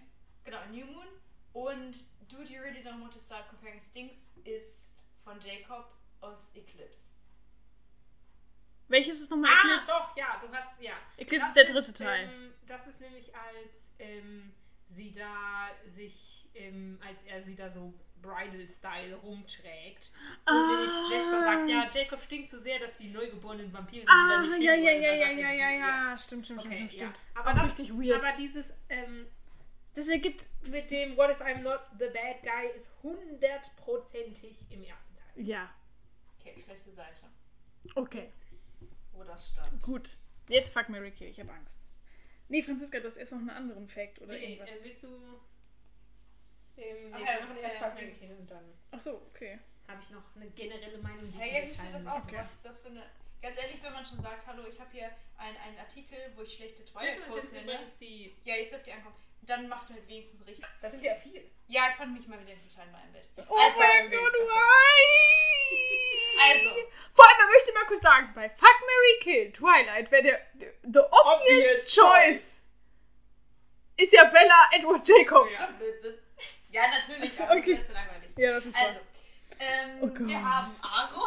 Genau, 0.46 0.58
New 0.72 0.86
Moon. 0.86 1.08
Und 1.54 1.98
Dude, 2.32 2.52
You 2.52 2.62
Really 2.62 2.80
Don't 2.82 3.00
Want 3.02 3.14
to 3.14 3.20
Start 3.20 3.48
Comparing 3.50 3.80
Stinks 3.82 4.16
ist 4.44 4.96
von 5.24 5.40
Jacob 5.40 5.88
aus 6.22 6.52
Eclipse. 6.56 7.12
Welches 8.90 9.22
ist 9.22 9.32
nochmal 9.32 9.52
Ah, 9.52 9.62
Eclipse? 9.76 9.86
doch, 9.94 10.18
ja, 10.18 10.42
du 10.42 10.54
hast, 10.56 10.82
ja. 10.82 10.94
Eclipse 11.18 11.40
Das 11.40 11.48
ist 11.50 11.56
der 11.56 11.66
dritte 11.66 11.94
Teil. 11.94 12.30
Ähm, 12.30 12.54
das 12.68 12.88
ist 12.88 13.02
nämlich, 13.02 13.36
als 13.36 13.92
ähm, 14.00 14.54
sie 14.88 15.14
da 15.14 15.70
sich, 15.88 16.50
ähm, 16.56 16.98
als 17.06 17.18
er 17.26 17.44
sie 17.44 17.56
da 17.56 17.70
so 17.70 17.94
Bridal-Style 18.22 19.16
rumträgt. 19.16 20.12
Und 20.46 20.54
Ah. 20.54 20.68
nämlich 20.72 21.12
Jasper 21.12 21.42
sagt, 21.42 21.70
ja, 21.70 21.90
Jacob 21.94 22.22
stinkt 22.24 22.52
so 22.52 22.60
sehr, 22.60 22.80
dass 22.80 22.98
die 22.98 23.10
neugeborenen 23.10 23.72
Vampire 23.74 24.02
sie 24.02 24.08
Ah, 24.08 24.42
da 24.42 24.42
nicht 24.42 24.64
ja, 24.64 24.74
ja, 24.74 24.92
ja, 24.92 25.12
Und 25.32 25.38
ja, 25.40 25.52
ja, 25.52 25.52
ja, 25.52 25.72
ja. 26.12 26.18
Stimmt, 26.18 26.46
stimmt, 26.46 26.60
Okay, 26.62 26.76
stimmt, 26.76 26.94
ja. 26.94 26.98
stimmt. 27.00 27.20
Aber, 27.36 27.52
Auch 27.52 27.56
das, 27.56 27.80
richtig 27.80 27.94
weird. 27.98 28.24
aber 28.24 28.38
dieses 28.38 28.74
ähm, 28.90 29.28
Das 29.94 30.08
ergibt. 30.10 30.46
mit 30.64 30.90
dem 30.92 31.16
What 31.18 31.32
if 31.32 31.42
I'm 31.42 31.62
not 31.62 31.82
the 32.00 32.06
bad 32.14 32.42
guy 32.44 32.68
ist 32.76 32.92
hundertprozentig 33.04 34.58
im 34.70 34.84
ersten 34.84 35.16
Teil. 35.16 35.46
Ja. 35.46 35.70
Okay, 36.40 36.56
schlechte 36.62 36.92
Seite. 36.92 37.28
Okay. 37.96 38.32
Wo 39.14 39.24
das 39.24 39.50
stand. 39.50 39.82
Gut. 39.82 40.18
Jetzt 40.50 40.74
fuck 40.74 40.90
Mary 40.90 41.12
Kill. 41.12 41.30
Ich 41.30 41.40
habe 41.40 41.52
Angst. 41.52 41.78
Nee, 42.50 42.62
Franziska, 42.64 43.00
du 43.00 43.08
hast 43.08 43.18
erst 43.18 43.34
noch 43.34 43.40
einen 43.40 43.50
anderen 43.50 43.88
Fact 43.88 44.22
oder 44.22 44.34
Nee, 44.34 44.54
irgendwas. 44.54 44.70
äh, 44.78 44.84
willst 44.84 45.04
du... 45.04 45.08
Ähm, 46.78 47.12
Ach 47.14 47.20
nee, 47.20 47.26
wir 47.26 47.40
machen 47.42 47.58
erst 47.58 47.76
äh. 47.76 47.80
Mary, 47.80 48.16
Kill 48.20 48.36
und 48.38 48.52
dann 48.52 48.74
Ach 48.92 49.02
so, 49.02 49.22
okay. 49.34 49.60
habe 49.88 50.02
ich 50.02 50.10
noch 50.10 50.24
eine 50.36 50.50
generelle 50.52 50.98
Meinung. 51.00 51.32
die 51.32 51.38
Ja, 51.40 51.46
ja, 51.46 51.52
hier 51.62 51.74
steht 51.74 51.92
gefallen 51.92 52.06
das 52.06 52.08
auch. 52.08 52.24
Okay. 52.24 52.38
Was 52.38 52.62
das 52.62 52.80
für 52.80 52.90
eine. 52.90 53.04
Ganz 53.42 53.58
ehrlich, 53.58 53.82
wenn 53.84 53.94
man 53.94 54.04
schon 54.06 54.20
sagt, 54.22 54.48
hallo, 54.48 54.64
ich 54.68 54.80
habe 54.80 54.90
hier 54.92 55.12
einen, 55.38 55.58
einen 55.58 55.78
Artikel, 55.78 56.18
wo 56.36 56.42
ich 56.42 56.56
schlechte 56.56 56.82
Dürfen 56.84 56.94
Twilight 56.94 57.18
uns 57.18 57.28
Quotes 57.28 57.44
jetzt 57.44 57.54
nenne. 57.54 57.72
übrigens 57.74 57.98
die... 58.00 58.36
Ja, 58.44 58.56
jetzt 58.56 58.72
dürft 58.72 58.88
ihr 58.88 58.96
ankommen. 58.96 59.16
Dann 59.44 59.68
macht 59.70 59.90
halt 59.92 60.08
wenigstens 60.08 60.46
richtig. 60.48 60.66
Das 60.82 60.92
sind 60.92 61.04
ja 61.04 61.14
viel. 61.16 61.48
Ja, 61.68 61.90
ich 61.92 61.96
fand 61.98 62.14
mich 62.18 62.28
mal 62.28 62.40
wieder 62.40 62.54
nicht 62.56 62.64
entscheiden 62.64 62.92
bei 62.92 62.98
einem 62.98 63.14
Bild. 63.14 63.30
Oh 63.38 63.56
Also, 63.56 63.78
mein 63.80 64.10
Gott, 64.10 64.34
why? 64.34 65.78
Also. 66.52 66.70
Vor 67.14 67.26
allem, 67.26 67.38
man 67.38 67.50
möchte 67.52 67.74
mal 67.74 67.86
kurz 67.86 68.02
sagen, 68.02 68.32
bei 68.34 68.50
Fuck 68.50 68.82
Mary 68.82 69.20
Kill 69.22 69.52
Twilight 69.52 70.12
wäre 70.12 70.24
der 70.24 70.42
the 70.84 71.00
obvious, 71.00 71.24
Obvious 71.26 71.96
choice 71.96 72.66
ist 73.98 74.14
ja 74.14 74.24
Bella 74.26 74.70
Edward 74.74 75.08
Jacob. 75.08 75.48
Ja. 75.52 75.68
So 75.68 75.74
Blödsinn. 75.78 76.18
Ja, 76.70 76.84
natürlich, 76.88 77.40
aber 77.40 77.52
Okay. 77.52 77.60
okay. 77.62 77.74
ist 77.82 77.88
zu 77.88 77.94
langweilig. 77.94 78.30
Ja, 78.38 78.52
das 78.54 78.66
ist 78.66 78.78
Also, 78.78 79.00
ähm, 79.60 80.00
Oh 80.02 80.28
wir 80.28 80.44
haben 80.44 80.72
Aro, 80.82 81.22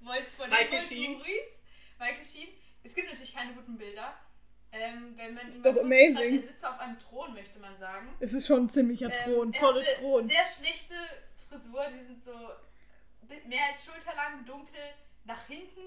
Wolf 0.00 0.24
von 0.36 0.48
Michael 0.50 0.70
den 0.70 0.82
Sheen. 0.82 1.12
Maurice, 1.18 1.60
Michael 1.98 2.24
Sheen. 2.24 2.48
Es 2.84 2.94
gibt 2.94 3.08
natürlich 3.08 3.34
keine 3.34 3.52
guten 3.54 3.76
Bilder. 3.76 4.14
Ähm, 4.70 5.14
wenn 5.16 5.34
man 5.34 5.48
Ist 5.48 5.64
doch 5.64 5.76
amazing. 5.78 6.34
Er 6.36 6.42
sitzt 6.42 6.64
auf 6.64 6.78
einem 6.78 6.98
Thron, 6.98 7.32
möchte 7.34 7.58
man 7.58 7.76
sagen. 7.78 8.14
Es 8.20 8.34
ist 8.34 8.46
schon 8.46 8.64
ein 8.64 8.68
ziemlicher 8.68 9.10
Thron, 9.10 9.48
Ähm, 9.48 9.52
er 9.54 9.60
tolle 9.60 9.80
hat 9.80 9.88
eine 9.88 9.98
Thron. 10.00 10.28
Sehr 10.28 10.44
schlechte 10.44 10.94
Frisur, 11.48 11.86
die 11.88 12.04
sind 12.04 12.22
so 12.22 12.32
mehr 13.46 13.64
als 13.70 13.84
schulterlang, 13.84 14.44
dunkel, 14.44 14.80
nach 15.24 15.46
hinten. 15.46 15.80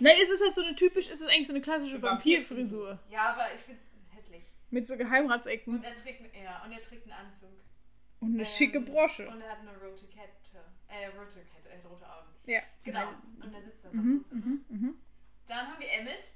Nein, 0.00 0.16
es 0.20 0.30
ist 0.30 0.42
halt 0.42 0.52
so 0.52 0.62
eine 0.62 0.74
typisch, 0.74 1.06
es 1.06 1.20
ist 1.20 1.28
eigentlich 1.28 1.46
so 1.46 1.52
eine 1.52 1.62
klassische 1.62 2.00
Vampirfrisur. 2.00 2.88
Vampirfrisur. 2.88 3.10
Ja, 3.10 3.32
aber 3.32 3.54
ich 3.54 3.60
finde 3.60 3.80
es 3.80 4.16
hässlich. 4.16 4.44
Mit 4.70 4.86
so 4.88 4.96
Geheimratsecken 4.96 5.74
Und 5.76 5.84
er 5.84 5.94
trägt, 5.94 6.34
ja, 6.34 6.62
und 6.64 6.72
er 6.72 6.80
trägt 6.82 7.04
einen 7.04 7.26
Anzug. 7.26 7.50
Und 8.24 8.34
eine 8.34 8.42
Ähm, 8.42 8.48
schicke 8.48 8.80
Brosche. 8.80 9.28
Und 9.28 9.40
er 9.40 9.50
hat 9.50 9.60
eine 9.60 9.76
rote 9.78 10.06
Kette. 10.06 10.30
Äh, 10.88 11.06
rote 11.08 11.40
Kette, 11.40 11.68
er 11.70 11.78
hat 11.78 11.84
rote 11.84 12.04
Augen. 12.04 12.28
Ja. 12.46 12.60
Genau. 12.82 13.08
Und 13.42 13.54
er 13.54 13.62
sitzt 13.62 13.84
da 13.84 13.90
so. 13.90 13.96
Mhm, 13.96 14.24
mhm, 14.30 14.64
mhm. 14.68 14.94
Dann 15.46 15.66
haben 15.68 15.80
wir 15.80 15.90
Emmett. 15.92 16.34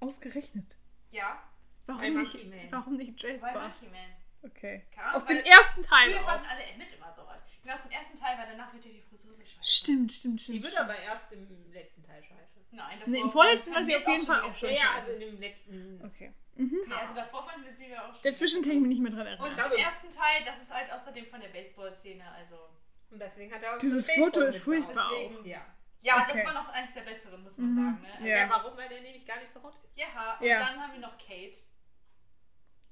Ausgerechnet. 0.00 0.76
Ja, 1.10 1.42
Warum 1.86 2.14
nicht, 2.14 2.72
warum 2.72 2.96
nicht 2.96 3.22
Jasper? 3.22 3.52
Monkey 3.52 3.86
Man. 3.86 4.10
Okay. 4.42 4.84
Ahnung, 4.96 5.14
Aus 5.14 5.26
dem 5.26 5.38
ersten 5.38 5.82
Teil 5.84 6.16
auch. 6.18 6.24
fanden 6.24 6.46
alle 6.46 6.62
Emmett 6.64 6.92
immer 6.92 7.12
so 7.14 7.22
hot. 7.22 7.38
Genau, 7.62 7.78
zum 7.80 7.90
ersten 7.90 8.16
Teil, 8.16 8.38
weil 8.38 8.46
danach 8.48 8.72
wird 8.72 8.84
ja 8.84 8.90
die 8.92 9.00
Frisur 9.02 9.34
so 9.34 9.40
scheiße. 9.44 9.58
Stimmt, 9.62 10.12
stimmt, 10.12 10.38
Die 10.40 10.44
stimmt. 10.44 10.62
wird 10.64 10.76
aber 10.76 10.96
erst 10.96 11.32
im 11.32 11.72
letzten 11.72 12.02
Teil 12.04 12.22
scheiße. 12.22 12.60
Nein, 12.70 12.98
Nee, 13.06 13.18
im 13.18 13.26
davor 13.26 13.42
vorletzten 13.42 13.74
war 13.74 13.82
sie 13.82 13.92
wir 13.92 13.98
auf 13.98 14.08
jeden 14.08 14.26
Fall 14.26 14.40
auch 14.42 14.54
schon 14.54 14.70
Ja, 14.70 14.92
also 14.96 15.10
in 15.12 15.20
dem 15.20 15.40
letzten. 15.40 16.00
Okay. 16.04 16.32
Mhm. 16.56 16.78
Nee, 16.86 16.94
also 16.94 17.14
davor 17.14 17.46
fanden 17.48 17.66
wir 17.66 17.74
sie 17.74 17.88
ja 17.88 18.02
auch 18.08 18.12
schon. 18.14 18.22
Dazwischen 18.22 18.62
kann 18.62 18.72
ich 18.72 18.78
mich 18.80 18.88
nicht 18.88 19.00
mehr 19.02 19.10
dran 19.12 19.20
Und 19.22 19.26
erinnern. 19.26 19.54
glaube- 19.54 19.74
im 19.76 19.80
ersten 19.84 20.10
Teil, 20.10 20.44
das 20.44 20.60
ist 20.62 20.72
halt 20.72 20.92
außerdem 20.92 21.26
von 21.26 21.40
der 21.40 21.48
Baseball-Szene, 21.48 22.24
also. 22.32 22.56
Und 23.10 23.20
deswegen 23.20 23.52
hat 23.52 23.62
er 23.62 23.74
auch 23.74 23.78
Dieses 23.78 24.10
Foto 24.12 24.40
ist 24.42 24.66
mit 24.66 24.84
furchtbar 24.84 25.10
Deswegen- 25.10 25.38
auch. 25.40 25.44
Ja. 25.44 25.66
Ja, 26.02 26.22
Okay. 26.22 26.32
das 26.34 26.44
war 26.46 26.52
noch 26.54 26.68
eines 26.68 26.92
der 26.94 27.00
besseren, 27.02 27.42
muss 27.42 27.56
man 27.58 27.74
Mhm. 27.74 27.76
sagen. 27.76 28.02
Ne? 28.02 28.08
Also, 28.14 28.26
Ja. 28.26 28.36
ja. 28.38 28.50
Warum? 28.50 28.76
Weil 28.76 28.88
der 28.88 29.00
nämlich 29.00 29.26
gar 29.26 29.38
nicht 29.38 29.50
so 29.50 29.62
hot 29.62 29.74
ist. 29.82 29.98
Ja, 29.98 30.36
und 30.38 30.46
Ja. 30.46 30.58
dann 30.60 30.80
haben 30.80 30.92
wir 30.92 31.00
noch 31.00 31.16
Kate. 31.18 31.58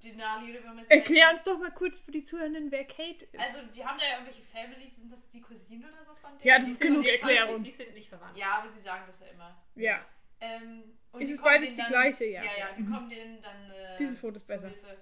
Denali, 0.05 0.51
oder 0.53 0.63
wie 0.63 0.67
man 0.67 0.79
es 0.81 0.89
Erklär 0.91 1.31
uns 1.31 1.45
doch 1.45 1.59
mal 1.59 1.71
kurz 1.73 1.99
für 2.01 2.13
die 2.13 2.23
Zuhörenden, 2.25 2.71
wer 2.71 2.85
Kate 2.85 3.25
ist. 3.33 3.41
Also, 3.41 3.63
die 3.75 3.85
haben 3.85 3.99
da 3.99 4.05
ja 4.05 4.13
irgendwelche 4.15 4.43
Families, 4.43 4.97
sind 4.97 5.11
das 5.13 5.29
die 5.31 5.41
Cousinen 5.41 5.85
oder 5.85 6.05
so 6.05 6.15
von 6.15 6.31
denen? 6.39 6.47
Ja, 6.49 6.59
das 6.59 6.69
ist 6.71 6.81
genug 6.81 7.05
Erklärung. 7.07 7.63
Sie 7.65 7.71
sind 7.71 7.95
nicht 7.95 8.09
verwandt. 8.09 8.37
Ja, 8.37 8.59
aber 8.59 8.71
sie 8.71 8.81
sagen 8.81 9.05
das 9.07 9.21
ja 9.21 9.27
immer. 9.29 9.57
ja. 9.75 10.05
Ähm, 10.41 10.99
und 11.13 11.21
Ist 11.23 11.29
die 11.29 11.35
es 11.35 11.43
beides 11.43 11.71
die 11.71 11.77
dann, 11.77 11.89
gleiche? 11.89 12.25
Ja. 12.27 12.43
Ja, 12.43 12.51
ja, 12.59 12.73
die 12.77 12.83
Mhm. 12.83 12.93
kommen 12.93 13.09
denen 13.09 13.41
dann 13.41 13.71
äh, 13.71 13.97
Dieses 13.99 14.19
Foto 14.19 14.37
ist 14.37 14.47
besser. 14.49 14.69
Hilfe. 14.69 14.99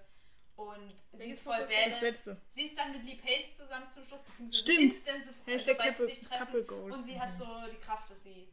Und 0.56 0.94
sie 1.14 1.30
ist 1.30 1.42
voll 1.42 1.58
badass. 1.58 1.84
Das 1.86 2.00
letzte. 2.02 2.40
Sie 2.50 2.62
ist 2.64 2.78
dann 2.78 2.92
mit 2.92 3.02
Lee 3.04 3.16
Pace 3.16 3.56
zusammen 3.56 3.88
zum 3.88 4.04
Schluss, 4.04 4.20
beziehungsweise 4.22 4.62
Stimmt. 4.62 4.80
instant, 4.80 5.24
so- 5.24 5.30
Hashtag 5.46 5.76
sobald 5.78 5.80
sie 5.80 5.88
Couple, 6.02 6.14
sich 6.14 6.20
treffen. 6.28 6.44
Couple 6.46 6.62
Goals. 6.64 6.94
Und 7.00 7.04
sie 7.06 7.18
hat 7.20 7.36
so 7.36 7.46
die 7.72 7.76
Kraft, 7.78 8.10
dass 8.10 8.22
sie 8.22 8.48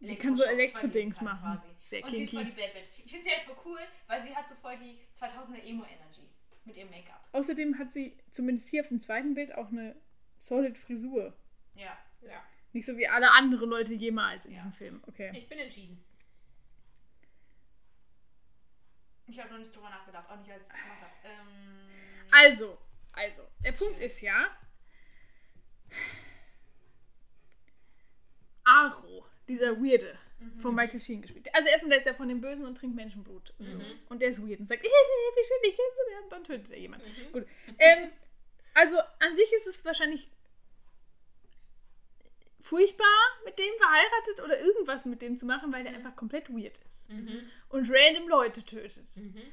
Sie 0.00 0.16
kann 0.16 0.34
so 0.34 0.44
Elektro-Dings 0.44 1.20
machen. 1.22 1.40
quasi. 1.58 1.73
Sehr 1.84 2.02
Und 2.02 2.10
sie 2.10 2.22
ist 2.22 2.32
voll 2.32 2.44
die. 2.44 2.50
Bad 2.52 2.72
Bitch. 2.72 2.88
Ich 3.04 3.10
finde 3.12 3.24
sie 3.24 3.30
halt 3.30 3.42
voll 3.44 3.56
cool, 3.66 3.78
weil 4.06 4.22
sie 4.22 4.34
hat 4.34 4.48
so 4.48 4.54
voll 4.54 4.76
die 4.78 4.98
2000er 5.14 5.62
Emo-Energy 5.62 6.28
mit 6.64 6.76
ihrem 6.76 6.90
Make-up. 6.90 7.28
Außerdem 7.32 7.78
hat 7.78 7.92
sie 7.92 8.16
zumindest 8.30 8.70
hier 8.70 8.80
auf 8.82 8.88
dem 8.88 9.00
zweiten 9.00 9.34
Bild 9.34 9.54
auch 9.54 9.68
eine 9.68 9.94
solid 10.38 10.78
Frisur. 10.78 11.36
Ja. 11.74 11.96
Ja. 12.22 12.42
Nicht 12.72 12.86
so 12.86 12.96
wie 12.96 13.06
alle 13.06 13.30
anderen 13.32 13.68
Leute 13.68 13.92
jemals 13.92 14.46
in 14.46 14.52
Ja. 14.52 14.56
diesem 14.58 14.72
Film. 14.72 15.02
Okay. 15.06 15.30
Ich 15.36 15.46
bin 15.48 15.58
entschieden. 15.58 16.02
Ich 19.26 19.38
habe 19.38 19.50
noch 19.52 19.58
nicht 19.58 19.74
drüber 19.74 19.88
nachgedacht, 19.90 20.28
auch 20.30 20.38
nicht 20.38 20.50
als 20.50 20.62
ich 20.62 20.68
es 20.68 20.72
gemacht 20.74 21.00
habe. 21.02 21.12
Ähm, 21.24 21.90
Also, 22.32 22.78
also, 23.12 23.42
der 23.62 23.72
Punkt 23.72 24.00
ist 24.00 24.20
ja, 24.22 24.46
Aro, 28.64 29.26
dieser 29.48 29.76
Weirde, 29.76 30.18
von 30.60 30.74
Michael 30.74 31.00
Sheen 31.00 31.22
gespielt. 31.22 31.48
Also 31.54 31.68
erstmal, 31.68 31.90
der 31.90 31.98
ist 31.98 32.06
ja 32.06 32.14
von 32.14 32.28
den 32.28 32.40
Bösen 32.40 32.66
und 32.66 32.76
trinkt 32.76 32.96
Menschenblut. 32.96 33.54
Und, 33.58 33.70
so. 33.70 33.78
und 34.08 34.22
der 34.22 34.30
ist 34.30 34.40
weird 34.46 34.60
und 34.60 34.66
sagt, 34.66 34.82
wie 34.84 34.88
schön, 34.88 35.62
dich 35.64 35.76
kennenzulernen. 35.76 36.28
Dann 36.30 36.44
tötet 36.44 36.70
er 36.70 36.78
jemanden. 36.78 37.06
Gut. 37.32 37.46
Ähm, 37.78 38.10
also 38.74 38.98
an 38.98 39.34
sich 39.36 39.52
ist 39.52 39.66
es 39.66 39.84
wahrscheinlich 39.84 40.28
furchtbar, 42.60 43.06
mit 43.44 43.58
dem 43.58 43.72
verheiratet 43.76 44.42
oder 44.42 44.58
irgendwas 44.58 45.04
mit 45.04 45.20
dem 45.20 45.36
zu 45.36 45.44
machen, 45.44 45.72
weil 45.72 45.84
der 45.84 45.92
einfach 45.92 46.16
komplett 46.16 46.48
weird 46.48 46.78
ist. 46.88 47.10
Und 47.68 47.90
random 47.90 48.28
Leute 48.28 48.64
tötet. 48.64 49.04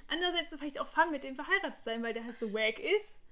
Andererseits 0.07 0.45
ist 0.45 0.53
es 0.53 0.59
vielleicht 0.59 0.79
auch 0.79 0.87
fun, 0.87 1.11
mit 1.11 1.23
dem 1.23 1.35
verheiratet 1.35 1.75
zu 1.75 1.83
sein, 1.83 2.01
weil 2.03 2.13
der 2.13 2.23
halt 2.23 2.39
so 2.39 2.53
wack 2.53 2.79
ist. 2.79 3.23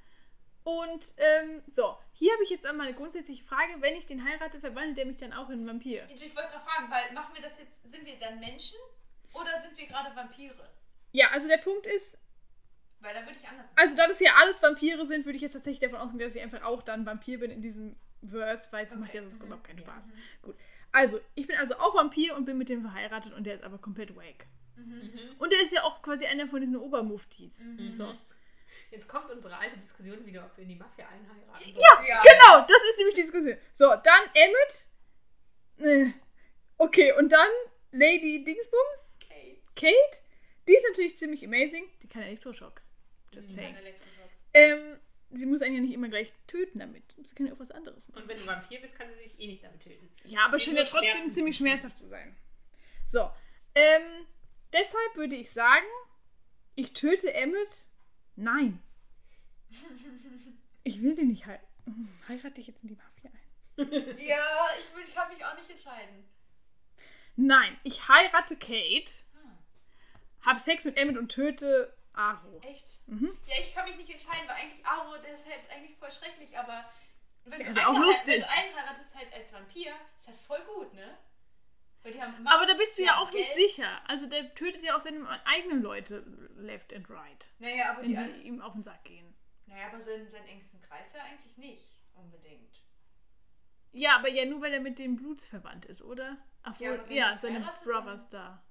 Und 0.64 1.14
ähm, 1.18 1.64
so, 1.68 1.98
hier 2.14 2.32
habe 2.34 2.44
ich 2.44 2.50
jetzt 2.50 2.66
einmal 2.66 2.88
eine 2.88 2.96
grundsätzliche 2.96 3.44
Frage. 3.44 3.76
Wenn 3.80 3.96
ich 3.96 4.06
den 4.06 4.24
heirate, 4.24 4.60
verwandelt 4.60 4.98
der 4.98 5.06
mich 5.06 5.18
dann 5.18 5.34
auch 5.34 5.50
in 5.50 5.60
einen 5.60 5.68
Vampir? 5.68 6.08
ich 6.14 6.22
wollte 6.36 6.50
gerade 6.50 6.66
fragen, 6.66 6.92
weil 6.92 7.14
machen 7.14 7.34
wir 7.34 7.42
das 7.42 7.58
jetzt, 7.60 7.90
sind 7.90 8.06
wir 8.06 8.20
dann 8.20 8.40
Menschen 8.40 8.78
oder 9.34 9.60
sind 9.62 9.78
wir 9.78 9.88
gerade 9.88 10.16
Vampire? 10.16 10.70
Ja, 11.12 11.30
also 11.32 11.48
der 11.48 11.58
Punkt 11.58 11.88
ist, 11.88 12.18
Weil 13.00 13.14
da 13.14 13.22
würde 13.22 13.38
ich 13.42 13.48
anders 13.48 13.68
also 13.76 13.98
da 13.98 14.08
das 14.08 14.20
hier 14.20 14.32
alles 14.42 14.62
Vampire 14.62 15.06
sind, 15.06 15.26
würde 15.26 15.38
ich 15.38 15.42
jetzt 15.42 15.54
tatsächlich 15.54 15.80
davon 15.80 16.00
ausgehen, 16.00 16.20
dass 16.20 16.36
ich 16.36 16.42
einfach 16.42 16.64
auch 16.64 16.84
dann 16.84 17.06
Vampir 17.06 17.40
bin 17.40 17.50
in 17.52 17.62
diesem 17.62 17.96
Verse, 18.28 18.72
weil 18.72 18.86
es 18.86 18.96
macht 18.96 19.14
ja 19.14 19.22
sonst 19.22 19.42
überhaupt 19.42 19.64
keinen 19.64 19.80
Spaß. 19.80 20.12
Gut. 20.42 20.56
Also, 20.92 21.20
ich 21.36 21.48
bin 21.48 21.56
also 21.56 21.76
auch 21.76 21.96
Vampir 21.96 22.36
und 22.36 22.46
bin 22.46 22.58
mit 22.58 22.68
dem 22.68 22.82
verheiratet 22.82 23.34
und 23.34 23.46
der 23.46 23.56
ist 23.56 23.64
aber 23.64 23.78
komplett 23.78 24.16
wack. 24.16 24.48
Und 25.40 25.52
der 25.52 25.62
ist 25.62 25.74
ja 25.74 25.84
auch 25.84 26.02
quasi 26.02 26.26
einer 26.26 26.48
von 26.48 26.62
diesen 26.62 26.78
Obermuftis. 26.78 27.68
So. 27.92 28.14
Jetzt 28.92 29.08
kommt 29.08 29.30
unsere 29.30 29.56
alte 29.58 29.78
Diskussion 29.78 30.26
wieder, 30.26 30.46
ob 30.46 30.58
wir 30.58 30.64
in 30.64 30.70
die 30.70 30.76
Mafia 30.76 31.08
einheiraten. 31.08 31.72
sollen. 31.72 31.84
Ja, 31.84 32.06
Ja. 32.08 32.22
genau, 32.24 32.66
das 32.68 32.82
ist 32.90 32.98
nämlich 32.98 33.16
die 33.16 33.22
Diskussion. 33.22 33.58
So, 33.74 33.88
dann 33.96 34.24
Emmett. 34.34 34.88
Äh, 35.80 36.14
Okay, 36.82 37.12
und 37.14 37.32
dann 37.34 37.50
Lady 37.92 38.44
Dingsbums, 38.46 39.18
Okay. 39.22 39.62
Kate. 39.76 40.24
Die 40.68 40.74
ist 40.76 40.86
natürlich 40.90 41.18
ziemlich 41.18 41.44
amazing. 41.46 41.90
Die 42.02 42.08
kann 42.08 42.22
Elektroschocks. 42.22 42.94
Just 43.34 43.52
saying. 43.54 43.76
Ähm, 44.54 44.98
sie 45.32 45.46
muss 45.46 45.62
einen 45.62 45.76
ja 45.76 45.82
nicht 45.82 45.94
immer 45.94 46.08
gleich 46.08 46.32
töten 46.48 46.80
damit. 46.80 47.04
Sie 47.24 47.36
kann 47.36 47.48
ja 47.48 47.54
auch 47.54 47.60
was 47.60 47.72
anderes 47.72 48.08
machen. 48.08 48.22
Und 48.24 48.30
wenn 48.30 48.38
du 48.38 48.48
Vampir 48.48 48.80
bist, 48.80 48.96
kann 48.96 49.10
sie 49.12 49.18
sich 49.18 49.38
eh 49.40 49.48
nicht 49.48 49.64
damit 49.64 49.82
töten. 49.82 50.10
Ja, 50.24 50.46
aber 50.46 50.58
scheint 50.58 50.78
ja 50.78 50.86
trotzdem 50.86 51.30
ziemlich 51.30 51.58
schmerzhaft 51.58 51.98
zu 51.98 52.08
sein. 52.08 52.36
So, 53.06 53.30
ähm, 53.76 54.26
deshalb 54.72 55.16
würde 55.16 55.36
ich 55.36 55.52
sagen, 55.52 55.86
ich 56.76 56.94
töte 56.94 57.34
Emmett. 57.34 57.88
Nein. 58.40 58.82
Ich 60.84 61.02
will 61.02 61.16
den 61.16 61.28
nicht 61.28 61.46
heiraten. 61.46 62.10
Heirate 62.28 62.62
ich 62.62 62.68
jetzt 62.68 62.82
in 62.84 62.90
die 62.90 62.96
Mafia 62.96 63.32
ein? 63.32 64.18
Ja, 64.18 64.66
ich, 64.80 64.96
will- 64.96 65.04
ich 65.08 65.14
kann 65.14 65.28
mich 65.30 65.44
auch 65.44 65.56
nicht 65.56 65.70
entscheiden. 65.70 66.28
Nein, 67.36 67.78
ich 67.84 68.08
heirate 68.08 68.56
Kate, 68.58 69.12
Ah, 69.36 69.58
hab 70.46 70.60
Sex 70.60 70.84
mit 70.86 70.98
Emmett 70.98 71.18
und 71.18 71.30
töte 71.30 71.96
Aro. 72.14 72.60
echt? 72.64 73.00
Mhm. 73.08 73.38
Ja, 73.48 73.56
ich 73.62 73.74
kann 73.74 73.86
mich 73.86 73.96
nicht 73.98 74.10
entscheiden, 74.10 74.48
weil 74.48 74.56
eigentlich 74.58 74.86
Aro, 74.86 75.18
der 75.18 75.34
ist 75.34 75.46
halt 75.46 75.62
eigentlich 75.70 75.98
voll 75.98 76.12
schrecklich, 76.12 76.58
aber 76.58 76.84
wenn 77.46 77.74
du 77.74 77.88
auch 77.88 77.98
lustig. 77.98 78.44
Wenn 78.44 78.72
du 78.72 78.78
einheiratest 78.78 79.16
halt 79.16 79.34
als 79.34 79.54
Vampir, 79.54 79.94
ist 80.16 80.28
halt 80.28 80.38
voll 80.38 80.62
gut, 80.76 80.94
ne? 80.94 81.18
Weil 82.04 82.14
die 82.14 82.22
haben 82.22 82.48
Aber 82.48 82.66
da 82.66 82.74
bist 82.74 82.98
du 82.98 83.04
ja 83.04 83.18
auch 83.18 83.32
nicht 83.32 83.54
Geld. 83.56 83.70
sicher. 83.70 84.02
Also 84.08 84.30
der 84.30 84.54
tötet 84.56 84.84
ja 84.84 84.96
auch 84.96 85.02
seine 85.02 85.28
eigenen 85.46 85.82
Leute 85.82 86.20
left 86.56 86.94
and 86.94 87.10
right, 87.10 87.50
Naja, 87.60 87.92
aber 87.92 88.02
wenn 88.02 88.08
die 88.10 88.16
sie 88.16 88.42
ihm 88.44 88.62
auf 88.62 88.74
den 88.74 88.84
Sack 88.84 89.04
gehen. 89.04 89.36
Naja, 89.66 89.88
aber 89.88 90.00
seinen, 90.00 90.30
seinen 90.30 90.48
engsten 90.48 90.80
Kreis 90.82 91.14
ja 91.14 91.24
eigentlich 91.24 91.58
nicht 91.58 91.86
unbedingt. 92.16 92.82
Ja, 93.92 94.16
aber 94.18 94.30
ja 94.30 94.46
nur, 94.46 94.62
weil 94.62 94.74
er 94.74 94.80
mit 94.80 94.98
den 95.00 95.16
Bluts 95.16 95.48
verwandt 95.48 95.86
ist, 95.86 96.02
oder? 96.04 96.38
Ach, 96.64 96.80
Ja, 96.80 96.94
aber 96.94 97.12
ja, 97.12 97.38
seine 97.38 97.60
Brothers 97.84 98.30
da. 98.30 98.64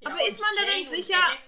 Ja, 0.00 0.10
Aber 0.10 0.26
ist 0.26 0.40
man 0.40 0.50
da 0.56 0.62
dann 0.70 0.84
sicher- 0.84 1.38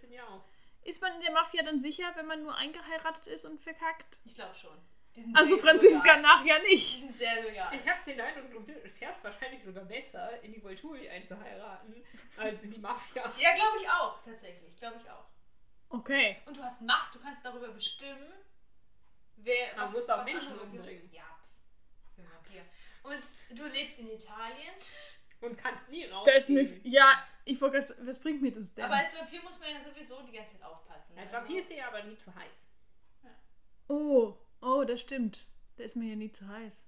sind 0.00 0.10
ja 0.12 0.26
auch. 0.26 0.44
Ist 0.82 1.00
man 1.00 1.14
in 1.14 1.20
der 1.22 1.32
Mafia 1.32 1.62
dann 1.62 1.78
sicher, 1.78 2.12
wenn 2.16 2.26
man 2.26 2.42
nur 2.42 2.54
eingeheiratet 2.54 3.26
ist 3.28 3.44
und 3.46 3.60
verkackt? 3.60 4.18
Ich 4.24 4.34
glaube 4.34 4.54
schon. 4.54 4.76
Die 5.16 5.32
Also 5.34 5.56
Franziska 5.58 6.16
loyal. 6.16 6.22
nachher 6.22 6.60
Die 6.60 6.74
nicht. 6.74 6.98
sind 7.00 7.16
sehr 7.16 7.42
loyal. 7.42 7.72
Ich 7.74 7.88
habe 7.88 8.02
den 8.04 8.20
Eindruck, 8.20 8.66
du 8.66 8.90
fährst 8.98 9.22
wahrscheinlich 9.22 9.62
sogar 9.62 9.84
besser, 9.84 10.42
in 10.42 10.52
die 10.52 10.60
Volturi 10.62 11.08
einzuheiraten, 11.08 12.04
als 12.36 12.62
in 12.64 12.72
die 12.72 12.78
Mafia. 12.78 13.22
Ja, 13.38 13.54
glaube 13.54 13.78
ich 13.80 13.88
auch, 13.88 14.22
tatsächlich. 14.24 14.74
Glaube 14.76 14.96
ich 15.02 15.08
auch. 15.10 15.24
Okay. 15.90 16.38
Und 16.46 16.56
du 16.56 16.62
hast 16.62 16.80
Macht, 16.82 17.14
du 17.14 17.20
kannst 17.20 17.44
darüber 17.44 17.68
bestimmen, 17.68 18.32
wer. 19.36 19.76
Man 19.76 19.84
was- 19.86 19.92
muss 19.92 20.08
auch 20.08 20.24
Menschen 20.24 20.58
umbringen. 20.58 21.08
Ja, 21.12 21.22
ja. 22.18 22.62
Und 23.04 23.22
du 23.56 23.64
lebst 23.66 23.98
in 24.00 24.10
Italien. 24.10 24.74
Und 25.40 25.58
kannst 25.58 25.90
nie 25.90 26.06
raus. 26.06 26.24
Das 26.26 26.48
ist 26.48 26.50
mir, 26.50 26.80
ja, 26.84 27.22
ich 27.44 27.60
wollte 27.60 27.76
gerade 27.76 27.86
sagen, 27.88 28.06
was 28.06 28.18
bringt 28.18 28.40
mir 28.40 28.50
das 28.50 28.72
denn? 28.72 28.84
Aber 28.86 28.94
als 28.94 29.16
Vampir 29.18 29.42
muss 29.42 29.58
man 29.60 29.68
ja 29.70 29.80
sowieso 29.80 30.22
die 30.22 30.32
ganze 30.32 30.54
Zeit 30.58 30.64
aufpassen. 30.66 31.16
Als 31.18 31.30
Also- 31.30 31.42
Vampir 31.46 31.60
ist 31.60 31.68
dir 31.70 31.76
ja 31.76 31.88
aber 31.88 32.02
nie 32.02 32.16
zu 32.16 32.34
heiß. 32.34 32.70
oh, 33.88 34.34
oh, 34.64 34.84
das 34.84 35.00
stimmt. 35.00 35.46
Der 35.78 35.86
ist 35.86 35.96
mir 35.96 36.08
ja 36.10 36.16
nie 36.16 36.30
zu 36.32 36.46
heiß. 36.48 36.86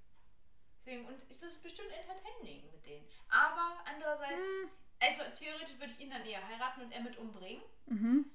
Deswegen, 0.79 1.05
und 1.07 1.21
ist 1.31 1.43
das 1.43 1.59
bestimmt 1.59 1.91
entertaining 1.91 2.71
mit 2.71 2.87
denen. 2.87 3.05
Aber 3.29 3.77
andererseits, 3.85 4.45
Hm. 4.45 4.71
also 5.01 5.23
theoretisch 5.37 5.79
würde 5.79 5.93
ich 5.93 6.01
ihn 6.01 6.11
dann 6.11 6.25
eher 6.25 6.47
heiraten 6.47 6.83
und 6.83 6.93
Emmett 6.93 7.17
umbringen. 7.19 7.63
Mhm. 7.87 8.31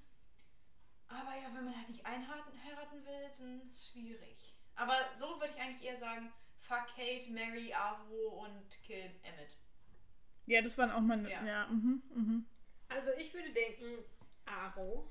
Aber 1.07 1.35
ja, 1.35 1.49
wenn 1.53 1.65
man 1.65 1.75
halt 1.77 1.89
nicht 1.89 2.05
einheiraten 2.05 2.61
heiraten 2.63 3.05
will, 3.05 3.31
dann 3.37 3.61
ist 3.61 3.71
es 3.73 3.91
schwierig. 3.91 4.53
Aber 4.75 4.95
so 5.17 5.39
würde 5.39 5.53
ich 5.55 5.61
eigentlich 5.61 5.83
eher 5.83 5.97
sagen, 5.97 6.31
fuck 6.59 6.87
Kate, 6.95 7.29
Mary, 7.31 7.73
Aro 7.73 8.45
und 8.45 8.81
kill 8.83 9.11
Emmett. 9.23 9.55
Ja, 10.45 10.61
das 10.61 10.77
waren 10.77 10.91
auch 10.91 11.01
meine. 11.01 11.29
Ja, 11.29 11.45
Ja. 11.45 11.67
mhm, 11.67 12.01
mhm. 12.15 12.45
Also 12.89 13.11
ich 13.17 13.33
würde 13.33 13.51
denken, 13.51 14.03
Aro 14.45 15.09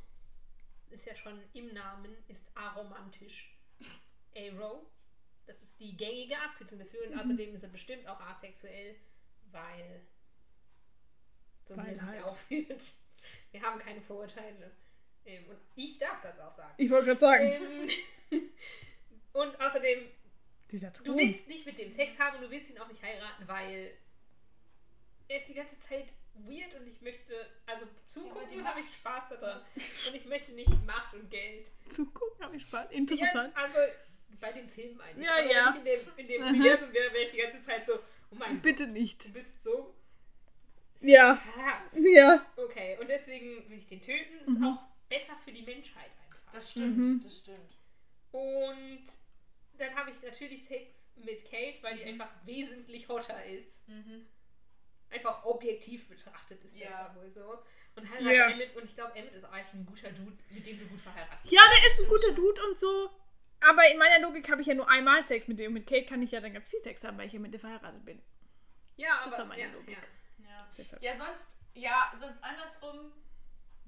ist 0.90 1.06
ja 1.06 1.14
schon 1.14 1.40
im 1.54 1.72
Namen, 1.72 2.14
ist 2.28 2.46
aromantisch. 2.54 3.54
Aro, 4.36 4.86
das 5.46 5.60
ist 5.62 5.78
die 5.80 5.96
gängige 5.96 6.38
Abkürzung 6.38 6.78
dafür 6.78 7.06
und 7.06 7.18
außerdem 7.18 7.54
ist 7.54 7.62
er 7.62 7.68
bestimmt 7.68 8.06
auch 8.06 8.20
asexuell, 8.20 8.96
weil 9.50 10.02
so 11.66 11.76
wie 11.76 11.80
er 11.80 11.98
sich 11.98 12.02
halt. 12.02 12.24
aufführt. 12.24 12.82
Wir 13.52 13.62
haben 13.62 13.78
keine 13.80 14.00
Vorurteile. 14.00 14.70
Ähm, 15.24 15.44
und 15.48 15.58
ich 15.76 15.98
darf 15.98 16.20
das 16.22 16.40
auch 16.40 16.52
sagen. 16.52 16.74
Ich 16.78 16.90
wollte 16.90 17.06
gerade 17.06 17.20
sagen, 17.20 17.88
Ähm, 18.30 18.50
und 19.32 19.60
außerdem, 19.60 20.10
dieser 20.70 20.90
du 20.90 21.16
willst 21.16 21.48
nicht 21.48 21.66
mit 21.66 21.78
dem 21.78 21.90
Sex 21.90 22.18
haben 22.18 22.36
und 22.36 22.42
du 22.44 22.50
willst 22.50 22.70
ihn 22.70 22.78
auch 22.78 22.88
nicht 22.88 23.02
heiraten, 23.02 23.46
weil 23.46 23.92
er 25.28 25.36
ist 25.36 25.48
die 25.48 25.54
ganze 25.54 25.78
Zeit 25.78 26.06
weird 26.34 26.74
und 26.74 26.86
ich 26.86 27.00
möchte, 27.00 27.34
also 27.66 27.86
zugucken 28.06 28.64
habe 28.64 28.80
ich 28.80 28.94
Spaß 28.94 29.28
daran. 29.28 29.60
Und 29.60 30.14
ich 30.14 30.26
möchte 30.26 30.52
nicht 30.52 30.70
Macht 30.86 31.14
und 31.14 31.30
Geld. 31.30 31.70
Zugucken 31.88 32.44
habe 32.44 32.56
ich 32.56 32.62
Spaß. 32.62 32.90
Interessant. 32.90 33.52
Ja, 33.54 33.62
also 33.62 33.78
bei 34.38 34.52
dem 34.52 34.68
Film 34.68 35.00
eigentlich. 35.00 35.26
Ja, 35.26 35.32
Aber 35.38 35.50
ja. 35.52 35.74
Wenn 35.82 35.86
ich 35.86 36.00
in 36.02 36.06
dem, 36.06 36.18
in 36.18 36.28
dem 36.28 36.42
Mhm. 36.42 36.48
Universum 36.60 36.92
wäre, 36.92 37.12
wäre 37.12 37.24
ich 37.24 37.30
die 37.32 37.38
ganze 37.38 37.62
Zeit 37.62 37.86
so, 37.86 37.94
oh 37.94 38.34
mein 38.36 38.60
Bitte 38.60 38.84
Gott, 38.84 38.92
nicht. 38.92 39.24
du 39.26 39.32
bist 39.32 39.62
so. 39.62 39.94
Ja, 41.02 41.40
Ah, 41.56 41.78
ja. 41.98 42.44
okay, 42.56 42.98
und 43.00 43.08
deswegen 43.08 43.68
will 43.70 43.78
ich 43.78 43.86
den 43.88 44.00
töten. 44.02 44.38
Ist 44.40 44.48
Mhm. 44.48 44.64
auch 44.64 44.82
besser 45.08 45.32
für 45.44 45.50
die 45.52 45.62
Menschheit 45.62 46.10
einfach. 46.26 46.52
Das 46.52 46.70
stimmt, 46.72 46.96
Mhm. 46.98 47.20
das 47.24 47.38
stimmt. 47.38 47.76
Und 48.32 49.04
dann 49.78 49.94
habe 49.94 50.10
ich 50.10 50.20
natürlich 50.22 50.64
Sex 50.64 51.08
mit 51.16 51.44
Kate, 51.50 51.78
weil 51.82 51.96
die 51.96 52.04
einfach 52.04 52.28
wesentlich 52.44 53.08
hotter 53.08 53.44
ist. 53.46 53.88
Mhm. 53.88 54.26
Einfach 55.10 55.44
objektiv 55.44 56.08
betrachtet 56.08 56.62
ist 56.64 56.74
das 56.74 56.80
Ja. 56.82 56.90
ja 56.90 57.16
wohl 57.16 57.30
so. 57.30 57.58
Und 57.96 58.08
heirate 58.08 58.34
Ja. 58.34 58.50
Emmett 58.50 58.76
und 58.76 58.84
ich 58.84 58.94
glaube, 58.94 59.16
Emmett 59.16 59.34
ist 59.34 59.44
eigentlich 59.44 59.74
ein 59.74 59.86
guter 59.86 60.12
Dude, 60.12 60.36
mit 60.50 60.64
dem 60.66 60.78
du 60.78 60.86
gut 60.86 61.00
verheiratet 61.00 61.50
Ja, 61.50 61.62
der 61.74 61.86
ist 61.86 62.02
ein 62.02 62.08
guter 62.08 62.32
Dude 62.32 62.62
und 62.68 62.78
so. 62.78 63.10
Aber 63.68 63.88
in 63.90 63.98
meiner 63.98 64.18
Logik 64.20 64.50
habe 64.50 64.60
ich 64.62 64.66
ja 64.68 64.74
nur 64.74 64.88
einmal 64.88 65.22
Sex 65.24 65.46
mit 65.48 65.58
dem. 65.58 65.68
Und 65.68 65.74
mit 65.74 65.86
Kate 65.86 66.06
kann 66.06 66.22
ich 66.22 66.30
ja 66.30 66.40
dann 66.40 66.52
ganz 66.54 66.68
viel 66.68 66.80
Sex 66.80 67.04
haben, 67.04 67.18
weil 67.18 67.26
ich 67.26 67.32
ja 67.32 67.38
mit 67.40 67.52
der 67.52 67.60
verheiratet 67.60 68.04
bin. 68.04 68.20
Ja, 68.96 69.16
aber 69.16 69.24
Das 69.26 69.38
war 69.38 69.46
meine 69.46 69.62
ja, 69.62 69.68
Logik. 69.72 69.98
Ja. 70.38 70.46
Ja. 70.78 70.98
Ja, 71.00 71.16
sonst, 71.16 71.56
ja, 71.74 72.12
sonst 72.18 72.42
andersrum 72.42 73.12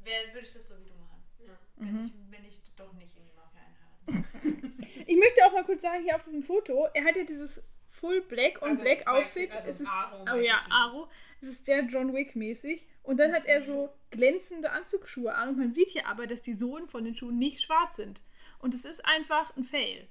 würde 0.05 0.41
ich 0.43 0.53
das 0.53 0.69
so 0.69 0.79
wie 0.79 0.85
du 0.89 0.95
machen. 0.95 1.23
Ja. 1.39 1.59
Wenn, 1.77 1.93
Mhm. 1.93 2.05
ich, 2.07 2.13
wenn 2.31 2.45
ich 2.45 2.61
doch 2.77 2.93
nicht 2.95 3.17
in 3.17 3.25
die 3.25 3.33
Mafia 3.33 3.61
einheiraten. 3.61 4.79
Ich 5.07 5.17
möchte 5.17 5.45
auch 5.47 5.53
mal 5.53 5.65
kurz 5.65 5.83
sagen, 5.83 6.03
hier 6.05 6.15
auf 6.15 6.23
diesem 6.23 6.43
Foto, 6.43 6.87
er 6.95 7.05
hat 7.05 7.17
ja 7.17 7.25
dieses 7.25 7.67
Full 7.91 8.21
Black 8.23 8.63
on 8.63 8.71
Also, 8.71 8.83
Black 8.83 9.07
Outfit. 9.07 9.51
also 9.55 9.69
es 9.69 9.81
ist, 9.81 9.89
Aro, 9.91 10.25
oh 10.33 10.39
ja. 10.41 10.63
Aro. 10.71 11.09
Es 11.41 11.49
ist 11.49 11.67
sehr 11.67 11.83
John 11.83 12.15
Wick 12.15 12.37
mäßig. 12.37 12.87
Und 13.03 13.17
dann 13.19 13.33
hat 13.33 13.45
er 13.47 13.63
so 13.63 13.93
glänzende 14.11 14.71
Anzugsschuhe 14.71 15.35
an. 15.35 15.49
Und 15.51 15.59
man 15.59 15.73
sieht 15.73 15.89
hier 15.89 16.07
aber, 16.07 16.27
dass 16.29 16.41
die 16.41 16.55
Sohlen 16.55 16.89
von 16.89 17.05
den 17.05 17.17
Schuhen 17.17 17.39
nicht 17.39 17.61
schwarz 17.63 17.97
sind. 17.97 18.23
Und 18.63 18.75
es 18.75 18.85
ist 18.87 19.05
einfach 19.05 19.55
ein 19.57 19.65
Fail. 19.65 20.09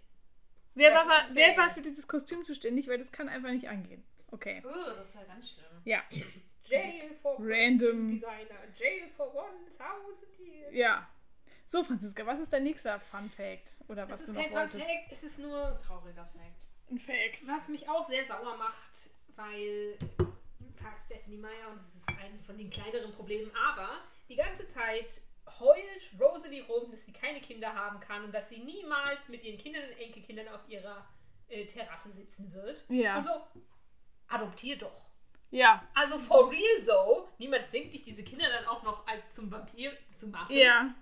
Wer 0.76 0.94
war, 0.94 1.26
ein 1.26 1.36
wer 1.36 1.48
Fail. 1.48 1.58
war 1.58 1.70
für 1.72 1.82
dieses 1.82 2.08
Kostüm 2.08 2.44
zuständig? 2.44 2.88
Weil 2.88 3.00
das 3.00 3.12
kann 3.12 3.28
einfach 3.30 3.50
nicht 3.50 3.68
angehen. 3.68 4.04
Okay. 4.30 4.62
Oh, 4.66 4.92
das 4.96 5.08
ist 5.08 5.16
ja 5.16 5.24
ganz 5.24 5.50
schlimm. 5.50 5.66
Ja. 5.86 6.04
Jail 6.66 7.12
for 7.22 7.38
Random. 7.40 8.12
Designer. 8.12 8.60
Jail 8.78 9.10
for 9.18 9.28
1000 9.28 10.40
years. 10.40 10.74
Ja. 10.74 11.08
So, 11.68 11.84
Franziska, 11.84 12.26
was 12.26 12.40
ist 12.40 12.52
dein 12.52 12.64
nächster 12.64 13.00
Fun 13.00 13.30
Fact? 13.30 13.78
Oder 13.88 14.10
was 14.10 14.20
Es 14.20 14.26
du 14.28 14.32
ist 14.34 14.36
noch 14.36 14.44
kein 14.44 14.52
Fun 14.52 14.60
wolltest? 14.60 14.86
Fact, 14.86 15.12
es 15.12 15.24
ist 15.24 15.40
nur 15.40 15.80
Trauriger 15.86 16.26
Fact. 16.26 16.68
Ein 16.90 17.00
Fact. 17.00 17.48
Was 17.48 17.70
mich 17.70 17.88
auch 17.88 18.04
sehr 18.06 18.26
sauer 18.26 18.58
macht, 18.58 19.10
weil 19.36 19.98
fragt 20.76 21.04
Stephanie 21.06 21.38
Meyer 21.38 21.70
und 21.72 21.80
es 21.80 21.96
ist 21.96 22.10
eines 22.20 22.46
von 22.46 22.58
den 22.58 22.70
kleineren 22.70 23.14
Problemen, 23.14 23.52
aber 23.56 24.02
die 24.28 24.36
ganze 24.36 24.68
Zeit 24.74 25.22
heult 25.60 26.02
Rosalie 26.20 26.64
rum, 26.66 26.92
dass 26.92 27.06
sie 27.06 27.14
keine 27.14 27.42
Kinder 27.42 27.74
haben 27.74 28.00
kann 28.00 28.24
und 28.26 28.32
dass 28.34 28.50
sie 28.50 28.60
niemals 28.60 29.28
mit 29.30 29.44
ihren 29.44 29.58
Kindern 29.58 29.84
und 29.84 30.00
Enkelkindern 30.00 30.48
auf 30.50 30.62
ihrer 30.68 31.06
äh, 31.50 31.66
Terrasse 31.66 32.12
sitzen 32.12 32.52
wird. 32.54 32.84
Ja. 32.90 33.18
Und 33.18 33.26
so, 33.26 33.32
adoptier 34.28 34.78
doch. 34.78 35.02
Ja. 35.52 35.86
Also 35.94 36.18
for 36.18 36.50
real 36.50 36.86
though, 36.86 37.28
niemand 37.38 37.68
zwingt 37.68 37.94
dich, 37.94 38.04
diese 38.04 38.24
Kinder 38.24 38.48
dann 38.50 38.66
auch 38.66 38.84
noch 38.84 39.06
als 39.06 39.36
zum 39.36 39.52
Vampir 39.52 39.92
zu 40.18 40.28
machen. 40.28 40.56
Ja. 40.56 40.94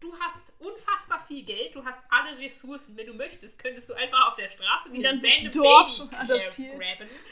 Du 0.00 0.14
hast 0.20 0.52
unfassbar 0.60 1.24
viel 1.26 1.44
Geld, 1.44 1.74
du 1.74 1.84
hast 1.84 2.00
alle 2.08 2.38
Ressourcen. 2.38 2.96
Wenn 2.96 3.08
du 3.08 3.14
möchtest, 3.14 3.58
könntest 3.58 3.90
du 3.90 3.94
einfach 3.94 4.28
auf 4.28 4.36
der 4.36 4.48
Straße 4.48 4.92
Ein 4.94 5.02
ganzes 5.02 5.50
Dorf 5.50 5.90
adoptieren. 6.12 6.80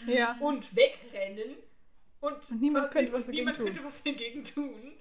Ja. 0.07 0.37
und 0.41 0.75
wegrennen. 0.75 1.57
Und, 2.21 2.51
Und 2.51 2.61
niemand 2.61 2.91
könnte 2.91 3.13
was 3.13 3.29
niemand 3.29 3.57
könnte 3.59 3.85
was 3.85 4.03
dagegen 4.03 4.43
tun. 4.43 4.96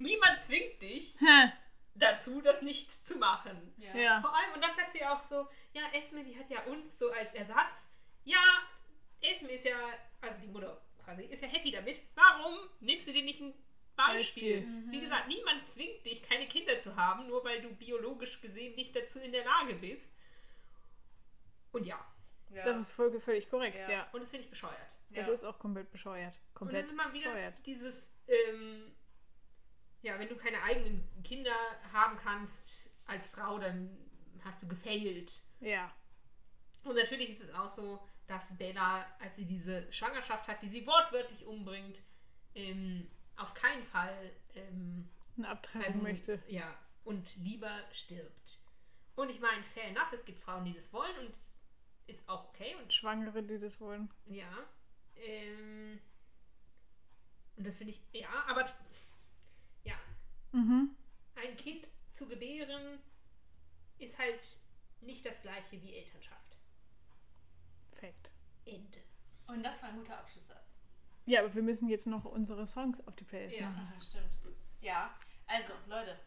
Niemand 0.00 0.42
zwingt 0.42 0.80
dich 0.82 1.14
Hä. 1.20 1.52
dazu, 1.94 2.40
das 2.40 2.62
nicht 2.62 2.90
zu 2.90 3.16
machen. 3.18 3.72
Ja. 3.76 3.94
Ja. 3.94 4.20
Vor 4.20 4.34
allem, 4.34 4.54
und 4.54 4.60
dann 4.62 4.74
sagt 4.74 4.90
sie 4.90 5.04
auch 5.04 5.22
so, 5.22 5.46
ja, 5.72 5.82
Esme, 5.92 6.24
die 6.24 6.36
hat 6.38 6.50
ja 6.50 6.62
uns 6.64 6.98
so 6.98 7.10
als 7.12 7.32
Ersatz. 7.34 7.94
Ja, 8.24 8.42
Esme 9.20 9.50
ist 9.52 9.64
ja, 9.64 9.76
also 10.20 10.40
die 10.40 10.48
Mutter 10.48 10.80
quasi, 11.04 11.24
ist 11.24 11.42
ja 11.42 11.48
happy 11.48 11.70
damit. 11.70 12.00
Warum 12.14 12.58
nimmst 12.80 13.06
du 13.08 13.12
dir 13.12 13.22
nicht 13.22 13.40
ein 13.40 13.54
Beispiel? 13.96 14.62
Beispiel. 14.62 14.90
Wie 14.90 15.00
gesagt, 15.00 15.28
niemand 15.28 15.66
zwingt 15.66 16.04
dich, 16.06 16.22
keine 16.22 16.48
Kinder 16.48 16.78
zu 16.80 16.96
haben, 16.96 17.26
nur 17.26 17.44
weil 17.44 17.60
du 17.60 17.68
biologisch 17.74 18.40
gesehen 18.40 18.74
nicht 18.74 18.96
dazu 18.96 19.18
in 19.20 19.32
der 19.32 19.44
Lage 19.44 19.74
bist. 19.74 20.10
Und 21.72 21.84
ja, 21.86 22.04
Ja. 22.52 22.64
Das 22.64 22.80
ist 22.80 22.92
voll, 22.92 23.20
völlig 23.20 23.48
korrekt, 23.48 23.76
ja. 23.76 23.90
Ja. 23.90 24.08
und 24.12 24.20
das 24.22 24.30
finde 24.30 24.44
ich 24.44 24.50
bescheuert. 24.50 24.96
Das 25.10 25.26
Ja. 25.28 25.32
ist 25.32 25.44
auch 25.44 25.58
komplett 25.58 25.90
bescheuert. 25.92 26.34
Und 26.34 26.54
Komplett 26.54 26.86
das 26.86 26.92
ist 26.92 26.98
immer 26.98 27.12
wieder 27.12 27.30
bescheuert. 27.32 27.54
dieses, 27.66 28.18
ähm, 28.26 28.89
ja, 30.02 30.18
wenn 30.18 30.28
du 30.28 30.36
keine 30.36 30.62
eigenen 30.62 31.08
Kinder 31.22 31.54
haben 31.92 32.16
kannst 32.18 32.88
als 33.06 33.30
Frau, 33.30 33.58
dann 33.58 33.96
hast 34.44 34.62
du 34.62 34.68
gefailt. 34.68 35.40
Ja. 35.60 35.92
Und 36.84 36.96
natürlich 36.96 37.28
ist 37.30 37.42
es 37.42 37.52
auch 37.54 37.68
so, 37.68 38.00
dass 38.26 38.56
Bella, 38.56 39.04
als 39.18 39.36
sie 39.36 39.44
diese 39.44 39.92
Schwangerschaft 39.92 40.48
hat, 40.48 40.62
die 40.62 40.68
sie 40.68 40.86
wortwörtlich 40.86 41.44
umbringt, 41.44 42.00
ähm, 42.54 43.10
auf 43.36 43.52
keinen 43.54 43.82
Fall 43.84 44.32
ähm, 44.54 45.08
Eine 45.36 45.48
Abtreibung 45.48 45.82
bleiben- 45.84 46.02
möchte. 46.02 46.42
Ja, 46.48 46.74
und 47.04 47.36
lieber 47.36 47.72
stirbt. 47.92 48.58
Und 49.16 49.28
ich 49.30 49.40
meine, 49.40 49.62
fair 49.64 49.84
enough, 49.88 50.12
es 50.12 50.24
gibt 50.24 50.40
Frauen, 50.40 50.64
die 50.64 50.72
das 50.72 50.92
wollen 50.92 51.18
und 51.18 51.30
es 51.32 51.58
ist 52.06 52.26
auch 52.28 52.48
okay 52.48 52.74
und 52.76 52.92
Schwangere, 52.94 53.42
die 53.42 53.58
das 53.58 53.78
wollen. 53.80 54.08
ja. 54.26 54.50
Ähm, 55.22 56.00
und 57.56 57.66
das 57.66 57.76
finde 57.76 57.92
ich, 57.92 58.00
ja, 58.12 58.30
aber 58.48 58.64
Mhm. 60.52 60.90
ein 61.36 61.56
Kind 61.56 61.86
zu 62.12 62.26
gebären 62.28 62.98
ist 63.98 64.18
halt 64.18 64.40
nicht 65.00 65.24
das 65.24 65.40
gleiche 65.42 65.80
wie 65.82 65.94
Elternschaft. 65.94 66.56
Fact. 67.92 68.30
Ende. 68.64 68.98
Und 69.46 69.62
das 69.62 69.82
war 69.82 69.90
ein 69.90 69.96
guter 69.96 70.18
Abschlusssatz. 70.18 70.76
Ja, 71.26 71.40
aber 71.40 71.54
wir 71.54 71.62
müssen 71.62 71.88
jetzt 71.88 72.06
noch 72.06 72.24
unsere 72.24 72.66
Songs 72.66 73.06
auf 73.06 73.14
die 73.16 73.24
Playlist 73.24 73.58
Ja. 73.60 73.70
machen. 73.70 73.92
Ja, 73.94 74.00
stimmt. 74.04 74.40
Ja, 74.80 75.14
also, 75.46 75.72
Leute, 75.86 76.18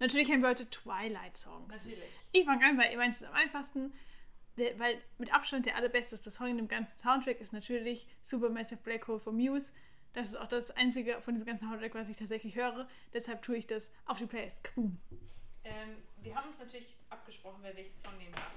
Natürlich 0.00 0.30
haben 0.32 0.42
wir 0.42 0.48
heute 0.48 0.68
Twilight-Songs. 0.68 1.68
natürlich. 1.72 2.10
Ich 2.32 2.44
fange 2.44 2.66
an, 2.66 2.76
weil 2.76 2.90
ich 2.90 2.96
meine, 2.96 3.10
es 3.10 3.20
ist 3.22 3.28
am 3.28 3.34
einfachsten, 3.34 3.92
der, 4.56 4.76
weil 4.78 5.00
mit 5.18 5.32
Abstand 5.32 5.64
der 5.66 5.76
allerbesteste 5.76 6.28
Song 6.30 6.48
in 6.48 6.56
dem 6.56 6.66
ganzen 6.68 6.98
Soundtrack 6.98 7.40
ist 7.40 7.52
natürlich 7.52 8.08
Supermassive 8.22 8.80
Black 8.82 9.06
Hole 9.06 9.20
von 9.20 9.36
Muse. 9.36 9.74
Das 10.14 10.28
ist 10.28 10.36
auch 10.36 10.48
das 10.48 10.70
einzige 10.72 11.20
von 11.22 11.34
diesem 11.34 11.46
ganzen 11.46 11.68
Soundtrack, 11.68 11.94
was 11.94 12.08
ich 12.08 12.16
tatsächlich 12.16 12.54
höre. 12.54 12.88
Deshalb 13.14 13.42
tue 13.42 13.56
ich 13.56 13.66
das 13.66 13.92
auf 14.04 14.18
die 14.18 14.26
Playlist. 14.26 14.62
Kaboom. 14.64 15.00
Ähm, 15.64 16.02
wir 16.22 16.34
haben 16.34 16.48
uns 16.48 16.58
natürlich 16.58 16.94
abgesprochen, 17.08 17.60
wer 17.62 17.74
welchen 17.76 17.96
Song 17.96 18.16
nehmen 18.18 18.32
darf. 18.34 18.50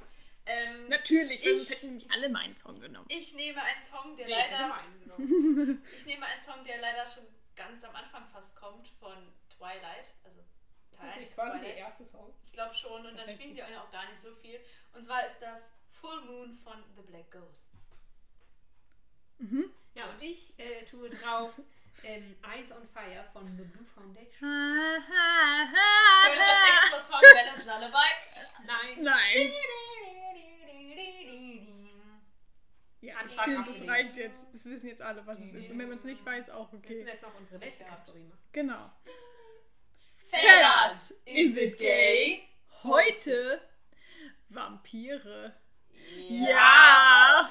Ähm, 0.48 0.90
Natürlich, 0.90 1.44
weil 1.44 1.56
sonst 1.56 1.70
hätten 1.72 1.88
nämlich 1.88 2.12
alle 2.12 2.30
meinen 2.30 2.56
Song 2.58 2.80
genommen. 2.80 3.08
ich 3.10 3.34
nehme 3.34 3.62
einen 3.64 3.82
Song, 3.82 4.16
der 4.16 4.28
Nee, 4.28 4.34
leider. 4.34 4.80
Ich 5.96 6.06
nehme 6.06 6.26
einen 6.26 6.44
Song, 6.44 6.64
der 6.66 6.80
leider 6.80 7.06
schon 7.06 7.24
ganz 7.56 7.84
am 7.84 7.96
Anfang 7.96 8.28
fast 8.32 8.56
kommt 8.56 8.88
von 9.00 9.16
Twilight. 9.50 10.12
Also 10.24 10.42
Das 10.92 11.00
Teil 11.00 11.24
ist 11.24 11.34
quasi 11.36 11.60
der 11.62 11.78
erste 11.78 12.06
Song. 12.06 12.34
Ich 12.44 12.52
glaube 12.52 12.74
schon. 12.76 13.06
Und 13.06 13.16
Das 13.18 13.26
dann 13.26 13.36
spielen 13.36 13.56
sie 13.56 13.64
auch 13.64 13.90
gar 13.92 14.08
nicht 14.10 14.22
so 14.22 14.36
viel. 14.36 14.60
Und 14.94 15.04
zwar 15.04 15.26
ist 15.26 15.40
das 15.40 15.74
Full 15.90 16.22
Moon 16.26 16.54
von 16.54 16.84
The 16.96 17.02
Black 17.04 17.32
Ghosts. 17.32 17.88
Ja, 19.96 20.10
und 20.10 20.22
ich 20.22 20.54
äh, 20.60 20.84
tue 20.84 21.10
drauf 21.10 21.54
ähm, 22.04 22.36
Eyes 22.44 22.72
on 22.72 22.86
Fire 22.94 23.26
von 23.32 23.46
The 23.58 23.64
Blue 23.64 23.86
Foundation. 23.96 24.42
Können 24.42 25.06
wir 26.36 26.46
als 26.46 26.84
extra 26.84 27.00
Song 27.00 27.22
Bellas 27.22 27.66
Lullaby. 27.66 27.96
Nein. 28.68 29.04
Nein. 29.04 29.52
Ja, 33.00 33.16
ich 33.26 33.40
finde, 33.40 33.64
das 33.66 33.88
reicht 33.88 34.18
jetzt. 34.18 34.46
Das 34.52 34.70
wissen 34.70 34.88
jetzt 34.90 35.02
alle, 35.02 35.26
was 35.26 35.40
es 35.40 35.54
ist. 35.54 35.72
Und 35.72 35.80
wenn 35.80 35.88
man 35.88 35.98
es 35.98 36.04
nicht 36.04 36.26
weiß, 36.26 36.50
auch 36.50 36.72
Wir 36.74 36.80
müssen 36.80 37.02
okay. 37.04 37.12
jetzt 37.12 37.22
noch 37.22 37.36
unsere 37.36 37.58
letzte 37.60 37.86
Kategorie 37.86 38.24
machen. 38.24 38.50
Genau. 38.52 38.92
Fellas, 40.28 41.12
is 41.26 41.56
it 41.56 41.78
gay? 41.78 42.44
Heute 42.84 43.62
Vampire. 44.50 45.56
Ja. 46.28 47.50